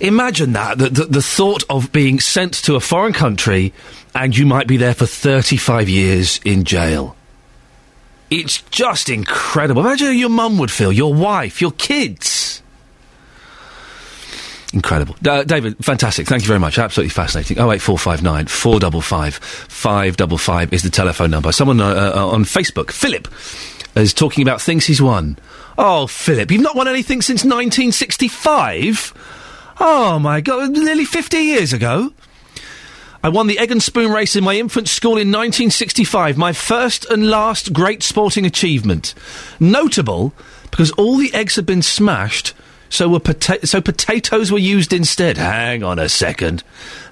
Imagine 0.00 0.54
that, 0.54 0.78
the, 0.78 0.88
the, 0.88 1.04
the 1.04 1.22
thought 1.22 1.62
of 1.70 1.92
being 1.92 2.18
sent 2.18 2.54
to 2.54 2.74
a 2.74 2.80
foreign 2.80 3.12
country 3.12 3.72
and 4.14 4.36
you 4.36 4.46
might 4.46 4.66
be 4.66 4.76
there 4.76 4.94
for 4.94 5.06
35 5.06 5.88
years 5.88 6.40
in 6.44 6.64
jail. 6.64 7.16
It's 8.28 8.62
just 8.62 9.08
incredible. 9.08 9.82
Imagine 9.86 10.08
how 10.08 10.12
your 10.12 10.28
mum 10.28 10.58
would 10.58 10.70
feel, 10.70 10.90
your 10.90 11.14
wife, 11.14 11.60
your 11.60 11.70
kids. 11.70 12.61
Incredible. 14.72 15.16
Uh, 15.26 15.44
David, 15.44 15.84
fantastic. 15.84 16.26
Thank 16.26 16.42
you 16.42 16.48
very 16.48 16.60
much. 16.60 16.78
Absolutely 16.78 17.10
fascinating. 17.10 17.58
08459 17.58 18.46
455 18.46 19.34
555 19.34 20.72
is 20.72 20.82
the 20.82 20.90
telephone 20.90 21.30
number. 21.30 21.52
Someone 21.52 21.80
uh, 21.80 22.12
uh, 22.14 22.28
on 22.28 22.44
Facebook, 22.44 22.90
Philip, 22.90 23.28
is 23.94 24.14
talking 24.14 24.42
about 24.42 24.62
things 24.62 24.86
he's 24.86 25.02
won. 25.02 25.38
Oh, 25.76 26.06
Philip, 26.06 26.50
you've 26.50 26.62
not 26.62 26.76
won 26.76 26.88
anything 26.88 27.20
since 27.20 27.44
1965? 27.44 29.74
Oh, 29.80 30.18
my 30.18 30.40
God, 30.40 30.70
nearly 30.70 31.04
50 31.04 31.36
years 31.36 31.72
ago. 31.72 32.12
I 33.24 33.28
won 33.28 33.46
the 33.46 33.58
egg 33.58 33.70
and 33.70 33.82
spoon 33.82 34.10
race 34.10 34.36
in 34.36 34.42
my 34.42 34.56
infant 34.56 34.88
school 34.88 35.12
in 35.12 35.28
1965, 35.28 36.36
my 36.36 36.52
first 36.52 37.04
and 37.04 37.30
last 37.30 37.72
great 37.72 38.02
sporting 38.02 38.44
achievement. 38.44 39.14
Notable 39.60 40.34
because 40.72 40.90
all 40.92 41.18
the 41.18 41.32
eggs 41.32 41.54
had 41.54 41.66
been 41.66 41.82
smashed, 41.82 42.52
so 42.92 43.08
were 43.08 43.20
pota- 43.20 43.66
so 43.66 43.80
potatoes 43.80 44.52
were 44.52 44.58
used 44.58 44.92
instead. 44.92 45.38
Hang 45.38 45.82
on 45.82 45.98
a 45.98 46.08
second. 46.08 46.62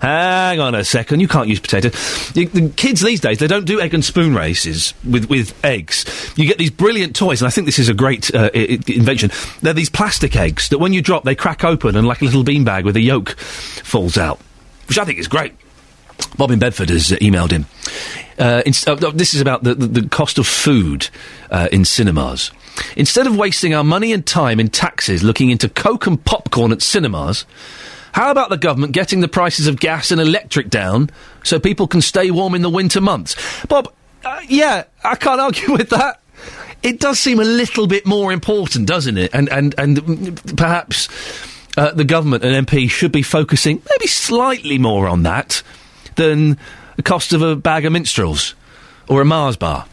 Hang 0.01 0.61
on 0.61 0.75
a 0.75 0.85
second. 0.85 1.21
You 1.21 1.29
can't 1.29 1.49
use 1.49 1.59
potatoes. 1.59 1.93
The, 2.33 2.45
the 2.47 2.69
kids 2.71 3.01
these 3.01 3.21
days 3.21 3.39
they 3.39 3.47
don't 3.47 3.65
do 3.65 3.81
egg 3.81 3.95
and 3.95 4.05
spoon 4.05 4.35
races 4.35 4.93
with 5.09 5.31
with 5.31 5.59
eggs. 5.65 6.05
You 6.37 6.47
get 6.47 6.59
these 6.59 6.71
brilliant 6.71 7.17
toys, 7.17 7.41
and 7.41 7.47
I 7.47 7.51
think 7.51 7.65
this 7.67 7.79
is 7.79 7.89
a 7.89 7.95
great 7.95 8.33
uh, 8.35 8.51
I- 8.55 8.79
invention. 8.87 9.31
They're 9.63 9.73
these 9.73 9.91
plastic 9.91 10.37
eggs 10.37 10.69
that 10.69 10.79
when 10.79 10.93
you 10.93 11.01
drop, 11.03 11.25
they 11.25 11.35
crack 11.35 11.65
open, 11.65 11.97
and 11.97 12.07
like 12.07 12.21
a 12.21 12.25
little 12.27 12.45
beanbag 12.45 12.85
with 12.85 12.97
a 12.97 13.01
yolk 13.01 13.31
falls 13.39 14.19
out, 14.19 14.39
which 14.87 14.99
I 14.99 15.05
think 15.05 15.19
is 15.19 15.29
great. 15.29 15.55
Bob 16.37 16.51
in 16.51 16.59
Bedford 16.59 16.89
has 16.91 17.13
uh, 17.13 17.17
emailed 17.17 17.51
him. 17.51 17.67
Uh, 18.39 18.63
inst- 18.65 18.89
uh, 18.89 18.95
this 18.95 19.35
is 19.35 19.41
about 19.41 19.63
the, 19.63 19.75
the, 19.75 19.87
the 19.87 20.09
cost 20.09 20.39
of 20.39 20.47
food 20.47 21.09
uh, 21.51 21.69
in 21.71 21.85
cinemas. 21.85 22.51
Instead 22.97 23.27
of 23.27 23.37
wasting 23.37 23.75
our 23.75 23.85
money 23.85 24.13
and 24.13 24.27
time 24.27 24.59
in 24.59 24.69
taxes 24.69 25.23
looking 25.23 25.51
into 25.51 25.69
Coke 25.69 26.07
and 26.07 26.25
popcorn 26.25 26.73
at 26.73 26.81
cinemas, 26.83 27.45
how 28.13 28.31
about 28.31 28.49
the 28.49 28.57
government 28.57 28.93
getting 28.93 29.21
the 29.21 29.29
prices 29.29 29.67
of 29.67 29.79
gas 29.79 30.11
and 30.11 30.21
electric 30.21 30.69
down 30.69 31.11
so 31.45 31.61
people 31.61 31.87
can 31.87 32.01
stay 32.01 32.31
warm 32.31 32.55
in 32.55 32.63
the 32.63 32.71
winter 32.71 33.01
months? 33.01 33.37
Bob, 33.67 33.93
uh, 34.25 34.41
yeah, 34.49 34.85
I 35.05 35.15
can't 35.17 35.41
argue 35.41 35.73
with 35.73 35.91
that. 35.91 36.21
It 36.83 36.99
does 36.99 37.21
seem 37.21 37.41
a 37.41 37.45
little 37.45 37.87
bit 37.87 38.07
more 38.07 38.33
important, 38.33 38.87
doesn't 38.87 39.19
it? 39.19 39.35
And 39.35 39.51
and 39.51 39.75
and 39.77 40.57
perhaps 40.57 41.09
uh, 41.77 41.93
the 41.93 42.05
government 42.05 42.43
and 42.43 42.67
MP 42.67 42.89
should 42.89 43.13
be 43.13 43.23
focusing 43.23 43.83
maybe 43.91 44.07
slightly 44.07 44.79
more 44.79 45.07
on 45.07 45.23
that 45.25 45.63
than 46.17 46.59
the 46.97 47.03
cost 47.03 47.33
of 47.33 47.43
a 47.43 47.57
bag 47.57 47.85
of 47.85 47.93
minstrels 47.93 48.55
or 49.09 49.21
a 49.21 49.25
Mars 49.25 49.57
bar. 49.57 49.87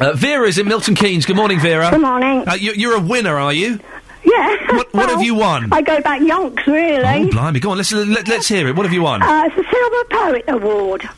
Uh, 0.00 0.12
Vera's 0.12 0.58
in 0.58 0.68
Milton 0.68 0.94
Keynes. 0.94 1.26
Good 1.26 1.36
morning, 1.36 1.58
Vera. 1.60 1.90
Good 1.90 2.00
morning. 2.00 2.46
Uh, 2.46 2.54
you, 2.54 2.72
you're 2.72 2.96
a 2.96 3.00
winner, 3.00 3.36
are 3.36 3.52
you? 3.52 3.80
Yeah. 4.24 4.76
What, 4.76 4.94
what 4.94 5.08
have 5.08 5.22
you 5.22 5.34
won? 5.34 5.68
I 5.72 5.82
go 5.82 6.00
back 6.00 6.20
yonks, 6.20 6.66
really. 6.66 7.26
Oh, 7.26 7.30
blimey. 7.30 7.60
Go 7.60 7.70
on, 7.70 7.78
let's, 7.78 7.92
let, 7.92 8.28
let's 8.28 8.46
hear 8.48 8.68
it. 8.68 8.76
What 8.76 8.84
have 8.86 8.92
you 8.92 9.02
won? 9.02 9.22
Uh, 9.22 9.44
it's 9.46 9.56
the 9.56 9.64
Silver 9.70 10.04
Poet 10.10 10.44
Award. 10.48 11.08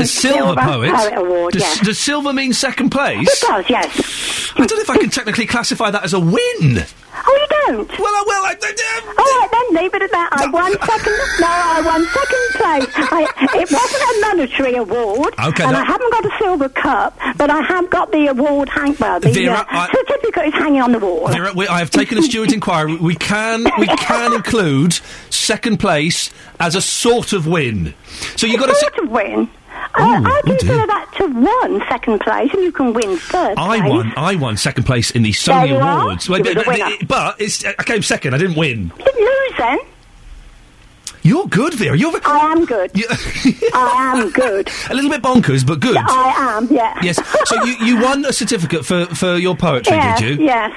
The 0.00 0.06
Silver, 0.06 0.38
Silver 0.38 0.60
Poet? 0.60 0.94
Poet 0.94 1.14
Award, 1.18 1.52
does, 1.52 1.62
yes. 1.62 1.80
does 1.80 1.98
silver 1.98 2.32
mean 2.32 2.52
second 2.52 2.90
place? 2.90 3.28
It 3.28 3.46
does, 3.46 3.68
yes. 3.70 4.52
I 4.56 4.66
don't 4.66 4.76
know 4.78 4.82
if 4.82 4.90
I 4.90 4.98
can 4.98 5.10
technically 5.10 5.46
classify 5.46 5.90
that 5.90 6.04
as 6.04 6.12
a 6.14 6.20
win. 6.20 6.84
Oh, 7.26 7.36
you 7.36 7.74
don't? 7.74 7.88
Well, 7.98 8.14
I 8.14 8.22
will. 8.26 8.44
I, 8.44 8.54
All 9.18 9.40
right, 9.40 9.48
then, 9.50 9.82
leave 9.82 9.92
it 9.94 10.02
at 10.02 10.10
that. 10.12 10.28
I 10.32 10.46
won 10.50 10.72
second. 10.72 11.18
No, 11.40 11.46
I 11.48 11.82
won 11.84 12.04
second 12.06 12.46
place. 12.54 13.08
I, 13.12 13.60
it 13.60 13.70
wasn't 13.70 14.02
a 14.02 14.20
monetary 14.36 14.74
award. 14.76 15.34
Okay, 15.34 15.64
And 15.64 15.74
that- 15.74 15.82
I 15.82 15.84
haven't 15.84 16.12
got 16.12 16.24
a 16.24 16.30
silver 16.38 16.68
cup, 16.68 17.18
but 17.36 17.50
I 17.50 17.60
have 17.62 17.90
got 17.90 18.12
the 18.12 18.28
award 18.28 18.68
hang. 18.68 18.94
Well, 19.00 19.20
the 19.20 19.30
Vera, 19.30 19.58
uh, 19.58 19.64
I- 19.68 19.90
certificate 19.90 20.46
is 20.46 20.54
hanging 20.54 20.80
on 20.80 20.92
the 20.92 20.98
wall. 21.00 21.28
Vera, 21.28 21.52
we, 21.54 21.66
I 21.66 21.78
have 21.80 21.90
taken 21.90 22.18
a 22.18 22.22
steward 22.22 22.52
inquiry. 22.52 22.96
We 22.96 23.14
can 23.16 23.64
we 23.78 23.86
can 23.96 24.32
include 24.32 24.94
second 25.30 25.78
place 25.80 26.30
as 26.60 26.74
a 26.76 26.80
sort 26.80 27.32
of 27.32 27.46
win. 27.46 27.94
So 28.36 28.46
you 28.46 28.58
got 28.58 28.70
a 28.70 28.74
sort 28.76 28.98
of 28.98 29.10
win. 29.10 29.50
Oh, 30.00 30.14
uh, 30.14 30.20
I 30.28 30.40
consider 30.44 30.86
that 30.86 31.12
to 31.16 31.26
one 31.26 31.82
second 31.88 32.20
place, 32.20 32.52
and 32.52 32.62
you 32.62 32.70
can 32.72 32.92
win 32.92 33.16
third 33.16 33.54
I 33.58 33.78
place. 33.78 33.90
won. 33.90 34.12
I 34.16 34.34
won 34.36 34.56
second 34.56 34.84
place 34.84 35.10
in 35.10 35.22
the 35.22 35.32
There 35.32 35.54
Sony 35.54 35.82
are. 35.82 36.02
Awards. 36.02 36.28
Well, 36.28 36.42
were 36.42 36.54
but- 36.54 37.08
but 37.08 37.40
it's, 37.40 37.64
I 37.64 37.72
came 37.84 38.02
second. 38.02 38.34
I 38.34 38.38
didn't 38.38 38.56
win. 38.56 38.92
You 38.98 39.04
didn't 39.04 39.20
lose 39.24 39.58
then. 39.58 39.78
You're 41.22 41.46
good, 41.46 41.74
Vera. 41.74 41.96
You're 41.96 42.12
ve- 42.12 42.18
I 42.24 42.38
am 42.52 42.64
good. 42.64 42.90
I 43.74 44.14
am 44.16 44.30
good. 44.30 44.70
a 44.90 44.94
little 44.94 45.10
bit 45.10 45.20
bonkers, 45.20 45.66
but 45.66 45.80
good. 45.80 45.96
I 45.96 46.56
am. 46.56 46.68
Yeah. 46.70 46.96
Yes. 47.02 47.18
So 47.48 47.64
you, 47.64 47.74
you 47.84 48.00
won 48.00 48.24
a 48.24 48.32
certificate 48.32 48.86
for, 48.86 49.04
for 49.06 49.36
your 49.36 49.56
poetry, 49.56 49.96
yes, 49.96 50.20
did 50.20 50.38
you? 50.38 50.44
Yes. 50.44 50.72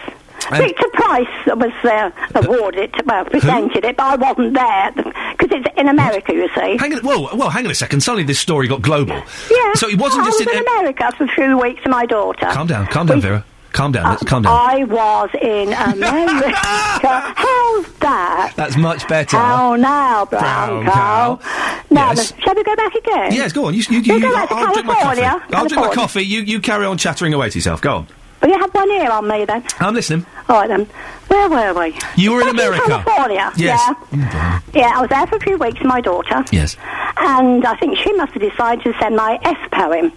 And- 0.50 0.64
Victor 0.66 0.88
Price 0.94 1.46
was 1.48 1.72
uh, 1.84 2.12
awarded, 2.36 2.94
well, 3.06 3.26
presented 3.26 3.86
it, 3.86 3.98
but 3.98 4.04
I 4.04 4.16
wasn't 4.16 4.54
there 4.54 4.92
because 4.92 5.50
it's 5.52 5.68
in 5.80 5.88
America, 5.88 6.34
you 6.34 6.48
see. 6.56 6.78
Hang 6.78 6.94
on, 6.94 7.00
whoa, 7.02 7.36
well, 7.36 7.50
hang 7.50 7.66
on 7.66 7.72
a 7.72 7.76
second. 7.76 8.02
Suddenly 8.02 8.24
this 8.24 8.40
story 8.40 8.68
got 8.68 8.82
global. 8.82 9.16
Yeah. 9.16 9.74
So 9.76 9.88
it 9.88 9.98
wasn't 10.00 10.24
I 10.24 10.26
just 10.28 10.40
was 10.40 10.48
in. 10.48 10.58
in 10.58 10.68
America 10.68 11.12
for 11.18 11.24
a 11.26 11.28
few 11.28 11.58
weeks 11.60 11.82
with 11.84 11.92
my 11.92 12.06
daughter. 12.06 12.48
Calm 12.52 12.68
down, 12.68 12.88
calm 12.88 13.08
down, 13.08 13.18
We- 13.18 13.22
Vera. 13.22 13.46
Calm 13.72 13.94
down. 13.94 14.04
let's 14.10 14.24
calm 14.26 14.44
down. 14.44 14.52
I 14.54 14.84
was 14.84 15.30
in 15.42 15.72
America. 15.96 16.52
How's 16.58 17.92
that? 18.00 18.54
That's 18.58 18.76
much 18.76 19.08
better. 19.08 19.38
Oh, 19.38 19.76
now, 19.78 20.26
brown, 20.26 20.84
Brown 20.84 20.86
cow. 20.86 21.36
cow. 21.38 21.84
Now, 21.90 22.10
Yes. 22.12 22.34
shall 22.40 22.54
we 22.54 22.64
go 22.66 22.76
back 22.76 22.94
again? 22.96 23.32
Yes, 23.32 23.54
go 23.54 23.66
on. 23.68 23.74
You, 23.74 23.82
you, 23.90 24.00
you, 24.02 24.14
we 24.16 24.20
go 24.22 24.34
back 24.34 24.50
to 24.50 24.56
I'll 24.56 24.74
drink 24.74 24.88
my 24.88 24.96
coffee. 25.02 25.22
I'll 25.24 25.68
drink 25.70 25.86
my 25.88 25.94
coffee. 25.94 26.22
You, 26.24 26.42
you 26.42 26.60
carry 26.60 26.86
on 26.86 26.98
chattering 26.98 27.34
away 27.34 27.50
to 27.50 27.58
yourself. 27.58 27.82
Go 27.82 27.96
on. 27.96 28.08
Will 28.42 28.50
you 28.50 28.60
have 28.60 28.74
one 28.74 28.90
ear 28.92 29.12
on 29.12 29.28
me 29.28 29.46
then? 29.46 29.64
I'm 29.80 29.94
listening. 29.94 30.26
All 30.50 30.60
right 30.62 30.68
then. 30.68 30.86
Where 31.28 31.50
were 31.50 31.80
we? 31.80 31.98
You 32.18 32.34
were 32.34 32.42
in 32.42 32.56
Back 32.56 32.68
America. 32.68 32.88
California. 32.88 33.52
Yes. 33.56 33.96
Yeah. 34.12 34.62
Yeah, 34.74 34.92
I 34.96 35.02
was 35.02 35.10
there 35.10 35.28
for 35.28 35.36
a 35.38 35.40
few 35.40 35.58
weeks 35.58 35.80
with 35.80 35.88
my 35.88 36.02
daughter. 36.02 36.44
Yes. 36.52 36.76
And 37.18 37.66
I 37.66 37.76
think 37.78 37.98
she 37.98 38.12
must 38.14 38.34
have 38.34 38.42
decided 38.42 38.84
to 38.84 38.94
send 39.00 39.16
my 39.16 39.40
S 39.44 39.70
poem. 39.72 40.12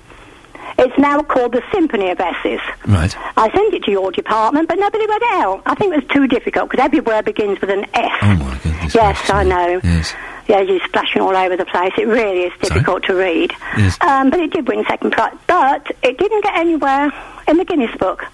It's 0.77 0.99
now 0.99 1.23
called 1.23 1.53
the 1.53 1.63
Symphony 1.73 2.11
of 2.11 2.19
S's. 2.19 2.61
Right. 2.87 3.15
I 3.37 3.51
sent 3.53 3.75
it 3.75 3.85
to 3.85 3.91
your 3.93 4.11
department, 4.11 4.69
but 4.69 4.79
nobody 4.79 5.07
read 5.07 5.23
it 5.23 5.33
out. 5.35 5.63
I 5.67 5.75
think 5.77 5.95
it 5.95 6.03
was 6.03 6.11
too 6.13 6.27
difficult 6.27 6.71
because 6.71 6.85
every 6.85 7.01
word 7.01 7.27
begins 7.27 7.61
with 7.61 7.71
an 7.71 7.85
S. 7.95 8.11
Oh 8.23 8.35
my 8.37 8.59
goodness. 8.63 8.95
Yes, 8.95 9.31
I 9.31 9.45
know. 9.45 9.81
Yes. 9.85 10.15
Yeah, 10.47 10.61
you're 10.61 10.81
splashing 10.85 11.23
all 11.23 11.35
over 11.37 11.57
the 11.57 11.65
place. 11.65 11.93
It 11.97 12.07
really 12.07 12.43
is 12.43 12.53
difficult 12.61 13.05
to 13.05 13.15
read. 13.15 13.53
Yes. 13.77 13.99
Um, 14.01 14.31
but 14.31 14.41
it 14.41 14.53
did 14.53 14.69
win 14.69 14.85
second 14.87 15.13
prize. 15.13 15.35
But 15.47 15.91
it 16.03 16.19
didn't 16.19 16.43
get 16.45 16.55
anywhere 16.57 17.13
in 17.49 17.57
the 17.57 17.65
Guinness 17.65 17.95
Book. 17.97 18.25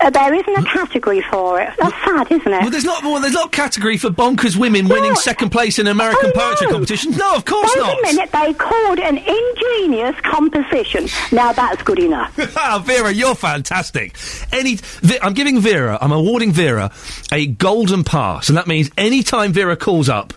Uh, 0.00 0.10
there 0.10 0.34
isn't 0.34 0.56
a 0.58 0.62
category 0.64 1.20
for 1.22 1.60
it. 1.60 1.70
That's 1.78 1.94
sad, 2.04 2.30
isn't 2.32 2.52
it? 2.52 2.60
Well, 2.62 2.70
there's 2.70 2.84
not. 2.84 3.02
Well, 3.04 3.20
there's 3.20 3.32
not 3.32 3.46
a 3.46 3.50
category 3.50 3.96
for 3.96 4.10
bonkers 4.10 4.56
women 4.56 4.88
winning 4.88 5.14
second 5.14 5.50
place 5.50 5.78
in 5.78 5.86
American 5.86 6.32
poetry 6.32 6.66
competitions. 6.66 7.16
No, 7.16 7.36
of 7.36 7.44
course 7.44 7.70
Wait 7.76 7.80
not. 7.80 7.98
a 7.98 8.02
minute, 8.02 8.32
they 8.32 8.52
called 8.54 8.98
it 8.98 9.04
an 9.04 9.18
ingenious 9.18 10.20
composition. 10.22 11.06
Now 11.30 11.52
that's 11.52 11.82
good 11.82 12.00
enough. 12.00 12.36
Ah, 12.56 12.82
Vera, 12.84 13.12
you're 13.12 13.34
fantastic. 13.34 14.16
Any, 14.52 14.78
I'm 15.22 15.32
giving 15.34 15.60
Vera, 15.60 15.96
I'm 16.00 16.12
awarding 16.12 16.50
Vera 16.52 16.90
a 17.30 17.46
golden 17.46 18.04
pass, 18.04 18.48
and 18.48 18.56
that 18.58 18.66
means 18.66 18.90
any 18.96 19.22
time 19.22 19.52
Vera 19.52 19.76
calls 19.76 20.08
up, 20.08 20.32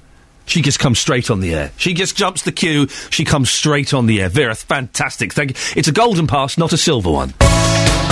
she 0.47 0.61
just 0.63 0.79
comes 0.79 0.97
straight 0.97 1.29
on 1.29 1.39
the 1.41 1.53
air. 1.53 1.71
She 1.77 1.93
just 1.93 2.15
jumps 2.15 2.41
the 2.41 2.51
queue. 2.51 2.87
She 3.11 3.23
comes 3.23 3.51
straight 3.51 3.93
on 3.93 4.07
the 4.07 4.21
air. 4.21 4.29
Vera, 4.29 4.55
fantastic. 4.55 5.33
Thank 5.33 5.51
you. 5.51 5.73
It's 5.75 5.87
a 5.87 5.91
golden 5.91 6.25
pass, 6.25 6.57
not 6.57 6.73
a 6.73 6.77
silver 6.77 7.11
one. 7.11 7.33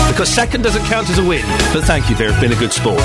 Because 0.07 0.29
second 0.29 0.61
doesn't 0.61 0.85
count 0.85 1.09
as 1.09 1.17
a 1.17 1.27
win. 1.27 1.43
But 1.73 1.85
thank 1.85 2.09
you, 2.09 2.15
Vera. 2.15 2.39
Been 2.39 2.51
a 2.51 2.55
good 2.55 2.71
sport. 2.71 3.01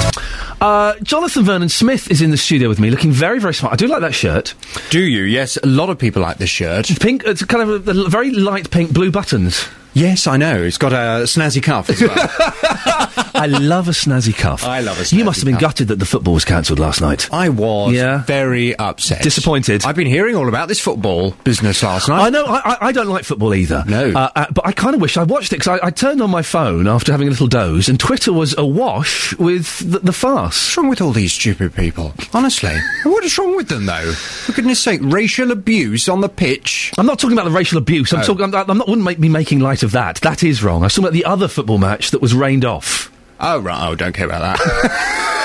Uh, 0.61 0.95
Jonathan 1.03 1.45
Vernon 1.45 1.69
Smith 1.71 2.11
is 2.11 2.21
in 2.21 2.31
the 2.31 2.37
studio 2.37 2.69
with 2.69 2.79
me, 2.79 2.91
looking 2.91 3.13
very, 3.13 3.41
very 3.41 3.55
smart. 3.55 3.73
I 3.73 3.77
do 3.77 3.87
like 3.87 4.03
that 4.03 4.15
shirt. 4.15 4.55
Do 4.91 5.01
you? 5.01 5.23
Yes, 5.23 5.57
a 5.57 5.67
lot 5.67 5.89
of 5.89 5.99
people 5.99 6.21
like 6.21 6.37
this 6.37 6.51
shirt. 6.51 6.91
Pink, 7.01 7.23
it's 7.25 7.43
kind 7.45 7.69
of 7.69 7.89
a, 7.89 7.91
a 7.93 8.09
very 8.09 8.31
light 8.31 8.71
pink, 8.71 8.93
blue 8.93 9.11
buttons. 9.11 9.67
Yes, 9.93 10.27
I 10.27 10.37
know. 10.37 10.63
It's 10.63 10.79
got 10.79 10.93
a 10.93 11.25
snazzy 11.25 11.63
cuff 11.63 11.91
as 11.91 12.01
well. 12.01 12.15
I 13.35 13.47
love 13.47 13.89
a 13.89 13.93
snazzy 13.93 14.37
cuff. 14.37 14.65
I 14.65 14.81
love 14.81 14.99
a 14.99 15.03
snazzy 15.03 15.19
You 15.19 15.25
must 15.25 15.39
have 15.41 15.47
been 15.47 15.55
cuff. 15.55 15.61
gutted 15.63 15.89
that 15.89 15.99
the 15.99 16.05
football 16.05 16.35
was 16.35 16.45
cancelled 16.45 16.79
last 16.79 17.01
night. 17.01 17.29
I 17.33 17.49
was 17.49 17.95
Yeah. 17.95 18.23
very 18.25 18.77
upset. 18.77 19.23
Disappointed. 19.23 19.85
I've 19.85 19.97
been 19.97 20.07
hearing 20.07 20.37
all 20.37 20.49
about 20.49 20.69
this 20.69 20.79
football 20.79 21.33
business 21.45 21.83
last 21.83 22.09
night. 22.09 22.21
I 22.21 22.31
know. 22.31 22.45
I, 22.45 22.59
I, 22.65 22.77
I 22.89 22.93
don't 22.93 23.09
like 23.09 23.25
football 23.25 23.55
either. 23.55 23.85
No. 23.87 24.11
uh, 24.13 24.29
uh, 24.37 24.47
but 24.53 24.67
I 24.67 24.73
kind 24.73 24.95
of 24.95 25.01
wish 25.01 25.17
I 25.17 25.23
watched 25.25 25.53
it 25.53 25.57
because 25.59 25.81
I, 25.81 25.87
I 25.87 25.91
turned 25.91 26.21
on 26.23 26.31
my 26.31 26.43
phone 26.43 26.87
after 26.87 27.13
having 27.13 27.29
a 27.29 27.31
little 27.31 27.47
doze, 27.49 27.89
and 27.89 27.99
Twitter 27.99 28.33
was 28.33 28.57
awash 28.59 29.35
with 29.39 29.79
the, 29.91 29.99
the 30.01 30.13
farce. 30.13 30.51
What's 30.71 30.77
wrong 30.77 30.89
with 30.89 31.01
all 31.01 31.13
these 31.13 31.33
stupid 31.33 31.75
people? 31.75 32.13
Honestly. 32.35 32.77
what 33.05 33.25
is 33.25 33.37
wrong 33.39 33.57
with 33.57 33.69
them, 33.69 33.87
though? 33.87 34.13
For 34.13 34.53
goodness 34.53 34.81
sake, 34.81 35.01
racial 35.03 35.51
abuse 35.51 36.09
on 36.09 36.21
the 36.21 36.29
pitch. 36.29 36.93
I'm 36.99 37.07
not 37.07 37.19
talking 37.19 37.37
about 37.37 37.45
the 37.47 37.51
racial 37.57 37.79
abuse. 37.79 38.13
I'm 38.13 38.21
Oh. 38.21 38.23
talking. 38.25 38.45
I'm, 38.55 38.71
I'm 38.71 38.79
not. 38.79 38.87
Wouldn't 38.89 39.05
make 39.05 39.19
me 39.19 39.29
making 39.29 39.61
light 39.61 39.80
of 39.83 39.93
that. 39.93 40.17
That 40.23 40.43
is 40.43 40.63
wrong. 40.63 40.83
I 40.83 40.87
was 40.87 40.95
talking 40.95 41.05
about 41.05 41.13
the 41.13 41.25
other 41.25 41.49
football 41.49 41.79
match 41.79 42.11
that 42.11 42.21
was 42.21 42.35
rained 42.35 42.65
off. 42.65 43.11
Oh, 43.39 43.59
right. 43.59 43.89
Oh, 43.89 43.95
don't 43.95 44.15
care 44.15 44.27
about 44.27 44.59
that. 44.59 45.37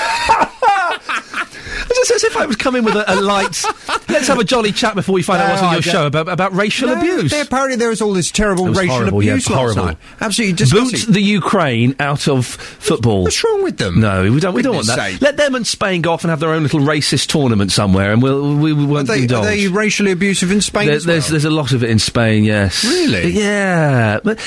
It's 2.08 2.24
as 2.24 2.24
if 2.24 2.36
I 2.36 2.46
was 2.46 2.54
coming 2.54 2.84
with 2.84 2.94
a, 2.94 3.14
a 3.14 3.18
light. 3.20 3.64
Let's 4.08 4.28
have 4.28 4.38
a 4.38 4.44
jolly 4.44 4.70
chat 4.70 4.94
before 4.94 5.12
we 5.12 5.22
find 5.22 5.42
out 5.42 5.50
what's 5.50 5.62
on 5.62 5.68
I 5.70 5.72
your 5.74 5.82
show 5.82 6.06
about, 6.06 6.28
about 6.28 6.52
racial 6.54 6.86
No, 6.88 6.98
abuse. 6.98 7.32
there- 7.32 7.42
apparently 7.42 7.76
there 7.76 7.88
was 7.88 8.00
all 8.00 8.12
this 8.12 8.30
terrible 8.30 8.68
racial 8.68 8.94
horrible, 8.94 9.22
yeah, 9.24 9.32
abuse 9.32 9.50
last 9.50 9.58
horrible. 9.58 9.84
night. 9.86 9.98
Absolutely 10.20 10.66
Boot 10.70 11.06
the 11.08 11.20
Ukraine 11.20 11.96
out 11.98 12.28
of 12.28 12.46
football. 12.46 13.24
What's 13.24 13.42
wrong 13.42 13.64
with 13.64 13.78
them? 13.78 13.98
No, 13.98 14.22
we 14.30 14.38
don't. 14.38 14.54
We 14.54 14.62
don't 14.62 14.76
want 14.76 14.86
that. 14.86 14.98
sake. 14.98 15.20
Let 15.20 15.36
them 15.36 15.56
and 15.56 15.66
Spain 15.66 16.00
go 16.00 16.12
off 16.12 16.22
and 16.22 16.30
have 16.30 16.38
their 16.38 16.50
own 16.50 16.62
little 16.62 16.80
racist 16.80 17.26
tournament 17.26 17.72
somewhere, 17.72 18.12
and 18.12 18.22
we'll 18.22 18.54
we, 18.56 18.72
we 18.72 18.84
won't 18.84 19.08
they, 19.08 19.24
are 19.24 19.44
they 19.44 19.66
racially 19.66 20.12
abusive 20.12 20.52
in 20.52 20.60
Spain 20.60 20.86
There- 20.86 20.94
as 20.96 21.06
well? 21.06 21.14
there's 21.14 21.28
there's 21.28 21.44
a 21.44 21.50
lot 21.50 21.72
of 21.72 21.82
it 21.82 21.90
in 21.90 21.98
Spain. 21.98 22.44
Yes. 22.44 22.84
Really? 22.84 23.30
Yeah. 23.32 24.20
But 24.22 24.38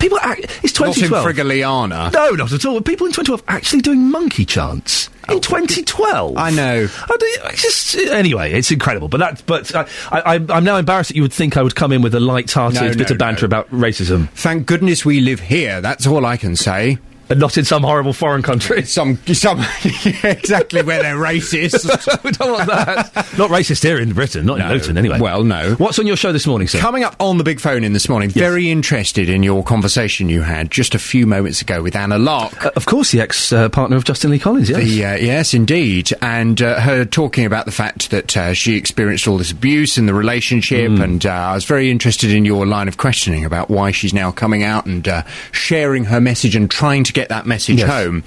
people. 0.00 0.18
Act, 0.20 0.40
it's 0.64 0.78
Not 0.80 0.88
in 0.88 0.94
2012. 1.08 1.26
Frigaliana. 1.26 2.12
No, 2.12 2.30
not 2.30 2.52
at 2.52 2.64
all. 2.64 2.80
People 2.80 3.06
in 3.06 3.12
2012 3.12 3.44
actually 3.46 3.82
doing 3.82 4.10
monkey 4.10 4.44
chants 4.44 5.10
in 5.28 5.40
2012. 5.40 6.36
I 6.36 6.50
know. 6.50 6.88
I 7.02 7.16
do- 7.18 7.26
it's 7.46 7.62
just 7.92 7.96
anyway, 8.10 8.52
it's 8.52 8.70
incredible. 8.70 9.08
But 9.08 9.18
that, 9.20 9.42
but 9.46 9.74
I, 9.74 9.86
I, 10.12 10.34
I'm 10.48 10.64
now 10.64 10.76
embarrassed 10.76 11.08
that 11.10 11.16
you 11.16 11.22
would 11.22 11.32
think 11.32 11.56
I 11.56 11.62
would 11.62 11.74
come 11.74 11.92
in 11.92 12.02
with 12.02 12.14
a 12.14 12.20
light-hearted 12.20 12.80
No, 12.80 12.88
bit 12.94 13.08
no, 13.10 13.14
of 13.14 13.18
banter 13.18 13.46
about 13.46 13.70
racism, 13.70 14.28
Thank 14.30 14.66
goodness 14.66 15.04
we 15.04 15.20
live 15.20 15.40
here. 15.40 15.80
That's 15.80 16.06
all 16.06 16.24
I 16.26 16.36
can 16.36 16.56
say. 16.56 16.98
And 17.30 17.40
not 17.40 17.56
in 17.56 17.64
some 17.64 17.82
horrible 17.82 18.12
foreign 18.12 18.42
country. 18.42 18.82
Some, 18.94 19.16
some, 19.26 19.58
yeah, 20.04 20.26
exactly 20.26 20.82
where 20.82 21.02
they're 21.02 21.16
racist. 21.16 22.22
we 22.24 22.30
don't 22.32 22.52
want 22.52 22.68
that. 22.68 23.12
not 23.38 23.50
racist 23.50 23.82
here 23.82 23.98
in 23.98 24.12
Britain, 24.12 24.46
not 24.46 24.60
in 24.60 24.66
No. 24.68 24.74
Luton, 24.74 24.98
anyway. 24.98 25.18
Well, 25.20 25.42
no. 25.42 25.74
What's 25.74 25.98
on 25.98 26.06
your 26.06 26.16
show 26.16 26.32
this 26.32 26.46
morning, 26.46 26.68
sir? 26.68 26.78
Coming 26.78 27.02
up 27.02 27.16
on 27.18 27.38
the 27.38 27.44
big 27.44 27.60
phone 27.60 27.82
in 27.82 27.92
this 27.92 28.08
morning, 28.08 28.30
very 28.30 28.70
interested 28.70 29.28
in 29.28 29.42
your 29.42 29.64
conversation 29.64 30.28
you 30.28 30.42
had 30.42 30.70
just 30.70 30.94
a 30.94 30.98
few 30.98 31.26
moments 31.26 31.62
ago 31.62 31.82
with 31.82 31.96
Anna 31.96 32.18
Larke. 32.18 32.64
Uh, 32.66 32.70
of 32.76 32.86
course, 32.86 33.10
the 33.10 33.20
ex-partner 33.20 33.96
of 33.96 34.04
Justin 34.04 34.30
Lee 34.30 34.38
Collins. 34.38 34.68
Yes. 34.70 34.82
The, 34.84 35.04
uh, 35.04 35.16
yes, 35.16 35.54
indeed. 35.54 36.12
And 36.20 36.60
uh, 36.60 36.80
her 36.80 37.04
talking 37.04 37.46
about 37.46 37.64
the 37.64 37.72
fact 37.72 38.10
that 38.10 38.36
uh, 38.36 38.52
she 38.54 38.76
experienced 38.76 39.26
all 39.26 39.38
this 39.38 39.50
abuse 39.50 39.96
in 39.98 40.06
the 40.06 40.14
relationship. 40.14 40.90
Hmm. 40.90 41.00
And 41.02 41.26
uh, 41.26 41.30
I 41.30 41.54
was 41.54 41.64
very 41.64 41.90
interested 41.90 42.30
in 42.30 42.44
your 42.44 42.66
line 42.66 42.86
of 42.88 42.98
questioning 42.98 43.44
about 43.44 43.70
why 43.70 43.90
she's 43.92 44.12
now 44.12 44.30
coming 44.30 44.62
out 44.62 44.86
and 44.86 45.06
uh, 45.08 45.22
sharing 45.52 46.04
her 46.04 46.20
message 46.20 46.54
and 46.54 46.70
trying 46.70 47.04
to 47.04 47.13
get 47.14 47.30
that 47.30 47.46
message 47.46 47.78
Yes. 47.78 47.88
home. 47.88 48.22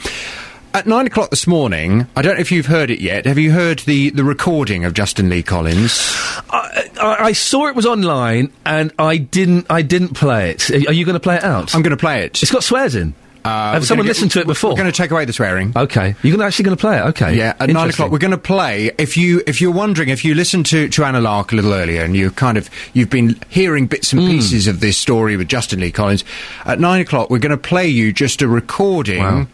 At 0.74 0.86
nine 0.86 1.08
o'clock 1.08 1.30
this 1.32 1.48
morning, 1.48 2.08
I 2.16 2.22
don't 2.22 2.36
know 2.36 2.42
if 2.42 2.52
you've 2.52 2.66
heard 2.68 2.92
it 2.92 3.00
yet. 3.00 3.26
Have 3.26 3.38
you 3.40 3.52
heard 3.52 3.80
the, 3.80 4.12
the 4.12 4.24
recording 4.24 4.86
of 4.86 4.94
Justin 4.94 5.28
Lee 5.30 5.42
Collins? 5.42 6.14
I, 6.52 6.90
I, 7.02 7.16
I 7.28 7.32
saw 7.32 7.68
it 7.68 7.76
was 7.76 7.86
online, 7.88 8.52
and 8.66 8.92
I 9.00 9.18
didn't. 9.18 9.66
I 9.72 9.82
didn't 9.82 10.14
play 10.14 10.52
it. 10.52 10.70
Are 10.70 10.94
you 10.94 11.04
going 11.06 11.14
to 11.16 11.20
play 11.20 11.38
it 11.38 11.44
out? 11.44 11.74
I'm 11.74 11.82
going 11.82 11.92
to 11.92 11.98
play 11.98 12.24
it. 12.26 12.44
It's 12.44 12.52
got 12.52 12.64
swears 12.64 12.94
in. 12.96 13.16
Uh, 13.48 13.74
Have 13.74 13.86
someone 13.86 14.06
listened 14.07 14.32
to 14.32 14.40
it 14.41 14.48
before? 14.48 14.72
We're 14.72 14.78
going 14.78 14.91
to 14.91 14.98
take 14.98 15.11
away 15.11 15.26
the 15.26 15.34
swearing. 15.34 15.72
Okay, 15.76 16.15
you're 16.24 16.41
actually 16.44 16.65
going 16.65 16.78
to 16.78 16.82
play 16.82 16.98
it. 16.98 17.02
Okay, 17.02 17.38
Yeah, 17.38 17.56
at 17.60 17.69
nine 17.69 17.90
o'clock 17.90 18.11
we're 18.11 18.18
going 18.18 18.32
to 18.32 18.38
play. 18.38 18.91
If 18.98 19.15
you 19.18 19.41
if 19.48 19.61
you're 19.61 19.72
wondering, 19.72 20.10
if 20.10 20.26
you 20.26 20.34
listened 20.36 20.65
to 20.68 20.90
to 20.90 21.03
Anna 21.06 21.22
Larke 21.22 21.52
a 21.53 21.56
little 21.56 21.74
earlier, 21.74 22.03
and 22.03 22.15
you 22.15 22.32
kind 22.32 22.57
of 22.57 22.69
you've 22.94 23.10
been 23.10 23.40
hearing 23.49 23.88
bits 23.88 24.11
and 24.14 24.22
pieces 24.22 24.68
of 24.68 24.80
this 24.80 24.98
story 24.98 25.38
with 25.38 25.48
Justin 25.48 25.80
Lee 25.80 25.91
Collins, 25.91 26.24
at 26.65 26.80
nine 26.80 27.02
o'clock 27.02 27.30
we're 27.30 27.40
going 27.40 27.52
to 27.52 27.57
play 27.57 27.88
you 27.88 28.11
just 28.11 28.41
a 28.41 28.48
recording 28.48 29.19
Wow. 29.24 29.48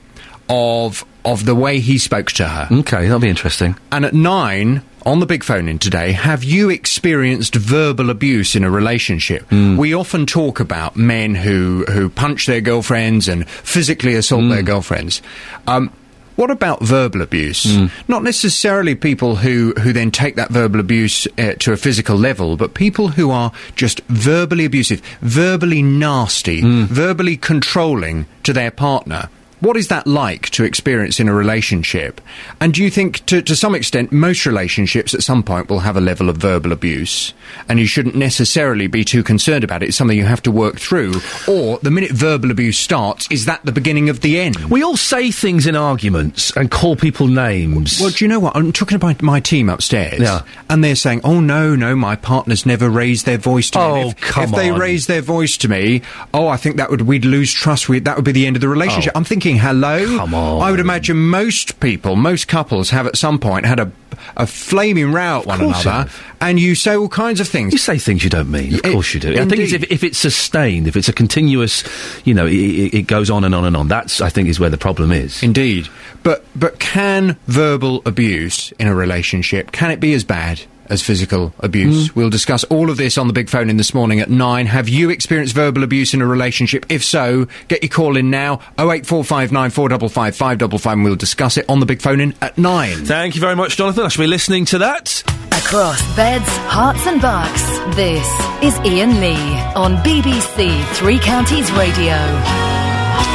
Of 0.50 1.06
of 1.26 1.46
the 1.46 1.56
way 1.56 1.80
he 1.80 1.98
spoke 1.98 2.32
to 2.34 2.48
her. 2.48 2.68
Okay, 2.72 3.04
that'll 3.04 3.20
be 3.20 3.30
interesting. 3.30 3.76
And 3.92 4.06
at 4.06 4.14
nine. 4.14 4.82
On 5.06 5.20
the 5.20 5.26
big 5.26 5.44
phone 5.44 5.68
in 5.68 5.80
today, 5.80 6.14
have 6.14 6.46
you 6.46 6.70
experienced 6.70 7.56
verbal 7.56 8.10
abuse 8.10 8.56
in 8.56 8.64
a 8.64 8.70
relationship? 8.72 9.42
Hmm. 9.50 9.76
We 9.76 9.94
often 9.94 10.26
talk 10.26 10.62
about 10.62 10.96
men 10.96 11.36
who, 11.36 11.84
who 11.92 12.08
punch 12.10 12.46
their 12.46 12.62
girlfriends 12.62 13.28
and 13.28 13.46
physically 13.50 14.16
assault 14.16 14.44
Hmm. 14.44 14.50
their 14.50 14.62
girlfriends. 14.64 15.22
Um, 15.68 15.90
What 16.38 16.52
about 16.52 16.82
verbal 16.82 17.22
abuse? 17.22 17.66
Hmm. 17.76 17.88
Not 18.08 18.24
necessarily 18.24 18.96
people 18.96 19.36
who, 19.36 19.74
who 19.82 19.92
then 19.92 20.10
take 20.10 20.36
that 20.38 20.50
verbal 20.52 20.80
abuse 20.80 21.28
uh, 21.38 21.56
to 21.60 21.74
a 21.74 21.78
physical 21.78 22.16
level, 22.16 22.56
but 22.56 22.74
people 22.74 23.10
who 23.10 23.30
are 23.30 23.52
just 23.76 24.00
verbally 24.08 24.64
abusive, 24.64 25.02
verbally 25.22 25.82
nasty, 25.84 26.62
Hmm. 26.62 26.86
verbally 26.86 27.36
controlling 27.36 28.26
to 28.44 28.54
their 28.54 28.72
partner. 28.72 29.28
What 29.64 29.78
is 29.78 29.88
that 29.88 30.06
like 30.06 30.50
to 30.52 30.66
experience 30.66 31.22
in 31.22 31.30
a 31.30 31.34
relationship? 31.34 32.20
And 32.60 32.74
do 32.74 32.84
you 32.84 32.90
think, 32.90 33.26
to, 33.28 33.42
to 33.42 33.56
some 33.56 33.76
extent, 33.76 34.12
most 34.12 34.46
relationships 34.46 35.14
at 35.14 35.24
some 35.24 35.42
point 35.42 35.70
will 35.70 35.80
have 35.80 35.96
a 35.96 36.02
level 36.02 36.28
of 36.28 36.36
verbal 36.36 36.74
abuse, 36.74 37.34
and 37.70 37.80
you 37.80 37.86
shouldn't 37.86 38.16
necessarily 38.16 38.88
be 38.88 39.06
too 39.06 39.24
concerned 39.24 39.64
about 39.64 39.82
it? 39.82 39.88
It's 39.88 39.96
something 39.98 40.18
you 40.18 40.26
have 40.26 40.44
to 40.44 40.52
work 40.52 40.76
through. 40.80 41.14
Or 41.48 41.78
the 41.78 41.92
minute 41.92 42.12
verbal 42.12 42.52
abuse 42.52 42.78
starts, 42.78 43.26
is 43.32 43.46
that 43.46 43.64
the 43.64 43.72
beginning 43.72 44.10
of 44.10 44.20
the 44.20 44.38
end? 44.38 44.58
We 44.66 44.84
all 44.84 44.98
say 44.98 45.32
things 45.32 45.66
in 45.66 45.78
arguments 45.78 46.52
and 46.58 46.70
call 46.70 46.98
people 46.98 47.28
names. 47.28 48.02
Well, 48.02 48.10
do 48.10 48.26
you 48.26 48.28
know 48.28 48.42
what? 48.42 48.58
I'm 48.58 48.74
talking 48.74 48.98
about 48.98 49.22
my 49.22 49.40
team 49.40 49.70
upstairs. 49.70 50.20
Yeah. 50.20 50.42
And 50.70 50.84
they're 50.84 50.96
saying, 50.96 51.22
oh, 51.24 51.40
no, 51.40 51.74
no, 51.74 51.96
my 51.96 52.18
partner's 52.18 52.66
never 52.66 52.90
raised 52.90 53.26
their 53.26 53.38
voice 53.38 53.70
to 53.70 53.80
me. 53.80 53.86
Oh, 53.86 53.96
And 53.96 54.10
if, 54.12 54.20
come 54.20 54.44
If 54.44 54.52
they 54.52 54.72
on. 54.72 54.80
raise 54.80 55.08
their 55.08 55.22
voice 55.22 55.56
to 55.58 55.70
me, 55.70 56.02
oh, 56.34 56.50
I 56.50 56.58
think 56.58 56.76
that 56.76 56.90
would, 56.90 57.04
we'd 57.04 57.24
lose 57.24 57.54
trust. 57.54 57.88
we 57.88 58.00
that 58.00 58.18
would 58.18 58.26
be 58.26 58.34
the 58.34 58.46
end 58.46 58.58
of 58.58 58.62
the 58.62 58.68
relationship. 58.68 59.14
Oh. 59.16 59.20
I'm 59.20 59.24
thinking, 59.24 59.53
hello? 59.58 60.18
Come 60.18 60.34
on. 60.34 60.62
I 60.62 60.72
would 60.72 60.80
imagine 60.80 61.18
most 61.30 61.80
people, 61.80 62.16
most 62.16 62.48
couples 62.48 62.90
have 62.92 63.08
at 63.08 63.18
some 63.18 63.40
point 63.40 63.66
had 63.66 63.80
a, 63.80 63.92
a 64.38 64.46
flaming 64.48 65.12
row 65.12 65.40
at 65.42 65.46
one 65.46 65.62
another, 65.62 66.10
and 66.42 66.60
you 66.60 66.76
say 66.76 66.96
all 66.96 67.10
kinds 67.10 67.40
of 67.40 67.48
things. 67.48 67.74
You 67.74 67.80
say 67.80 67.98
things 67.98 68.24
you 68.24 68.30
don't 68.30 68.50
mean. 68.52 68.74
Of 68.76 68.80
It- 68.86 68.92
course 68.94 69.14
you 69.14 69.20
do. 69.20 69.34
I 69.34 69.46
think 69.46 69.60
it's 69.62 69.74
if, 69.74 69.84
if 69.92 70.04
it's 70.04 70.18
sustained, 70.18 70.88
if 70.88 70.96
it's 70.96 71.10
a 71.10 71.14
continuous, 71.14 71.84
you 72.26 72.34
know, 72.34 72.46
it, 72.46 72.54
it 72.94 73.08
goes 73.08 73.30
on 73.30 73.44
and 73.44 73.54
on 73.56 73.66
and 73.66 73.76
on. 73.78 73.88
That's, 73.88 74.22
I 74.22 74.30
think, 74.30 74.50
is 74.50 74.60
where 74.60 74.70
the 74.70 74.78
problem 74.78 75.12
is. 75.12 75.42
Indeed. 75.44 75.88
But 76.24 76.46
but 76.56 76.80
can 76.80 77.38
verbal 77.48 78.02
abuse 78.06 78.72
in 78.80 78.88
a 78.88 78.96
relationship 78.96 79.72
can 79.72 79.92
it 79.92 80.00
be 80.00 80.14
as 80.14 80.24
bad 80.24 80.62
as 80.88 81.02
physical 81.02 81.54
abuse? 81.60 82.10
Mm. 82.10 82.16
We'll 82.16 82.30
discuss 82.30 82.64
all 82.66 82.90
of 82.90 82.98
this 82.98 83.18
on 83.18 83.28
the 83.28 83.34
big 83.34 83.50
phone 83.50 83.70
in 83.70 83.78
this 83.78 83.94
morning 83.94 84.20
at 84.20 84.30
9. 84.30 84.66
Have 84.66 84.90
you 84.90 85.10
experienced 85.10 85.56
verbal 85.56 85.84
abuse 85.84 86.14
in 86.14 86.22
a 86.22 86.28
relationship? 86.28 86.86
If 86.90 87.04
so, 87.04 87.48
get 87.68 87.84
your 87.84 87.90
call 87.90 88.18
in 88.18 88.30
now 88.30 88.56
08459 88.78 89.70
455 89.70 90.36
555 90.36 90.94
and 90.94 91.04
we'll 91.04 91.16
discuss 91.16 91.58
it 91.58 91.66
on 91.70 91.80
the 91.80 91.86
big 91.86 92.02
phone 92.02 92.20
in 92.20 92.34
at 92.42 92.58
9. 92.58 93.06
Thank 93.06 93.36
you 93.36 93.42
very 93.42 93.56
much, 93.56 93.78
Jonathan. 93.78 94.06
I 94.06 94.08
shall 94.10 94.24
be 94.24 94.28
listening 94.28 94.66
to 94.66 94.78
that. 94.80 95.24
Across 95.52 96.16
beds, 96.16 96.46
Herts, 96.68 97.08
and 97.08 97.22
bucks, 97.22 97.96
this 97.96 98.28
is 98.62 98.78
Iain 98.80 99.20
Lee 99.20 99.62
on 99.76 99.96
BBC 99.98 100.86
Three 100.96 101.20
Counties 101.20 101.72
Radio. 101.72 102.18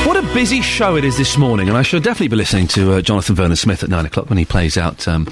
What 0.06 0.16
a 0.16 0.22
busy 0.34 0.62
show 0.62 0.96
it 0.96 1.04
is 1.04 1.16
this 1.16 1.36
morning, 1.36 1.68
and 1.68 1.76
I 1.76 1.82
shall 1.82 2.00
definitely 2.00 2.28
be 2.28 2.36
listening 2.36 2.66
to 2.68 2.94
uh, 2.94 3.00
Jonathan 3.02 3.34
Vernon 3.34 3.56
Smith 3.56 3.82
at 3.82 3.90
nine 3.90 4.06
o'clock 4.06 4.28
when 4.28 4.38
he 4.38 4.44
plays 4.44 4.78
out 4.78 5.06
um, 5.08 5.26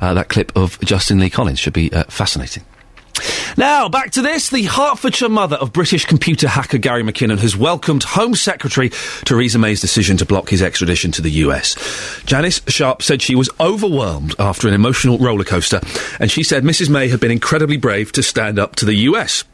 uh, 0.00 0.14
that 0.14 0.28
clip 0.28 0.52
of 0.56 0.78
Justin 0.80 1.18
Lee 1.18 1.30
Collins. 1.30 1.58
Should 1.58 1.72
be 1.72 1.92
uh, 1.92 2.04
fascinating. 2.04 2.64
Now, 3.56 3.88
back 3.88 4.12
to 4.12 4.22
this. 4.22 4.48
The 4.48 4.62
Hertfordshire 4.62 5.28
mother 5.28 5.56
of 5.56 5.72
British 5.72 6.04
computer 6.04 6.48
hacker 6.48 6.78
Gary 6.78 7.02
McKinnon 7.02 7.38
has 7.38 7.56
welcomed 7.56 8.04
Home 8.04 8.34
Secretary 8.34 8.90
Theresa 9.24 9.58
May's 9.58 9.80
decision 9.80 10.16
to 10.18 10.24
block 10.24 10.48
his 10.48 10.62
extradition 10.62 11.10
to 11.12 11.22
the 11.22 11.30
US. 11.30 11.76
Janis 12.24 12.62
Sharp 12.68 13.02
said 13.02 13.20
she 13.20 13.34
was 13.34 13.50
overwhelmed 13.60 14.34
after 14.38 14.68
an 14.68 14.74
emotional 14.74 15.18
rollercoaster, 15.18 15.82
and 16.20 16.30
she 16.30 16.42
said 16.42 16.62
Mrs. 16.62 16.88
May 16.88 17.08
had 17.08 17.20
been 17.20 17.30
incredibly 17.30 17.76
brave 17.76 18.12
to 18.12 18.22
stand 18.22 18.58
up 18.58 18.76
to 18.76 18.84
the 18.84 18.94
US. 18.94 19.44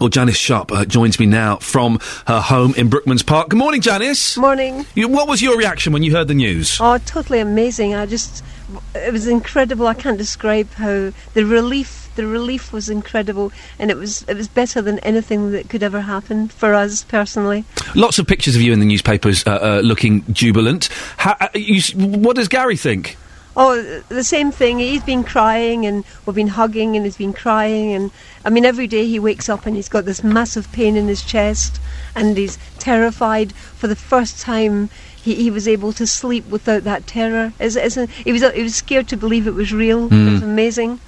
Well, 0.00 0.08
Janis 0.08 0.36
Sharp 0.36 0.72
uh, 0.72 0.84
joins 0.84 1.20
me 1.20 1.26
now 1.26 1.56
from 1.56 2.00
her 2.26 2.40
home 2.40 2.74
in 2.76 2.90
Brookmans 2.90 3.24
Park. 3.24 3.50
Good 3.50 3.58
morning, 3.58 3.80
Janis. 3.80 4.36
Morning. 4.36 4.84
You, 4.96 5.06
what 5.06 5.28
was 5.28 5.40
your 5.40 5.56
reaction 5.56 5.92
when 5.92 6.02
you 6.02 6.10
heard 6.10 6.26
the 6.26 6.34
news? 6.34 6.78
Oh, 6.80 6.98
totally 6.98 7.38
amazing. 7.38 7.94
I 7.94 8.04
just, 8.06 8.44
it 8.94 9.12
was 9.12 9.26
incredible. 9.26 9.86
I 9.86 9.94
can't 9.94 10.18
describe 10.18 10.70
how 10.72 11.12
the 11.34 11.44
relief, 11.44 12.10
the 12.16 12.26
relief 12.26 12.72
was 12.72 12.88
incredible, 12.88 13.52
and 13.78 13.90
it 13.90 13.96
was, 13.96 14.22
it 14.22 14.36
was 14.36 14.48
better 14.48 14.82
than 14.82 14.98
anything 15.00 15.52
that 15.52 15.68
could 15.68 15.82
ever 15.82 16.00
happen 16.00 16.48
for 16.48 16.74
us 16.74 17.04
personally. 17.04 17.64
Lots 17.94 18.18
of 18.18 18.26
pictures 18.26 18.56
of 18.56 18.62
you 18.62 18.72
in 18.72 18.80
the 18.80 18.86
newspapers 18.86 19.46
uh, 19.46 19.50
uh, 19.50 19.80
looking 19.84 20.24
jubilant. 20.32 20.88
How, 21.16 21.36
uh, 21.40 21.48
you, 21.54 21.80
what 21.96 22.36
does 22.36 22.48
Gary 22.48 22.76
think? 22.76 23.16
Oh, 23.56 23.80
the 24.08 24.24
same 24.24 24.50
thing. 24.50 24.80
He's 24.80 25.04
been 25.04 25.22
crying, 25.22 25.86
and 25.86 26.04
we've 26.26 26.34
been 26.34 26.48
hugging, 26.48 26.96
and 26.96 27.04
he's 27.04 27.16
been 27.16 27.32
crying, 27.32 27.92
and 27.92 28.10
I 28.44 28.50
mean, 28.50 28.64
every 28.64 28.88
day 28.88 29.06
he 29.06 29.20
wakes 29.20 29.48
up 29.48 29.64
and 29.64 29.76
he's 29.76 29.88
got 29.88 30.04
this 30.04 30.24
massive 30.24 30.70
pain 30.72 30.96
in 30.96 31.06
his 31.06 31.22
chest, 31.22 31.80
and 32.16 32.36
he's 32.36 32.58
terrified. 32.78 33.52
For 33.52 33.86
the 33.86 33.96
first 33.96 34.40
time, 34.40 34.90
he, 35.24 35.34
he 35.34 35.50
was 35.50 35.66
able 35.66 35.92
to 35.94 36.06
sleep 36.06 36.46
without 36.48 36.84
that 36.84 37.06
terror. 37.06 37.52
It's, 37.58 37.76
it's 37.76 37.96
a, 37.96 38.06
he 38.06 38.32
was 38.32 38.42
he 38.52 38.62
was 38.62 38.74
scared 38.76 39.08
to 39.08 39.16
believe 39.16 39.46
it 39.46 39.54
was 39.54 39.72
real. 39.72 40.06
It 40.06 40.30
was 40.32 40.40
Mm. 40.40 40.44
amazing. 40.44 41.00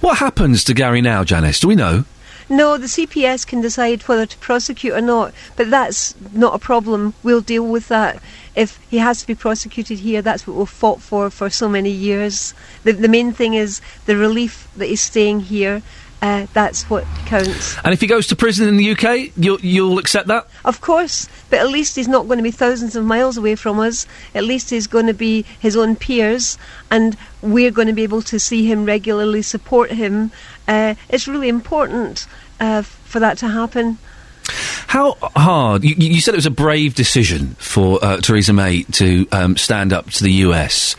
What 0.00 0.18
happens 0.18 0.62
to 0.64 0.74
Gary 0.74 1.00
now, 1.02 1.24
Janis? 1.24 1.60
Do 1.60 1.68
we 1.68 1.74
know? 1.74 2.04
No, 2.48 2.78
the 2.78 2.86
CPS 2.86 3.44
can 3.44 3.60
decide 3.60 4.02
whether 4.02 4.24
to 4.24 4.38
prosecute 4.38 4.92
or 4.94 5.00
not, 5.00 5.34
but 5.56 5.68
that's 5.68 6.14
not 6.32 6.54
a 6.54 6.60
problem. 6.60 7.14
We'll 7.24 7.40
deal 7.40 7.66
with 7.66 7.88
that. 7.88 8.22
If 8.54 8.78
he 8.88 8.98
has 8.98 9.20
to 9.20 9.26
be 9.26 9.34
prosecuted 9.34 9.98
here, 9.98 10.22
that's 10.22 10.46
what 10.46 10.56
we've 10.56 10.68
fought 10.68 11.00
for 11.02 11.28
for 11.28 11.50
so 11.50 11.68
many 11.68 11.90
years. 11.90 12.54
The, 12.84 12.92
the 12.92 13.08
main 13.08 13.32
thing 13.32 13.54
is 13.54 13.80
the 14.06 14.16
relief 14.16 14.68
that 14.76 14.86
he's 14.86 15.00
staying 15.02 15.40
here. 15.40 15.82
Uh, 16.22 16.46
that's 16.54 16.88
what 16.88 17.04
counts. 17.26 17.76
And 17.84 17.92
if 17.92 18.00
he 18.00 18.06
goes 18.06 18.26
to 18.28 18.36
prison 18.36 18.68
in 18.68 18.76
the 18.76 18.90
UK, 18.90 19.32
you'll, 19.36 19.60
you'll 19.60 19.98
accept 19.98 20.28
that? 20.28 20.48
Of 20.64 20.80
course, 20.80 21.28
but 21.50 21.58
at 21.58 21.68
least 21.68 21.96
he's 21.96 22.08
not 22.08 22.26
going 22.26 22.38
to 22.38 22.42
be 22.42 22.50
thousands 22.50 22.96
of 22.96 23.04
miles 23.04 23.36
away 23.36 23.54
from 23.54 23.78
us. 23.78 24.06
At 24.34 24.44
least 24.44 24.70
he's 24.70 24.86
going 24.86 25.06
to 25.06 25.14
be 25.14 25.42
his 25.60 25.76
own 25.76 25.94
peers, 25.94 26.58
and 26.90 27.16
we're 27.42 27.70
going 27.70 27.88
to 27.88 27.94
be 27.94 28.02
able 28.02 28.22
to 28.22 28.40
see 28.40 28.66
him 28.66 28.86
regularly, 28.86 29.42
support 29.42 29.90
him. 29.90 30.32
Uh, 30.66 30.94
it's 31.08 31.28
really 31.28 31.48
important 31.48 32.26
uh, 32.60 32.82
for 32.82 33.20
that 33.20 33.38
to 33.38 33.48
happen. 33.48 33.98
How 34.86 35.14
hard? 35.36 35.84
You, 35.84 35.94
you 35.98 36.20
said 36.20 36.34
it 36.34 36.38
was 36.38 36.46
a 36.46 36.50
brave 36.50 36.94
decision 36.94 37.56
for 37.58 38.02
uh, 38.02 38.18
Theresa 38.18 38.52
May 38.52 38.84
to 38.84 39.26
um, 39.32 39.56
stand 39.56 39.92
up 39.92 40.10
to 40.10 40.24
the 40.24 40.32
US. 40.32 40.96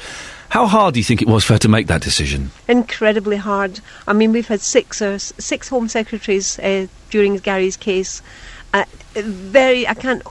How 0.58 0.66
hard 0.66 0.96
do 0.96 1.00
you 1.00 1.04
think 1.04 1.22
it 1.22 1.28
was 1.28 1.44
for 1.44 1.54
her 1.54 1.60
to 1.60 1.70
make 1.70 1.86
that 1.86 2.02
decision? 2.02 2.50
incredibly 2.68 3.38
hard. 3.38 3.80
I 4.08 4.14
mean, 4.14 4.32
we've 4.32 4.48
had 4.48 4.60
six 4.60 5.04
or 5.04 5.20
six 5.20 5.70
Home 5.70 5.88
Secretaries 5.88 6.58
uh, 6.58 6.88
during 7.12 7.38
Gary's 7.38 7.78
case. 7.78 8.24
Uh, 8.74 8.86
very, 9.14 9.88
I 9.88 9.94
can't 9.94 10.24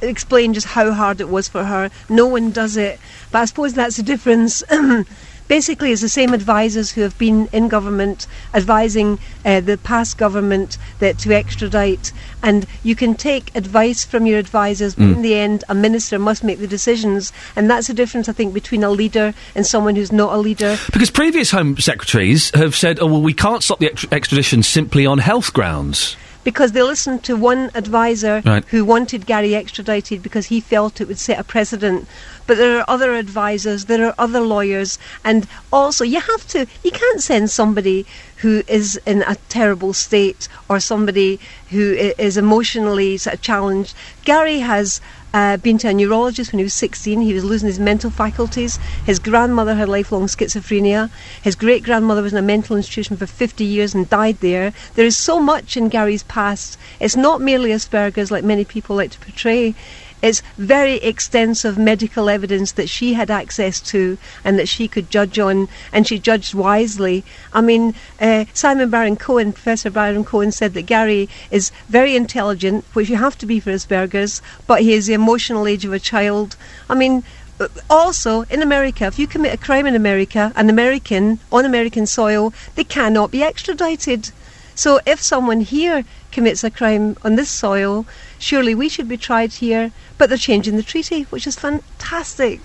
explain 0.00 0.54
just 0.54 0.68
how 0.68 0.90
hard 0.92 1.20
it 1.20 1.28
was 1.28 1.48
for 1.48 1.64
her. 1.64 1.90
No 2.08 2.28
one 2.28 2.50
does 2.50 2.78
it, 2.78 2.98
but 3.30 3.40
I 3.40 3.44
suppose 3.44 3.74
that's 3.74 3.98
the 3.98 4.02
difference. 4.02 4.62
Basically, 5.50 5.90
it's 5.90 6.00
the 6.00 6.08
same 6.08 6.32
advisors 6.32 6.92
who 6.92 7.00
have 7.00 7.18
been 7.18 7.48
in 7.52 7.66
government 7.66 8.28
advising 8.54 9.18
uh, 9.44 9.58
the 9.58 9.76
past 9.78 10.16
government 10.16 10.78
that 11.00 11.18
to 11.18 11.34
extradite, 11.34 12.12
and 12.40 12.66
you 12.84 12.94
can 12.94 13.16
take 13.16 13.50
advice 13.56 14.04
from 14.04 14.26
your 14.26 14.38
advisors, 14.38 14.94
but 14.94 15.06
Mm. 15.06 15.16
in 15.16 15.22
the 15.22 15.34
end, 15.34 15.64
a 15.68 15.74
minister 15.74 16.20
must 16.20 16.44
make 16.44 16.60
the 16.60 16.68
decisions, 16.68 17.32
and 17.56 17.68
that's 17.68 17.88
the 17.88 17.94
difference, 17.94 18.28
I 18.28 18.32
think, 18.32 18.54
between 18.54 18.84
a 18.84 18.90
leader 18.90 19.34
and 19.56 19.66
someone 19.66 19.96
who's 19.96 20.12
not 20.12 20.32
a 20.32 20.38
leader. 20.38 20.78
Because 20.92 21.10
previous 21.10 21.50
Home 21.50 21.76
Secretaries 21.78 22.52
have 22.54 22.76
said, 22.76 23.00
oh, 23.00 23.06
well, 23.06 23.20
we 23.20 23.34
can't 23.34 23.64
stop 23.64 23.80
the 23.80 23.90
extradition 24.12 24.62
simply 24.62 25.04
on 25.04 25.18
health 25.18 25.52
grounds. 25.52 26.14
Because 26.44 26.72
they 26.72 26.82
listened 26.82 27.22
to 27.24 27.36
one 27.36 27.70
advisor 27.74 28.42
Right. 28.44 28.64
who 28.66 28.84
wanted 28.84 29.26
Gary 29.26 29.54
extradited 29.54 30.22
because 30.22 30.46
he 30.46 30.60
felt 30.60 31.00
it 31.00 31.08
would 31.08 31.18
set 31.18 31.38
a 31.38 31.44
precedent. 31.44 32.06
But 32.46 32.56
there 32.56 32.78
are 32.78 32.84
other 32.88 33.14
advisors, 33.14 33.84
there 33.84 34.06
are 34.06 34.14
other 34.18 34.40
lawyers, 34.40 34.98
and 35.24 35.46
also 35.72 36.04
you 36.04 36.20
have 36.20 36.46
to, 36.48 36.66
you 36.82 36.90
can't 36.90 37.22
send 37.22 37.50
somebody 37.50 38.06
who 38.36 38.62
is 38.66 38.98
in 39.06 39.22
a 39.22 39.36
terrible 39.48 39.92
state 39.92 40.48
or 40.68 40.80
somebody 40.80 41.38
who 41.68 41.92
is 42.18 42.36
emotionally 42.36 43.18
sort 43.18 43.34
of 43.34 43.42
challenged. 43.42 43.94
Gary 44.24 44.60
has 44.60 45.00
uh, 45.32 45.56
been 45.58 45.78
to 45.78 45.88
a 45.88 45.94
neurologist 45.94 46.52
when 46.52 46.58
he 46.58 46.64
was 46.64 46.74
16. 46.74 47.20
He 47.20 47.34
was 47.34 47.44
losing 47.44 47.68
his 47.68 47.78
mental 47.78 48.10
faculties. 48.10 48.78
His 49.04 49.18
grandmother 49.18 49.74
had 49.74 49.88
lifelong 49.88 50.26
schizophrenia. 50.26 51.10
His 51.42 51.54
great 51.54 51.82
grandmother 51.82 52.22
was 52.22 52.32
in 52.32 52.38
a 52.38 52.42
mental 52.42 52.76
institution 52.76 53.16
for 53.16 53.26
50 53.26 53.64
years 53.64 53.94
and 53.94 54.08
died 54.08 54.38
there. 54.40 54.72
There 54.94 55.06
is 55.06 55.16
so 55.16 55.40
much 55.40 55.76
in 55.76 55.88
Gary's 55.88 56.24
past. 56.24 56.78
It's 56.98 57.16
not 57.16 57.40
merely 57.40 57.70
Asperger's 57.70 58.30
like 58.30 58.44
many 58.44 58.64
people 58.64 58.96
like 58.96 59.10
to 59.12 59.18
portray. 59.20 59.74
It's 60.22 60.42
very 60.58 60.96
extensive 60.96 61.78
medical 61.78 62.28
evidence 62.28 62.72
that 62.72 62.88
she 62.88 63.14
had 63.14 63.30
access 63.30 63.80
to 63.92 64.18
and 64.44 64.58
that 64.58 64.68
she 64.68 64.86
could 64.86 65.10
judge 65.10 65.38
on, 65.38 65.68
and 65.92 66.06
she 66.06 66.18
judged 66.18 66.54
wisely. 66.54 67.24
I 67.52 67.60
mean, 67.60 67.94
uh, 68.20 68.44
Simon 68.52 68.90
Baron 68.90 69.16
Cohen, 69.16 69.52
Professor 69.52 69.90
Baron 69.90 70.24
Cohen, 70.24 70.52
said 70.52 70.74
that 70.74 70.82
Gary 70.82 71.28
is 71.50 71.72
very 71.88 72.16
intelligent, 72.16 72.84
which 72.92 73.08
you 73.08 73.16
have 73.16 73.38
to 73.38 73.46
be 73.46 73.60
for 73.60 73.70
Asperger's, 73.70 74.42
but 74.66 74.82
he 74.82 74.92
is 74.92 75.06
the 75.06 75.14
emotional 75.14 75.66
age 75.66 75.84
of 75.84 75.92
a 75.92 75.98
child. 75.98 76.56
I 76.88 76.94
mean, 76.94 77.24
uh, 77.58 77.68
also 77.88 78.42
in 78.50 78.62
America, 78.62 79.06
if 79.06 79.18
you 79.18 79.26
commit 79.26 79.54
a 79.54 79.58
crime 79.58 79.86
in 79.86 79.94
America, 79.94 80.52
an 80.56 80.68
American 80.70 81.38
on 81.50 81.64
American 81.64 82.06
soil, 82.06 82.52
they 82.74 82.84
cannot 82.84 83.30
be 83.30 83.42
extradited. 83.42 84.30
So 84.74 85.00
if 85.04 85.20
someone 85.20 85.60
here 85.60 86.04
commits 86.32 86.64
a 86.64 86.70
crime 86.70 87.16
on 87.22 87.36
this 87.36 87.50
soil, 87.50 88.06
surely 88.40 88.74
we 88.74 88.88
should 88.88 89.08
be 89.08 89.16
tried 89.16 89.52
here. 89.52 89.92
But 90.18 90.28
they're 90.28 90.38
changing 90.38 90.76
the 90.76 90.82
treaty, 90.82 91.22
which 91.24 91.46
is 91.46 91.56
fantastic. 91.56 92.60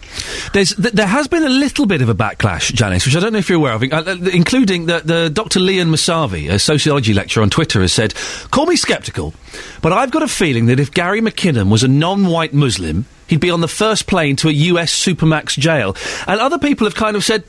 There's, 0.51 0.75
th- 0.75 0.93
there 0.93 1.07
has 1.07 1.27
been 1.27 1.43
a 1.43 1.49
little 1.49 1.85
bit 1.85 2.01
of 2.01 2.09
a 2.09 2.15
backlash, 2.15 2.73
Janis, 2.73 3.05
which 3.05 3.15
I 3.15 3.21
don't 3.21 3.31
know 3.31 3.39
if 3.39 3.47
you're 3.47 3.57
aware 3.57 3.73
of, 3.73 3.83
uh, 3.83 4.03
uh, 4.05 4.15
including 4.33 4.87
the, 4.87 4.99
the 4.99 5.29
Dr. 5.29 5.61
Leon 5.61 5.87
Moosavi, 5.87 6.49
a 6.51 6.59
sociology 6.59 7.13
lecturer 7.13 7.43
on 7.43 7.49
Twitter, 7.49 7.79
has 7.79 7.93
said, 7.93 8.13
"Call 8.51 8.65
me 8.65 8.75
sceptical, 8.75 9.33
but 9.81 9.93
I've 9.93 10.11
got 10.11 10.21
a 10.21 10.27
feeling 10.27 10.65
that 10.65 10.79
if 10.79 10.91
Gary 10.91 11.21
McKinnon 11.21 11.69
was 11.69 11.83
a 11.83 11.87
non-white 11.87 12.53
Muslim, 12.53 13.05
he'd 13.27 13.39
be 13.39 13.51
on 13.51 13.61
the 13.61 13.69
first 13.69 14.05
plane 14.05 14.35
to 14.37 14.49
a 14.49 14.51
U.S. 14.51 14.93
supermax 14.93 15.57
jail." 15.57 15.95
And 16.27 16.41
other 16.41 16.59
people 16.59 16.87
have 16.87 16.95
kind 16.95 17.15
of 17.15 17.23
said. 17.23 17.43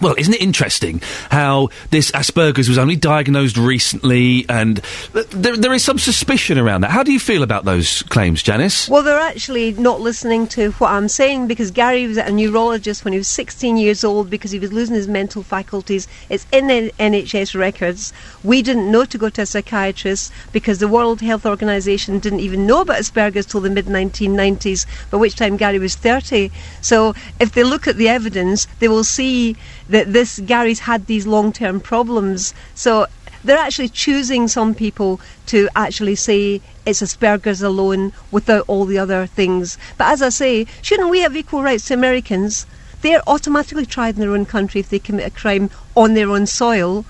Well, 0.00 0.14
isn't 0.18 0.34
it 0.34 0.42
interesting 0.42 1.00
how 1.30 1.70
this 1.90 2.10
Asperger's 2.10 2.68
was 2.68 2.76
only 2.76 2.96
diagnosed 2.96 3.56
recently, 3.56 4.44
and 4.46 4.82
there, 5.30 5.56
there 5.56 5.72
is 5.72 5.82
some 5.82 5.98
suspicion 5.98 6.58
around 6.58 6.82
that. 6.82 6.90
How 6.90 7.02
do 7.02 7.12
you 7.12 7.18
feel 7.18 7.42
about 7.42 7.64
those 7.64 8.02
claims, 8.02 8.42
Janis? 8.42 8.90
Well, 8.90 9.02
they're 9.02 9.18
actually 9.18 9.72
not 9.72 10.02
listening 10.02 10.48
to 10.48 10.72
what 10.72 10.90
I'm 10.90 11.08
saying 11.08 11.46
because 11.46 11.70
Gary 11.70 12.06
was 12.06 12.18
a 12.18 12.30
neurologist 12.30 13.04
when 13.04 13.12
he 13.12 13.18
was 13.18 13.28
16 13.28 13.78
years 13.78 14.04
old 14.04 14.28
because 14.28 14.50
he 14.50 14.58
was 14.58 14.70
losing 14.70 14.94
his 14.94 15.08
mental 15.08 15.42
faculties. 15.42 16.08
It's 16.28 16.46
in 16.52 16.66
the 16.66 16.92
NHS 16.98 17.58
records. 17.58 18.12
We 18.44 18.60
didn't 18.60 18.90
know 18.90 19.06
to 19.06 19.16
go 19.16 19.30
to 19.30 19.42
a 19.42 19.46
psychiatrist 19.46 20.30
because 20.52 20.78
the 20.78 20.88
World 20.88 21.22
Health 21.22 21.46
Organization 21.46 22.18
didn't 22.18 22.40
even 22.40 22.66
know 22.66 22.82
about 22.82 22.98
Asperger's 22.98 23.46
till 23.46 23.62
the 23.62 23.70
mid 23.70 23.86
1990s, 23.86 24.84
by 25.10 25.16
which 25.16 25.36
time 25.36 25.56
Gary 25.56 25.78
was 25.78 25.94
30. 25.94 26.50
So 26.82 27.14
if 27.40 27.52
they 27.52 27.64
look 27.64 27.88
at 27.88 27.96
the 27.96 28.08
evidence, 28.08 28.66
they 28.78 28.88
will 28.88 29.04
see 29.04 29.56
that 29.88 30.12
this 30.12 30.38
Gary's 30.40 30.80
had 30.80 31.06
these 31.06 31.26
long 31.26 31.52
term 31.52 31.80
problems. 31.80 32.54
So 32.74 33.06
they're 33.44 33.58
actually 33.58 33.88
choosing 33.88 34.48
some 34.48 34.74
people 34.74 35.20
to 35.46 35.68
actually 35.76 36.16
say 36.16 36.60
it's 36.84 37.02
Asperger's 37.02 37.62
alone 37.62 38.12
without 38.30 38.64
all 38.66 38.84
the 38.84 38.98
other 38.98 39.26
things. 39.26 39.78
But 39.96 40.12
as 40.12 40.22
I 40.22 40.30
say, 40.30 40.66
shouldn't 40.82 41.10
we 41.10 41.20
have 41.20 41.36
equal 41.36 41.62
rights 41.62 41.86
to 41.86 41.94
Americans? 41.94 42.66
They're 43.02 43.22
automatically 43.26 43.86
tried 43.86 44.14
in 44.16 44.20
their 44.20 44.32
own 44.32 44.46
country 44.46 44.80
if 44.80 44.88
they 44.88 44.98
commit 44.98 45.26
a 45.26 45.30
crime 45.30 45.70
on 45.96 46.14
their 46.14 46.30
own 46.30 46.46
soil. 46.46 47.04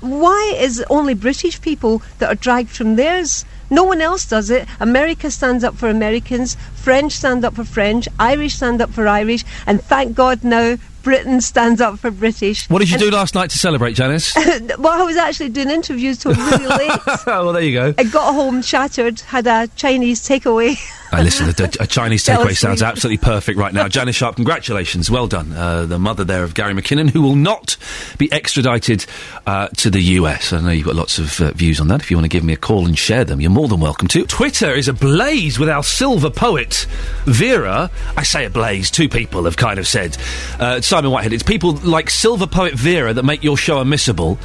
Why 0.00 0.54
is 0.58 0.80
it 0.80 0.86
only 0.90 1.14
British 1.14 1.60
people 1.60 2.02
that 2.18 2.30
are 2.30 2.34
dragged 2.34 2.70
from 2.70 2.96
theirs? 2.96 3.44
No 3.68 3.84
one 3.84 4.00
else 4.00 4.26
does 4.26 4.50
it. 4.50 4.66
America 4.80 5.30
stands 5.30 5.62
up 5.62 5.76
for 5.76 5.88
Americans, 5.88 6.56
French 6.74 7.12
stand 7.12 7.44
up 7.44 7.54
for 7.54 7.64
French, 7.64 8.08
Irish 8.18 8.54
stand 8.54 8.82
up 8.82 8.90
for 8.90 9.06
Irish, 9.06 9.44
and 9.66 9.80
thank 9.80 10.16
God 10.16 10.42
now 10.42 10.76
Britain 11.02 11.40
stands 11.40 11.80
up 11.80 11.98
for 11.98 12.10
British. 12.10 12.68
What 12.68 12.80
did 12.80 12.90
you 12.90 12.94
And- 12.96 13.02
do 13.02 13.10
last 13.10 13.34
night 13.34 13.50
to 13.50 13.58
celebrate, 13.58 13.94
Janis? 13.94 14.34
well, 14.78 15.00
I 15.00 15.02
was 15.04 15.16
actually 15.16 15.48
doing 15.50 15.70
interviews 15.70 16.18
till 16.18 16.34
really 16.34 16.66
late. 16.88 17.00
well, 17.26 17.52
there 17.52 17.62
you 17.62 17.72
go. 17.72 17.94
I 17.98 18.04
got 18.04 18.34
home 18.34 18.62
shattered, 18.62 19.20
had 19.20 19.46
a 19.46 19.68
Chinese 19.76 20.20
takeaway. 20.26 20.76
I 21.12 21.22
listen. 21.22 21.48
A, 21.48 21.82
a 21.82 21.86
Chinese 21.88 22.24
takeaway 22.26 22.56
sounds 22.56 22.82
absolutely 22.82 23.18
perfect 23.18 23.58
right 23.58 23.74
now. 23.74 23.88
Janis 23.88 24.14
Sharp, 24.14 24.36
congratulations, 24.36 25.10
well 25.10 25.26
done. 25.26 25.52
Uh, 25.52 25.84
the 25.84 25.98
mother 25.98 26.22
there 26.22 26.44
of 26.44 26.54
Gary 26.54 26.72
McKinnon, 26.72 27.10
who 27.10 27.22
will 27.22 27.34
not 27.34 27.76
be 28.18 28.30
extradited 28.32 29.04
uh, 29.46 29.66
to 29.78 29.90
the 29.90 30.00
US. 30.00 30.52
I 30.52 30.60
know 30.60 30.70
you've 30.70 30.86
got 30.86 30.94
lots 30.94 31.18
of 31.18 31.40
uh, 31.40 31.50
views 31.52 31.80
on 31.80 31.88
that. 31.88 32.00
If 32.00 32.10
you 32.12 32.16
want 32.16 32.26
to 32.26 32.28
give 32.28 32.44
me 32.44 32.52
a 32.52 32.56
call 32.56 32.86
and 32.86 32.96
share 32.96 33.24
them, 33.24 33.40
you're 33.40 33.50
more 33.50 33.66
than 33.66 33.80
welcome 33.80 34.06
to. 34.08 34.24
Twitter 34.26 34.70
is 34.72 34.86
ablaze 34.86 35.58
with 35.58 35.68
our 35.68 35.82
silver 35.82 36.30
poet 36.30 36.86
Vera. 37.24 37.90
I 38.16 38.22
say 38.22 38.44
ablaze. 38.44 38.90
Two 38.90 39.08
people 39.08 39.44
have 39.44 39.56
kind 39.56 39.80
of 39.80 39.88
said. 39.88 40.16
Simon 40.90 41.12
Whitehead. 41.12 41.32
It's 41.32 41.44
people 41.44 41.74
like 41.84 42.10
silver 42.10 42.48
poet 42.48 42.74
Vera 42.74 43.14
that 43.14 43.22
make 43.22 43.44
your 43.44 43.56
show 43.56 43.76
unmissable. 43.76 44.38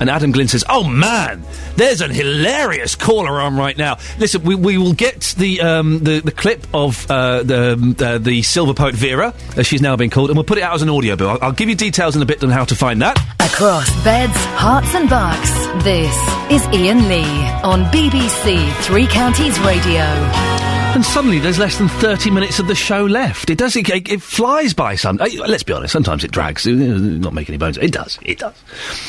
And 0.00 0.10
Adam 0.10 0.32
Glynn 0.32 0.48
says, 0.48 0.64
"Oh 0.68 0.82
man, 0.82 1.44
there's 1.76 2.00
an 2.00 2.10
hilarious 2.10 2.96
caller 2.96 3.40
on 3.40 3.56
right 3.56 3.78
now." 3.78 3.98
Listen, 4.18 4.42
we, 4.42 4.56
we 4.56 4.76
will 4.76 4.92
get 4.92 5.34
the 5.38 5.60
um, 5.60 6.00
the, 6.00 6.18
the 6.18 6.32
clip 6.32 6.66
of 6.74 7.08
uh, 7.08 7.44
the 7.44 7.94
uh, 8.00 8.18
the 8.18 8.42
silver 8.42 8.74
poet 8.74 8.96
Vera, 8.96 9.32
as 9.56 9.68
she's 9.68 9.80
now 9.80 9.94
been 9.94 10.10
called, 10.10 10.30
and 10.30 10.36
we'll 10.36 10.42
put 10.42 10.58
it 10.58 10.64
out 10.64 10.74
as 10.74 10.82
an 10.82 10.88
Audioboo. 10.88 11.28
I'll, 11.28 11.38
I'll 11.40 11.52
give 11.52 11.68
you 11.68 11.76
details 11.76 12.16
in 12.16 12.22
a 12.22 12.26
bit 12.26 12.42
on 12.42 12.50
how 12.50 12.64
to 12.64 12.74
find 12.74 13.00
that. 13.00 13.16
Across 13.38 14.02
beds, 14.02 14.32
Herts, 14.32 14.96
and 14.96 15.08
bucks, 15.08 15.84
this 15.84 16.12
is 16.50 16.66
Iain 16.74 17.08
Lee 17.08 17.22
on 17.62 17.84
BBC 17.92 18.72
Three 18.82 19.06
Counties 19.06 19.60
Radio. 19.60 20.83
And 20.94 21.04
suddenly, 21.04 21.40
there's 21.40 21.58
less 21.58 21.76
than 21.76 21.88
thirty 21.88 22.30
minutes 22.30 22.60
of 22.60 22.68
the 22.68 22.74
show 22.76 23.04
left. 23.04 23.50
It 23.50 23.58
does. 23.58 23.74
It, 23.74 23.88
it, 23.88 24.22
flies 24.22 24.72
by. 24.74 24.94
Some. 24.94 25.16
Let's 25.16 25.64
be 25.64 25.72
honest. 25.72 25.92
Sometimes 25.92 26.22
it 26.22 26.30
drags. 26.30 26.64
uh, 26.68 26.70
Not 26.70 27.34
make 27.34 27.48
any 27.48 27.58
bones. 27.58 27.76
It 27.78 27.90
does. 27.90 28.16
It 28.22 28.38
does. 28.38 28.54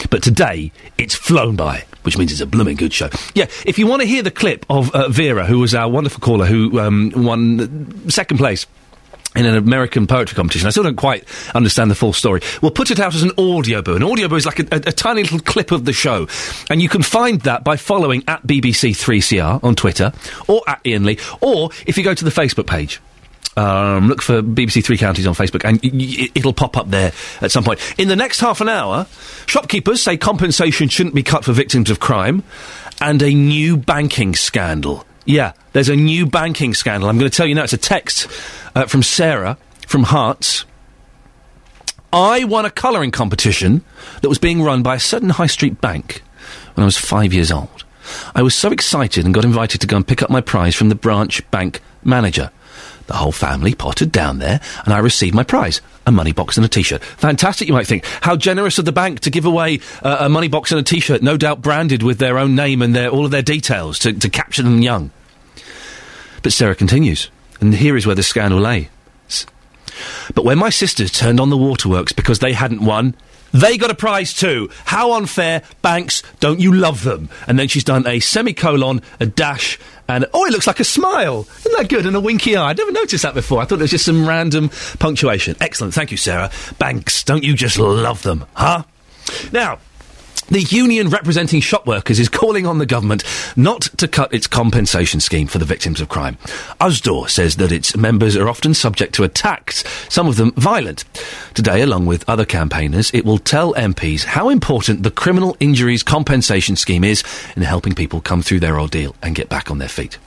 But 0.09 0.23
today, 0.23 0.71
it's 0.97 1.13
flown 1.13 1.55
by, 1.55 1.85
which 2.01 2.17
means 2.17 2.31
it's 2.31 2.41
a 2.41 2.47
blooming 2.47 2.75
good 2.75 2.91
show. 2.91 3.09
Yeah. 3.35 3.45
If 3.67 3.77
you 3.77 3.85
want 3.85 4.01
to 4.01 4.07
hear 4.07 4.23
the 4.23 4.31
clip 4.31 4.65
of 4.67 4.89
uh, 4.95 5.09
Vera, 5.09 5.45
who 5.45 5.59
was 5.59 5.75
our 5.75 5.87
wonderful 5.87 6.21
caller, 6.21 6.47
who 6.47 6.79
um, 6.79 7.11
won 7.15 8.09
second 8.09 8.37
place 8.37 8.65
in 9.35 9.45
an 9.45 9.55
American 9.55 10.07
poetry 10.07 10.35
competition. 10.35 10.67
I 10.67 10.71
still 10.71 10.83
don't 10.83 10.95
quite 10.95 11.25
understand 11.53 11.91
the 11.91 11.95
full 11.95 12.13
story. 12.13 12.41
We'll 12.61 12.71
put 12.71 12.91
it 12.91 12.99
out 12.99 13.13
as 13.15 13.23
an 13.23 13.31
audio 13.37 13.81
book. 13.81 13.97
An 13.97 14.03
audio 14.03 14.27
book 14.27 14.37
is 14.37 14.45
like 14.45 14.59
a, 14.59 14.67
a, 14.71 14.75
a 14.77 14.91
tiny 14.91 15.23
little 15.23 15.39
clip 15.39 15.71
of 15.71 15.85
the 15.85 15.93
show. 15.93 16.27
And 16.69 16.81
you 16.81 16.89
can 16.89 17.01
find 17.03 17.41
that 17.41 17.63
by 17.63 17.75
following 17.77 18.23
at 18.27 18.45
BBC3CR 18.47 19.63
on 19.63 19.75
Twitter 19.75 20.13
or 20.47 20.61
at 20.67 20.81
Iain 20.85 21.03
Lee. 21.05 21.17
Or 21.41 21.69
if 21.85 21.97
you 21.97 22.03
go 22.03 22.13
to 22.13 22.23
the 22.23 22.31
Facebook 22.31 22.67
page. 22.67 22.99
Um, 23.57 24.09
look 24.09 24.21
for 24.21 24.41
BBC 24.41 24.83
Three 24.83 24.97
Counties 24.97 25.25
on 25.25 25.33
Facebook, 25.33 25.63
and 25.63 25.79
y- 25.81 25.89
y- 25.93 26.27
it'll 26.35 26.51
pop 26.51 26.75
up 26.75 26.89
there 26.89 27.13
at 27.39 27.51
some 27.53 27.63
point. 27.63 27.79
In 27.97 28.09
the 28.09 28.15
next 28.17 28.41
half 28.41 28.59
an 28.59 28.67
hour, 28.67 29.07
shopkeepers 29.45 30.03
say 30.03 30.17
compensation 30.17 30.89
shouldn't 30.89 31.15
be 31.15 31.23
cut 31.23 31.45
for 31.45 31.53
victims 31.53 31.89
of 31.89 32.01
crime, 32.01 32.43
and 32.99 33.21
a 33.21 33.33
new 33.33 33.77
banking 33.77 34.35
scandal. 34.35 35.05
Yeah, 35.25 35.53
there's 35.73 35.89
a 35.89 35.95
new 35.95 36.25
banking 36.25 36.73
scandal. 36.73 37.09
I'm 37.09 37.17
going 37.17 37.29
to 37.29 37.35
tell 37.35 37.47
you 37.47 37.55
now. 37.55 37.63
It's 37.63 37.73
a 37.73 37.77
text 37.77 38.27
uh, 38.75 38.85
from 38.85 39.03
Sarah 39.03 39.57
from 39.87 40.05
Herts. 40.05 40.65
I 42.13 42.43
won 42.43 42.65
a 42.65 42.71
colouring 42.71 43.11
competition 43.11 43.83
that 44.21 44.29
was 44.29 44.37
being 44.37 44.61
run 44.61 44.83
by 44.83 44.95
a 44.95 44.99
certain 44.99 45.29
high 45.29 45.47
street 45.47 45.81
bank 45.81 46.21
when 46.75 46.83
I 46.83 46.85
was 46.85 46.97
five 46.97 47.33
years 47.33 47.51
old. 47.51 47.83
I 48.35 48.43
was 48.43 48.55
so 48.55 48.71
excited 48.71 49.25
and 49.25 49.33
got 49.33 49.45
invited 49.45 49.81
to 49.81 49.87
go 49.87 49.97
and 49.97 50.07
pick 50.07 50.21
up 50.21 50.29
my 50.29 50.41
prize 50.41 50.75
from 50.75 50.89
the 50.89 50.95
branch 50.95 51.49
bank 51.51 51.81
manager. 52.03 52.51
The 53.07 53.15
whole 53.15 53.31
family 53.31 53.73
pottered 53.73 54.11
down 54.11 54.39
there, 54.39 54.61
and 54.85 54.93
I 54.93 54.99
received 54.99 55.35
my 55.35 55.43
prize 55.43 55.81
a 56.05 56.11
money 56.11 56.31
box 56.31 56.57
and 56.57 56.65
a 56.65 56.69
t 56.69 56.83
shirt. 56.83 57.03
Fantastic, 57.03 57.67
you 57.67 57.73
might 57.73 57.87
think. 57.87 58.05
How 58.21 58.35
generous 58.35 58.77
of 58.77 58.85
the 58.85 58.91
bank 58.91 59.21
to 59.21 59.29
give 59.29 59.45
away 59.45 59.79
uh, 60.01 60.17
a 60.21 60.29
money 60.29 60.47
box 60.47 60.71
and 60.71 60.79
a 60.79 60.83
t 60.83 60.99
shirt, 60.99 61.21
no 61.21 61.37
doubt 61.37 61.61
branded 61.61 62.03
with 62.03 62.17
their 62.17 62.37
own 62.37 62.55
name 62.55 62.81
and 62.81 62.95
their, 62.95 63.09
all 63.09 63.25
of 63.25 63.31
their 63.31 63.41
details 63.41 63.99
to, 63.99 64.13
to 64.13 64.29
capture 64.29 64.63
them 64.63 64.81
young. 64.81 65.11
But 66.43 66.53
Sarah 66.53 66.75
continues, 66.75 67.29
and 67.59 67.73
here 67.73 67.97
is 67.97 68.05
where 68.05 68.15
the 68.15 68.23
scandal 68.23 68.59
lay. 68.59 68.89
But 70.33 70.43
when 70.43 70.57
my 70.57 70.69
sisters 70.69 71.11
turned 71.11 71.39
on 71.39 71.49
the 71.49 71.57
waterworks 71.57 72.11
because 72.11 72.39
they 72.39 72.53
hadn't 72.53 72.83
won, 72.83 73.15
they 73.55 73.77
got 73.77 73.89
a 73.89 73.95
prize 73.95 74.33
too. 74.33 74.69
How 74.83 75.13
unfair. 75.13 75.61
Banks, 75.81 76.23
don't 76.41 76.59
you 76.59 76.73
love 76.73 77.03
them? 77.03 77.29
And 77.47 77.57
then 77.57 77.69
she's 77.69 77.85
done 77.85 78.05
a 78.05 78.19
semicolon, 78.19 79.01
a 79.21 79.25
dash, 79.25 79.79
and 80.09 80.25
oh, 80.33 80.45
it 80.45 80.51
looks 80.51 80.67
like 80.67 80.81
a 80.81 80.83
smile. 80.83 81.47
Isn't 81.59 81.77
that 81.77 81.87
good? 81.89 82.05
And 82.05 82.15
a 82.15 82.19
winky 82.19 82.57
eye. 82.57 82.69
I'd 82.69 82.77
never 82.77 82.91
noticed 82.91 83.23
that 83.23 83.33
before. 83.33 83.61
I 83.61 83.65
thought 83.65 83.79
it 83.79 83.83
was 83.83 83.91
just 83.91 84.05
some 84.05 84.27
random 84.27 84.69
punctuation. 84.99 85.55
Excellent. 85.61 85.93
Thank 85.93 86.11
you, 86.11 86.17
Sarah. 86.17 86.51
Banks, 86.79 87.23
don't 87.23 87.43
you 87.43 87.55
just 87.55 87.79
love 87.79 88.21
them? 88.23 88.45
Huh? 88.53 88.83
Now, 89.53 89.79
the 90.49 90.61
union 90.61 91.09
representing 91.09 91.59
shop 91.59 91.87
workers 91.87 92.19
is 92.19 92.29
calling 92.29 92.67
on 92.67 92.77
the 92.77 92.85
government 92.85 93.23
not 93.55 93.81
to 93.97 94.07
cut 94.07 94.33
its 94.33 94.47
compensation 94.47 95.19
scheme 95.19 95.47
for 95.47 95.57
the 95.57 95.65
victims 95.65 95.99
of 95.99 96.09
crime. 96.09 96.37
Usdaw 96.79 97.29
says 97.29 97.55
that 97.57 97.71
its 97.71 97.95
members 97.97 98.35
are 98.35 98.47
often 98.47 98.73
subject 98.73 99.15
to 99.15 99.23
attacks, 99.23 99.83
some 100.07 100.27
of 100.27 100.35
them 100.35 100.51
violent. 100.53 101.03
Today, 101.53 101.81
along 101.81 102.05
with 102.05 102.27
other 102.29 102.45
campaigners, 102.45 103.11
it 103.13 103.25
will 103.25 103.39
tell 103.39 103.73
MPs 103.73 104.23
how 104.23 104.49
important 104.49 105.03
the 105.03 105.11
criminal 105.11 105.57
injuries 105.59 106.03
compensation 106.03 106.75
scheme 106.75 107.03
is 107.03 107.23
in 107.55 107.63
helping 107.63 107.95
people 107.95 108.21
come 108.21 108.41
through 108.41 108.59
their 108.59 108.79
ordeal 108.79 109.15
and 109.21 109.35
get 109.35 109.49
back 109.49 109.71
on 109.71 109.79
their 109.79 109.89
feet. 109.89 110.17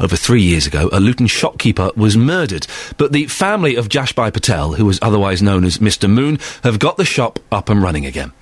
Over 0.00 0.16
three 0.16 0.42
years 0.42 0.66
ago, 0.66 0.88
a 0.92 1.00
Luton 1.00 1.26
shopkeeper 1.26 1.90
was 1.96 2.16
murdered, 2.16 2.66
but 2.96 3.12
the 3.12 3.26
family 3.26 3.76
of 3.76 3.88
Jashbai 3.88 4.32
Patel, 4.32 4.74
who 4.74 4.84
was 4.84 4.98
otherwise 5.02 5.42
known 5.42 5.64
as 5.64 5.78
Mr. 5.78 6.10
Moon, 6.10 6.38
have 6.62 6.78
got 6.78 6.96
the 6.96 7.04
shop 7.04 7.38
up 7.50 7.68
and 7.68 7.82
running 7.82 8.06
again. 8.06 8.32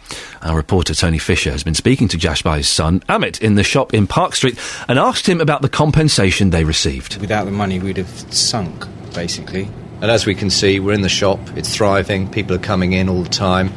Our 0.43 0.57
reporter 0.57 0.95
Tony 0.95 1.19
Fisher 1.19 1.51
has 1.51 1.63
been 1.63 1.75
speaking 1.75 2.09
to 2.09 2.19
Jashbai's 2.19 2.69
son, 2.69 3.01
Amit, 3.09 3.41
in 3.41 3.55
the 3.55 3.65
shop 3.65 3.95
in 3.95 4.07
Park 4.07 4.35
Street 4.35 4.59
and 4.89 4.99
asked 4.99 5.29
him 5.29 5.41
about 5.41 5.63
the 5.63 5.69
compensation 5.69 6.51
they 6.51 6.65
received. 6.65 7.21
Without 7.21 7.45
the 7.45 7.51
money, 7.51 7.79
we'd 7.79 7.97
have 7.97 8.35
sunk, 8.35 8.87
basically. 9.15 9.69
And 10.01 10.11
as 10.11 10.27
we 10.27 10.35
can 10.35 10.51
see, 10.51 10.81
we're 10.81 10.93
in 10.93 11.01
the 11.01 11.09
shop, 11.09 11.39
it's 11.57 11.75
thriving, 11.75 12.31
people 12.31 12.55
are 12.57 12.61
coming 12.61 12.93
in 12.93 13.09
all 13.09 13.23
the 13.23 13.29
time. 13.29 13.73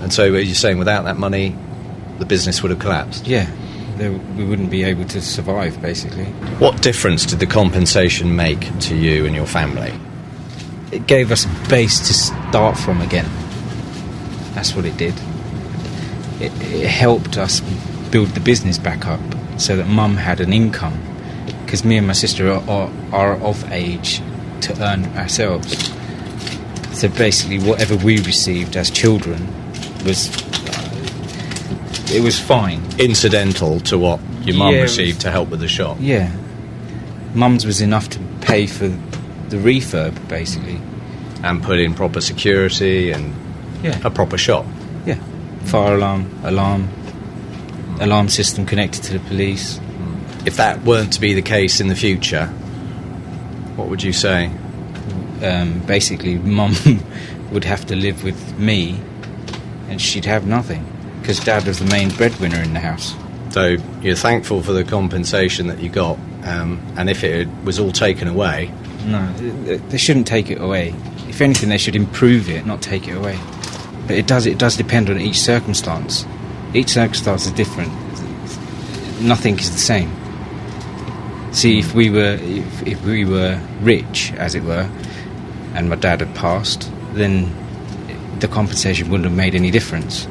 And 0.00 0.12
so, 0.12 0.34
as 0.34 0.46
you're 0.46 0.54
saying, 0.54 0.78
without 0.78 1.04
that 1.04 1.16
money, 1.16 1.56
the 2.18 2.26
business 2.26 2.62
would 2.62 2.70
have 2.70 2.80
collapsed. 2.80 3.26
Yeah, 3.26 3.50
there, 4.00 4.12
we 4.12 4.44
wouldn't 4.44 4.70
be 4.70 4.82
able 4.82 5.04
to 5.04 5.20
survive, 5.20 5.80
basically. 5.80 6.24
What 6.58 6.82
difference 6.82 7.26
did 7.26 7.38
the 7.38 7.46
compensation 7.46 8.34
make 8.34 8.78
to 8.80 8.96
you 8.96 9.26
and 9.26 9.36
your 9.36 9.46
family? 9.46 9.92
It 10.90 11.06
gave 11.06 11.30
us 11.30 11.44
a 11.44 11.68
base 11.68 11.98
to 12.08 12.14
start 12.14 12.76
from 12.76 13.00
again. 13.00 13.28
That's 14.54 14.74
what 14.74 14.84
it 14.84 14.96
did. 14.96 15.14
It, 16.40 16.52
it 16.62 16.88
helped 16.88 17.36
us 17.36 17.60
build 18.10 18.28
the 18.30 18.40
business 18.40 18.78
back 18.78 19.06
up 19.06 19.20
so 19.58 19.76
that 19.76 19.86
mum 19.86 20.16
had 20.16 20.40
an 20.40 20.52
income 20.52 20.98
because 21.64 21.84
me 21.84 21.96
and 21.98 22.06
my 22.06 22.14
sister 22.14 22.50
are, 22.50 22.68
are, 22.68 22.90
are 23.12 23.36
of 23.42 23.70
age 23.70 24.22
to 24.62 24.76
earn 24.82 25.04
ourselves. 25.16 25.92
So 26.98 27.08
basically, 27.08 27.58
whatever 27.60 27.96
we 27.96 28.16
received 28.22 28.76
as 28.76 28.90
children 28.90 29.46
was 30.04 30.28
it 32.10 32.22
was 32.22 32.38
fine. 32.38 32.82
Incidental 32.98 33.80
to 33.80 33.98
what 33.98 34.20
your 34.42 34.56
mum 34.56 34.72
Yeah, 34.72 34.78
it 34.78 34.82
was- 34.82 34.98
received 34.98 35.20
to 35.22 35.30
help 35.30 35.48
with 35.50 35.60
the 35.60 35.68
shop. 35.68 35.96
Yeah, 36.00 36.30
mum's 37.34 37.64
was 37.66 37.80
enough 37.80 38.08
to 38.10 38.18
pay 38.40 38.66
for 38.66 38.88
the 39.48 39.56
refurb 39.56 40.14
basically, 40.28 40.80
and 41.42 41.62
put 41.62 41.78
in 41.78 41.94
proper 41.94 42.20
security 42.20 43.10
and 43.12 43.34
yeah. 43.82 43.98
a 44.04 44.10
proper 44.10 44.38
shop. 44.38 44.66
Yeah, 45.06 45.18
fire 45.64 45.94
alarm, 45.94 46.30
alarm, 46.44 46.88
alarm 48.00 48.28
system 48.28 48.66
connected 48.66 49.02
to 49.04 49.12
the 49.14 49.20
police. 49.20 49.80
If 50.46 50.56
that 50.56 50.82
weren't 50.84 51.12
to 51.14 51.20
be 51.20 51.34
the 51.34 51.42
case 51.42 51.80
in 51.80 51.88
the 51.88 51.94
future, 51.96 52.46
what 53.76 53.88
would 53.88 54.02
you 54.02 54.12
say? 54.12 54.50
Um, 55.42 55.80
basically, 55.86 56.36
mum 56.58 56.74
would 57.52 57.64
have 57.64 57.86
to 57.86 57.96
live 57.96 58.24
with 58.24 58.58
me, 58.58 58.98
and 59.88 60.00
she'd 60.00 60.24
have 60.24 60.46
nothing 60.46 60.86
because 61.30 61.44
dad 61.44 61.64
was 61.64 61.78
the 61.78 61.84
main 61.84 62.10
breadwinner 62.10 62.60
in 62.60 62.72
the 62.72 62.80
house. 62.80 63.14
So 63.50 63.76
you're 64.02 64.16
thankful 64.16 64.64
for 64.64 64.72
the 64.72 64.82
compensation 64.82 65.68
that 65.68 65.78
you 65.78 65.88
got, 65.88 66.18
um, 66.42 66.82
and 66.96 67.08
if 67.08 67.22
it 67.22 67.46
was 67.62 67.78
all 67.78 67.92
taken 67.92 68.26
away, 68.26 68.72
No, 69.04 69.32
they 69.34 69.96
shouldn't 69.96 70.26
take 70.26 70.50
it 70.50 70.60
away. 70.60 70.92
If 71.28 71.40
anything, 71.40 71.68
they 71.68 71.78
should 71.78 71.94
improve 71.94 72.50
it, 72.50 72.66
not 72.66 72.82
take 72.82 73.06
it 73.06 73.12
away. 73.12 73.38
But 74.08 74.16
it 74.16 74.26
does. 74.26 74.44
It 74.44 74.58
does 74.58 74.76
depend 74.76 75.08
on 75.08 75.20
each 75.20 75.38
circumstance. 75.38 76.26
Each 76.74 76.88
circumstance 76.88 77.46
is 77.46 77.52
different. 77.52 77.92
Nothing 79.20 79.56
is 79.56 79.70
the 79.70 79.78
same. 79.78 80.10
See, 81.52 81.78
if 81.78 81.94
we 81.94 82.10
were 82.10 82.38
if, 82.42 82.86
if 82.88 83.04
we 83.04 83.24
were 83.24 83.60
rich, 83.82 84.32
as 84.32 84.56
it 84.56 84.64
were, 84.64 84.90
and 85.74 85.88
my 85.88 85.94
dad 85.94 86.22
had 86.22 86.34
passed, 86.34 86.90
then 87.12 87.54
the 88.40 88.48
compensation 88.48 89.10
wouldn't 89.10 89.28
have 89.28 89.36
made 89.36 89.54
any 89.54 89.70
difference. 89.70 90.26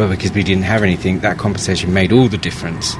But 0.00 0.08
because 0.08 0.32
we 0.32 0.42
didn't 0.42 0.62
have 0.62 0.82
anything, 0.82 1.18
that 1.18 1.36
compensation 1.36 1.92
made 1.92 2.10
all 2.10 2.26
the 2.26 2.38
difference. 2.38 2.96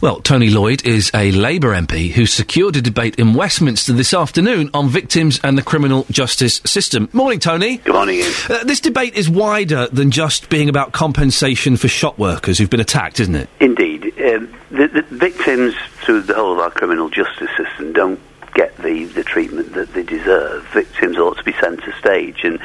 Well, 0.00 0.22
Tony 0.22 0.48
Lloyd 0.48 0.82
is 0.86 1.10
a 1.12 1.30
Labour 1.30 1.74
MP 1.74 2.10
who 2.10 2.24
secured 2.24 2.74
a 2.74 2.80
debate 2.80 3.16
in 3.16 3.34
Westminster 3.34 3.92
this 3.92 4.14
afternoon 4.14 4.70
on 4.72 4.88
victims 4.88 5.38
and 5.44 5.58
the 5.58 5.62
criminal 5.62 6.06
justice 6.10 6.62
system. 6.64 7.10
Morning, 7.12 7.38
Tony. 7.38 7.76
Good 7.76 7.92
morning, 7.92 8.22
Uh, 8.48 8.64
this 8.64 8.80
debate 8.80 9.12
is 9.12 9.28
wider 9.28 9.88
than 9.88 10.10
just 10.10 10.48
being 10.48 10.70
about 10.70 10.92
compensation 10.92 11.76
for 11.76 11.88
shop 11.88 12.18
workers 12.18 12.56
who've 12.56 12.70
been 12.70 12.80
attacked, 12.80 13.20
isn't 13.20 13.34
it? 13.34 13.50
Indeed. 13.60 14.14
Um, 14.18 14.48
the, 14.70 14.88
the 14.88 15.02
victims 15.10 15.74
through 16.02 16.22
the 16.22 16.34
whole 16.34 16.54
of 16.54 16.60
our 16.60 16.70
criminal 16.70 17.10
justice 17.10 17.50
system 17.58 17.92
don't 17.92 18.18
get 18.54 18.74
the, 18.78 19.04
the 19.04 19.22
treatment 19.22 19.74
that 19.74 19.92
they 19.92 20.02
deserve. 20.02 20.66
Victims 20.72 21.18
ought 21.18 21.36
to 21.36 21.44
be 21.44 21.52
centre 21.60 21.94
stage, 22.00 22.42
and 22.42 22.58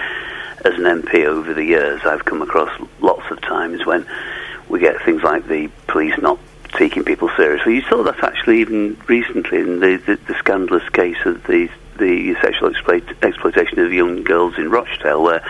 as 0.67 0.75
an 0.75 0.83
MP 1.01 1.25
over 1.25 1.53
the 1.53 1.63
years, 1.63 2.01
I've 2.03 2.25
come 2.25 2.41
across 2.41 2.69
lots 2.99 3.23
of 3.31 3.39
times 3.39 3.85
when 3.85 4.05
we 4.67 4.79
get 4.79 5.01
things 5.03 5.23
like 5.23 5.47
the 5.47 5.69
police 5.87 6.13
not 6.17 6.39
taking 6.73 7.05
people 7.05 7.29
seriously. 7.37 7.75
You 7.75 7.81
saw 7.83 8.03
that 8.03 8.21
actually 8.21 8.59
even 8.59 8.99
recently 9.07 9.59
in 9.59 9.79
the, 9.79 9.95
the, 9.97 10.15
the 10.27 10.37
scandalous 10.39 10.87
case 10.89 11.17
of 11.25 11.43
the 11.45 11.69
the 11.97 12.35
sexual 12.41 12.69
exploit, 12.69 13.03
exploitation 13.23 13.79
of 13.79 13.91
young 13.91 14.23
girls 14.23 14.55
in 14.59 14.69
Rochdale, 14.69 15.23
where 15.23 15.43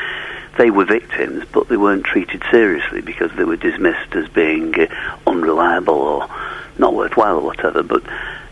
they 0.57 0.69
were 0.71 0.85
victims, 0.85 1.43
but 1.51 1.67
they 1.67 1.75
weren't 1.75 2.05
treated 2.05 2.41
seriously 2.49 3.01
because 3.01 3.31
they 3.35 3.43
were 3.43 3.57
dismissed 3.57 4.15
as 4.15 4.29
being 4.29 4.73
uh, 4.79 4.87
unreliable 5.27 5.95
or 5.95 6.29
not 6.77 6.93
worthwhile 6.93 7.37
or 7.37 7.41
whatever. 7.41 7.83
But 7.83 8.03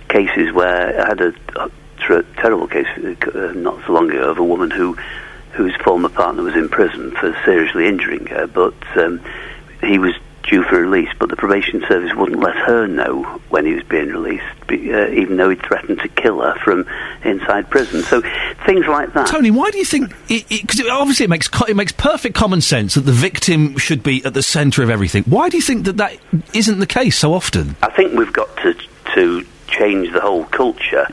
cases 0.09 0.51
where 0.51 1.01
I 1.01 1.07
had 1.07 1.21
a, 1.21 1.33
a 1.55 1.71
ter- 1.99 2.25
terrible 2.35 2.67
case 2.67 2.87
uh, 2.97 3.53
not 3.55 3.85
so 3.85 3.93
long 3.93 4.09
ago 4.09 4.29
of 4.29 4.39
a 4.39 4.43
woman 4.43 4.71
who 4.71 4.97
whose 5.55 5.75
former 5.83 6.09
partner 6.09 6.43
was 6.43 6.55
in 6.55 6.69
prison 6.69 7.11
for 7.11 7.35
seriously 7.45 7.87
injuring 7.87 8.25
her, 8.27 8.45
but 8.47 8.73
um, 8.97 9.21
he 9.81 9.97
was 9.97 10.13
due 10.43 10.63
for 10.63 10.79
release, 10.79 11.09
but 11.19 11.29
the 11.29 11.35
probation 11.35 11.83
service 11.87 12.13
wouldn't 12.15 12.39
let 12.39 12.55
her 12.55 12.87
know 12.87 13.23
when 13.49 13.65
he 13.65 13.73
was 13.73 13.83
being 13.83 14.09
released, 14.09 14.43
uh, 14.69 15.09
even 15.09 15.37
though 15.37 15.49
he'd 15.49 15.61
threatened 15.63 15.99
to 15.99 16.07
kill 16.09 16.41
her 16.41 16.55
from 16.63 16.85
inside 17.23 17.69
prison. 17.69 18.03
So 18.03 18.21
things 18.65 18.85
like 18.87 19.13
that. 19.13 19.27
Tony, 19.27 19.51
why 19.51 19.71
do 19.71 19.77
you 19.77 19.85
think? 19.85 20.09
Because 20.27 20.79
it, 20.79 20.87
obviously 20.87 21.23
it 21.23 21.29
makes 21.29 21.47
co- 21.47 21.65
it 21.65 21.75
makes 21.75 21.91
perfect 21.91 22.35
common 22.35 22.61
sense 22.61 22.95
that 22.95 23.01
the 23.01 23.11
victim 23.11 23.77
should 23.77 24.03
be 24.03 24.23
at 24.23 24.33
the 24.33 24.43
centre 24.43 24.83
of 24.83 24.89
everything. 24.89 25.23
Why 25.23 25.49
do 25.49 25.57
you 25.57 25.63
think 25.63 25.85
that 25.85 25.97
that 25.97 26.17
isn't 26.53 26.79
the 26.79 26.87
case 26.87 27.17
so 27.17 27.33
often? 27.33 27.75
I 27.81 27.89
think 27.89 28.13
we've 28.13 28.33
got 28.33 28.55
to 28.57 28.75
to 29.15 29.45
change 29.67 30.13
the 30.13 30.21
whole 30.21 30.45
culture. 30.45 31.07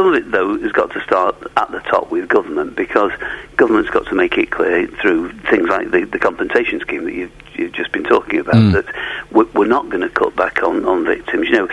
Some 0.00 0.06
of 0.06 0.14
it, 0.14 0.30
though, 0.30 0.58
has 0.58 0.72
got 0.72 0.90
to 0.92 1.00
start 1.02 1.36
at 1.58 1.70
the 1.70 1.80
top 1.80 2.10
with 2.10 2.26
government 2.26 2.74
because 2.74 3.12
government's 3.58 3.90
got 3.90 4.06
to 4.06 4.14
make 4.14 4.38
it 4.38 4.50
clear 4.50 4.86
through 4.86 5.30
things 5.50 5.68
like 5.68 5.90
the, 5.90 6.04
the 6.04 6.18
compensation 6.18 6.80
scheme 6.80 7.04
that 7.04 7.12
you've, 7.12 7.32
you've 7.54 7.72
just 7.72 7.92
been 7.92 8.04
talking 8.04 8.40
about 8.40 8.54
Mm. 8.54 8.72
that 8.72 8.86
we're, 9.30 9.44
we're 9.52 9.66
not 9.66 9.90
going 9.90 10.00
to 10.00 10.08
cut 10.08 10.34
back 10.34 10.62
on, 10.62 10.86
on 10.86 11.04
victims. 11.04 11.48
You 11.48 11.52
know, 11.52 11.68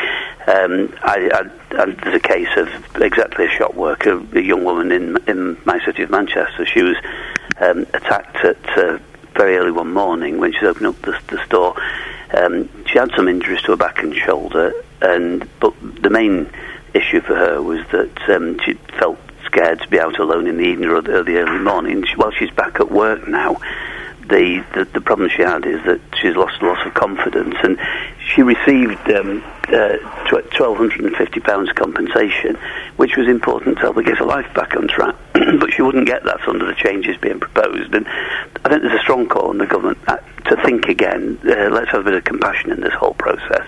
um, 0.46 0.94
I, 1.04 1.30
I, 1.72 1.82
I, 1.82 1.86
there's 1.86 2.16
a 2.16 2.20
case 2.20 2.50
of 2.58 2.68
exactly 3.02 3.46
a 3.46 3.50
shop 3.50 3.76
worker, 3.76 4.22
a 4.34 4.42
young 4.42 4.66
woman 4.66 4.92
in 4.92 5.16
in 5.26 5.58
my 5.64 5.80
city 5.86 6.04
of 6.04 6.10
Manchester. 6.10 6.66
She 6.66 6.82
was 6.82 6.98
um, 7.62 7.86
attacked 7.94 8.44
at 8.44 8.78
uh, 8.78 9.00
very 9.36 9.56
early 9.56 9.72
one 9.72 9.94
morning 9.94 10.38
when 10.38 10.52
she 10.52 10.66
opened 10.66 10.88
up 10.88 11.02
the, 11.04 11.18
the 11.30 11.42
store. 11.46 11.82
Um, 12.34 12.68
she 12.88 12.98
had 12.98 13.10
some 13.16 13.30
injuries 13.30 13.62
to 13.62 13.68
her 13.72 13.78
back 13.78 14.04
and 14.04 14.14
shoulder, 14.14 14.74
and 15.02 15.48
but 15.62 15.74
the 16.04 16.10
main 16.10 16.52
issue 16.98 17.22
for 17.22 17.36
her 17.36 17.62
was 17.62 17.86
that 17.92 18.30
um, 18.30 18.60
she 18.66 18.74
felt 19.00 19.20
scared 19.46 19.80
to 19.82 19.88
be 19.88 20.00
out 20.00 20.20
alone 20.20 20.48
in 20.48 20.58
the 20.58 20.64
evening 20.64 20.90
or 20.90 21.02
the, 21.02 21.24
the 21.24 21.38
early 21.38 21.60
morning. 21.60 22.06
She, 22.06 22.16
while 22.16 22.32
she's 22.32 22.52
back 22.52 22.80
at 22.80 22.92
work 22.92 23.28
now, 23.28 23.58
the, 24.30 24.64
the 24.74 24.86
the 24.86 25.02
problem 25.02 25.30
she 25.30 25.42
had 25.42 25.66
is 25.66 25.84
that 25.86 26.00
she's 26.20 26.36
lost 26.36 26.62
a 26.62 26.66
lot 26.66 26.86
of 26.86 26.94
confidence, 26.94 27.56
and 27.64 27.78
she 28.20 28.42
received 28.42 29.10
um, 29.12 29.44
uh, 29.70 29.98
twelve 30.56 30.78
hundred 30.78 31.02
and 31.06 31.16
fifty 31.16 31.40
pounds 31.40 31.72
compensation, 31.74 32.56
which 32.98 33.16
was 33.16 33.28
important 33.28 33.76
to 33.78 33.82
help 33.82 33.96
her 33.96 34.04
get 34.04 34.18
her 34.18 34.26
life 34.26 34.52
back 34.54 34.76
on 34.76 34.88
track. 34.88 35.16
but 35.34 35.72
she 35.72 35.82
wouldn't 35.82 36.08
get 36.08 36.24
that 36.26 36.46
under 36.48 36.66
the 36.66 36.76
changes 36.76 37.18
being 37.18 37.40
proposed, 37.40 37.94
and 37.94 38.08
I 38.08 38.70
think 38.70 38.82
there's 38.82 39.00
a 39.00 39.04
strong 39.04 39.28
call 39.28 39.50
on 39.50 39.58
the 39.58 39.66
government 39.66 39.98
uh, 40.08 40.18
to 40.46 40.56
think 40.64 40.88
again. 40.88 41.40
Uh, 41.44 41.70
let's 41.70 41.92
have 41.92 42.02
a 42.02 42.04
bit 42.04 42.14
of 42.14 42.24
compassion 42.24 42.72
in 42.72 42.82
this 42.82 42.94
whole 42.94 43.14
process, 43.14 43.66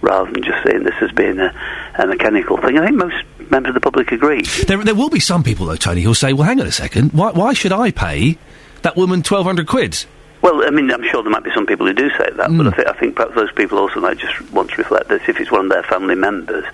rather 0.00 0.30
than 0.32 0.42
just 0.42 0.64
saying 0.64 0.84
this 0.84 0.94
has 0.94 1.12
been 1.12 1.40
a, 1.40 1.54
a 1.98 2.06
mechanical 2.06 2.56
thing. 2.56 2.78
I 2.78 2.86
think 2.86 2.96
most 2.96 3.16
members 3.50 3.70
of 3.70 3.74
the 3.74 3.80
public 3.80 4.12
agree. 4.12 4.42
There, 4.66 4.82
there 4.82 4.94
will 4.94 5.10
be 5.10 5.20
some 5.20 5.42
people 5.42 5.66
though, 5.66 5.76
Tony, 5.76 6.02
who'll 6.02 6.14
say, 6.14 6.32
"Well, 6.32 6.46
hang 6.46 6.60
on 6.60 6.66
a 6.66 6.72
second. 6.72 7.12
Why, 7.12 7.32
why 7.32 7.52
should 7.52 7.72
I 7.72 7.90
pay 7.90 8.38
that 8.82 8.96
woman 8.96 9.22
twelve 9.22 9.46
hundred 9.46 9.66
quid?" 9.66 10.04
Well, 10.42 10.64
I 10.66 10.70
mean, 10.70 10.90
I'm 10.90 11.02
sure 11.04 11.22
there 11.22 11.30
might 11.30 11.44
be 11.44 11.50
some 11.52 11.66
people 11.66 11.86
who 11.86 11.92
do 11.92 12.08
say 12.16 12.30
that, 12.36 12.48
but 12.56 12.66
I, 12.68 12.70
th- 12.76 12.88
I 12.88 12.92
think 12.94 13.14
perhaps 13.14 13.34
those 13.34 13.52
people 13.52 13.76
also 13.78 14.00
might 14.00 14.16
just 14.16 14.40
want 14.52 14.70
to 14.70 14.76
reflect 14.76 15.08
that 15.08 15.28
if 15.28 15.38
it's 15.38 15.50
one 15.50 15.66
of 15.66 15.70
their 15.70 15.82
family 15.82 16.14
members, 16.14 16.64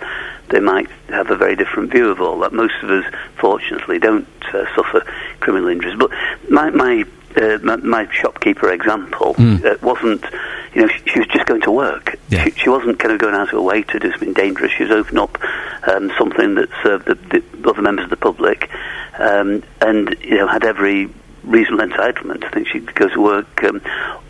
they 0.51 0.61
might 0.61 0.89
have 1.09 1.33
a 1.33 1.37
very 1.37 1.57
different 1.57 1.91
view 1.91 2.09
of 2.09 2.21
all 2.21 2.39
that. 2.41 2.53
Most 2.53 2.75
of 2.85 2.91
us, 2.91 3.05
fortunately, 3.35 3.99
don't 3.99 4.29
uh, 4.55 4.73
suffer 4.77 5.01
criminal 5.41 5.69
injuries. 5.69 5.97
But 5.99 6.13
my 6.49 6.71
my, 6.71 7.05
uh, 7.37 7.59
my, 7.65 7.75
my 7.77 8.09
shopkeeper 8.13 8.71
example 8.71 9.35
uh, 9.65 9.75
wasn't, 9.83 10.25
you 10.73 10.83
know, 10.83 10.89
she, 10.89 11.03
she 11.11 11.19
was 11.19 11.27
just 11.29 11.47
going 11.47 11.63
to 11.63 11.73
work. 11.73 12.17
She, 12.45 12.53
she 12.53 12.69
wasn't 12.69 13.01
kind 13.01 13.13
of 13.13 13.19
going 13.19 13.35
out 13.35 13.49
of 13.49 13.49
her 13.49 13.61
way 13.61 13.83
to 13.83 13.99
do 13.99 14.13
something 14.13 14.33
dangerous. 14.33 14.71
She 14.71 14.85
was 14.85 14.93
opening 14.93 15.25
up 15.25 15.43
um, 15.89 16.13
something 16.17 16.55
that 16.55 16.69
served 16.85 17.07
the, 17.07 17.17
the 17.17 17.69
other 17.69 17.83
members 17.83 18.05
of 18.05 18.11
the 18.11 18.17
public, 18.17 18.71
um, 19.19 19.65
and 19.81 20.17
you 20.23 20.37
know 20.37 20.47
had 20.47 20.65
every 20.65 21.09
reasonable 21.47 21.87
entitlement. 21.87 22.45
I 22.45 22.51
think 22.51 22.69
she 22.69 22.81
could 22.81 22.95
go 22.95 23.09
to 23.09 23.21
work 23.21 23.65
um, 23.65 23.81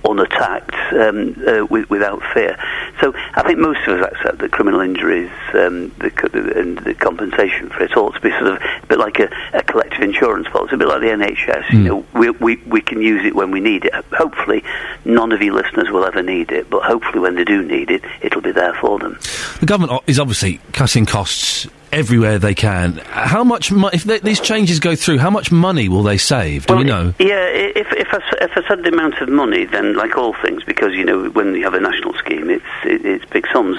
unattacked 0.04 0.74
um, 0.92 1.36
uh, 1.46 1.66
with, 1.66 1.88
without 1.90 2.22
fear. 2.32 2.56
So 3.00 3.12
I 3.34 3.42
think 3.42 3.58
most 3.58 3.86
of 3.86 4.00
us 4.00 4.12
accept 4.12 4.38
that 4.38 4.52
criminal 4.52 4.80
injuries 4.80 5.30
um, 5.54 5.92
the, 5.98 6.52
and 6.56 6.78
the 6.78 6.94
compensation 6.94 7.68
for 7.70 7.82
it 7.82 7.96
ought 7.96 8.14
to 8.14 8.20
be 8.20 8.30
sort 8.30 8.46
of 8.46 8.62
a 8.62 8.86
bit 8.86 8.98
like 8.98 9.18
a, 9.18 9.28
a 9.52 9.62
collective 9.62 10.00
insurance 10.00 10.48
policy, 10.48 10.74
a 10.74 10.78
bit 10.78 10.88
like 10.88 11.00
the 11.00 11.08
NHS. 11.08 11.72
You 11.72 11.78
know, 11.78 12.06
we, 12.14 12.30
we, 12.30 12.56
we 12.66 12.80
can 12.80 13.00
use 13.00 13.24
it 13.24 13.34
when 13.34 13.50
we 13.50 13.60
need 13.60 13.84
it. 13.84 13.92
Hopefully, 14.12 14.62
none 15.04 15.32
of 15.32 15.42
your 15.42 15.54
listeners 15.54 15.90
will 15.90 16.04
ever 16.04 16.22
need 16.22 16.52
it, 16.52 16.70
but 16.70 16.82
hopefully, 16.82 17.20
when 17.20 17.34
they 17.34 17.44
do 17.44 17.62
need 17.62 17.90
it, 17.90 18.02
it'll 18.22 18.42
be 18.42 18.52
there 18.52 18.74
for 18.74 18.98
them. 18.98 19.18
The 19.60 19.66
government 19.66 20.02
is 20.06 20.18
obviously 20.18 20.60
cutting 20.72 21.06
costs 21.06 21.66
everywhere 21.96 22.38
they 22.38 22.54
can. 22.54 22.96
How 23.06 23.42
much, 23.42 23.72
mo- 23.72 23.90
if 23.92 24.04
th- 24.04 24.20
these 24.22 24.38
changes 24.40 24.78
go 24.80 24.94
through, 24.94 25.18
how 25.18 25.30
much 25.30 25.50
money 25.50 25.88
will 25.88 26.02
they 26.02 26.18
save? 26.18 26.66
Do 26.66 26.76
we 26.76 26.84
know? 26.84 27.14
Yeah, 27.18 27.46
if 27.48 27.90
if 27.92 28.12
s- 28.12 28.34
if 28.40 28.66
said 28.68 28.82
the 28.84 28.90
amount 28.90 29.20
of 29.20 29.28
money, 29.28 29.64
then 29.64 29.96
like 29.96 30.16
all 30.16 30.34
things, 30.34 30.62
because 30.64 30.92
you 30.92 31.04
know 31.04 31.30
when 31.30 31.54
you 31.54 31.64
have 31.64 31.74
a 31.74 31.80
national 31.80 32.14
scheme, 32.14 32.50
it's 32.50 32.64
it, 32.84 33.04
it's 33.04 33.24
big 33.26 33.46
sums. 33.52 33.78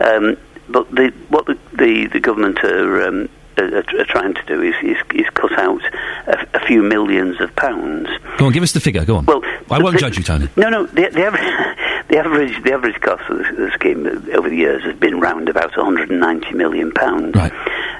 Um, 0.00 0.36
but 0.68 0.90
the, 0.90 1.12
what 1.28 1.46
the, 1.46 1.58
the 1.72 2.06
the 2.06 2.20
government 2.20 2.58
are, 2.64 3.06
um, 3.08 3.28
are, 3.58 3.78
are 3.78 4.04
trying 4.06 4.34
to 4.34 4.42
do 4.46 4.62
is 4.62 4.74
is, 4.82 4.96
is 5.14 5.28
cut 5.34 5.52
out 5.58 5.82
a, 6.26 6.46
a 6.54 6.60
few 6.66 6.82
millions 6.82 7.40
of 7.40 7.54
pounds. 7.56 8.08
Go 8.38 8.46
on, 8.46 8.52
give 8.52 8.62
us 8.62 8.72
the 8.72 8.80
figure. 8.80 9.04
Go 9.04 9.16
on. 9.16 9.26
Well, 9.26 9.42
I 9.70 9.82
won't 9.82 9.94
the- 9.94 10.00
judge 10.00 10.16
you, 10.16 10.24
Tony. 10.24 10.48
No, 10.56 10.68
no. 10.68 10.86
The, 10.86 11.08
the, 11.10 11.24
average, 11.24 12.06
the 12.08 12.18
average 12.18 12.62
the 12.64 12.72
average 12.72 13.00
cost 13.00 13.28
of 13.30 13.38
the, 13.38 13.70
scheme 13.74 14.06
over 14.34 14.48
the 14.48 14.56
years 14.56 14.82
has 14.84 14.96
been 14.96 15.20
round 15.20 15.48
about 15.48 15.76
190 15.76 16.52
million 16.54 16.92
pounds. 16.92 17.34
Right. 17.34 17.52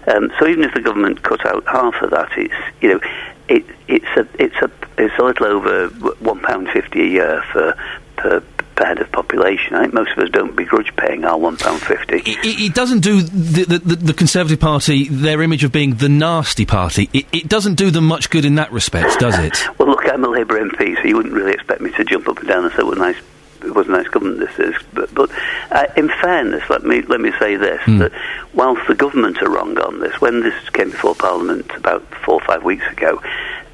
Um, 0.09 0.33
so 0.39 0.47
even 0.47 0.65
if 0.65 0.75
the 0.75 0.81
government 0.81 1.23
cut 1.23 1.45
out 1.47 1.65
half 1.67 1.95
of 2.03 2.11
that, 2.11 2.31
it's 2.37 2.55
you 2.81 2.89
know 2.91 3.01
it, 3.49 3.65
it's 3.89 4.07
a 4.17 4.27
it's 4.39 4.57
a 4.57 4.71
it's 4.99 5.19
a 5.19 5.23
little 5.23 5.47
over 5.47 5.89
one 6.21 6.41
pound 6.41 6.69
fifty 6.69 7.03
a 7.03 7.07
year 7.07 7.45
for 7.53 7.77
per 8.17 8.43
per 8.75 8.85
head 8.85 9.01
of 9.01 9.11
population. 9.13 9.75
I 9.75 9.83
think 9.83 9.95
most 9.95 10.13
of 10.13 10.19
us 10.19 10.31
don't 10.31 10.55
begrudge 10.55 10.95
paying 10.97 11.25
our 11.25 11.39
one 11.39 11.57
pound 11.57 11.81
fifty. 11.81 12.19
It, 12.19 12.39
it 12.45 12.75
doesn't 12.75 13.01
do 13.01 13.23
the, 13.23 13.79
the, 13.79 13.97
the, 13.97 14.15
Conservative 14.15 14.61
Party 14.61 15.09
their 15.09 15.43
image 15.43 15.65
of 15.65 15.73
being 15.73 15.95
the 15.95 16.09
nasty 16.09 16.67
party. 16.67 17.09
It, 17.13 17.27
it 17.33 17.49
doesn't 17.49 17.75
do 17.75 17.91
them 17.91 18.07
much 18.07 18.31
good 18.31 18.45
in 18.45 18.57
that 18.57 18.73
respect, 18.73 19.19
does 19.21 19.39
it? 19.39 19.63
Well, 19.79 19.89
look, 19.89 20.07
I'm 20.09 20.25
a 20.25 20.29
Labour 20.29 20.59
MP, 20.65 20.97
so 20.97 21.09
you 21.09 21.17
wouldn't 21.17 21.35
really 21.35 21.53
expect 21.53 21.81
me 21.81 21.91
to 21.93 22.05
jump 22.05 22.29
up 22.29 22.39
and 22.39 22.49
down 22.49 22.65
and 22.65 22.73
say 22.75 22.83
what 22.83 22.97
a 22.97 23.01
nice, 23.01 23.17
what 23.63 23.87
a 23.87 23.91
nice 23.91 24.09
government 24.09 24.39
this 24.39 24.59
is. 24.59 24.75
But, 24.93 25.13
but 25.13 25.31
uh, 25.71 25.87
in 25.97 26.09
fairness, 26.23 26.63
let 26.71 26.85
me 26.85 27.03
let 27.03 27.21
me 27.21 27.33
say 27.39 27.57
this: 27.57 27.81
that 27.87 28.13
whilst 28.55 28.87
the 28.87 28.95
government 28.95 29.43
are 29.43 29.51
wrong 29.51 29.77
on 29.79 30.01
this, 30.01 30.21
when 30.21 30.41
this 30.41 30.55
came 30.71 30.91
before 30.91 31.15
Parliament 31.15 31.71
about 31.75 32.03
four 32.25 32.35
or 32.35 32.41
five 32.47 32.63
weeks 32.63 32.87
ago, 32.93 33.21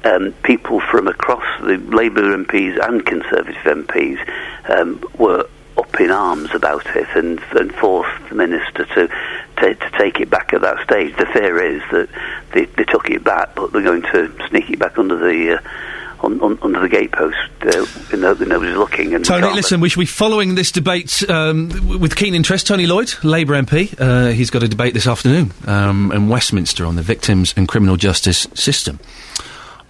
um, 0.03 0.33
people 0.43 0.79
from 0.79 1.07
across 1.07 1.43
the 1.61 1.77
Labour 1.77 2.35
MPs 2.37 2.83
and 2.87 3.05
Conservative 3.05 3.55
MPs 3.63 4.19
um, 4.69 5.03
were 5.17 5.47
up 5.77 5.99
in 5.99 6.11
arms 6.11 6.53
about 6.53 6.85
it 6.95 7.07
and, 7.15 7.39
and 7.51 7.73
forced 7.75 8.29
the 8.29 8.35
minister 8.35 8.85
to, 8.85 9.07
to 9.57 9.75
to 9.75 9.91
take 9.97 10.19
it 10.19 10.29
back 10.29 10.53
at 10.53 10.61
that 10.61 10.83
stage. 10.83 11.15
The 11.17 11.25
fear 11.27 11.63
is 11.63 11.81
that 11.91 12.09
they, 12.53 12.65
they 12.65 12.83
took 12.83 13.09
it 13.09 13.23
back, 13.23 13.55
but 13.55 13.71
they're 13.71 13.81
going 13.81 14.01
to 14.03 14.47
sneak 14.49 14.69
it 14.69 14.79
back 14.79 14.97
under 14.97 15.17
the. 15.17 15.57
Uh, 15.57 15.61
on, 16.23 16.39
on, 16.41 16.59
under 16.61 16.79
the 16.79 16.87
gatepost, 16.87 17.33
uh, 17.63 18.13
in 18.13 18.21
the, 18.21 18.45
nobody's 18.45 18.75
looking. 18.77 19.15
And 19.15 19.25
Tony, 19.25 19.51
listen, 19.55 19.81
we 19.81 19.89
should 19.89 20.01
be 20.01 20.05
following 20.05 20.53
this 20.53 20.71
debate 20.71 21.27
um, 21.27 21.69
w- 21.69 21.97
with 21.97 22.15
keen 22.15 22.35
interest. 22.35 22.67
Tony 22.67 22.85
Lloyd, 22.85 23.11
Labour 23.23 23.59
MP, 23.59 23.99
uh, 23.99 24.31
he's 24.31 24.51
got 24.51 24.61
a 24.61 24.67
debate 24.67 24.93
this 24.93 25.07
afternoon 25.07 25.51
um, 25.65 26.11
in 26.11 26.29
Westminster 26.29 26.85
on 26.85 26.95
the 26.95 27.01
victims 27.01 27.55
and 27.57 27.67
criminal 27.67 27.97
justice 27.97 28.45
system. 28.53 28.99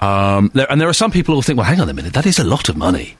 Um, 0.01 0.51
there, 0.53 0.69
and 0.71 0.81
there 0.81 0.89
are 0.89 0.93
some 0.93 1.11
people 1.11 1.35
who 1.35 1.41
think, 1.41 1.57
well, 1.57 1.65
hang 1.65 1.79
on 1.79 1.89
a 1.89 1.93
minute, 1.93 2.13
that 2.13 2.25
is 2.25 2.39
a 2.39 2.43
lot 2.43 2.69
of 2.69 2.75
money. 2.75 3.17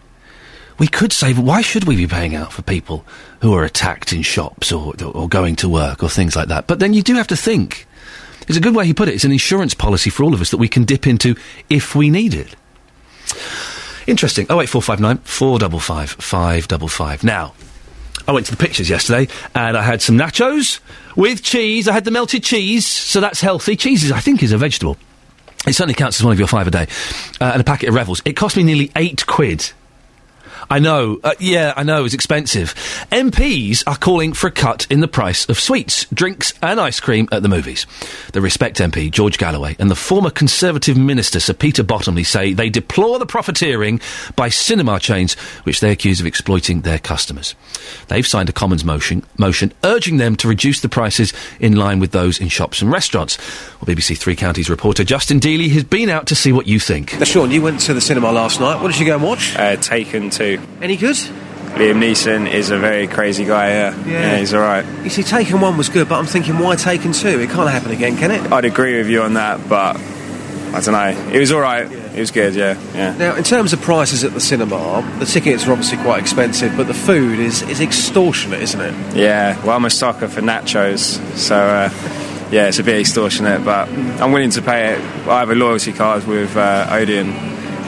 We 0.80 0.88
could 0.88 1.14
save. 1.14 1.38
Why 1.38 1.62
should 1.62 1.84
we 1.84 1.95
be 1.95 2.08
paying 2.08 2.36
out 2.36 2.52
for 2.52 2.64
people 2.64 3.06
who 3.41 3.53
are 3.53 3.64
attacked 3.64 4.14
in 4.14 4.24
shops 4.24 4.72
or, 4.72 4.94
or 5.03 5.30
going 5.30 5.56
to 5.58 5.70
work 5.70 6.02
or 6.02 6.10
things 6.10 6.36
like 6.36 6.48
that? 6.48 6.66
But 6.66 6.80
then 6.80 6.94
you 6.94 7.03
do 7.03 7.16
have 7.16 7.28
to 7.28 7.36
think. 7.36 7.86
It's 8.48 8.58
a 8.58 8.62
good 8.62 8.76
way 8.76 8.88
he 8.88 8.94
put 8.94 9.08
it. 9.08 9.14
It's 9.14 9.24
an 9.24 9.32
insurance 9.32 9.76
policy 9.76 10.10
for 10.10 10.24
all 10.24 10.34
of 10.34 10.41
us 10.41 10.49
that 10.49 10.58
we 10.58 10.68
can 10.68 10.84
dip 10.84 11.06
into 11.06 11.36
if 11.70 11.95
we 11.95 12.10
need 12.10 12.34
it. 12.34 12.56
Interesting. 14.08 14.48
Oh 14.49 14.60
eight 14.60 14.70
four 14.70 14.82
five 14.82 14.99
nine 14.99 15.20
four 15.20 15.60
double 15.60 15.80
five 15.80 16.10
five 16.10 16.68
double 16.68 16.88
five. 16.88 17.24
Now, 17.24 17.53
I 18.28 18.32
went 18.32 18.48
to 18.48 18.52
the 18.52 18.58
pictures 18.58 18.90
yesterday 18.90 19.32
and 19.53 19.78
I 19.78 19.84
had 19.84 20.02
some 20.02 20.18
nachos 20.18 20.80
with 21.16 21.44
cheese. 21.44 21.88
I 21.88 21.94
had 21.94 22.06
the 22.06 22.12
melted 22.12 22.44
cheese, 22.44 22.88
so 22.88 23.22
that's 23.22 23.40
healthy. 23.40 23.76
Cheese 23.76 24.03
is, 24.03 24.12
I 24.12 24.20
think, 24.20 24.41
is 24.41 24.52
a 24.52 24.58
vegetable. 24.58 24.98
It 25.68 25.74
certainly 25.74 25.94
counts 25.94 26.20
as 26.20 26.24
one 26.24 26.34
of 26.34 26.40
your 26.40 26.48
five 26.48 26.68
a 26.68 26.72
day. 26.72 26.88
Uh, 27.40 27.52
and 27.54 27.62
a 27.62 27.64
packet 27.64 27.90
of 27.90 27.96
Revels. 27.96 28.22
It 28.26 28.34
cost 28.34 28.58
me 28.58 28.64
nearly 28.64 28.92
eight 28.96 29.26
quid. 29.28 29.72
I 30.72 30.80
know. 30.80 31.19
Uh, 31.22 31.34
yeah, 31.38 31.73
I 31.76 31.84
know. 31.84 32.06
It's 32.06 32.14
expensive. 32.14 32.73
MPs 33.11 33.84
are 33.85 33.98
calling 33.98 34.31
for 34.31 34.48
a 34.48 34.52
cut 34.52 34.88
in 34.89 35.02
the 35.02 35.07
price 35.10 35.45
of 35.49 35.60
sweets, 35.60 36.06
drinks, 36.14 36.53
and 36.61 36.80
ice 36.80 37.02
cream 37.02 37.27
at 37.34 37.43
the 37.43 37.49
movies. 37.49 37.85
The 38.31 38.39
Respect 38.39 38.77
MP, 38.77 39.11
George 39.11 39.38
Galloway, 39.38 39.76
and 39.80 39.91
the 39.91 39.98
former 39.98 40.30
Conservative 40.30 40.95
Minister, 40.95 41.41
Sir 41.41 41.52
Peter 41.52 41.84
Bottomley, 41.84 42.23
say 42.23 42.53
they 42.53 42.69
deplore 42.69 43.19
the 43.19 43.26
profiteering 43.26 43.99
by 44.38 44.48
cinema 44.48 44.98
chains, 44.98 45.34
which 45.64 45.81
they 45.81 45.91
accuse 45.91 46.22
of 46.22 46.26
exploiting 46.26 46.81
their 46.81 46.99
customers. 46.99 47.53
They've 48.07 48.26
signed 48.26 48.48
a 48.48 48.53
Commons 48.53 48.85
motion, 48.85 49.26
motion 49.38 49.73
urging 49.84 50.18
them 50.18 50.38
to 50.38 50.48
reduce 50.48 50.80
the 50.80 50.88
prices 50.88 51.34
in 51.60 51.76
line 51.76 51.99
with 51.99 52.11
those 52.11 52.39
in 52.39 52.48
shops 52.48 52.81
and 52.81 52.89
restaurants. 52.89 53.38
Well, 53.81 53.93
BBC 53.93 54.18
Three 54.18 54.38
Counties 54.38 54.69
reporter 54.69 55.03
Justin 55.03 55.41
Dealey 55.41 55.69
has 55.72 55.84
been 55.84 56.10
out 56.10 56.27
to 56.27 56.35
see 56.35 56.53
what 56.53 56.65
you 56.65 56.80
think. 56.80 57.19
Now, 57.19 57.26
Sean, 57.26 57.52
you 57.52 57.61
went 57.61 57.81
to 57.81 57.93
the 57.93 57.99
cinema 57.99 58.31
last 58.31 58.61
night. 58.61 58.81
What 58.81 58.89
did 58.91 59.02
you 59.02 59.06
go 59.06 59.15
and 59.15 59.23
watch? 59.23 59.53
Uh, 59.57 59.76
Taken 59.76 60.30
2. 60.30 60.61
Any 60.82 60.98
good? 60.98 61.16
Liam 61.76 62.00
Neeson 62.00 62.52
is 62.52 62.70
a 62.70 62.78
very 62.78 63.08
crazy 63.08 63.46
guy, 63.46 63.70
yeah. 63.70 64.06
Yeah. 64.06 64.38
he's 64.38 64.54
alright. 64.54 64.86
You 65.04 65.10
see, 65.10 65.24
Taken 65.24 65.62
1 65.62 65.78
was 65.78 65.88
good, 65.88 66.10
but 66.10 66.20
I'm 66.20 66.26
thinking, 66.26 66.60
why 66.60 66.76
Taken 66.76 67.14
2? 67.14 67.40
It 67.40 67.50
can't 67.50 67.70
happen 67.70 67.92
again, 67.92 68.18
can 68.18 68.32
it? 68.32 68.52
I'd 68.52 68.66
agree 68.66 68.98
with 68.98 69.10
you 69.10 69.22
on 69.22 69.36
that, 69.36 69.70
but 69.70 69.96
I 70.74 70.82
don't 70.82 70.94
know. 70.94 71.32
It 71.32 71.40
was 71.40 71.52
alright. 71.52 71.90
It 71.90 72.20
was 72.20 72.32
good, 72.32 72.56
yeah. 72.56 72.78
yeah. 72.94 73.16
Now, 73.18 73.36
in 73.36 73.44
terms 73.44 73.72
of 73.72 73.82
prices 73.82 74.26
at 74.26 74.34
the 74.34 74.42
cinema, 74.42 75.02
the 75.20 75.26
tickets 75.26 75.66
are 75.66 75.72
obviously 75.72 75.98
quite 76.00 76.20
expensive, 76.22 76.76
but 76.76 76.88
the 76.88 76.94
food 76.94 77.40
is, 77.40 77.62
is 77.64 77.80
extortionate, 77.80 78.62
isn't 78.62 78.82
it? 78.82 79.16
Yeah, 79.16 79.58
well, 79.66 79.78
I'm 79.78 79.86
a 79.86 79.90
sucker 79.90 80.28
for 80.28 80.42
nachos, 80.42 81.20
so 81.38 81.56
uh, 81.56 81.90
yeah, 82.52 82.68
it's 82.68 82.80
a 82.80 82.84
bit 82.84 83.00
extortionate, 83.00 83.64
but 83.64 83.88
I'm 83.88 84.34
willing 84.34 84.50
to 84.52 84.62
pay 84.62 84.94
it. 84.94 85.00
I 85.28 85.40
have 85.40 85.52
a 85.52 85.56
loyalty 85.56 85.94
card 85.94 86.28
with 86.28 86.58
uh, 86.58 86.88
Odeon, 86.92 87.32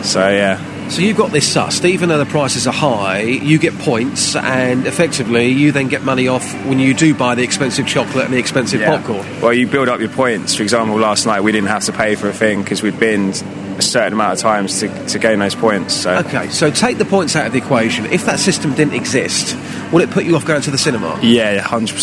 so 0.04 0.30
yeah. 0.30 0.70
So 0.90 1.02
you've 1.02 1.18
got 1.18 1.32
this 1.32 1.52
sussed. 1.52 1.86
Even 1.86 2.10
though 2.10 2.20
the 2.20 2.26
prices 2.26 2.68
are 2.68 2.74
high, 2.74 3.22
you 3.22 3.58
get 3.58 3.76
points, 3.80 4.36
and 4.36 4.86
effectively, 4.86 5.48
you 5.48 5.72
then 5.72 5.88
get 5.88 6.04
money 6.04 6.28
off 6.28 6.54
when 6.68 6.78
you 6.78 6.94
do 6.94 7.16
buy 7.16 7.34
the 7.34 7.42
expensive 7.42 7.88
chocolate 7.88 8.26
and 8.26 8.34
the 8.34 8.38
expensive 8.38 8.80
Yeah. 8.82 8.98
popcorn. 8.98 9.26
Well, 9.42 9.54
you 9.54 9.66
build 9.66 9.90
up 9.90 10.00
your 10.00 10.10
points. 10.10 10.54
For 10.56 10.62
example, 10.62 10.98
last 11.00 11.26
night 11.26 11.42
we 11.42 11.52
didn't 11.52 11.70
have 11.70 11.84
to 11.86 11.92
pay 11.94 12.14
for 12.14 12.30
a 12.30 12.34
thing 12.34 12.62
because 12.62 12.84
we'd 12.84 13.00
been 13.00 13.34
a 13.78 13.82
certain 13.82 14.14
amount 14.14 14.34
of 14.34 14.40
times 14.40 14.80
to, 14.82 15.08
to 15.08 15.18
gain 15.18 15.40
those 15.40 15.56
points. 15.56 15.96
So 15.96 16.12
Okay, 16.18 16.48
so 16.50 16.70
take 16.70 17.00
the 17.00 17.06
points 17.06 17.36
out 17.36 17.48
of 17.48 17.54
the 17.54 17.58
equation. 17.58 18.06
If 18.06 18.26
that 18.28 18.38
system 18.40 18.76
didn't 18.76 18.94
exist, 18.94 19.58
would 19.92 20.04
it 20.04 20.12
put 20.12 20.26
you 20.26 20.36
off 20.36 20.46
going 20.46 20.62
to 20.62 20.72
the 20.72 20.78
cinema? 20.78 21.18
yeah, 21.24 21.60
hundred 21.60 22.00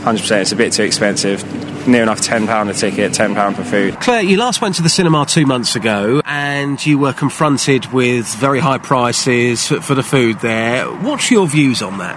percent, 0.00 0.04
hundred 0.04 0.20
percent. 0.20 0.42
It's 0.42 0.52
a 0.52 0.56
bit 0.56 0.72
too 0.72 0.82
expensive. 0.84 1.86
Near 1.86 2.02
enough 2.02 2.20
ten 2.20 2.46
pound 2.46 2.70
a 2.70 2.74
ticket, 2.74 3.14
ten 3.14 3.34
pound 3.34 3.56
for 3.56 3.64
food. 3.64 3.98
Claire, 4.00 4.22
you 4.22 4.36
last 4.36 4.60
went 4.60 4.74
to 4.76 4.82
the 4.82 4.88
cinema 4.88 5.24
two 5.26 5.46
months 5.46 5.76
ago 5.76 6.20
and 6.24 6.84
you 6.84 6.98
were 6.98 7.12
confronted 7.12 7.86
with 7.86 8.26
very 8.34 8.60
high 8.60 8.78
prices 8.78 9.66
for, 9.66 9.80
for 9.80 9.94
the 9.94 10.02
food 10.02 10.40
there. 10.40 10.84
What's 10.86 11.30
your 11.30 11.46
views 11.46 11.82
on 11.82 11.98
that? 11.98 12.16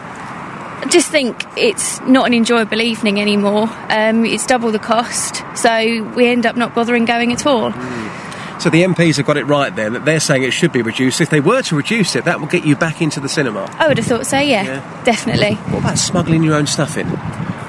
I 0.85 0.89
just 0.89 1.09
think 1.09 1.45
it's 1.57 2.01
not 2.01 2.27
an 2.27 2.33
enjoyable 2.33 2.81
evening 2.81 3.21
anymore. 3.21 3.69
Um, 3.89 4.25
it's 4.25 4.45
double 4.45 4.71
the 4.73 4.79
cost, 4.79 5.41
so 5.55 6.03
we 6.13 6.27
end 6.27 6.45
up 6.45 6.57
not 6.57 6.75
bothering 6.75 7.05
going 7.05 7.31
at 7.31 7.45
all. 7.45 7.71
So 8.59 8.69
the 8.69 8.83
MPs 8.83 9.15
have 9.17 9.25
got 9.25 9.37
it 9.37 9.45
right 9.45 9.73
then, 9.73 9.93
that 9.93 10.03
they're 10.03 10.19
saying 10.19 10.43
it 10.43 10.51
should 10.51 10.73
be 10.73 10.81
reduced. 10.81 11.21
If 11.21 11.29
they 11.29 11.39
were 11.39 11.61
to 11.63 11.75
reduce 11.75 12.17
it, 12.17 12.25
that 12.25 12.39
will 12.41 12.47
get 12.47 12.65
you 12.65 12.75
back 12.75 13.01
into 13.01 13.21
the 13.21 13.29
cinema. 13.29 13.65
I 13.79 13.87
would 13.87 13.97
have 13.97 14.05
thought 14.05 14.25
so, 14.25 14.37
yeah, 14.37 15.03
definitely. 15.03 15.55
What 15.55 15.79
about 15.79 15.97
smuggling 15.97 16.43
your 16.43 16.55
own 16.55 16.67
stuff 16.67 16.97
in? 16.97 17.07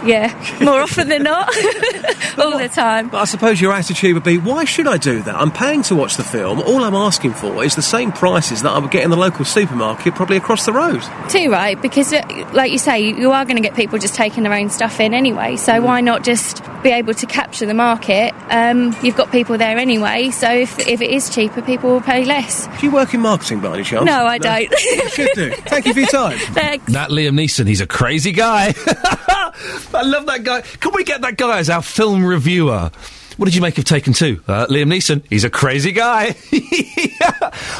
Yeah, 0.04 0.32
more 0.60 0.80
often 0.80 1.08
than 1.08 1.22
not, 1.22 1.48
all 2.38 2.58
the 2.58 2.70
time. 2.72 3.08
But 3.08 3.18
I 3.18 3.24
suppose 3.24 3.60
your 3.60 3.72
attitude 3.72 4.14
would 4.14 4.24
be, 4.24 4.38
why 4.38 4.64
should 4.64 4.86
I 4.86 4.96
do 4.96 5.22
that? 5.22 5.34
I'm 5.34 5.50
paying 5.50 5.82
to 5.84 5.94
watch 5.94 6.16
the 6.16 6.24
film. 6.24 6.60
All 6.60 6.84
I'm 6.84 6.94
asking 6.94 7.34
for 7.34 7.64
is 7.64 7.74
the 7.74 7.82
same 7.82 8.12
prices 8.12 8.62
that 8.62 8.72
I 8.72 8.78
would 8.78 8.90
get 8.90 9.04
in 9.04 9.10
the 9.10 9.16
local 9.16 9.44
supermarket, 9.44 10.14
probably 10.14 10.36
across 10.36 10.66
the 10.66 10.72
road. 10.72 11.02
Too 11.28 11.50
right, 11.50 11.80
because 11.80 12.12
uh, 12.12 12.22
like 12.52 12.70
you 12.72 12.78
say, 12.78 13.00
you 13.00 13.32
are 13.32 13.44
going 13.44 13.56
to 13.56 13.62
get 13.62 13.74
people 13.74 13.98
just 13.98 14.14
taking 14.14 14.42
their 14.42 14.52
own 14.52 14.70
stuff 14.70 15.00
in 15.00 15.14
anyway. 15.14 15.56
So 15.56 15.80
why 15.80 16.00
not 16.00 16.22
just 16.24 16.62
be 16.82 16.90
able 16.90 17.14
to 17.14 17.26
capture 17.26 17.66
the 17.66 17.74
market? 17.74 18.34
Um, 18.50 18.94
you've 19.02 19.16
got 19.16 19.32
people 19.32 19.56
there 19.58 19.78
anyway, 19.78 20.30
so 20.30 20.50
if, 20.50 20.78
if 20.80 21.00
it 21.00 21.10
is 21.10 21.34
cheaper, 21.34 21.62
people 21.62 21.90
will 21.90 22.00
pay 22.00 22.24
less. 22.24 22.66
Do 22.78 22.86
you 22.86 22.92
work 22.92 23.14
in 23.14 23.20
marketing 23.20 23.60
by 23.60 23.74
any 23.74 23.84
chance? 23.84 24.04
No, 24.04 24.26
I 24.26 24.38
don't. 24.38 24.70
You 24.70 25.08
should 25.08 25.30
do. 25.34 25.50
Thank 25.52 25.86
you 25.86 25.94
for 25.94 26.00
your 26.00 26.08
time. 26.08 26.38
Thanks. 26.54 26.92
That 26.92 27.10
Liam 27.10 27.38
Neeson, 27.38 27.66
he's 27.66 27.80
a 27.80 27.86
crazy 27.86 28.32
guy. 28.32 28.74
I 29.94 30.02
love 30.02 30.26
that 30.26 30.44
guy. 30.44 30.60
Can 30.62 30.92
we 30.94 31.04
get 31.04 31.20
that 31.22 31.36
guy 31.36 31.58
as 31.58 31.70
our 31.70 31.82
film 31.82 32.24
reviewer? 32.24 32.90
What 33.36 33.46
did 33.46 33.54
you 33.54 33.60
make 33.60 33.78
of 33.78 33.84
Taken 33.84 34.12
2? 34.12 34.44
Uh, 34.46 34.66
Liam 34.66 34.92
Neeson, 34.92 35.22
he's 35.28 35.44
a 35.44 35.50
crazy 35.50 35.92
guy. 35.92 36.36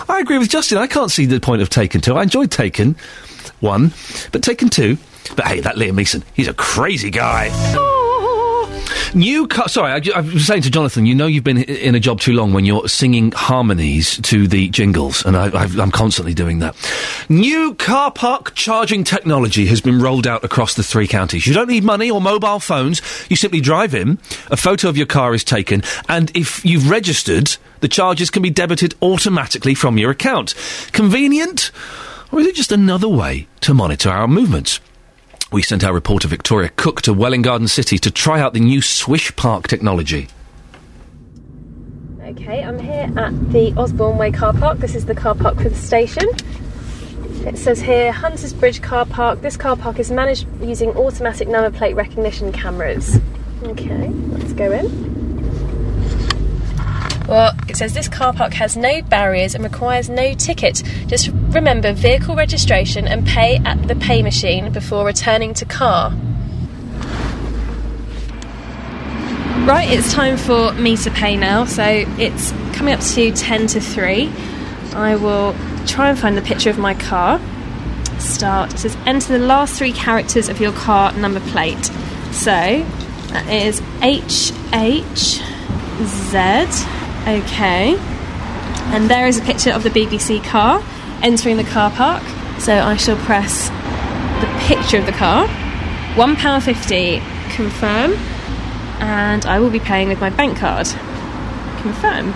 I 0.08 0.18
agree 0.20 0.38
with 0.38 0.48
Justin. 0.50 0.78
I 0.78 0.86
can't 0.88 1.10
see 1.10 1.26
the 1.26 1.38
point 1.38 1.62
of 1.62 1.70
Taken 1.70 2.00
2. 2.00 2.14
I 2.14 2.24
enjoyed 2.24 2.50
Taken 2.50 2.96
1, 3.60 3.92
but 4.32 4.42
Taken 4.42 4.68
2. 4.68 4.98
But 5.36 5.46
hey, 5.46 5.60
that 5.60 5.76
Liam 5.76 5.92
Neeson, 5.92 6.22
he's 6.34 6.48
a 6.48 6.54
crazy 6.54 7.10
guy. 7.10 7.50
New 9.14 9.46
car. 9.46 9.68
Sorry, 9.68 9.92
I, 9.92 10.18
I 10.18 10.20
was 10.22 10.44
saying 10.44 10.62
to 10.62 10.70
Jonathan. 10.70 11.06
You 11.06 11.14
know, 11.14 11.26
you've 11.26 11.44
been 11.44 11.62
in 11.62 11.94
a 11.94 12.00
job 12.00 12.18
too 12.18 12.32
long 12.32 12.52
when 12.52 12.64
you're 12.64 12.88
singing 12.88 13.30
harmonies 13.30 14.18
to 14.22 14.48
the 14.48 14.68
jingles, 14.70 15.24
and 15.24 15.36
I, 15.36 15.50
I'm 15.80 15.92
constantly 15.92 16.34
doing 16.34 16.58
that. 16.58 16.74
New 17.28 17.74
car 17.76 18.10
park 18.10 18.54
charging 18.56 19.04
technology 19.04 19.66
has 19.66 19.80
been 19.80 20.02
rolled 20.02 20.26
out 20.26 20.42
across 20.42 20.74
the 20.74 20.82
three 20.82 21.06
counties. 21.06 21.46
You 21.46 21.54
don't 21.54 21.68
need 21.68 21.84
money 21.84 22.10
or 22.10 22.20
mobile 22.20 22.58
phones. 22.58 23.00
You 23.30 23.36
simply 23.36 23.60
drive 23.60 23.94
in. 23.94 24.18
A 24.50 24.56
photo 24.56 24.88
of 24.88 24.96
your 24.96 25.06
car 25.06 25.32
is 25.32 25.44
taken, 25.44 25.84
and 26.08 26.36
if 26.36 26.64
you've 26.64 26.90
registered, 26.90 27.56
the 27.80 27.88
charges 27.88 28.30
can 28.30 28.42
be 28.42 28.50
debited 28.50 28.96
automatically 29.00 29.74
from 29.74 29.96
your 29.96 30.10
account. 30.10 30.54
Convenient, 30.90 31.70
or 32.32 32.40
is 32.40 32.48
it 32.48 32.56
just 32.56 32.72
another 32.72 33.08
way 33.08 33.46
to 33.60 33.74
monitor 33.74 34.10
our 34.10 34.26
movements? 34.26 34.80
We 35.52 35.62
sent 35.62 35.84
our 35.84 35.92
reporter 35.92 36.26
Victoria 36.26 36.70
Cook 36.74 37.02
to 37.02 37.12
Welwyn 37.12 37.42
Garden 37.42 37.68
City 37.68 37.98
to 37.98 38.10
try 38.10 38.40
out 38.40 38.54
the 38.54 38.60
new 38.60 38.82
Swish 38.82 39.34
Park 39.36 39.68
technology. 39.68 40.28
Okay, 42.22 42.64
I'm 42.64 42.78
here 42.78 43.12
at 43.16 43.52
the 43.52 43.72
Osborne 43.76 44.18
Way 44.18 44.32
car 44.32 44.52
park. 44.52 44.78
This 44.78 44.94
is 44.94 45.04
the 45.06 45.14
car 45.14 45.34
park 45.34 45.56
for 45.58 45.68
the 45.68 45.76
station. 45.76 46.28
It 47.46 47.58
says 47.58 47.80
here 47.80 48.10
Hunters 48.10 48.52
Bridge 48.54 48.80
car 48.82 49.04
park. 49.04 49.42
This 49.42 49.56
car 49.56 49.76
park 49.76 49.98
is 49.98 50.10
managed 50.10 50.46
using 50.60 50.90
automatic 50.90 51.46
number 51.46 51.76
plate 51.76 51.94
recognition 51.94 52.50
cameras. 52.50 53.20
Okay, 53.62 54.08
let's 54.08 54.52
go 54.54 54.72
in. 54.72 55.33
Well, 57.28 57.54
it 57.68 57.76
says 57.76 57.94
this 57.94 58.08
car 58.08 58.32
park 58.34 58.52
has 58.54 58.76
no 58.76 59.00
barriers 59.02 59.54
and 59.54 59.64
requires 59.64 60.10
no 60.10 60.34
ticket. 60.34 60.82
Just 61.06 61.28
remember 61.28 61.92
vehicle 61.92 62.36
registration 62.36 63.08
and 63.08 63.26
pay 63.26 63.56
at 63.64 63.88
the 63.88 63.94
pay 63.96 64.22
machine 64.22 64.70
before 64.72 65.06
returning 65.06 65.54
to 65.54 65.64
car. 65.64 66.10
Right, 69.66 69.88
it's 69.90 70.12
time 70.12 70.36
for 70.36 70.72
me 70.74 70.96
to 70.98 71.10
pay 71.10 71.38
now, 71.38 71.64
so 71.64 71.82
it's 72.18 72.52
coming 72.74 72.92
up 72.92 73.00
to 73.00 73.32
10 73.32 73.66
to 73.68 73.80
3. 73.80 74.30
I 74.92 75.16
will 75.16 75.54
try 75.86 76.10
and 76.10 76.18
find 76.18 76.36
the 76.36 76.42
picture 76.42 76.68
of 76.68 76.76
my 76.76 76.92
car. 76.92 77.40
Start. 78.18 78.74
It 78.74 78.78
says 78.80 78.96
enter 79.06 79.38
the 79.38 79.44
last 79.46 79.78
three 79.78 79.92
characters 79.92 80.50
of 80.50 80.60
your 80.60 80.72
car 80.72 81.12
number 81.12 81.40
plate. 81.40 81.86
So 82.32 82.50
that 82.50 83.48
is 83.48 83.80
HHZ. 84.02 84.54
Okay. 87.26 87.96
And 88.92 89.08
there 89.08 89.26
is 89.26 89.38
a 89.38 89.42
picture 89.42 89.70
of 89.70 89.82
the 89.82 89.88
BBC 89.88 90.44
car 90.44 90.84
entering 91.22 91.56
the 91.56 91.64
car 91.64 91.90
park. 91.90 92.22
So 92.58 92.74
I 92.74 92.96
shall 92.96 93.16
press 93.16 93.70
the 94.40 94.66
picture 94.66 94.98
of 94.98 95.06
the 95.06 95.12
car. 95.12 95.46
£1.50 96.16 97.54
confirm. 97.54 98.12
And 99.00 99.46
I 99.46 99.58
will 99.58 99.70
be 99.70 99.80
paying 99.80 100.08
with 100.08 100.20
my 100.20 100.28
bank 100.28 100.58
card. 100.58 100.86
Confirm. 101.78 102.32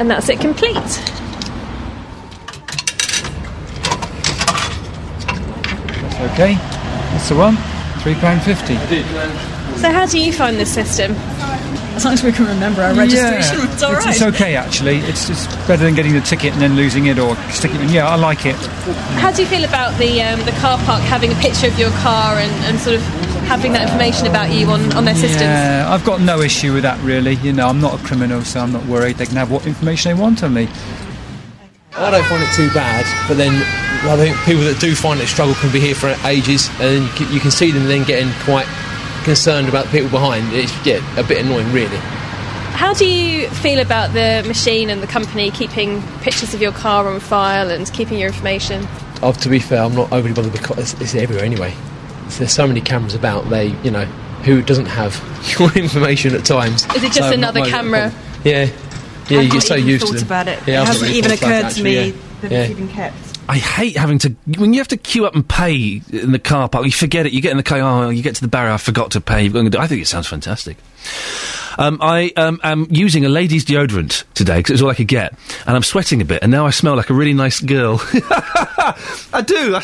And 0.00 0.10
that's 0.10 0.30
it 0.30 0.40
complete. 0.40 0.76
Okay. 6.32 6.81
That's 7.12 7.28
the 7.28 7.36
one. 7.36 7.56
£3.50. 8.02 9.78
So, 9.78 9.90
how 9.90 10.06
do 10.06 10.18
you 10.18 10.32
find 10.32 10.56
this 10.56 10.72
system? 10.72 11.12
As 11.94 12.04
long 12.04 12.14
as 12.14 12.22
we 12.24 12.32
can 12.32 12.46
remember 12.46 12.82
our 12.82 12.94
registration, 12.94 13.58
Yeah. 13.58 13.72
it's 13.72 13.82
all 13.82 13.94
it's, 13.94 14.06
it's 14.06 14.22
okay, 14.22 14.56
actually. 14.56 14.98
It's 15.00 15.28
just 15.28 15.48
better 15.68 15.84
than 15.84 15.94
getting 15.94 16.14
the 16.14 16.20
ticket 16.22 16.52
and 16.52 16.60
then 16.62 16.74
losing 16.74 17.06
it 17.06 17.18
or 17.18 17.36
sticking 17.50 17.80
it. 17.82 17.90
Yeah, 17.90 18.08
I 18.08 18.16
like 18.16 18.46
it. 18.46 18.56
How 19.20 19.30
do 19.30 19.42
you 19.42 19.48
feel 19.48 19.64
about 19.64 19.96
the 19.98 20.22
um, 20.22 20.40
the 20.46 20.52
car 20.52 20.78
park 20.84 21.02
having 21.02 21.30
a 21.32 21.34
picture 21.36 21.66
of 21.66 21.78
your 21.78 21.90
car 22.00 22.36
and, 22.38 22.50
and 22.64 22.78
sort 22.80 22.96
of 22.96 23.02
having 23.46 23.72
that 23.74 23.82
information 23.82 24.26
about 24.26 24.50
you 24.50 24.66
on, 24.68 24.90
on 24.94 25.04
their 25.04 25.14
systems? 25.14 25.42
Yeah, 25.42 25.86
I've 25.90 26.04
got 26.04 26.20
no 26.22 26.40
issue 26.40 26.72
with 26.72 26.82
that, 26.84 26.98
really. 27.02 27.34
You 27.36 27.52
know, 27.52 27.68
I'm 27.68 27.80
not 27.80 28.00
a 28.00 28.02
criminal, 28.04 28.42
so 28.42 28.60
I'm 28.60 28.72
not 28.72 28.84
worried. 28.86 29.16
They 29.16 29.26
can 29.26 29.36
have 29.36 29.50
what 29.50 29.66
information 29.66 30.16
they 30.16 30.20
want 30.20 30.42
on 30.42 30.54
me. 30.54 30.68
I 31.94 32.10
don't 32.10 32.24
find 32.24 32.42
it 32.42 32.52
too 32.54 32.72
bad, 32.72 33.04
but 33.28 33.36
then 33.36 33.52
I 34.08 34.16
think 34.16 34.36
people 34.46 34.64
that 34.64 34.80
do 34.80 34.94
find 34.94 35.20
it 35.20 35.26
struggle 35.26 35.54
can 35.56 35.70
be 35.70 35.78
here 35.78 35.94
for 35.94 36.08
ages, 36.24 36.70
and 36.80 37.04
you 37.20 37.38
can, 37.38 37.50
see 37.50 37.70
them 37.70 37.84
then 37.84 38.04
getting 38.04 38.32
quite 38.44 38.66
concerned 39.24 39.68
about 39.68 39.86
the 39.86 39.90
people 39.90 40.10
behind. 40.10 40.52
It's 40.54 40.72
yeah, 40.86 41.02
a 41.18 41.22
bit 41.22 41.44
annoying, 41.44 41.70
really. 41.70 41.98
How 42.72 42.94
do 42.94 43.06
you 43.06 43.48
feel 43.48 43.78
about 43.78 44.14
the 44.14 44.42
machine 44.48 44.88
and 44.88 45.02
the 45.02 45.06
company 45.06 45.50
keeping 45.50 46.02
pictures 46.20 46.54
of 46.54 46.62
your 46.62 46.72
car 46.72 47.06
on 47.06 47.20
file 47.20 47.70
and 47.70 47.90
keeping 47.92 48.18
your 48.18 48.28
information? 48.28 48.88
Oh, 49.22 49.32
to 49.32 49.48
be 49.48 49.58
fair, 49.58 49.82
I'm 49.82 49.94
not 49.94 50.10
overly 50.10 50.32
bothered 50.32 50.52
because 50.52 50.78
it's, 50.78 51.00
it's 51.00 51.14
everywhere 51.14 51.44
anyway. 51.44 51.74
There's 52.38 52.52
so 52.52 52.66
many 52.66 52.80
cameras 52.80 53.14
about. 53.14 53.50
They, 53.50 53.66
you 53.82 53.90
know, 53.90 54.06
who 54.44 54.62
doesn't 54.62 54.86
have 54.86 55.14
your 55.58 55.70
information 55.74 56.34
at 56.34 56.46
times? 56.46 56.86
Is 56.96 57.04
it 57.04 57.12
just 57.12 57.28
So 57.28 57.32
another 57.32 57.64
camera? 57.66 58.12
Yeah, 58.44 58.70
yeah. 59.28 59.40
You 59.40 59.50
get 59.50 59.62
so 59.62 59.74
used 59.74 60.04
thought 60.04 60.12
to 60.12 60.18
them. 60.18 60.26
about 60.26 60.48
it. 60.48 60.66
Yeah, 60.66 60.82
it 60.82 60.86
hasn't 60.86 61.10
even 61.12 61.32
occurred 61.32 61.70
to 61.70 61.82
me 61.82 61.98
actually, 61.98 62.20
that 62.40 62.50
yeah. 62.50 62.62
it's 62.62 62.70
even 62.70 62.88
kept. 62.88 63.16
I 63.48 63.58
hate 63.58 63.96
having 63.96 64.18
to 64.20 64.30
when 64.56 64.72
you 64.72 64.80
have 64.80 64.88
to 64.88 64.96
queue 64.96 65.26
up 65.26 65.34
and 65.34 65.46
pay 65.46 66.00
in 66.12 66.32
the 66.32 66.38
car 66.38 66.68
park. 66.68 66.84
You 66.84 66.92
forget 66.92 67.26
it. 67.26 67.32
You 67.32 67.40
get 67.40 67.50
in 67.50 67.56
the 67.56 67.62
car. 67.62 67.80
Oh, 67.80 68.08
you 68.08 68.22
get 68.22 68.36
to 68.36 68.40
the 68.40 68.48
barrier. 68.48 68.72
I 68.72 68.76
forgot 68.76 69.12
to 69.12 69.20
pay. 69.20 69.42
You've 69.44 69.52
got 69.52 69.62
to 69.62 69.70
do. 69.70 69.78
I 69.78 69.86
think 69.86 70.00
it 70.00 70.06
sounds 70.06 70.28
fantastic. 70.28 70.76
Um, 71.78 71.98
I 72.00 72.32
um, 72.36 72.60
am 72.62 72.86
using 72.90 73.24
a 73.24 73.28
lady's 73.28 73.64
deodorant 73.64 74.24
today 74.34 74.58
because 74.58 74.70
it 74.70 74.74
was 74.74 74.82
all 74.82 74.90
I 74.90 74.94
could 74.94 75.08
get, 75.08 75.34
and 75.66 75.74
I'm 75.74 75.82
sweating 75.82 76.20
a 76.20 76.24
bit, 76.24 76.42
and 76.42 76.52
now 76.52 76.66
I 76.66 76.70
smell 76.70 76.96
like 76.96 77.10
a 77.10 77.14
really 77.14 77.32
nice 77.32 77.60
girl. 77.60 78.00
I 78.12 79.42
do. 79.44 79.74
I, 79.74 79.82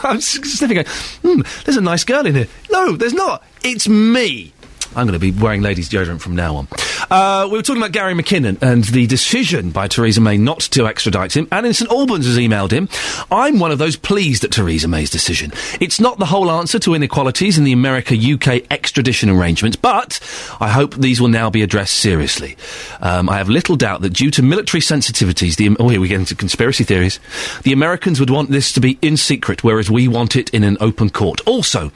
I'm 0.04 0.20
sniffing. 0.20 0.76
Going, 0.76 0.86
hmm, 0.86 1.42
there's 1.64 1.76
a 1.76 1.82
nice 1.82 2.04
girl 2.04 2.26
in 2.26 2.34
here. 2.34 2.48
No, 2.70 2.96
there's 2.96 3.14
not. 3.14 3.42
It's 3.64 3.88
me. 3.88 4.52
I'm 4.96 5.06
going 5.06 5.18
to 5.18 5.18
be 5.18 5.32
wearing 5.32 5.62
ladies' 5.62 5.88
deodorant 5.88 6.20
from 6.20 6.36
now 6.36 6.56
on. 6.56 6.68
Uh, 7.10 7.48
we 7.50 7.58
were 7.58 7.62
talking 7.62 7.82
about 7.82 7.92
Gary 7.92 8.14
McKinnon 8.14 8.60
and 8.62 8.84
the 8.84 9.06
decision 9.06 9.70
by 9.70 9.88
Theresa 9.88 10.20
May 10.20 10.36
not 10.36 10.60
to 10.60 10.86
extradite 10.86 11.36
him. 11.36 11.48
And 11.50 11.66
in 11.66 11.74
St 11.74 11.90
Albans 11.90 12.26
has 12.26 12.38
emailed 12.38 12.70
him. 12.70 12.88
I'm 13.30 13.58
one 13.58 13.70
of 13.70 13.78
those 13.78 13.96
pleased 13.96 14.44
at 14.44 14.52
Theresa 14.52 14.88
May's 14.88 15.10
decision. 15.10 15.52
It's 15.80 16.00
not 16.00 16.18
the 16.18 16.26
whole 16.26 16.50
answer 16.50 16.78
to 16.80 16.94
inequalities 16.94 17.58
in 17.58 17.64
the 17.64 17.72
America-UK 17.72 18.70
extradition 18.70 19.28
arrangements, 19.30 19.76
but 19.76 20.20
I 20.60 20.68
hope 20.68 20.94
these 20.94 21.20
will 21.20 21.28
now 21.28 21.50
be 21.50 21.62
addressed 21.62 21.94
seriously. 21.94 22.56
Um, 23.00 23.28
I 23.28 23.38
have 23.38 23.48
little 23.48 23.76
doubt 23.76 24.02
that 24.02 24.14
due 24.14 24.30
to 24.32 24.42
military 24.42 24.80
sensitivities, 24.80 25.56
the 25.56 25.76
oh 25.78 25.88
here 25.88 26.00
we 26.00 26.08
get 26.08 26.20
into 26.20 26.34
conspiracy 26.34 26.84
theories. 26.84 27.18
The 27.62 27.72
Americans 27.72 28.20
would 28.20 28.30
want 28.30 28.50
this 28.50 28.72
to 28.72 28.80
be 28.80 28.98
in 29.02 29.16
secret, 29.16 29.64
whereas 29.64 29.90
we 29.90 30.08
want 30.08 30.36
it 30.36 30.50
in 30.50 30.64
an 30.64 30.76
open 30.80 31.10
court. 31.10 31.40
Also. 31.46 31.92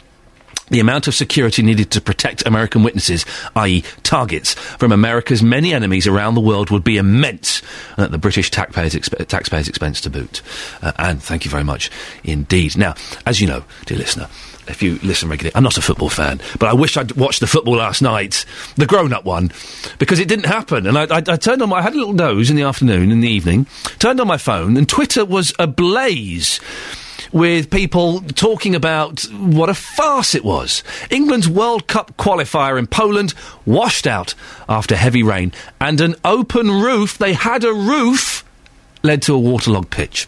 The 0.69 0.81
amount 0.81 1.07
of 1.07 1.15
security 1.15 1.63
needed 1.63 1.93
to 1.93 2.01
protect 2.01 2.45
American 2.45 2.83
witnesses, 2.83 3.25
i.e., 3.55 3.85
targets, 4.03 4.55
from 4.55 4.91
America's 4.91 5.41
many 5.41 5.73
enemies 5.73 6.09
around 6.09 6.35
the 6.35 6.41
world 6.41 6.71
would 6.71 6.83
be 6.83 6.97
immense, 6.97 7.63
and 7.97 8.07
at 8.07 8.11
the 8.11 8.19
British 8.19 8.51
taxpayers' 8.51 8.95
exp- 8.95 9.27
taxpayers' 9.29 9.69
expense 9.69 10.01
to 10.01 10.11
boot. 10.11 10.43
Uh, 10.83 10.93
and 10.99 11.23
thank 11.23 11.45
you 11.45 11.51
very 11.53 11.63
much 11.63 11.89
indeed. 12.25 12.77
Now, 12.77 12.95
as 13.25 13.41
you 13.41 13.47
know, 13.47 13.63
dear 13.85 13.99
listener, 13.99 14.29
if 14.67 14.83
you 14.83 14.99
listen 15.05 15.29
regularly, 15.29 15.55
I'm 15.55 15.63
not 15.63 15.79
a 15.79 15.83
football 15.83 16.09
fan, 16.09 16.41
but 16.59 16.69
I 16.69 16.73
wish 16.73 16.97
I'd 16.97 17.13
watched 17.13 17.39
the 17.39 17.47
football 17.47 17.77
last 17.77 18.03
night, 18.03 18.45
the 18.75 18.87
grown-up 18.87 19.25
one, 19.25 19.53
because 20.01 20.19
it 20.19 20.27
didn't 20.27 20.47
happen. 20.47 20.87
And 20.89 20.99
I, 20.99 21.05
I, 21.05 21.23
I 21.29 21.37
turned 21.37 21.63
on, 21.63 21.69
my, 21.69 21.79
I 21.79 21.83
had 21.83 21.95
a 21.95 21.99
little 21.99 22.13
nose 22.13 22.51
in 22.51 22.57
the 22.57 22.63
afternoon, 22.63 23.13
in 23.13 23.21
the 23.21 23.29
evening, 23.29 23.67
turned 24.01 24.21
on 24.21 24.27
my 24.27 24.39
phone, 24.39 24.77
and 24.77 24.89
Twitter 24.89 25.25
was 25.25 25.55
ablaze 25.61 26.61
with 27.37 27.69
people 27.69 28.23
talking 28.23 28.75
about 28.75 29.21
what 29.31 29.69
a 29.69 29.75
farce 29.75 30.35
it 30.35 30.43
was. 30.43 30.83
England's 31.11 31.47
World 31.47 31.87
Cup 31.87 32.17
qualifier 32.17 32.79
in 32.79 32.87
Poland 32.87 33.35
washed 33.67 34.07
out 34.07 34.35
after 34.71 34.97
heavy 34.97 35.23
rain, 35.23 35.53
and 35.79 36.01
an 36.01 36.15
open 36.25 36.71
roof, 36.71 37.19
they 37.19 37.35
had 37.35 37.63
a 37.63 37.75
roof, 37.75 38.43
led 39.03 39.21
to 39.23 39.35
a 39.35 39.39
waterlogged 39.39 39.91
pitch. 39.91 40.27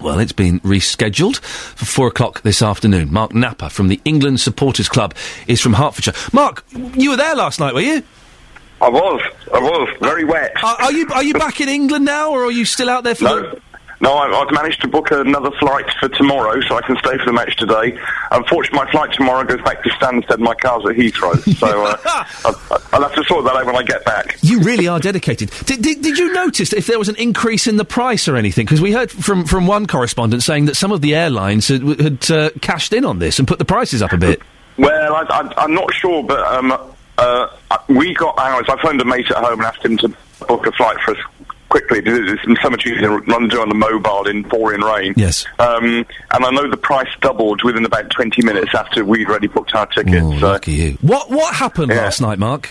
Well, 0.00 0.18
it's 0.18 0.32
been 0.32 0.60
rescheduled 0.60 1.36
for 1.40 1.84
four 1.84 2.08
o'clock 2.08 2.40
this 2.40 2.62
afternoon. 2.62 3.12
Mark 3.12 3.34
Napper 3.34 3.68
from 3.68 3.88
the 3.88 4.00
England 4.06 4.40
Supporters 4.40 4.88
Club 4.88 5.14
is 5.46 5.60
from 5.60 5.74
Hertfordshire. 5.74 6.14
Mark, 6.32 6.64
you 6.94 7.10
were 7.10 7.16
there 7.16 7.34
last 7.36 7.60
night, 7.60 7.74
were 7.74 7.80
you? 7.82 8.02
I 8.80 8.88
was. 8.88 9.20
I 9.52 9.60
was 9.60 9.96
very 10.00 10.24
wet. 10.24 10.52
Are, 10.64 10.76
are 10.84 10.92
you 10.92 11.06
are 11.14 11.22
you 11.22 11.34
back 11.34 11.60
in 11.60 11.68
England 11.68 12.06
now, 12.06 12.30
or 12.32 12.44
are 12.46 12.50
you 12.50 12.64
still 12.64 12.88
out 12.88 13.04
there 13.04 13.14
for 13.14 13.24
No. 13.24 13.40
the? 13.42 13.60
No, 14.04 14.12
I, 14.12 14.42
I've 14.42 14.52
managed 14.52 14.82
to 14.82 14.88
book 14.88 15.10
another 15.12 15.50
flight 15.52 15.86
for 15.98 16.10
tomorrow, 16.10 16.60
so 16.60 16.76
I 16.76 16.82
can 16.82 16.94
stay 16.96 17.16
for 17.16 17.24
the 17.24 17.32
match 17.32 17.56
today. 17.56 17.98
Unfortunately, 18.30 18.84
my 18.84 18.90
flight 18.90 19.10
tomorrow 19.14 19.44
goes 19.44 19.62
back 19.62 19.82
to 19.82 19.88
Stansted. 19.88 20.40
My 20.40 20.54
car's 20.54 20.84
at 20.84 20.94
Heathrow, 20.94 21.40
so 21.58 21.86
uh, 21.86 21.96
I'll, 22.44 22.82
I'll 22.92 23.08
have 23.08 23.14
to 23.14 23.24
sort 23.24 23.46
that 23.46 23.56
out 23.56 23.64
when 23.64 23.76
I 23.76 23.82
get 23.82 24.04
back. 24.04 24.36
You 24.42 24.60
really 24.60 24.88
are 24.88 25.00
dedicated. 25.00 25.50
Did, 25.64 25.80
did, 25.80 26.02
did 26.02 26.18
you 26.18 26.34
notice 26.34 26.74
if 26.74 26.86
there 26.86 26.98
was 26.98 27.08
an 27.08 27.16
increase 27.16 27.66
in 27.66 27.78
the 27.78 27.84
price 27.86 28.28
or 28.28 28.36
anything? 28.36 28.66
Because 28.66 28.82
we 28.82 28.92
heard 28.92 29.10
from, 29.10 29.46
from 29.46 29.66
one 29.66 29.86
correspondent 29.86 30.42
saying 30.42 30.66
that 30.66 30.74
some 30.74 30.92
of 30.92 31.00
the 31.00 31.14
airlines 31.14 31.68
had, 31.68 31.82
had 31.98 32.30
uh, 32.30 32.50
cashed 32.60 32.92
in 32.92 33.06
on 33.06 33.20
this 33.20 33.38
and 33.38 33.48
put 33.48 33.58
the 33.58 33.64
prices 33.64 34.02
up 34.02 34.12
a 34.12 34.18
bit. 34.18 34.42
Well, 34.76 35.14
I, 35.14 35.22
I, 35.30 35.62
I'm 35.62 35.72
not 35.72 35.94
sure, 35.94 36.22
but 36.22 36.40
um, 36.40 36.72
uh, 37.16 37.46
we 37.88 38.12
got 38.12 38.38
ours. 38.38 38.66
I 38.68 38.80
phoned 38.82 39.00
a 39.00 39.06
mate 39.06 39.30
at 39.30 39.38
home 39.38 39.60
and 39.60 39.62
asked 39.62 39.82
him 39.82 39.96
to 39.96 40.14
book 40.46 40.66
a 40.66 40.72
flight 40.72 40.98
for 41.00 41.12
us 41.12 41.24
quickly. 41.74 42.00
It's 42.04 42.62
so 42.62 42.70
much 42.70 42.86
easier 42.86 43.00
to 43.00 43.18
run 43.18 43.48
do 43.48 43.60
on 43.60 43.68
the 43.68 43.74
mobile 43.74 44.28
in 44.28 44.44
pouring 44.44 44.80
rain. 44.80 45.14
Yes. 45.16 45.44
Um, 45.58 46.06
and 46.30 46.44
I 46.44 46.50
know 46.50 46.70
the 46.70 46.76
price 46.76 47.08
doubled 47.20 47.64
within 47.64 47.84
about 47.84 48.10
20 48.10 48.42
minutes 48.44 48.72
after 48.74 49.04
we'd 49.04 49.28
already 49.28 49.48
booked 49.48 49.74
our 49.74 49.86
tickets. 49.86 50.16
Oh, 50.22 50.38
so 50.38 50.46
lucky 50.46 50.72
you. 50.72 50.98
What 51.00 51.30
what 51.30 51.52
happened 51.54 51.90
Yeah. 51.90 52.02
last 52.02 52.20
night, 52.20 52.38
Mark? 52.38 52.70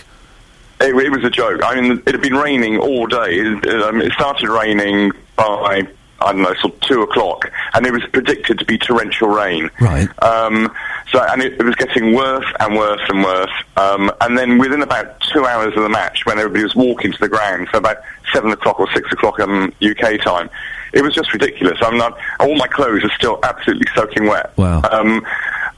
It, 0.80 0.94
it 0.96 1.10
was 1.10 1.22
a 1.22 1.30
joke. 1.30 1.60
I 1.62 1.78
mean, 1.80 2.02
it 2.06 2.12
had 2.14 2.22
been 2.22 2.34
raining 2.34 2.78
all 2.78 3.06
day. 3.06 3.34
It, 3.38 3.64
it, 3.66 3.82
um, 3.82 4.00
it 4.00 4.12
started 4.12 4.48
raining 4.48 5.12
by, 5.36 5.82
I 6.20 6.32
don't 6.32 6.40
know, 6.42 6.54
sort 6.54 6.74
of 6.74 6.80
two 6.80 7.02
o'clock, 7.02 7.50
and 7.74 7.84
it 7.86 7.92
was 7.92 8.02
predicted 8.12 8.58
to 8.60 8.64
be 8.64 8.78
torrential 8.78 9.28
rain. 9.28 9.70
Right. 9.80 10.08
Um, 10.22 10.72
so, 11.10 11.22
and 11.22 11.42
it, 11.42 11.54
it 11.54 11.62
was 11.62 11.74
getting 11.76 12.14
worse 12.14 12.46
and 12.60 12.76
worse 12.76 13.00
and 13.08 13.22
worse. 13.22 13.52
Um, 13.76 14.10
and 14.20 14.36
then 14.36 14.58
within 14.58 14.82
about 14.82 15.20
two 15.20 15.44
hours 15.44 15.76
of 15.76 15.82
the 15.82 15.88
match, 15.88 16.26
when 16.26 16.38
everybody 16.38 16.64
was 16.64 16.74
walking 16.74 17.12
to 17.12 17.18
the 17.18 17.28
ground, 17.28 17.68
so 17.70 17.78
about 17.78 17.98
seven 18.32 18.50
o'clock 18.50 18.80
or 18.80 18.90
six 18.92 19.10
o'clock 19.12 19.38
um, 19.40 19.72
UK 19.82 20.20
time, 20.20 20.50
it 20.92 21.02
was 21.02 21.14
just 21.14 21.32
ridiculous. 21.32 21.78
I'm 21.82 21.96
not. 21.96 22.18
All 22.40 22.56
my 22.56 22.68
clothes 22.68 23.04
are 23.04 23.12
still 23.12 23.38
absolutely 23.42 23.86
soaking 23.94 24.26
wet. 24.26 24.56
Wow. 24.56 24.82
Um, 24.90 25.24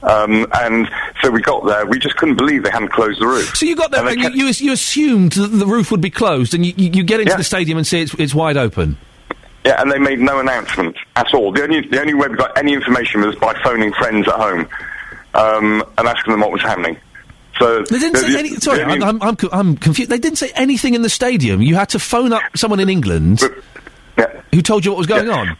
Um, 0.03 0.45
and 0.53 0.87
so 1.23 1.31
we 1.31 1.41
got 1.41 1.65
there. 1.65 1.83
We 1.85 1.97
just 1.97 2.17
couldn't 2.17 2.35
believe 2.35 2.63
they 2.63 2.69
hadn't 2.69 2.91
closed 2.91 3.19
the 3.19 3.25
roof. 3.25 3.55
So 3.55 3.65
you 3.65 3.75
got 3.75 3.89
there 3.89 4.07
and, 4.07 4.21
you, 4.21 4.45
you, 4.45 4.53
you 4.55 4.71
assumed 4.71 5.31
that 5.33 5.47
the 5.47 5.65
roof 5.65 5.89
would 5.89 6.01
be 6.01 6.11
closed, 6.11 6.53
and 6.53 6.63
you, 6.63 6.73
you, 6.77 7.03
get 7.03 7.19
into 7.19 7.35
the 7.35 7.43
stadium 7.43 7.79
and 7.79 7.85
see 7.85 8.01
it's, 8.01 8.13
it's 8.13 8.35
wide 8.35 8.57
open. 8.57 8.95
Yeah, 9.65 9.81
and 9.81 9.91
they 9.91 9.97
made 9.97 10.19
no 10.19 10.39
announcement 10.39 10.95
at 11.15 11.33
all. 11.33 11.51
The 11.51 11.63
only 11.63 11.81
the 11.81 11.99
only 11.99 12.13
way 12.13 12.27
we 12.27 12.35
got 12.37 12.55
any 12.57 12.73
information 12.73 13.21
was 13.21 13.35
by 13.37 13.53
phoning 13.63 13.91
friends 13.93 14.27
at 14.27 14.35
home 14.35 14.69
um, 15.37 15.83
and 15.97 16.07
asking 16.07 16.31
them 16.31 16.41
what 16.41 16.51
was 16.51 16.61
happening. 16.61 16.97
So 17.59 17.83
They 17.83 17.99
didn't 17.99 18.17
say 18.17 18.37
any. 18.37 18.55
Sorry, 18.55 18.83
only- 18.83 19.01
I'm, 19.01 19.21
I'm, 19.21 19.37
I'm, 19.51 19.77
confused. 19.77 20.11
They 20.11 20.19
didn't 20.19 20.37
say 20.37 20.51
anything 20.55 20.93
in 20.93 21.01
the 21.01 21.09
stadium. 21.09 21.61
You 21.61 21.75
had 21.75 21.89
to 21.89 21.99
phone 21.99 22.33
up 22.33 22.43
someone 22.55 22.79
in 22.79 22.89
England 22.89 23.41
yeah. 24.17 24.41
who 24.53 24.61
told 24.61 24.85
you 24.85 24.91
what 24.91 24.97
was 24.97 25.07
going 25.07 25.29
on. 25.29 25.57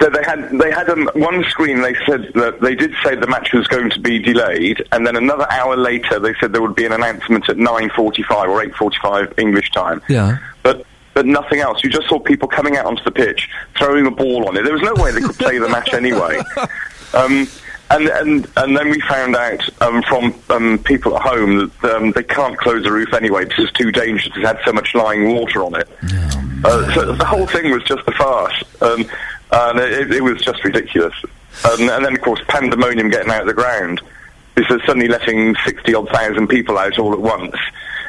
So 0.00 0.08
they 0.08 0.22
had 0.24 0.50
they 0.58 0.70
had 0.70 0.88
um, 0.88 1.10
one 1.14 1.44
screen. 1.44 1.82
They 1.82 1.94
said 2.06 2.32
that 2.34 2.60
they 2.62 2.74
did 2.74 2.94
say 3.04 3.16
the 3.16 3.26
match 3.26 3.52
was 3.52 3.66
going 3.66 3.90
to 3.90 4.00
be 4.00 4.18
delayed, 4.18 4.82
and 4.92 5.06
then 5.06 5.14
another 5.14 5.46
hour 5.50 5.76
later 5.76 6.18
they 6.18 6.32
said 6.40 6.54
there 6.54 6.62
would 6.62 6.74
be 6.74 6.86
an 6.86 6.92
announcement 6.92 7.48
at 7.50 7.58
nine 7.58 7.90
forty-five 7.90 8.48
or 8.48 8.62
eight 8.62 8.74
forty-five 8.74 9.34
English 9.36 9.70
time. 9.72 10.00
Yeah. 10.08 10.38
But 10.62 10.86
but 11.12 11.26
nothing 11.26 11.60
else. 11.60 11.84
You 11.84 11.90
just 11.90 12.08
saw 12.08 12.18
people 12.18 12.48
coming 12.48 12.78
out 12.78 12.86
onto 12.86 13.04
the 13.04 13.10
pitch, 13.10 13.50
throwing 13.76 14.06
a 14.06 14.10
ball 14.10 14.48
on 14.48 14.56
it. 14.56 14.62
There 14.62 14.72
was 14.72 14.80
no 14.80 14.94
way 15.02 15.12
they 15.12 15.20
could 15.20 15.36
play 15.36 15.58
the 15.58 15.68
match 15.68 15.92
anyway. 15.92 16.40
Um, 17.12 17.48
and, 17.90 18.06
and 18.08 18.48
and 18.56 18.76
then 18.76 18.90
we 18.90 19.00
found 19.00 19.34
out 19.36 19.82
um, 19.82 20.02
from 20.04 20.34
um, 20.50 20.78
people 20.78 21.16
at 21.16 21.22
home 21.22 21.70
that 21.82 21.96
um, 21.96 22.12
they 22.12 22.22
can't 22.22 22.56
close 22.58 22.84
the 22.84 22.92
roof 22.92 23.12
anyway. 23.12 23.44
Because 23.44 23.64
it's 23.64 23.72
too 23.78 23.90
dangerous. 23.92 24.36
It 24.36 24.44
had 24.44 24.58
so 24.64 24.72
much 24.72 24.94
lying 24.94 25.34
water 25.34 25.64
on 25.64 25.74
it. 25.74 25.88
uh, 26.64 26.94
so 26.94 27.12
the 27.12 27.24
whole 27.24 27.46
thing 27.46 27.70
was 27.70 27.82
just 27.84 28.06
a 28.06 28.12
farce, 28.12 28.62
um, 28.80 29.04
and 29.52 29.78
it, 29.80 30.12
it 30.12 30.22
was 30.22 30.40
just 30.42 30.62
ridiculous. 30.64 31.14
Um, 31.64 31.80
and 31.90 32.04
then, 32.04 32.14
of 32.14 32.20
course, 32.22 32.40
pandemonium 32.48 33.10
getting 33.10 33.30
out 33.30 33.42
of 33.42 33.46
the 33.48 33.54
ground. 33.54 34.00
This 34.54 34.66
is 34.70 34.80
suddenly 34.86 35.08
letting 35.08 35.54
sixty 35.64 35.94
odd 35.94 36.08
thousand 36.10 36.48
people 36.48 36.78
out 36.78 36.98
all 36.98 37.12
at 37.12 37.20
once 37.20 37.56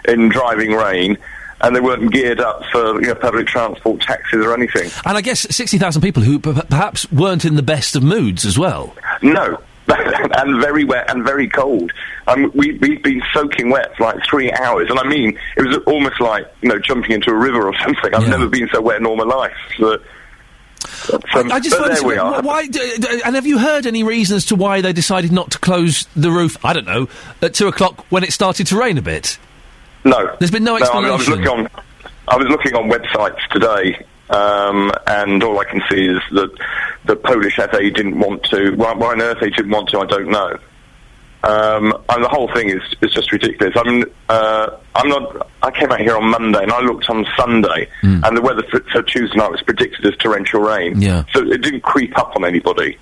in 0.08 0.30
driving 0.30 0.72
rain, 0.72 1.18
and 1.62 1.76
they 1.76 1.80
weren't 1.80 2.12
geared 2.12 2.40
up 2.40 2.64
for 2.72 3.02
you 3.02 3.08
know, 3.08 3.16
public 3.16 3.48
transport, 3.48 4.02
taxis, 4.02 4.44
or 4.46 4.54
anything. 4.54 4.90
And 5.06 5.16
I 5.18 5.22
guess 5.22 5.42
60,000 5.56 6.02
people 6.02 6.24
who 6.24 6.40
p- 6.40 6.54
perhaps 6.70 7.10
weren't 7.12 7.46
in 7.46 7.56
the 7.56 7.62
best 7.62 7.96
of 7.96 8.02
moods 8.04 8.46
as 8.46 8.58
well. 8.58 8.96
No. 9.22 9.60
and 9.88 10.62
very 10.62 10.84
wet 10.84 11.10
and 11.10 11.24
very 11.24 11.48
cold. 11.48 11.92
Um, 12.28 12.52
we, 12.54 12.78
we've 12.78 13.02
been 13.02 13.22
soaking 13.34 13.70
wet 13.70 13.96
for 13.98 14.04
like 14.06 14.24
three 14.30 14.52
hours, 14.52 14.90
and 14.90 15.00
I 15.00 15.08
mean, 15.08 15.38
it 15.58 15.68
was 15.68 15.78
almost 15.88 16.22
like 16.22 16.46
you 16.62 16.70
know 16.70 16.80
jumping 16.80 17.12
into 17.12 17.32
a 17.32 17.36
river 17.36 17.68
or 17.68 17.76
something. 17.84 18.14
I've 18.14 18.28
never 18.28 18.48
been 18.48 18.70
so 18.72 18.82
wet 18.82 18.98
in 18.98 19.06
all 19.06 19.16
my 19.16 19.24
life. 19.24 19.54
So, 19.78 19.94
um, 21.34 21.52
I 21.52 21.60
just 21.60 21.72
but 21.78 21.82
wonder, 21.82 21.96
there 21.96 22.08
we 22.08 22.18
are. 22.18 22.42
why? 22.42 22.68
and 23.26 23.36
have 23.36 23.46
you 23.46 23.58
heard 23.58 23.86
any 23.86 24.04
reasons 24.04 24.46
to 24.48 24.56
why 24.56 24.82
they 24.82 24.94
decided 24.94 25.32
not 25.32 25.52
to 25.52 25.60
close 25.60 26.08
the 26.16 26.32
roof? 26.32 26.64
I 26.64 26.74
don't 26.74 26.86
know 26.86 27.08
at 27.42 27.54
two 27.54 27.68
o'clock 27.68 28.06
when 28.12 28.24
it 28.24 28.34
started 28.34 28.68
to 28.68 28.78
rain 28.78 28.98
a 28.98 29.02
bit. 29.02 29.38
No, 30.04 30.36
There's 30.40 30.52
been 30.52 30.64
no 30.64 30.76
I, 30.76 30.80
mean, 30.80 31.06
I 31.06 31.16
was 31.16 31.30
looking 31.30 31.48
on. 31.48 31.68
I 32.28 32.38
was 32.38 32.48
looking 32.48 32.76
on 32.76 32.90
websites 32.90 33.46
today, 33.50 34.04
um, 34.32 34.92
and 35.08 35.44
all 35.44 35.60
I 35.60 35.66
can 35.66 35.82
see 35.90 36.06
is 36.06 36.22
that 36.32 36.52
the 37.06 37.16
Polish 37.16 37.56
FA 37.56 37.90
didn't 37.90 38.20
want 38.20 38.44
to. 38.46 38.72
Why, 38.76 38.94
why 38.94 39.14
on 39.14 39.22
earth 39.22 39.40
they 39.42 39.50
didn't 39.50 39.72
want 39.72 39.90
to, 39.90 40.00
I 40.00 40.06
don't 40.06 40.30
know. 40.30 40.58
Um, 41.44 41.94
and 42.10 42.24
the 42.24 42.30
whole 42.30 42.54
thing 42.54 42.70
is, 42.70 42.82
is 43.02 43.12
just 43.12 43.32
ridiculous. 43.32 43.74
I 43.76 43.84
mean, 43.84 44.06
uh, 44.30 44.78
I'm 44.94 45.10
not. 45.10 45.50
I 45.64 45.72
came 45.72 45.92
out 45.92 46.00
here 46.00 46.16
on 46.16 46.30
Monday, 46.30 46.62
and 46.62 46.72
I 46.72 46.82
looked 46.82 47.10
on 47.10 47.26
Sunday, 47.36 47.90
and 48.24 48.38
the 48.38 48.42
weather 48.42 48.64
for, 48.70 48.80
for 48.92 49.02
Tuesday 49.02 49.38
night 49.38 49.52
was 49.52 49.62
predicted 49.64 50.06
as 50.06 50.16
torrential 50.18 50.62
rain. 50.62 51.02
Yeah. 51.02 51.24
So 51.34 51.42
it 51.42 51.62
didn't 51.62 51.82
creep 51.82 52.18
up 52.18 52.36
on 52.36 52.46
anybody. 52.46 52.98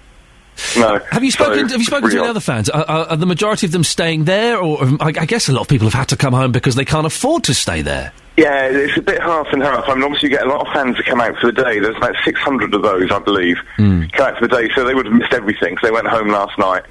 No. 0.77 0.99
Have 1.11 1.23
you 1.23 1.31
So, 1.31 1.43
spoken? 1.45 1.69
have 1.69 1.79
you 1.79 1.85
spoken 1.85 2.09
to 2.09 2.17
any 2.19 2.27
other 2.27 2.39
fans? 2.39 2.69
Are, 2.69 2.83
are, 2.87 3.05
are 3.09 3.17
the 3.17 3.25
majority 3.25 3.65
of 3.65 3.71
them 3.71 3.83
staying 3.83 4.25
there, 4.25 4.57
or 4.57 4.83
um, 4.83 4.97
I, 4.99 5.07
I 5.07 5.25
guess 5.25 5.47
a 5.49 5.53
lot 5.53 5.61
of 5.61 5.67
people 5.67 5.87
have 5.87 5.93
had 5.93 6.07
to 6.09 6.17
come 6.17 6.33
home 6.33 6.51
because 6.51 6.75
they 6.75 6.85
can't 6.85 7.05
afford 7.07 7.43
to 7.45 7.53
stay 7.53 7.81
there? 7.81 8.11
Yeah, 8.37 8.67
it's 8.67 8.97
a 8.97 9.01
bit 9.01 9.21
half 9.21 9.47
and 9.51 9.61
half. 9.61 9.83
I 9.87 9.95
mean, 9.95 10.03
obviously 10.03 10.29
you 10.29 10.37
get 10.37 10.45
a 10.47 10.49
lot 10.49 10.65
of 10.65 10.73
fans 10.73 10.95
that 10.97 11.05
come 11.05 11.19
out 11.19 11.37
for 11.39 11.47
the 11.51 11.61
day. 11.63 11.79
There's 11.79 11.97
about 11.97 12.15
600 12.23 12.73
of 12.73 12.81
those, 12.81 13.11
I 13.11 13.19
believe, 13.19 13.57
come 13.77 14.09
out 14.21 14.37
for 14.37 14.47
the 14.47 14.55
day, 14.55 14.69
so 14.73 14.85
they 14.85 14.93
would 14.95 15.05
have 15.07 15.13
missed 15.15 15.33
everything. 15.33 15.77
So 15.81 15.87
they 15.87 15.91
went 15.91 16.07
home 16.07 16.29
last 16.29 16.57
night. 16.57 16.83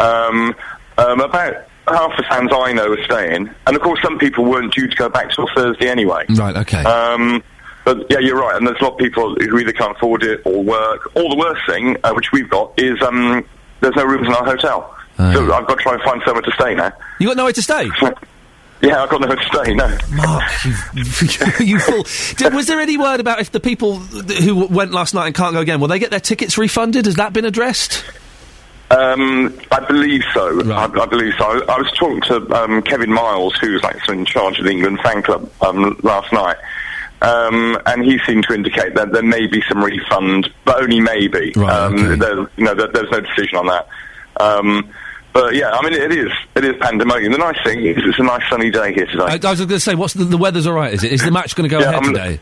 Um, 0.00 0.54
um, 0.98 1.20
about 1.20 1.54
half 1.88 2.16
the 2.16 2.22
fans 2.28 2.50
I 2.52 2.72
know 2.72 2.92
are 2.92 3.04
staying, 3.04 3.50
and 3.66 3.76
of 3.76 3.82
course 3.82 4.00
some 4.02 4.18
people 4.18 4.44
weren't 4.44 4.74
due 4.74 4.88
to 4.88 4.96
go 4.96 5.08
back 5.08 5.30
till 5.32 5.46
Thursday 5.54 5.88
anyway. 5.88 6.24
Right. 6.30 6.56
Okay. 6.56 6.82
Um, 6.82 7.42
but 7.86 8.04
yeah, 8.10 8.18
you're 8.18 8.36
right, 8.36 8.56
and 8.56 8.66
there's 8.66 8.80
a 8.80 8.82
lot 8.82 8.94
of 8.94 8.98
people 8.98 9.36
who 9.36 9.58
either 9.58 9.72
can't 9.72 9.96
afford 9.96 10.24
it 10.24 10.42
or 10.44 10.60
work. 10.60 11.06
Or 11.14 11.30
the 11.30 11.36
worst 11.36 11.62
thing, 11.66 11.96
uh, 12.02 12.12
which 12.14 12.32
we've 12.32 12.50
got, 12.50 12.72
is 12.76 13.00
um, 13.00 13.46
there's 13.80 13.94
no 13.94 14.04
rooms 14.04 14.26
in 14.26 14.34
our 14.34 14.44
hotel. 14.44 14.92
so 15.16 15.52
I've 15.54 15.68
got 15.68 15.76
to 15.78 15.82
try 15.84 15.94
and 15.94 16.02
find 16.02 16.20
somewhere 16.24 16.42
to 16.42 16.50
stay 16.50 16.74
now. 16.74 16.92
You 17.20 17.28
got 17.28 17.36
nowhere 17.36 17.52
to 17.52 17.62
stay? 17.62 17.84
yeah, 18.82 19.04
I've 19.04 19.08
got 19.08 19.20
nowhere 19.20 19.36
to 19.36 19.44
stay. 19.44 19.72
No. 19.72 19.98
Mark, 20.14 20.42
you, 20.64 20.74
you 21.64 21.78
fool. 21.78 22.04
Did, 22.36 22.54
was 22.54 22.66
there 22.66 22.80
any 22.80 22.96
word 22.96 23.20
about 23.20 23.38
if 23.38 23.52
the 23.52 23.60
people 23.60 24.04
th- 24.04 24.40
who 24.40 24.66
went 24.66 24.90
last 24.90 25.14
night 25.14 25.26
and 25.26 25.34
can't 25.36 25.54
go 25.54 25.60
again, 25.60 25.78
will 25.78 25.86
they 25.86 26.00
get 26.00 26.10
their 26.10 26.18
tickets 26.18 26.58
refunded? 26.58 27.04
Has 27.04 27.14
that 27.14 27.32
been 27.32 27.44
addressed? 27.44 28.04
Um, 28.90 29.56
I 29.70 29.78
believe 29.78 30.22
so. 30.34 30.72
I, 30.72 30.86
I 30.86 31.06
believe 31.06 31.34
so. 31.38 31.44
I, 31.44 31.74
I 31.74 31.78
was 31.78 31.92
talking 31.92 32.20
to 32.22 32.52
um, 32.52 32.82
Kevin 32.82 33.12
Miles, 33.12 33.54
who's 33.58 33.80
like 33.84 33.96
in 34.08 34.24
charge 34.24 34.58
of 34.58 34.64
the 34.64 34.72
England 34.72 34.98
fan 35.02 35.22
club, 35.22 35.48
um, 35.60 36.00
last 36.02 36.32
night, 36.32 36.56
um, 37.22 37.78
and 37.86 38.04
he 38.04 38.18
seemed 38.26 38.44
to 38.44 38.54
indicate 38.54 38.94
that 38.94 39.12
there 39.12 39.22
may 39.22 39.46
be 39.46 39.62
some 39.68 39.82
refund, 39.82 40.50
but 40.64 40.82
only 40.82 41.00
maybe. 41.00 41.54
um, 41.56 42.18
there, 42.18 42.38
you 42.56 42.64
know, 42.64 42.74
there, 42.74 42.88
there's 42.88 43.10
no 43.10 43.20
decision 43.20 43.58
on 43.58 43.66
that. 43.66 43.88
Um, 44.38 44.90
but 45.32 45.54
yeah, 45.54 45.70
I 45.70 45.82
mean, 45.82 45.92
it 45.92 46.12
is 46.12 46.30
it 46.54 46.64
is 46.64 46.74
pandemonium. 46.80 47.32
The 47.32 47.38
nice 47.38 47.62
thing 47.62 47.84
is 47.84 47.96
it's 47.98 48.18
a 48.18 48.22
nice 48.22 48.42
sunny 48.48 48.70
day 48.70 48.92
here 48.94 49.06
today. 49.06 49.24
I, 49.24 49.32
I 49.42 49.50
was 49.50 49.58
going 49.60 49.68
to 49.68 49.80
say, 49.80 49.94
what's 49.94 50.14
the, 50.14 50.24
the 50.24 50.38
weather's 50.38 50.66
all 50.66 50.72
right? 50.74 50.92
Is 50.94 51.04
it? 51.04 51.12
Is 51.12 51.22
the 51.24 51.30
match 51.30 51.54
going 51.54 51.68
to 51.68 51.74
go 51.74 51.80
Yeah, 51.80 51.90
ahead 51.90 52.02
I'm- 52.02 52.12
today? 52.14 52.40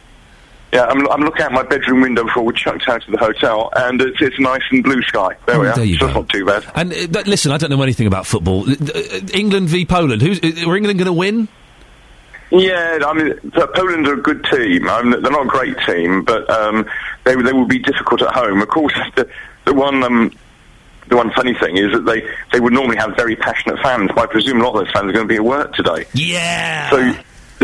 Yeah, 0.73 0.87
I'm, 0.87 1.09
I'm 1.09 1.21
looking 1.21 1.43
out 1.43 1.53
my 1.53 1.63
bedroom 1.63 2.01
window 2.01 2.25
before 2.25 2.43
we 2.43 2.53
chucked 2.53 2.89
out 2.89 3.07
of 3.07 3.13
the 3.13 3.19
hotel, 3.19 3.71
and 3.77 4.01
it's, 4.01 4.21
it's 4.21 4.41
nice 4.41 4.63
and 4.73 4.83
blue 4.83 5.01
sky. 5.03 5.37
There 5.47 5.61
we 5.61 5.69
Oh, 5.69 5.71
are. 5.71 5.77
there 5.77 5.87
so 5.99 6.07
it's 6.07 6.15
not 6.17 6.29
too 6.29 6.45
bad. 6.45 6.65
And 6.75 7.17
uh, 7.17 7.23
listen, 7.27 7.53
I 7.53 7.59
don't 7.59 7.71
know 7.71 7.81
anything 7.81 8.09
about 8.09 8.27
football. 8.27 8.69
Uh, 8.69 8.75
England 9.33 9.69
v 9.69 9.87
Poland. 9.87 10.21
Who's 10.21 10.41
uh, 10.41 10.69
are 10.69 10.77
England 10.77 10.99
going 10.99 11.07
to 11.07 11.13
win? 11.13 11.47
Yeah, 12.61 13.01
I 13.05 13.13
mean, 13.13 13.35
Poland 13.53 14.07
are 14.07 14.15
a 14.15 14.23
good 14.23 14.45
team. 14.45 14.89
I 14.89 15.03
mean, 15.03 15.23
they're 15.23 15.33
not 15.33 15.47
a 15.47 15.49
great 15.49 15.77
team, 15.87 16.25
but 16.25 16.49
um, 16.51 16.87
they 17.25 17.35
they 17.35 17.53
will 17.53 17.67
be 17.67 17.79
difficult 17.79 18.23
at 18.23 18.33
home. 18.35 18.63
Of 18.63 18.69
course, 18.69 18.95
the 19.17 19.29
the 19.65 19.75
one 19.75 20.03
um, 20.03 20.33
the 21.09 21.17
one 21.17 21.31
funny 21.33 21.55
thing 21.55 21.77
is 21.77 21.93
that 21.93 22.05
they 22.07 22.29
they 22.53 22.61
would 22.61 22.73
normally 22.73 22.97
have 22.97 23.17
very 23.17 23.37
passionate 23.37 23.79
fans. 23.83 24.11
But 24.15 24.29
I 24.29 24.33
presume 24.33 24.61
a 24.61 24.65
lot 24.65 24.79
of 24.79 24.85
those 24.85 24.93
fans 24.93 25.09
are 25.09 25.13
going 25.13 25.27
to 25.27 25.33
be 25.33 25.37
at 25.37 25.45
work 25.45 25.75
today. 25.75 26.07
Yeah. 26.15 26.91
So 26.91 27.15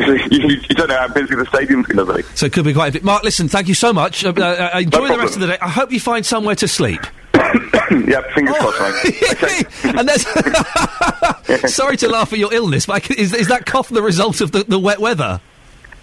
you, 0.31 0.49
you 0.49 0.75
don't 0.75 0.89
know 0.89 0.97
how 0.97 1.09
busy 1.09 1.35
the 1.35 1.47
stadium's 1.47 1.87
going 1.87 2.07
to 2.07 2.15
be. 2.15 2.23
So 2.35 2.47
it 2.47 2.53
could 2.53 2.65
be 2.65 2.75
quite 2.75 2.89
a 2.89 2.93
bit. 2.93 3.05
Mark, 3.05 3.23
listen, 3.23 3.49
thank 3.49 3.69
you 3.69 3.75
so 3.75 3.93
much. 3.93 4.25
Uh, 4.25 4.33
uh, 4.37 4.71
uh, 4.75 4.79
enjoy 4.81 5.09
the 5.09 5.19
rest 5.19 5.35
of 5.35 5.41
the 5.41 5.49
day. 5.49 5.59
I 5.61 5.69
hope 5.69 5.93
you 5.93 6.01
find 6.01 6.25
somewhere 6.25 6.55
to 6.57 6.69
sleep. 6.69 7.01
yeah, 7.35 8.23
fingers 8.35 8.57
crossed, 8.57 8.81
mate. 9.05 9.67
and 9.99 10.09
that's 10.09 11.75
sorry 11.75 11.97
to 11.99 12.09
laugh 12.09 12.33
at 12.33 12.39
your 12.39 12.53
illness, 12.53 12.87
but 12.87 12.95
I 12.95 13.01
can, 13.01 13.17
is, 13.17 13.33
is 13.35 13.49
that 13.49 13.67
cough 13.67 13.89
the 13.89 14.03
result 14.03 14.41
of 14.41 14.53
the, 14.53 14.65
the 14.65 14.79
wet 14.79 15.01
weather? 15.01 15.41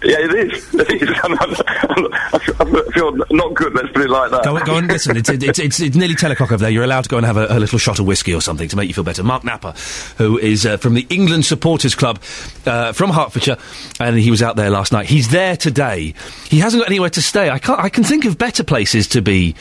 Yeah, 0.02 0.16
it 0.20 0.52
is. 0.52 0.68
I 0.74 2.64
feel- 2.92 3.16
not 3.30 3.54
good. 3.54 3.74
Let's 3.74 3.88
put 3.92 4.02
it 4.02 4.10
like 4.10 4.30
that. 4.30 4.44
Go, 4.44 4.56
on- 4.56 4.64
go 4.64 4.74
on, 4.76 4.86
listen. 4.86 5.16
It's, 5.16 5.28
it's, 5.28 5.58
it's, 5.58 5.80
it's 5.80 5.96
nearly 5.96 6.14
10 6.14 6.30
o'clock 6.30 6.52
over 6.52 6.62
there. 6.62 6.70
You're 6.70 6.84
allowed 6.84 7.02
to 7.04 7.08
go 7.08 7.16
and 7.16 7.26
have 7.26 7.36
a, 7.36 7.46
a 7.50 7.58
little 7.58 7.78
shot 7.78 7.98
of 7.98 8.06
whiskey 8.06 8.32
or 8.34 8.40
something 8.40 8.68
to 8.68 8.76
make 8.76 8.88
you 8.88 8.94
feel 8.94 9.04
better. 9.04 9.22
Mark 9.24 9.44
Napper, 9.44 9.74
who 10.16 10.38
is 10.38 10.64
uh, 10.66 10.76
from 10.76 10.94
the 10.94 11.06
England 11.10 11.44
Supporters 11.44 11.94
Club 11.94 12.20
uh, 12.66 12.92
from 12.92 13.10
Hertfordshire, 13.10 13.56
and 14.00 14.16
he 14.16 14.30
was 14.30 14.42
out 14.42 14.56
there 14.56 14.70
last 14.70 14.92
night. 14.92 15.06
He's 15.06 15.30
there 15.30 15.56
today. 15.56 16.14
He 16.48 16.58
hasn't 16.60 16.80
got 16.82 16.88
anywhere 16.88 17.10
to 17.10 17.22
stay. 17.22 17.50
I, 17.50 17.58
can't, 17.58 17.80
I 17.80 17.88
can 17.88 18.04
think 18.04 18.24
of 18.24 18.38
better 18.38 18.62
places 18.64 19.08
to 19.08 19.20
be 19.22 19.54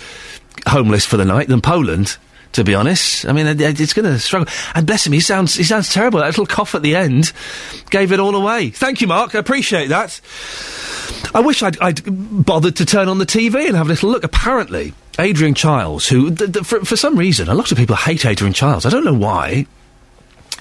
homeless 0.67 1.05
for 1.05 1.17
the 1.17 1.25
night 1.25 1.47
than 1.47 1.61
Poland. 1.61 2.17
To 2.53 2.63
be 2.63 2.73
honest, 2.73 3.25
I 3.25 3.33
mean 3.33 3.45
it's 3.59 3.93
going 3.93 4.05
to 4.05 4.17
struggle. 4.19 4.51
And 4.73 4.87
bless 4.87 5.05
him, 5.05 5.13
he 5.13 5.19
sounds 5.19 5.55
he 5.55 5.63
sounds 5.63 5.93
terrible. 5.93 6.19
That 6.19 6.27
little 6.27 6.45
cough 6.45 6.73
at 6.75 6.81
the 6.81 6.95
end 6.95 7.31
gave 7.89 8.11
it 8.11 8.19
all 8.19 8.35
away. 8.35 8.69
Thank 8.69 9.01
you, 9.01 9.07
Mark. 9.07 9.35
I 9.35 9.39
appreciate 9.39 9.89
that. 9.89 10.19
I 11.33 11.39
wish 11.41 11.61
I'd, 11.61 11.79
I'd 11.79 12.01
bothered 12.45 12.77
to 12.77 12.85
turn 12.85 13.09
on 13.09 13.17
the 13.17 13.25
TV 13.25 13.67
and 13.67 13.75
have 13.75 13.87
a 13.87 13.89
little 13.89 14.09
look. 14.09 14.23
Apparently, 14.23 14.93
Adrian 15.19 15.53
Chiles, 15.53 16.07
who 16.07 16.33
th- 16.33 16.53
th- 16.53 16.65
for, 16.65 16.83
for 16.85 16.95
some 16.95 17.17
reason, 17.17 17.47
a 17.47 17.53
lot 17.53 17.71
of 17.71 17.77
people 17.77 17.95
hate 17.95 18.25
Adrian 18.25 18.53
Chiles. 18.53 18.85
I 18.85 18.89
don't 18.89 19.05
know 19.05 19.13
why. 19.13 19.67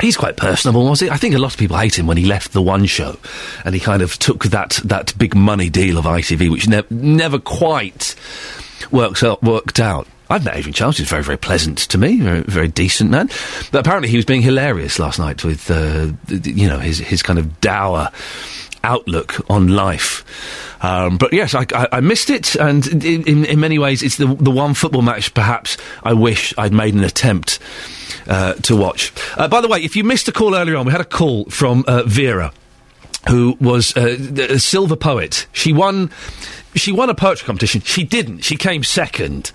He's 0.01 0.17
quite 0.17 0.37
personable, 0.37 0.87
was 0.87 1.01
he? 1.01 1.09
I 1.09 1.17
think 1.17 1.35
a 1.35 1.39
lot 1.39 1.53
of 1.53 1.59
people 1.59 1.79
hate 1.79 1.99
him 1.99 2.07
when 2.07 2.19
he 2.19 2.25
left 2.27 2.53
the 2.53 2.61
One 2.61 2.85
Show, 2.85 3.17
and 3.65 3.75
he 3.75 3.81
kind 3.81 4.03
of 4.03 4.19
took 4.19 4.45
that 4.47 4.79
that 4.85 5.17
big 5.17 5.35
money 5.35 5.71
deal 5.71 5.97
of 5.97 6.05
ITV, 6.05 6.51
which 6.51 6.69
ne- 6.69 6.83
never 6.91 7.39
quite 7.39 8.15
works 8.91 9.23
out, 9.23 9.43
worked 9.43 9.81
out. 9.81 10.07
I've 10.29 10.45
met 10.45 10.57
Adrian 10.57 10.75
Chiles. 10.75 10.99
he's 10.99 11.09
very, 11.09 11.23
very 11.23 11.39
pleasant 11.39 11.79
to 11.79 11.99
me, 11.99 12.21
very, 12.21 12.41
very 12.41 12.69
decent 12.69 13.11
man. 13.11 13.29
But 13.71 13.81
apparently, 13.81 14.09
he 14.09 14.17
was 14.17 14.25
being 14.25 14.43
hilarious 14.43 14.99
last 14.99 15.19
night 15.19 15.45
with, 15.45 15.71
uh, 15.71 16.09
you 16.29 16.69
know, 16.69 16.79
his 16.79 16.99
his 16.99 17.23
kind 17.23 17.39
of 17.39 17.61
dour 17.61 18.11
outlook 18.83 19.45
on 19.51 19.69
life. 19.69 20.25
Um, 20.83 21.17
but 21.17 21.33
yes, 21.33 21.55
I, 21.55 21.67
I, 21.75 21.89
I 21.93 22.01
missed 22.01 22.31
it, 22.31 22.55
and 22.57 22.87
in, 23.05 23.23
in, 23.27 23.45
in 23.45 23.61
many 23.61 23.79
ways, 23.79 24.03
it's 24.03 24.17
the 24.17 24.27
the 24.27 24.51
one 24.51 24.75
football 24.75 25.03
match 25.03 25.33
perhaps 25.35 25.77
I 26.03 26.13
wish 26.13 26.53
I'd 26.59 26.73
made 26.73 26.95
an 26.95 27.05
attempt 27.05 27.59
uh, 28.27 28.55
to 28.55 28.77
watch. 28.77 29.13
Uh, 29.37 29.49
by 29.49 29.61
the 29.61 29.69
way, 29.69 29.81
if 29.83 29.97
you 29.97 30.05
missed 30.05 30.29
a 30.29 30.33
call 30.33 30.55
earlier 30.55 30.77
on, 30.77 30.87
we 30.87 30.93
had 30.93 31.01
a 31.01 31.05
call 31.05 31.45
from 31.47 31.85
uh, 31.87 32.03
Vera 32.05 32.53
who 33.29 33.57
was 33.61 33.97
uh, 33.97 34.17
a 34.51 34.59
silver 34.59 34.97
poet. 34.97 35.47
She 35.53 35.73
won. 35.73 36.11
She 36.75 36.93
won 36.93 37.11
a 37.11 37.15
poetry 37.15 37.47
competition. 37.47 37.81
She 37.81 38.05
didn't. 38.05 38.45
She 38.45 38.57
came 38.57 38.85
second. 38.85 39.53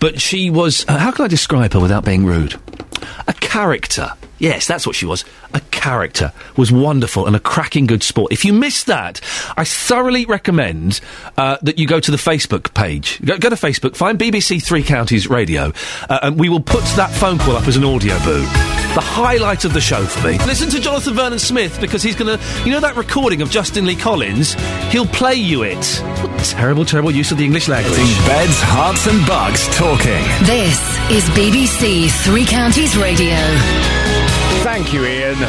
But 0.00 0.20
she 0.20 0.50
was. 0.50 0.84
Uh, 0.88 0.98
how 0.98 1.10
can 1.10 1.24
I 1.24 1.28
describe 1.28 1.72
her 1.72 1.80
without 1.80 2.04
being 2.04 2.26
rude? 2.26 2.56
A 3.26 3.32
character. 3.34 4.12
Yes, 4.38 4.66
that's 4.66 4.86
what 4.86 4.94
she 4.94 5.06
was. 5.06 5.24
A 5.54 5.60
character. 5.70 6.32
Was 6.56 6.70
wonderful 6.70 7.26
and 7.26 7.34
a 7.34 7.40
cracking 7.40 7.86
good 7.86 8.02
sport. 8.02 8.32
If 8.32 8.44
you 8.44 8.52
missed 8.52 8.86
that, 8.86 9.20
I 9.56 9.64
thoroughly 9.64 10.26
recommend 10.26 11.00
uh, 11.38 11.56
that 11.62 11.78
you 11.78 11.86
go 11.86 12.00
to 12.00 12.10
the 12.10 12.16
Facebook 12.18 12.74
page. 12.74 13.20
Go, 13.24 13.38
go 13.38 13.48
to 13.48 13.56
Facebook, 13.56 13.96
find 13.96 14.18
BBC 14.18 14.62
Three 14.62 14.82
Counties 14.82 15.28
Radio, 15.28 15.72
uh, 16.08 16.18
and 16.22 16.38
we 16.38 16.48
will 16.48 16.60
put 16.60 16.84
that 16.96 17.10
phone 17.12 17.38
call 17.38 17.56
up 17.56 17.66
as 17.66 17.76
an 17.76 17.82
Audioboo. 17.82 18.42
The 18.94 19.00
highlight 19.00 19.64
of 19.64 19.72
the 19.72 19.80
show 19.80 20.04
for 20.04 20.28
me. 20.28 20.38
Listen 20.38 20.68
to 20.70 20.80
Jonathan 20.80 21.14
Vernon 21.14 21.38
Smith 21.38 21.80
because 21.80 22.02
he's 22.02 22.16
going 22.16 22.38
to. 22.38 22.44
You 22.64 22.72
know 22.72 22.80
that 22.80 22.96
recording 22.96 23.42
of 23.42 23.50
Justin 23.50 23.86
Lee 23.86 23.96
Collins? 23.96 24.54
He'll 24.90 25.06
play 25.06 25.34
you 25.34 25.62
it. 25.62 25.84
What 26.22 26.38
terrible, 26.44 26.84
terrible 26.84 27.10
use 27.10 27.30
of 27.30 27.38
the 27.38 27.44
English 27.44 27.68
language. 27.68 27.96
Beds, 28.26 28.60
Herts, 28.60 29.06
and 29.10 29.26
Bucks 29.26 29.66
talking. 29.76 30.22
This 30.46 30.78
is 31.10 31.24
BBC 31.30 32.10
Three 32.24 32.44
Counties 32.44 32.85
Radio. 32.94 33.34
Thank 34.62 34.92
you, 34.92 35.04
Iain. 35.04 35.46